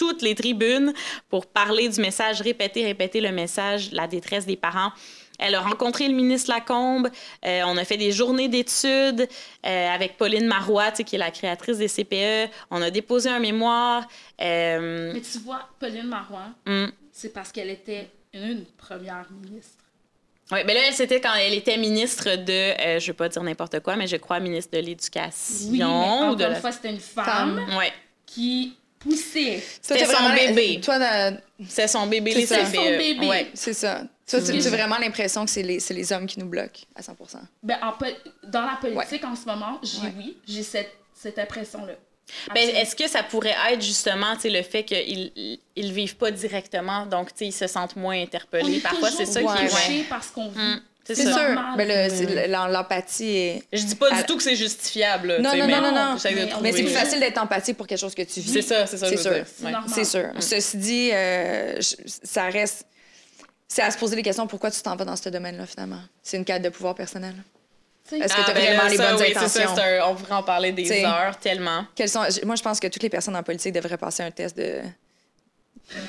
toutes 0.00 0.22
les 0.22 0.34
tribunes 0.34 0.94
pour 1.28 1.44
parler 1.44 1.90
du 1.90 2.00
message, 2.00 2.40
répéter, 2.40 2.86
répéter 2.86 3.20
le 3.20 3.32
message, 3.32 3.92
la 3.92 4.06
détresse 4.06 4.46
des 4.46 4.56
parents. 4.56 4.92
Elle 5.38 5.54
a 5.54 5.60
rencontré 5.60 6.08
le 6.08 6.14
ministre 6.14 6.50
Lacombe. 6.50 7.08
Euh, 7.44 7.62
on 7.66 7.76
a 7.76 7.84
fait 7.84 7.98
des 7.98 8.10
journées 8.10 8.48
d'études 8.48 9.28
euh, 9.66 9.88
avec 9.88 10.16
Pauline 10.16 10.46
Marois, 10.46 10.90
qui 10.92 11.16
est 11.16 11.18
la 11.18 11.30
créatrice 11.30 11.76
des 11.76 11.88
CPE. 11.88 12.50
On 12.70 12.80
a 12.80 12.90
déposé 12.90 13.28
un 13.28 13.40
mémoire. 13.40 14.08
Euh... 14.40 15.12
Mais 15.12 15.20
tu 15.20 15.38
vois, 15.38 15.68
Pauline 15.78 16.08
Marois, 16.08 16.48
mm. 16.66 16.86
c'est 17.12 17.32
parce 17.34 17.52
qu'elle 17.52 17.70
était 17.70 18.08
une 18.32 18.64
première 18.78 19.26
ministre. 19.30 19.84
Oui, 20.50 20.60
mais 20.66 20.74
là, 20.74 20.80
c'était 20.92 21.20
quand 21.20 21.34
elle 21.34 21.54
était 21.54 21.76
ministre 21.76 22.36
de, 22.36 22.52
euh, 22.52 22.98
je 22.98 23.04
ne 23.04 23.06
veux 23.08 23.16
pas 23.16 23.28
dire 23.28 23.42
n'importe 23.42 23.80
quoi, 23.80 23.96
mais 23.96 24.06
je 24.06 24.16
crois 24.16 24.40
ministre 24.40 24.76
de 24.76 24.82
l'Éducation. 24.82 25.70
Oui, 25.70 25.78
mais 25.78 25.84
encore 25.84 26.36
de 26.36 26.44
la... 26.44 26.50
une 26.54 26.56
fois, 26.56 26.72
c'était 26.72 26.90
une 26.90 26.98
femme, 26.98 27.24
femme. 27.24 27.76
Ouais. 27.78 27.92
qui 28.26 28.74
poussé. 29.00 29.62
C'était 29.82 30.06
son 30.06 30.30
bébé. 30.32 30.80
Toi, 30.80 30.98
c'est 31.68 31.88
son 31.88 32.06
bébé, 32.06 32.34
les 32.34 32.46
C'est 32.46 32.64
son 32.66 32.82
bébé. 32.82 33.26
Ouais. 33.26 33.50
C'est 33.54 33.74
ça. 33.74 34.02
Toi, 34.28 34.40
tu 34.40 34.52
as 34.52 34.70
vraiment 34.70 34.98
l'impression 34.98 35.44
que 35.44 35.50
c'est 35.50 35.64
les, 35.64 35.78
les, 35.90 36.12
hommes 36.12 36.26
qui 36.26 36.38
nous 36.38 36.46
bloquent 36.46 36.82
à 36.94 37.02
100 37.02 37.16
ben, 37.64 37.78
en, 37.82 37.92
Dans 38.48 38.62
la 38.62 38.76
politique, 38.80 39.24
ouais. 39.24 39.28
en 39.28 39.34
ce 39.34 39.44
moment, 39.44 39.80
j'ai 39.82 40.02
ouais. 40.02 40.14
oui, 40.16 40.36
j'ai 40.46 40.62
cette, 40.62 40.92
cette 41.12 41.36
impression-là. 41.36 41.94
Ben, 42.54 42.68
Est-ce 42.68 42.94
que 42.94 43.08
ça 43.08 43.24
pourrait 43.24 43.56
être 43.72 43.82
justement 43.82 44.34
le 44.44 44.62
fait 44.62 44.84
qu'ils 44.84 45.58
ne 45.76 45.92
vivent 45.92 46.16
pas 46.16 46.30
directement, 46.30 47.06
donc 47.06 47.30
ils 47.40 47.52
se 47.52 47.66
sentent 47.66 47.96
moins 47.96 48.22
interpellés? 48.22 48.78
Parfois, 48.78 49.10
c'est 49.10 49.26
ça 49.26 49.40
qui 49.40 49.64
est. 49.64 49.98
Ouais. 49.98 50.04
parce 50.08 50.28
qu'on 50.28 50.48
vit. 50.48 50.58
Mm. 50.58 50.80
C'est 51.14 51.32
sûr. 51.32 51.74
Mais 51.76 52.48
l'empathie 52.48 53.36
est. 53.36 53.62
Je 53.72 53.82
dis 53.82 53.94
pas 53.94 54.10
du 54.10 54.22
tout 54.24 54.36
que 54.36 54.42
c'est 54.42 54.56
justifiable. 54.56 55.38
Non, 55.40 55.56
non, 55.56 55.66
non, 55.66 55.92
non. 55.92 56.16
Mais 56.62 56.72
c'est 56.72 56.82
plus 56.82 56.92
facile 56.92 57.20
d'être 57.20 57.38
empathique 57.38 57.76
pour 57.76 57.86
quelque 57.86 57.98
chose 58.00 58.14
que 58.14 58.22
tu 58.22 58.40
vis. 58.40 58.52
C'est 58.52 58.62
ça, 58.62 58.86
c'est 58.86 58.96
ça. 58.96 59.08
C'est 59.08 59.16
sûr. 59.16 59.44
C'est 59.92 60.04
sûr. 60.04 60.30
Ceci 60.38 60.76
dit, 60.76 61.10
euh, 61.12 61.78
ça 62.24 62.44
reste. 62.44 62.86
C'est 63.72 63.82
à 63.82 63.90
se 63.92 63.98
poser 63.98 64.16
des 64.16 64.22
questions 64.22 64.48
pourquoi 64.48 64.68
tu 64.72 64.82
t'en 64.82 64.96
vas 64.96 65.04
dans 65.04 65.14
ce 65.14 65.28
domaine-là, 65.28 65.64
finalement? 65.64 66.00
C'est 66.24 66.36
une 66.36 66.44
quête 66.44 66.60
de 66.62 66.70
pouvoir 66.70 66.96
personnel. 66.96 67.34
Est-ce 68.10 68.34
que 68.34 68.44
tu 68.44 68.50
as 68.50 68.50
ah, 68.50 68.52
vraiment 68.52 68.88
les 68.88 68.96
bonnes 68.96 69.20
oui, 69.20 69.30
intentions? 69.30 69.76
Ça, 69.76 69.84
un, 69.84 70.08
on 70.08 70.16
pourrait 70.16 70.34
en 70.34 70.42
parler 70.42 70.72
des 70.72 70.82
T'sais, 70.82 71.04
heures, 71.04 71.38
tellement. 71.38 71.84
Quelles 71.94 72.08
sont, 72.08 72.24
moi, 72.44 72.56
je 72.56 72.62
pense 72.62 72.80
que 72.80 72.88
toutes 72.88 73.04
les 73.04 73.10
personnes 73.10 73.36
en 73.36 73.44
politique 73.44 73.72
devraient 73.72 73.96
passer 73.96 74.24
un 74.24 74.32
test 74.32 74.56
de 74.56 74.80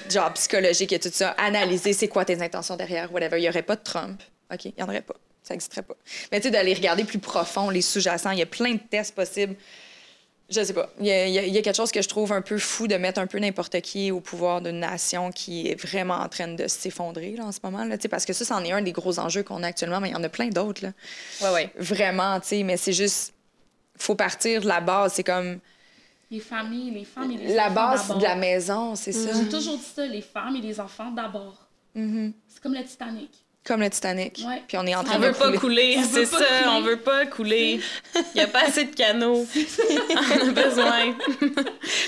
genre 0.09 0.33
psychologique 0.33 0.93
et 0.93 0.99
tout 0.99 1.09
ça, 1.11 1.29
analyser 1.37 1.93
c'est 1.93 2.07
quoi 2.07 2.25
tes 2.25 2.41
intentions 2.41 2.75
derrière, 2.75 3.11
whatever. 3.11 3.37
Il 3.37 3.41
n'y 3.41 3.49
aurait 3.49 3.61
pas 3.61 3.75
de 3.75 3.83
Trump. 3.83 4.21
OK, 4.53 4.65
il 4.65 4.73
n'y 4.77 4.83
en 4.83 4.87
aurait 4.87 5.01
pas. 5.01 5.15
Ça 5.43 5.53
n'existerait 5.53 5.81
pas. 5.83 5.95
Mais 6.31 6.39
tu 6.39 6.47
sais, 6.47 6.51
d'aller 6.51 6.73
regarder 6.73 7.03
plus 7.03 7.19
profond, 7.19 7.69
les 7.69 7.81
sous-jacents, 7.81 8.31
il 8.31 8.39
y 8.39 8.43
a 8.43 8.45
plein 8.45 8.73
de 8.73 8.79
tests 8.89 9.15
possibles. 9.15 9.55
je 10.49 10.63
sais 10.63 10.73
pas. 10.73 10.89
Il 10.99 11.07
y, 11.07 11.11
a, 11.11 11.25
il 11.27 11.33
y 11.53 11.57
a 11.57 11.61
quelque 11.61 11.75
chose 11.75 11.91
que 11.91 12.01
je 12.01 12.07
trouve 12.09 12.31
un 12.31 12.41
peu 12.41 12.57
fou 12.59 12.87
de 12.87 12.95
mettre 12.95 13.19
un 13.19 13.25
peu 13.27 13.39
n'importe 13.39 13.79
qui 13.81 14.11
au 14.11 14.19
pouvoir 14.19 14.61
d'une 14.61 14.79
nation 14.81 15.31
qui 15.31 15.67
est 15.69 15.75
vraiment 15.81 16.15
en 16.19 16.29
train 16.29 16.47
de 16.49 16.67
s'effondrer 16.67 17.31
là, 17.37 17.45
en 17.45 17.51
ce 17.51 17.59
moment. 17.63 17.83
Là, 17.85 17.97
tu 17.97 18.03
sais, 18.03 18.09
parce 18.09 18.25
que 18.25 18.33
ça, 18.33 18.45
c'en 18.45 18.63
est 18.63 18.71
un 18.71 18.81
des 18.81 18.91
gros 18.91 19.17
enjeux 19.17 19.43
qu'on 19.43 19.63
a 19.63 19.67
actuellement, 19.67 19.99
mais 19.99 20.09
il 20.09 20.13
y 20.13 20.15
en 20.15 20.23
a 20.23 20.29
plein 20.29 20.49
d'autres. 20.49 20.83
là. 20.83 20.91
Ouais, 21.41 21.53
ouais. 21.53 21.73
Vraiment, 21.77 22.39
tu 22.39 22.47
sais, 22.49 22.63
mais 22.63 22.77
c'est 22.77 22.93
juste. 22.93 23.33
faut 23.97 24.15
partir 24.15 24.61
de 24.61 24.67
la 24.67 24.79
base. 24.81 25.13
C'est 25.13 25.23
comme 25.23 25.59
Les 26.29 26.39
familles, 26.39 26.91
les 26.91 27.05
femmes 27.05 27.31
et 27.31 27.37
les 27.37 27.53
la 27.55 27.65
enfants 27.65 27.73
base 27.73 28.01
d'abord. 28.07 28.17
de 28.19 28.23
la 28.23 28.35
maison, 28.35 28.95
c'est 28.95 29.11
ça. 29.13 29.29
J'ai 29.33 29.49
toujours 29.49 29.77
dit 29.77 29.83
ça, 29.95 30.05
les 30.05 30.21
femmes 30.21 30.55
et 30.57 30.61
les 30.61 30.79
enfants 30.79 31.09
d'abord. 31.11 31.67
Mhm. 31.95 32.33
C'est 32.47 32.61
comme 32.61 32.73
le 32.75 32.83
Titanic. 32.83 33.31
Comme 33.63 33.81
le 33.81 33.89
Titanic. 33.91 34.41
Ouais. 34.47 34.63
Puis 34.67 34.75
on 34.77 34.87
est 34.87 34.95
en 34.95 35.03
train 35.03 35.17
On 35.17 35.19
de 35.19 35.27
veut 35.27 35.33
pas 35.33 35.45
couler. 35.51 35.57
couler, 35.59 35.95
On 35.99 36.03
c'est 36.03 36.19
veut 36.21 36.27
pas 36.27 36.39
ça, 36.39 36.45
couler. 36.45 36.69
on 36.69 36.81
veut 36.81 36.97
pas 36.97 37.25
couler. 37.27 37.79
Il 38.15 38.23
n'y 38.35 38.41
a 38.41 38.47
pas 38.47 38.63
assez 38.63 38.85
de 38.85 38.95
canaux. 38.95 39.45
on 40.41 40.47
a 40.49 40.51
besoin. 40.51 41.15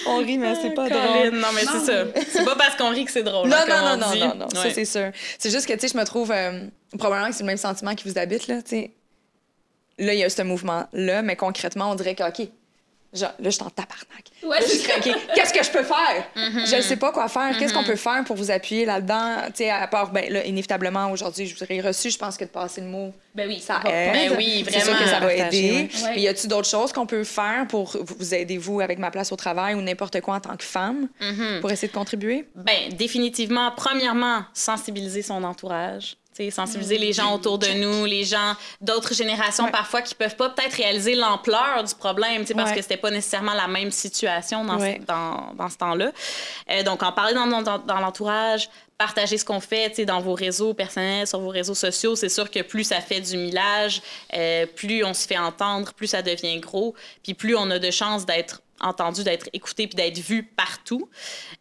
On 0.08 0.18
rit, 0.18 0.40
mais 0.40 0.56
c'est 0.56 0.72
pas 0.72 0.90
Colin, 0.90 1.06
drôle. 1.30 1.40
Non, 1.40 1.48
mais 1.54 1.62
c'est 1.62 1.92
ça. 1.92 2.06
C'est 2.28 2.44
pas 2.44 2.56
parce 2.56 2.76
qu'on 2.76 2.90
rit 2.90 3.06
que 3.06 3.12
c'est 3.12 3.22
drôle. 3.22 3.50
Non, 3.50 3.56
hein, 3.58 3.66
non, 3.68 3.76
comme 3.76 4.00
non, 4.00 4.08
on 4.12 4.16
non, 4.16 4.28
non, 4.30 4.36
non, 4.46 4.50
ça 4.50 4.72
c'est 4.72 4.86
sûr. 4.86 5.12
C'est 5.38 5.52
juste 5.52 5.68
que, 5.68 5.74
tu 5.74 5.80
sais, 5.82 5.88
je 5.94 5.98
me 5.98 6.06
trouve, 6.06 6.32
euh, 6.32 6.66
probablement 6.98 7.30
que 7.30 7.36
c'est 7.36 7.44
le 7.44 7.48
même 7.48 7.58
sentiment 7.58 7.94
qui 7.94 8.10
vous 8.10 8.18
habite, 8.18 8.48
là, 8.48 8.62
tu 8.64 8.70
sais. 8.72 8.92
Là, 10.00 10.14
il 10.16 10.20
y 10.20 10.24
a 10.24 10.30
ce 10.32 10.42
mouvement-là, 10.42 11.22
mais 11.22 11.36
concrètement, 11.36 11.92
on 11.92 11.96
dirait 11.96 12.16
que, 12.16 12.24
OK, 12.28 12.48
genre, 13.14 13.30
là, 13.40 13.46
je 13.46 13.50
suis 13.50 13.64
en 13.64 13.70
tabarnak. 13.70 14.24
Ouais, 14.44 14.58
je 14.62 15.34
qu'est-ce 15.36 15.54
que 15.54 15.64
je 15.64 15.72
peux 15.72 15.84
faire? 15.84 16.26
Mm-hmm. 16.36 16.70
Je 16.70 16.76
ne 16.78 16.82
sais 16.82 16.96
pas 16.98 17.12
quoi 17.12 17.28
faire. 17.30 17.58
Qu'est-ce 17.58 17.74
qu'on 17.74 17.84
peut 17.84 17.96
faire 17.96 18.24
pour 18.26 18.36
vous 18.36 18.52
appuyer 18.52 18.86
là-dedans? 18.86 19.38
Tu 19.48 19.64
sais, 19.64 19.70
à 19.70 19.88
part, 19.88 20.12
ben 20.12 20.32
là, 20.32 20.46
inévitablement, 20.46 21.10
aujourd'hui, 21.12 21.46
je 21.46 21.56
vous 21.56 21.64
aurais 21.64 21.80
reçu, 21.80 22.10
je 22.10 22.18
pense 22.18 22.36
que 22.38 22.44
de 22.44 22.50
passer 22.50 22.82
le 22.82 22.88
mot, 22.88 23.14
Ben 23.36 23.48
oui, 23.48 23.60
ça 23.60 23.80
va 23.84 23.90
aide. 23.90 24.14
Ben 24.32 24.38
oui, 24.38 24.66
C'est 24.68 24.80
sûr 24.82 24.92
vraiment. 24.92 25.00
que 25.00 25.06
ça 25.10 25.20
va 25.20 25.28
Partager, 25.28 25.46
aider. 25.68 25.72
ouais. 25.72 26.04
Ouais. 26.04 26.12
Mais 26.16 26.22
y 26.22 26.28
a-t-il 26.28 26.50
d'autres 26.50 26.68
choses 26.70 26.92
qu'on 26.92 27.06
peut 27.06 27.24
faire 27.24 27.66
pour 27.70 27.96
vous 28.18 28.34
aider, 28.34 28.58
vous, 28.58 28.82
avec 28.82 29.00
ma 29.00 29.12
place 29.12 29.32
au 29.32 29.36
travail 29.38 29.76
ou 29.76 29.82
n'importe 29.82 30.20
quoi 30.22 30.36
en 30.36 30.40
tant 30.42 30.56
que 30.58 30.64
femme, 30.64 31.08
Mhm. 31.22 31.62
pour 31.62 31.72
essayer 31.72 31.88
de 31.88 31.94
contribuer? 31.94 32.46
Ben, 32.56 32.92
définitivement, 32.98 33.72
premièrement, 33.76 34.44
sensibiliser 34.54 35.22
son 35.22 35.44
entourage. 35.44 36.18
Sensibiliser 36.52 36.98
les 36.98 37.14
gens 37.14 37.36
autour 37.36 37.60
de 37.60 37.68
nous, 37.68 38.06
les 38.06 38.24
gens 38.24 38.56
d'autres 38.82 39.14
générations 39.14 39.66
Ouais. 39.66 39.72
parfois 39.72 40.02
qui 40.02 40.16
peuvent 40.16 40.36
pas 40.36 40.50
peut-être 40.50 40.74
réaliser 40.74 41.16
l'ampleur 41.16 41.84
du 41.84 41.94
problème, 41.96 42.44
parce 42.46 42.72
Ouais. 42.72 42.76
que 42.76 42.82
c'était 42.82 42.98
pas 42.98 43.12
nécessairement 43.12 43.54
la 43.54 43.68
même 43.68 43.92
situation 43.92 44.66
dans, 44.66 44.80
Ouais. 44.80 44.98
ce, 45.02 45.06
dans, 45.06 45.54
dans 45.56 45.70
ce 45.70 45.78
temps-là. 45.78 46.12
Euh, 46.72 46.84
donc, 46.84 47.04
en 47.04 47.12
parler 47.12 47.34
dans, 47.36 47.46
dans, 47.62 47.78
dans 47.78 48.00
l'entourage, 48.00 48.68
partager 48.98 49.38
ce 49.38 49.46
qu'on 49.46 49.60
fait, 49.60 50.04
dans 50.06 50.22
vos 50.22 50.34
réseaux 50.34 50.74
personnels, 50.74 51.28
sur 51.28 51.40
vos 51.40 51.50
réseaux 51.50 51.76
sociaux, 51.76 52.16
c'est 52.16 52.30
sûr 52.30 52.50
que 52.50 52.62
plus 52.62 52.84
ça 52.86 53.00
fait 53.02 53.22
du 53.22 53.38
millage, 53.38 54.02
euh, 54.34 54.66
plus 54.66 55.04
on 55.04 55.14
se 55.14 55.28
fait 55.28 55.38
entendre, 55.38 55.94
plus 55.94 56.08
ça 56.08 56.22
devient 56.24 56.60
gros, 56.60 56.96
puis 57.22 57.34
plus 57.36 57.56
on 57.56 57.70
a 57.70 57.78
de 57.80 57.92
chances 57.92 58.26
d'être 58.26 58.62
entendu, 58.80 59.24
d'être 59.24 59.50
écouté 59.54 59.88
puis 59.88 59.96
d'être 59.96 60.20
vu 60.20 60.44
partout. 60.44 61.10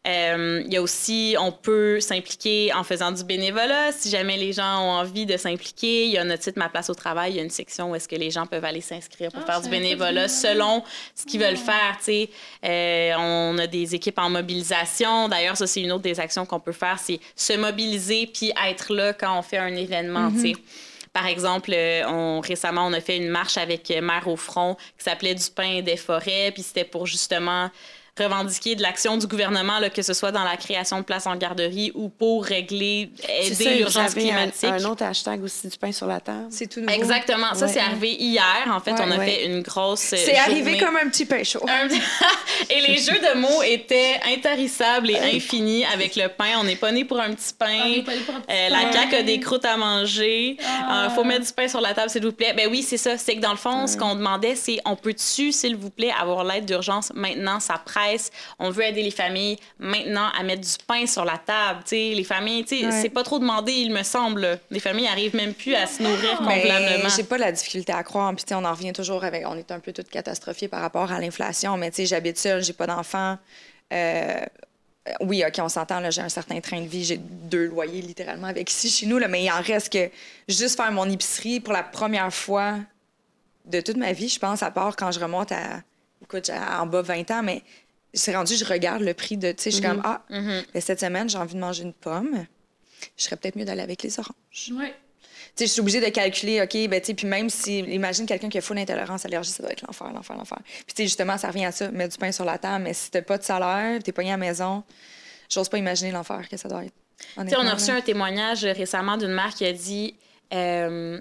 Euh, 0.06 0.62
Il 0.66 0.72
y 0.72 0.76
a 0.76 0.82
aussi, 0.82 1.36
on 1.38 1.52
peut 1.52 2.00
s'impliquer 2.00 2.72
en 2.74 2.84
faisant 2.84 3.12
du 3.12 3.24
bénévolat 3.24 3.92
si 3.92 4.10
jamais 4.10 4.36
les 4.36 4.52
gens 4.52 4.80
ont 4.80 4.90
envie 4.90 5.26
de 5.26 5.36
s'impliquer. 5.36 6.06
Il 6.06 6.10
y 6.12 6.18
a 6.18 6.24
notre 6.24 6.42
site 6.42 6.56
Ma 6.56 6.68
Place 6.68 6.90
au 6.90 6.94
Travail, 6.94 7.32
il 7.32 7.36
y 7.36 7.40
a 7.40 7.42
une 7.42 7.50
section 7.50 7.90
où 7.90 7.94
est-ce 7.94 8.08
que 8.08 8.16
les 8.16 8.30
gens 8.30 8.46
peuvent 8.46 8.64
aller 8.64 8.80
s'inscrire 8.80 9.30
pour 9.30 9.42
Ah, 9.44 9.52
faire 9.52 9.60
du 9.60 9.68
bénévolat 9.68 10.28
selon 10.28 10.82
ce 11.14 11.24
qu'ils 11.24 11.40
veulent 11.40 11.56
faire. 11.56 11.98
Euh, 12.64 13.12
on 13.18 13.58
a 13.58 13.66
des 13.66 13.94
équipes 13.94 14.18
en 14.18 14.30
mobilisation. 14.30 15.28
D'ailleurs, 15.28 15.56
ça, 15.56 15.66
c'est 15.66 15.80
une 15.80 15.92
autre 15.92 16.02
des 16.02 16.18
actions 16.18 16.46
qu'on 16.46 16.60
peut 16.60 16.72
faire, 16.72 16.98
c'est 16.98 17.20
se 17.36 17.52
mobiliser 17.52 18.26
puis 18.26 18.52
être 18.68 18.92
là 18.92 19.12
quand 19.12 19.38
on 19.38 19.42
fait 19.42 19.58
un 19.58 19.74
événement. 19.74 20.30
tu 20.32 20.40
sais. 20.40 20.54
Par 21.12 21.26
exemple, 21.26 21.72
euh, 21.74 22.04
on, 22.06 22.40
récemment, 22.40 22.86
on 22.86 22.92
a 22.92 23.00
fait 23.00 23.18
une 23.18 23.28
marche 23.28 23.58
avec 23.58 23.90
Mère 23.90 24.28
au 24.28 24.36
front 24.36 24.76
qui 24.96 25.04
s'appelait 25.04 25.34
Du 25.34 25.50
pain 25.54 25.82
des 25.82 25.96
forêts, 25.96 26.50
puis 26.52 26.62
c'était 26.62 26.84
pour 26.84 27.06
justement 27.06 27.70
revendiquer 28.18 28.74
de 28.74 28.82
l'action 28.82 29.16
du 29.16 29.26
gouvernement, 29.26 29.78
là, 29.78 29.88
que 29.88 30.02
ce 30.02 30.12
soit 30.12 30.32
dans 30.32 30.44
la 30.44 30.56
création 30.58 30.98
de 30.98 31.02
places 31.02 31.26
en 31.26 31.34
garderie 31.36 31.92
ou 31.94 32.10
pour 32.10 32.44
régler, 32.44 33.10
aider 33.40 33.76
l'urgence 33.76 34.10
avez 34.12 34.30
un- 34.30 34.34
climatique. 34.34 34.64
Un, 34.68 34.84
autre 34.84 35.02
hashtag 35.04 35.42
aussi 35.42 35.68
du 35.68 35.78
pain 35.78 35.92
sur 35.92 36.06
la 36.06 36.20
table. 36.20 36.46
C'est 36.50 36.66
tout 36.66 36.80
nouveau. 36.80 36.92
Exactement. 36.92 37.54
Ça, 37.54 37.66
Ouais. 37.66 37.72
c'est 37.72 37.80
arrivé 37.80 38.12
hier. 38.12 38.44
En 38.70 38.80
fait, 38.80 38.92
Ouais, 38.92 39.00
on 39.02 39.10
a 39.12 39.16
ouais. 39.16 39.26
fait 39.26 39.46
une 39.46 39.62
grosse. 39.62 40.12
euh, 40.12 40.16
C'est 40.18 40.36
arrivé 40.36 40.76
comme 40.78 40.96
un 40.96 41.08
petit 41.08 41.24
pain 41.24 41.42
chaud. 41.42 41.64
Un- 41.66 41.88
et 42.70 42.80
les 42.86 42.98
jeux 42.98 43.18
de 43.18 43.38
mots 43.38 43.62
étaient 43.62 44.20
intarissables 44.34 45.10
et 45.10 45.18
infinis 45.36 45.84
avec 45.86 46.14
le 46.16 46.28
pain. 46.28 46.58
On 46.60 46.64
n'est 46.64 46.76
pas 46.76 46.92
né 46.92 47.04
pour 47.06 47.18
un 47.18 47.32
petit 47.34 47.54
pain. 47.58 47.78
On 47.86 47.92
est 47.94 48.02
pas 48.02 48.12
pour 48.26 48.34
un 48.36 48.40
petit 48.40 48.52
Euh, 48.52 48.68
pain. 48.68 48.84
la 48.84 48.92
CAQ 48.92 49.14
a 49.16 49.22
des 49.22 49.40
croûtes 49.40 49.64
à 49.64 49.76
manger. 49.78 50.56
Il 50.58 50.64
Ah. 50.86 51.08
faut 51.14 51.24
mettre 51.24 51.46
du 51.46 51.52
pain 51.52 51.66
sur 51.66 51.80
la 51.80 51.94
table, 51.94 52.10
s'il 52.10 52.22
vous 52.24 52.32
plaît. 52.32 52.52
Ben 52.54 52.68
oui, 52.70 52.82
c'est 52.82 52.98
ça. 52.98 53.16
C'est 53.16 53.36
que 53.36 53.40
dans 53.40 53.52
le 53.52 53.56
fond, 53.56 53.86
ce 53.86 53.96
qu'on 53.96 54.14
demandait, 54.14 54.54
c'est 54.54 54.80
on 54.84 54.96
peut-tu, 54.96 55.50
s'il 55.52 55.76
vous 55.76 55.90
plaît, 55.90 56.12
avoir 56.20 56.44
l'aide 56.44 56.66
d'urgence 56.66 57.10
maintenant? 57.14 57.58
Ça 57.60 57.80
presse. 58.02 58.30
On 58.58 58.70
veut 58.70 58.84
aider 58.84 59.02
les 59.02 59.10
familles 59.10 59.58
maintenant 59.78 60.28
à 60.38 60.42
mettre 60.42 60.62
du 60.62 60.84
pain 60.86 61.06
sur 61.06 61.24
la 61.24 61.38
table. 61.38 61.80
Tu 61.84 61.90
sais, 61.90 62.12
les 62.14 62.24
familles, 62.24 62.64
Ouais. 62.70 62.90
c'est 63.02 63.08
pas 63.08 63.22
trop 63.22 63.38
demandé, 63.38 63.72
il 63.72 63.92
me 63.92 64.02
semble. 64.02 64.58
Les 64.70 64.80
familles 64.80 65.08
arrivent 65.08 65.36
même 65.36 65.54
plus 65.54 65.74
à 65.74 65.86
se 65.86 66.02
nourrir 66.02 66.38
convenablement. 66.38 67.08
j'ai 67.14 67.24
pas 67.24 67.38
la 67.38 67.52
difficulté 67.52 67.92
à 67.92 68.02
croire. 68.02 68.32
Puis 68.34 68.44
on 68.52 68.64
en 68.64 68.72
revient 68.72 68.92
toujours 68.92 69.24
avec. 69.24 69.46
On 69.46 69.56
est 69.56 69.70
un 69.70 69.80
peu 69.80 69.92
toutes 69.92 70.08
catastrophiées 70.10 70.68
par 70.68 70.80
rapport 70.80 71.10
à 71.12 71.20
l'inflation. 71.20 71.76
Mais 71.76 71.90
j'habite 71.98 72.38
seule, 72.38 72.62
j'ai 72.62 72.72
pas 72.72 72.86
d'enfants. 72.86 73.38
Euh, 73.92 74.40
oui, 75.20 75.42
OK, 75.46 75.54
on 75.58 75.68
s'entend, 75.68 76.08
j'ai 76.10 76.20
un 76.20 76.28
certain 76.28 76.60
train 76.60 76.80
de 76.80 76.86
vie, 76.86 77.04
j'ai 77.04 77.16
deux 77.18 77.66
loyers 77.66 78.02
littéralement 78.02 78.46
avec 78.46 78.70
ici 78.70 78.88
chez 78.88 79.06
nous, 79.06 79.18
là, 79.18 79.26
mais 79.26 79.42
il 79.42 79.50
en 79.50 79.60
reste 79.60 79.92
que 79.92 80.08
juste 80.48 80.76
faire 80.76 80.92
mon 80.92 81.10
épicerie 81.10 81.58
pour 81.58 81.72
la 81.72 81.82
première 81.82 82.32
fois 82.32 82.76
de 83.64 83.80
toute 83.80 83.96
ma 83.96 84.12
vie, 84.12 84.28
je 84.28 84.38
pense, 84.38 84.62
à 84.62 84.70
part 84.70 84.94
quand 84.96 85.10
je 85.10 85.18
remonte 85.18 85.50
à, 85.50 85.82
écoute, 86.22 86.50
en 86.50 86.86
bas 86.86 87.02
20 87.02 87.30
ans, 87.32 87.42
mais 87.42 87.62
c'est 88.14 88.34
rendu, 88.34 88.54
je 88.56 88.64
regarde 88.64 89.02
le 89.02 89.14
prix 89.14 89.36
de, 89.36 89.52
tu 89.52 89.62
sais, 89.62 89.70
je 89.70 89.76
suis 89.76 89.84
comme, 89.84 90.00
ah, 90.04 90.22
Mhm. 90.30 90.62
mais 90.74 90.80
cette 90.80 91.00
semaine, 91.00 91.28
j'ai 91.28 91.38
envie 91.38 91.54
de 91.54 91.60
manger 91.60 91.82
une 91.84 91.92
pomme. 91.94 92.46
Je 93.16 93.24
serais 93.24 93.36
peut-être 93.36 93.56
mieux 93.56 93.64
d'aller 93.64 93.82
avec 93.82 94.02
les 94.02 94.18
oranges. 94.18 94.72
Ouais. 94.72 94.94
Tu 95.54 95.64
sais, 95.64 95.66
je 95.66 95.72
suis 95.72 95.80
obligée 95.80 96.00
de 96.00 96.08
calculer, 96.08 96.62
OK, 96.62 96.88
ben, 96.88 97.00
tu 97.00 97.06
sais, 97.08 97.14
puis 97.14 97.26
même 97.26 97.50
si, 97.50 97.80
imagine 97.80 98.24
quelqu'un 98.26 98.48
qui 98.48 98.58
a 98.58 98.60
full 98.60 98.78
intolérance, 98.78 99.24
allergie, 99.26 99.50
ça 99.50 99.62
doit 99.62 99.72
être 99.72 99.82
l'enfer, 99.86 100.10
l'enfer, 100.12 100.36
l'enfer. 100.36 100.58
Puis, 100.64 100.84
tu 100.88 100.94
sais, 100.96 101.02
justement, 101.04 101.36
ça 101.36 101.48
revient 101.48 101.66
à 101.66 101.72
ça, 101.72 101.90
mettre 101.90 102.12
du 102.12 102.18
pain 102.18 102.32
sur 102.32 102.44
la 102.44 102.58
table, 102.58 102.84
mais 102.84 102.94
si 102.94 103.10
t'as 103.10 103.22
pas 103.22 103.36
de 103.38 103.42
salaire, 103.42 104.02
t'es 104.02 104.12
pogné 104.12 104.30
à 104.30 104.32
la 104.34 104.36
maison, 104.38 104.82
j'ose 105.50 105.68
pas 105.68 105.78
imaginer 105.78 106.10
l'enfer 106.12 106.48
que 106.48 106.56
ça 106.56 106.68
doit 106.68 106.84
être. 106.84 106.94
Tu 107.36 107.48
sais, 107.48 107.56
on 107.56 107.66
a 107.66 107.74
reçu 107.74 107.90
un 107.90 108.00
témoignage 108.00 108.64
récemment 108.64 109.16
d'une 109.16 109.32
mère 109.32 109.54
qui 109.54 109.64
a 109.66 109.72
dit 109.72 110.14
euh, 110.54 111.20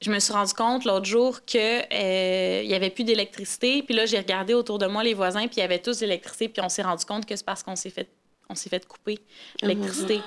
Je 0.00 0.10
me 0.10 0.18
suis 0.18 0.32
rendu 0.32 0.52
compte 0.52 0.84
l'autre 0.84 1.06
jour 1.06 1.44
qu'il 1.44 1.60
n'y 1.60 2.74
avait 2.74 2.90
plus 2.90 3.04
d'électricité. 3.04 3.82
Puis 3.82 3.94
là, 3.94 4.06
j'ai 4.06 4.18
regardé 4.18 4.52
autour 4.54 4.78
de 4.78 4.86
moi 4.86 5.02
les 5.02 5.14
voisins, 5.14 5.46
puis 5.46 5.56
il 5.56 5.60
y 5.60 5.62
avait 5.62 5.78
tous 5.78 6.00
l'électricité. 6.00 6.48
Puis 6.48 6.62
on 6.62 6.68
s'est 6.68 6.82
rendu 6.82 7.04
compte 7.04 7.24
que 7.26 7.34
c'est 7.36 7.44
parce 7.46 7.62
qu'on 7.62 7.76
s'est 7.76 7.90
fait, 7.90 8.08
on 8.50 8.54
s'est 8.54 8.68
fait 8.68 8.86
couper 8.86 9.18
l'électricité. 9.62 10.20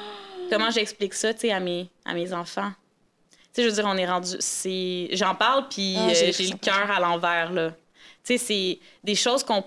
Comment 0.49 0.72
j'explique 0.72 1.13
ça 1.13 1.34
tu 1.34 1.41
sais, 1.41 1.51
à 1.51 1.59
mes, 1.59 1.89
à 2.05 2.13
mes 2.13 2.34
enfants? 2.34 2.72
Tu 3.53 3.61
sais, 3.61 3.63
je 3.63 3.68
veux 3.70 3.74
dire, 3.76 3.86
on 3.88 3.97
est 3.97 4.07
rendu. 4.07 4.32
c'est- 4.39 5.09
J'en 5.11 5.36
parle, 5.36 5.68
puis 5.70 5.95
Ah, 5.97 6.09
euh, 6.09 6.32
j'ai 6.36 6.47
le 6.47 6.57
cœur 6.57 6.89
à 6.89 6.99
l'envers, 6.99 7.51
là. 7.51 7.72
Tu 8.24 8.38
sais, 8.38 8.38
c'est 8.38 8.80
des 9.03 9.15
choses 9.15 9.43
qu'on 9.43 9.63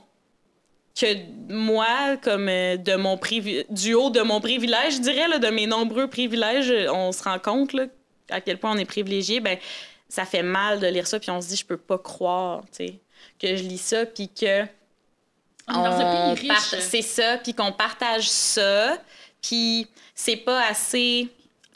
que 1.01 1.07
moi, 1.53 2.17
comme 2.23 2.49
euh, 2.49 2.77
de 2.77 2.95
mon 2.97 3.17
privi- 3.17 3.65
du 3.71 3.95
haut 3.95 4.11
de 4.11 4.21
mon 4.23 4.41
privilège, 4.41 4.97
je 4.97 5.01
dirais, 5.01 5.29
là, 5.29 5.39
de 5.39 5.47
mes 5.49 5.67
nombreux 5.67 6.09
privilèges, 6.09 6.71
euh, 6.71 6.93
on 6.93 7.13
se 7.13 7.23
rend 7.23 7.39
compte 7.39 7.73
là, 7.73 7.85
à 8.29 8.41
quel 8.41 8.59
point 8.59 8.73
on 8.73 8.77
est 8.77 8.85
privilégié. 8.85 9.41
Ben, 9.41 9.57
ça 10.11 10.25
fait 10.25 10.43
mal 10.43 10.81
de 10.81 10.87
lire 10.89 11.07
ça, 11.07 11.19
puis 11.19 11.31
on 11.31 11.41
se 11.41 11.49
dit, 11.49 11.57
je 11.57 11.65
peux 11.65 11.77
pas 11.77 11.99
croire, 11.99 12.63
tu 12.73 12.87
sais, 12.87 13.01
que 13.41 13.57
je 13.57 13.63
lis 13.63 13.79
ça, 13.79 14.05
puis 14.05 14.29
que 14.29 14.65
On. 15.69 16.35
C'est 16.81 17.03
ça, 17.03 17.39
puis 17.39 17.55
qu'on 17.55 17.73
partage 17.73 18.29
ça, 18.29 18.99
puis 19.41 19.87
c'est 20.15 20.37
pas 20.37 20.67
assez. 20.67 21.29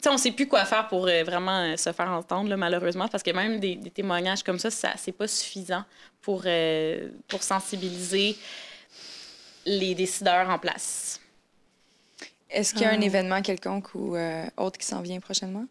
On 0.07 0.17
sait 0.17 0.31
plus 0.31 0.47
quoi 0.47 0.65
faire 0.65 0.87
pour 0.87 1.07
euh, 1.07 1.23
vraiment 1.23 1.61
euh, 1.61 1.77
se 1.77 1.91
faire 1.91 2.09
entendre, 2.09 2.47
là, 2.47 2.57
malheureusement, 2.57 3.07
parce 3.07 3.23
que 3.23 3.31
même 3.31 3.59
des, 3.59 3.75
des 3.75 3.89
témoignages 3.89 4.43
comme 4.43 4.59
ça, 4.59 4.69
ça 4.69 4.91
c'est 4.97 5.11
pas 5.11 5.27
suffisant 5.27 5.83
pour, 6.21 6.43
euh, 6.45 7.09
pour 7.27 7.41
sensibiliser 7.41 8.37
les 9.65 9.95
décideurs 9.95 10.47
en 10.47 10.59
place. 10.59 11.19
Est-ce 12.51 12.73
qu'il 12.73 12.83
y 12.83 12.85
a 12.85 12.91
un 12.91 13.01
Ah. 13.01 13.05
événement 13.05 13.41
quelconque 13.41 13.95
ou 13.95 14.15
euh, 14.15 14.45
autre 14.57 14.77
qui 14.77 14.85
s'en 14.85 15.01
vient 15.01 15.19
prochainement? 15.19 15.65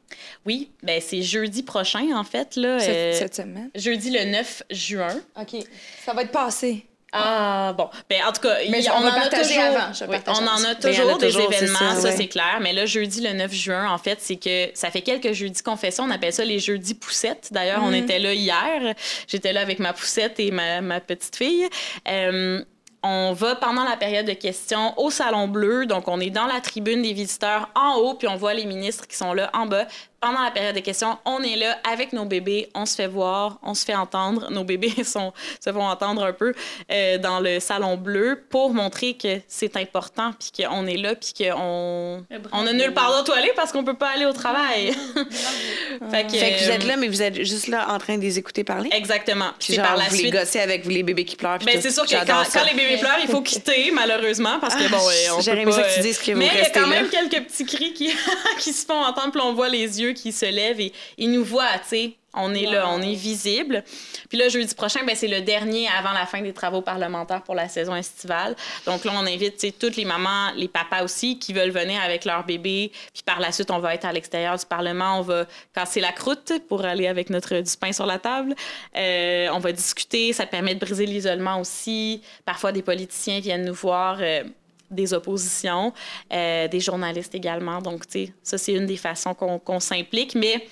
Oui, 0.45 0.71
ben 0.83 1.01
c'est 1.01 1.23
jeudi 1.23 1.63
prochain, 1.63 2.15
en 2.17 2.25
fait, 2.25 2.57
là. 2.57 2.79
Cette, 2.81 2.91
euh, 2.91 3.13
cette 3.15 3.35
semaine? 3.37 3.71
Jeudi 3.75 4.11
le 4.11 4.25
9 4.25 4.63
juin. 4.71 5.17
OK. 5.41 5.57
Ça 6.05 6.13
va 6.13 6.23
être 6.23 6.33
passé. 6.33 6.85
Ah, 7.17 7.73
bon. 7.79 7.89
Ben, 8.11 8.23
en 8.27 8.33
tout 8.33 8.41
cas, 8.41 8.57
Mais 8.71 8.83
il- 8.83 8.91
on 8.91 8.95
en 8.95 9.07
a 9.07 9.29
toujours. 9.29 9.61
avant, 9.63 9.93
je 9.93 10.05
vais 10.05 10.17
Oui, 10.17 10.23
on 10.27 10.33
en 10.33 10.47
a 10.49 10.63
Ben, 10.63 10.71
en 10.73 10.75
toujours 10.81 11.15
a 11.15 11.19
des 11.19 11.27
toujours, 11.29 11.53
événements, 11.53 11.79
ça, 11.79 11.95
ça, 11.95 12.09
ouais. 12.09 12.17
c'est 12.17 12.27
clair. 12.27 12.59
Mais 12.61 12.73
là, 12.73 12.87
jeudi, 12.87 13.21
le 13.21 13.33
9 13.35 13.53
juin, 13.55 13.89
en 13.89 13.99
fait, 13.99 14.19
c'est 14.21 14.35
que 14.35 14.71
ça 14.75 14.91
fait 14.91 15.03
quelques 15.03 15.31
jeudis 15.31 15.63
qu'on 15.63 15.77
fait 15.77 15.93
ça. 15.93 16.03
On 16.03 16.11
appelle 16.11 16.33
ça 16.33 16.45
les 16.45 16.59
jeudis 16.59 16.95
poussettes. 16.95 17.51
D'ailleurs, 17.53 17.85
on 17.85 17.91
Mhm. 17.91 17.95
était 18.03 18.19
là 18.19 18.35
hier. 18.35 18.97
J'étais 19.29 19.53
là 19.53 19.61
avec 19.61 19.79
ma 19.79 19.93
poussette 19.93 20.41
et 20.41 20.51
ma, 20.51 20.81
ma 20.81 20.99
petite 21.01 21.37
fille. 21.37 21.69
Euh, 22.09 22.65
on 23.05 23.35
va 23.35 23.55
pendant 23.55 23.85
la 23.85 23.99
période 23.99 24.27
de 24.27 24.33
questions 24.33 24.99
au 24.99 25.11
Salon 25.11 25.47
Bleu. 25.47 25.85
Donc, 25.85 26.09
on 26.09 26.19
est 26.21 26.31
dans 26.31 26.47
la 26.47 26.61
tribune 26.61 27.03
des 27.03 27.13
visiteurs 27.13 27.69
en 27.75 27.97
haut, 27.97 28.15
puis 28.15 28.27
on 28.27 28.37
voit 28.37 28.55
les 28.55 28.65
ministres 28.65 29.07
qui 29.07 29.15
sont 29.15 29.35
là 29.35 29.51
en 29.53 29.67
bas. 29.67 29.87
Pendant 30.25 30.43
la 30.43 30.51
période 30.51 30.75
de 30.75 30.81
questions, 30.81 31.19
on 31.27 31.43
est 31.43 31.57
là 31.57 31.77
avec 31.93 32.15
nos 32.15 32.25
bébés, 32.25 32.71
on 32.75 32.87
se 32.87 32.95
fait 32.95 33.07
voir, 33.07 33.59
on 33.63 33.75
se 33.75 33.85
fait 33.85 33.95
entendre. 33.95 34.51
Nos 34.51 34.65
bébés 34.65 34.95
sont, 35.05 35.35
se 35.63 35.71
font 35.71 35.87
entendre 35.87 36.25
un 36.25 36.33
peu 36.33 36.55
euh, 36.91 37.19
dans 37.19 37.41
le 37.41 37.61
salon 37.61 37.99
bleu 37.99 38.43
pour 38.49 38.73
montrer 38.73 39.19
que 39.19 39.41
c'est 39.49 39.77
important, 39.77 40.33
puis 40.33 40.65
qu'on 40.65 40.87
est 40.87 40.97
là, 40.97 41.15
puis 41.15 41.35
qu'on 41.37 42.25
on 42.53 42.67
a 42.67 42.73
nulle 42.73 42.95
part 42.95 43.13
d'autre 43.13 43.33
où 43.33 43.35
aller 43.35 43.53
parce 43.55 43.71
qu'on 43.71 43.85
peut 43.85 43.99
pas 43.99 44.13
aller 44.15 44.25
au 44.25 44.33
travail. 44.33 44.93
fait, 46.11 46.27
que, 46.27 46.33
Fait 46.33 46.53
que 46.53 46.65
vous 46.65 46.71
êtes 46.71 46.85
euh, 46.85 46.89
là, 46.89 46.97
mais 46.97 47.09
vous 47.09 47.21
êtes 47.21 47.45
juste 47.45 47.69
là 47.69 47.87
en 47.91 47.99
train 47.99 48.17
de 48.17 48.23
les 48.23 48.39
écouter 48.39 48.65
parler? 48.65 48.89
Exactement. 48.93 49.51
Puis 49.59 49.75
genre, 49.75 49.85
par 49.85 49.97
la 49.99 50.05
vous 50.05 50.13
les 50.13 50.19
suite. 50.19 50.33
gossez 50.33 50.61
avec 50.61 50.87
les 50.87 51.03
bébés 51.03 51.27
qui 51.27 51.37
pleurent. 51.37 51.59
Ben, 51.59 51.83
c'est 51.83 51.91
sûr 51.91 52.07
que 52.07 52.15
quand, 52.27 52.65
les 52.65 52.75
bébés 52.75 52.97
pleurent, 52.97 53.21
il 53.23 53.29
faut 53.29 53.43
quitter, 53.43 53.91
malheureusement, 53.93 54.59
parce 54.59 54.75
que 54.75 54.89
bon, 54.89 55.07
ouais, 55.07 55.31
on 55.33 55.43
peut 55.43 55.71
pas, 55.71 55.83
que 55.83 55.95
tu 55.95 56.01
euh, 56.01 56.03
dises 56.03 56.19
que 56.19 56.33
vous 56.33 56.39
Mais 56.39 56.49
il 56.51 56.61
y 56.61 56.63
a 56.63 56.71
quand 56.71 56.81
là. 56.81 56.87
même 56.87 57.09
quelques 57.11 57.45
petits 57.47 57.67
cris 57.67 57.93
qui, 57.93 58.11
qui 58.59 58.73
se 58.73 58.87
font 58.87 59.05
entendre, 59.05 59.33
puis 59.33 59.43
on 59.43 59.53
voit 59.53 59.69
les 59.69 60.01
yeux 60.01 60.14
qui 60.15 60.33
se 60.33 60.47
lèvent 60.47 60.81
et 60.81 60.93
ils 61.19 61.31
nous 61.31 61.45
voient, 61.45 61.79
tu 61.83 61.89
sais. 61.89 62.13
On 62.37 62.53
est 62.53 62.67
là, 62.67 62.89
on 62.89 63.01
est 63.01 63.15
visible. 63.15 63.85
Puis 64.29 64.37
là, 64.37 64.49
jeudi 64.49 64.75
prochain, 64.75 65.05
ben, 65.07 65.15
c'est 65.15 65.29
le 65.29 65.41
dernier 65.43 65.87
avant 65.97 66.13
la 66.13 66.27
fin 66.27 66.43
des 66.43 66.53
travaux 66.53 66.83
parlementaires 66.83 67.43
pour 67.43 67.55
la 67.55 67.69
saison 67.69 67.95
estivale. 67.95 68.57
Donc 68.87 69.05
là, 69.05 69.13
on 69.15 69.25
invite 69.25 69.79
toutes 69.79 69.95
les 69.95 70.05
mamans, 70.05 70.51
les 70.57 70.67
papas 70.67 71.05
aussi, 71.05 71.39
qui 71.39 71.53
veulent 71.53 71.71
venir 71.71 72.01
avec 72.03 72.25
leur 72.25 72.45
bébé. 72.45 72.91
Puis 73.13 73.23
par 73.25 73.39
la 73.39 73.53
suite, 73.53 73.71
on 73.71 73.79
va 73.79 73.95
être 73.95 74.05
à 74.05 74.13
l'extérieur 74.13 74.57
du 74.57 74.67
Parlement. 74.67 75.21
On 75.21 75.23
va 75.23 75.47
casser 75.73 76.01
la 76.01 76.11
croûte 76.11 76.53
pour 76.69 76.85
aller 76.85 77.07
avec 77.07 77.31
notre 77.31 77.61
du 77.61 77.77
pain 77.77 77.93
sur 77.93 78.07
la 78.07 78.19
table. 78.19 78.57
Euh, 78.97 79.49
on 79.53 79.61
va 79.61 79.71
discuter. 79.71 80.33
Ça 80.33 80.45
permet 80.47 80.75
de 80.75 80.81
briser 80.81 81.07
l'isolement 81.07 81.61
aussi. 81.61 82.21
Parfois, 82.45 82.73
des 82.73 82.83
politiciens 82.83 83.39
viennent 83.39 83.65
nous 83.65 83.75
voir. 83.75 84.17
euh, 84.21 84.43
des 84.91 85.15
oppositions, 85.15 85.93
euh, 86.33 86.69
des 86.69 86.81
journalistes 86.81 87.35
également. 87.35 87.81
Donc, 87.81 88.07
tu 88.07 88.27
sais, 88.27 88.33
ça, 88.43 88.59
c'est 88.59 88.73
une 88.73 88.87
des 88.87 88.97
façons 88.97 89.35
qu'on 89.35 89.81
s'implique. 89.81 90.35
Mais 90.35 90.67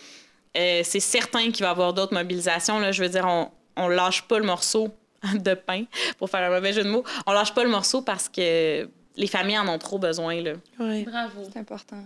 euh, 0.57 0.83
c'est 0.85 1.01
certain 1.01 1.51
qu'il 1.51 1.63
va 1.65 1.69
y 1.69 1.71
avoir 1.71 1.93
d'autres 1.95 2.15
mobilisations. 2.15 2.79
Là. 2.79 2.93
Je 2.93 3.03
veux 3.03 3.09
dire, 3.09 3.25
on, 3.27 3.51
on 3.77 3.89
lâche 3.89 4.23
pas 4.23 4.39
le 4.39 4.45
morceau 4.45 4.91
de 5.35 5.55
pain, 5.55 5.85
pour 6.19 6.29
faire 6.31 6.51
un 6.51 6.55
mauvais 6.55 6.73
jeu 6.73 6.83
de 6.85 6.89
mots. 6.91 7.05
On 7.27 7.33
lâche 7.33 7.55
pas 7.55 7.65
le 7.65 7.71
morceau 7.71 8.03
parce 8.03 8.29
que 8.29 8.89
les 9.17 9.27
familles 9.27 9.59
en 9.59 9.69
ont 9.69 9.79
trop 9.79 9.99
besoin, 9.99 10.41
là. 10.41 10.53
Ouais. 10.81 11.03
Bravo. 11.05 11.43
C'est 11.53 11.59
important. 11.59 12.03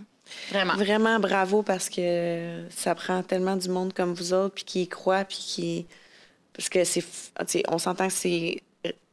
Vraiment. 0.51 0.75
Vraiment 0.75 1.19
bravo 1.19 1.63
parce 1.63 1.89
que 1.89 2.65
ça 2.69 2.93
prend 2.95 3.23
tellement 3.23 3.55
du 3.55 3.69
monde 3.69 3.93
comme 3.93 4.13
vous 4.13 4.33
autres, 4.33 4.55
puis 4.55 4.63
qui 4.65 4.81
y 4.83 4.87
croit, 4.87 5.23
puis 5.23 5.37
qui. 5.37 5.87
Parce 6.53 6.67
que 6.69 6.83
c'est. 6.83 6.99
f- 6.99 7.29
tu 7.39 7.45
sais, 7.47 7.63
On 7.69 7.77
s'entend 7.77 8.07
que 8.07 8.13
c'est 8.13 8.61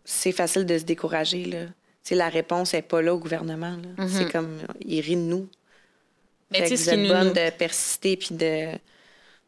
c'est 0.04 0.32
facile 0.32 0.66
de 0.66 0.76
se 0.76 0.84
décourager, 0.84 1.44
là. 1.44 1.58
La 2.10 2.28
réponse 2.28 2.74
n'est 2.74 2.82
pas 2.82 3.00
là 3.02 3.14
au 3.14 3.18
gouvernement. 3.18 3.76
là. 3.76 4.06
C'est 4.08 4.30
comme. 4.30 4.60
Ils 4.84 5.00
rient 5.00 5.16
de 5.16 5.20
nous. 5.22 5.48
Mais 6.50 6.62
tu 6.62 6.68
sais, 6.68 6.76
ce 6.76 6.90
qui 6.90 6.96
nous, 6.98 7.08
bonne 7.08 7.32
de 7.32 7.50
persister, 7.50 8.16
puis 8.16 8.34
de. 8.34 8.72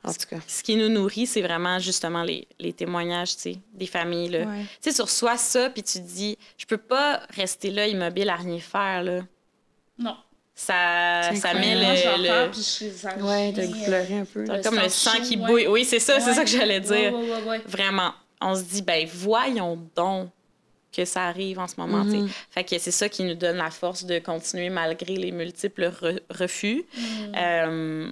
En 0.02 0.12
tout 0.12 0.26
cas. 0.30 0.36
ce 0.46 0.62
qui 0.62 0.76
nous 0.76 0.88
nourrit, 0.88 1.26
c'est 1.26 1.42
vraiment 1.42 1.78
justement 1.80 2.22
les, 2.22 2.46
les 2.60 2.72
témoignages, 2.72 3.34
tu 3.36 3.42
sais, 3.42 3.58
des 3.74 3.86
familles, 3.86 4.28
là. 4.28 4.38
Ouais. 4.46 4.62
Tu 4.80 4.90
sais, 4.90 4.94
tu 4.94 5.02
reçois 5.02 5.36
ça, 5.36 5.68
puis 5.68 5.82
tu 5.82 5.94
te 5.94 6.04
dis, 6.06 6.38
je 6.56 6.64
peux 6.64 6.76
pas 6.78 7.22
rester 7.30 7.70
là 7.72 7.88
immobile 7.88 8.28
à 8.30 8.36
rien 8.36 8.60
faire, 8.60 9.02
là. 9.02 9.20
Non. 9.98 10.16
Ça, 10.54 11.34
ça 11.34 11.52
met. 11.54 11.74
Moi, 11.74 11.92
le- 11.94 12.44
le, 12.46 12.50
puis 12.50 12.60
je. 12.80 13.22
Ouais, 13.22 13.52
de 13.52 13.84
pleurer 13.84 14.18
un 14.20 14.24
peu. 14.24 14.40
Le 14.42 14.62
comme 14.62 14.78
le 14.78 14.88
sang 14.88 15.20
qui 15.22 15.36
ouais. 15.36 15.46
bouille. 15.46 15.66
Oui, 15.66 15.84
c'est 15.84 15.98
ça, 15.98 16.18
c'est 16.20 16.32
ça 16.32 16.44
que 16.44 16.50
j'allais 16.50 16.80
dire. 16.80 17.12
Ouais, 17.12 17.20
ouais, 17.22 17.30
ouais, 17.30 17.42
ouais. 17.48 17.62
Vraiment. 17.66 18.14
On 18.40 18.54
se 18.54 18.62
dit, 18.62 18.82
ben 18.82 19.06
voyons 19.12 19.78
donc 19.94 20.30
que 20.96 21.04
ça 21.04 21.24
arrive 21.24 21.58
en 21.58 21.66
ce 21.68 21.74
moment. 21.78 22.04
Mhm. 22.04 22.28
Fait 22.50 22.64
que 22.64 22.78
c'est 22.78 22.90
ça 22.90 23.08
qui 23.08 23.22
nous 23.24 23.34
donne 23.34 23.56
la 23.58 23.70
force 23.70 24.04
de 24.04 24.18
continuer 24.18 24.70
malgré 24.70 25.14
les 25.16 25.30
multiples 25.32 25.84
re- 26.00 26.20
refus. 26.30 26.84
Euh, 27.36 28.10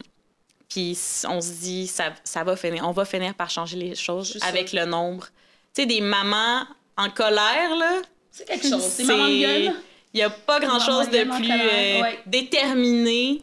Puis 0.69 0.99
on 1.29 1.41
se 1.41 1.53
dit, 1.61 1.87
ça, 1.87 2.13
ça 2.25 2.45
va 2.45 2.57
finir. 2.57 2.87
On 2.87 2.93
va 2.93 3.05
finir 3.05 3.35
par 3.35 3.49
changer 3.51 3.77
les 3.77 3.95
choses 3.95 4.39
avec 4.47 4.73
le 4.73 4.85
nombre. 4.85 5.27
Tu 5.75 5.83
sais, 5.83 5.87
des 5.87 6.01
mamans 6.01 6.65
en 6.97 7.11
colère, 7.11 7.77
là. 7.77 8.03
C'est 8.31 8.47
quelque 8.47 8.69
chose. 8.69 8.83
C'est. 8.83 9.05
Il 9.05 10.19
n'y 10.19 10.23
a 10.23 10.31
pas 10.31 10.61
grand-chose 10.61 11.09
de 11.11 11.25
plus 11.25 11.51
euh, 11.51 12.03
ouais. 12.03 12.19
déterminé 12.27 13.43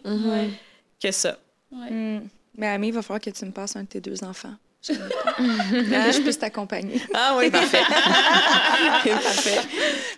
que 1.01 1.11
ça. 1.11 1.37
Ouais. 1.71 1.89
Hmm. 1.89 2.27
Mais 2.57 2.67
Ami, 2.67 2.87
il 2.89 2.93
va 2.93 3.01
falloir 3.01 3.19
que 3.21 3.29
tu 3.29 3.45
me 3.45 3.51
passes 3.51 3.75
un 3.75 3.83
de 3.83 3.87
tes 3.87 4.01
deux 4.01 4.23
enfants. 4.23 4.53
Je 4.83 6.21
puisse 6.21 6.39
t'accompagner. 6.39 6.99
Ah 7.13 7.35
oui, 7.37 7.49
parfait. 7.51 7.81
parfait. 9.05 9.59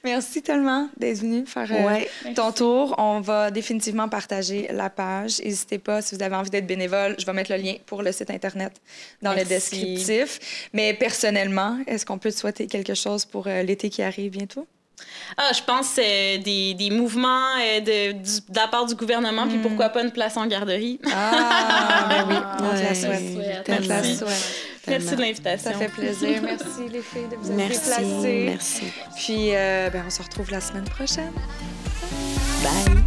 Merci 0.04 0.42
tellement 0.42 0.90
d'être 0.98 1.18
venu 1.20 1.46
faire 1.46 1.70
euh, 1.72 1.84
Ouais. 1.86 2.10
ton 2.36 2.52
tour. 2.52 2.96
On 2.98 3.20
va 3.22 3.52
définitivement 3.52 4.08
partager 4.10 4.70
la 4.72 4.90
page. 4.90 5.40
N'hésitez 5.44 5.80
pas, 5.80 6.02
si 6.02 6.16
vous 6.16 6.24
avez 6.24 6.36
envie 6.36 6.50
d'être 6.50 6.68
bénévole, 6.68 7.16
je 7.20 7.26
vais 7.26 7.34
mettre 7.34 7.52
le 7.52 7.58
lien 7.58 7.76
pour 7.86 8.02
le 8.04 8.12
site 8.12 8.30
Internet 8.30 8.74
dans 9.22 9.32
le 9.32 9.38
Merci. 9.38 9.50
descriptif. 9.50 10.68
Mais 10.74 10.94
personnellement, 10.94 11.78
est-ce 11.88 12.06
qu'on 12.06 12.18
peut 12.18 12.32
te 12.32 12.38
souhaiter 12.38 12.68
quelque 12.68 12.94
chose 12.94 13.26
pour 13.26 13.48
euh, 13.48 13.64
l'été 13.64 13.90
qui 13.90 14.02
arrive 14.02 14.32
bientôt? 14.32 14.66
Ah, 15.38 15.52
je 15.56 15.62
pense 15.64 15.96
euh, 15.98 16.38
des, 16.38 16.74
des 16.76 16.90
mouvements 16.92 17.56
euh, 17.60 17.80
de, 17.80 18.12
du- 18.14 18.42
de 18.50 18.56
la 18.56 18.68
part 18.68 18.86
du 18.86 18.94
gouvernement, 18.96 19.48
puis 19.48 19.58
pourquoi 19.58 19.90
pas 19.90 20.04
une 20.04 20.12
place 20.12 20.38
en 20.38 20.46
garderie. 20.46 21.00
Ah, 21.12 22.06
ben 22.10 22.26
oui, 22.30 22.36
on 22.60 22.70
te 22.78 22.84
la 22.84 22.96
souhaite. 22.96 23.64
te 23.64 23.72
la 23.88 24.04
souhaite. 24.04 24.70
Merci 24.86 25.06
de 25.06 25.10
Ça 25.10 25.16
l'invitation. 25.16 25.72
fait 25.80 25.88
plaisir. 25.88 26.42
Merci 26.44 26.90
les 26.92 27.02
filles 27.02 27.28
de 27.32 27.36
vous 27.38 27.50
être 27.52 27.56
Merci. 27.56 27.80
déplacées. 27.80 28.44
Merci. 28.46 28.84
Puis, 29.16 29.56
euh, 29.56 29.90
ben, 29.90 30.04
on 30.06 30.10
se 30.10 30.22
retrouve 30.22 30.52
la 30.52 30.62
semaine 30.62 30.84
prochaine. 30.84 31.32
Bye. 32.62 33.04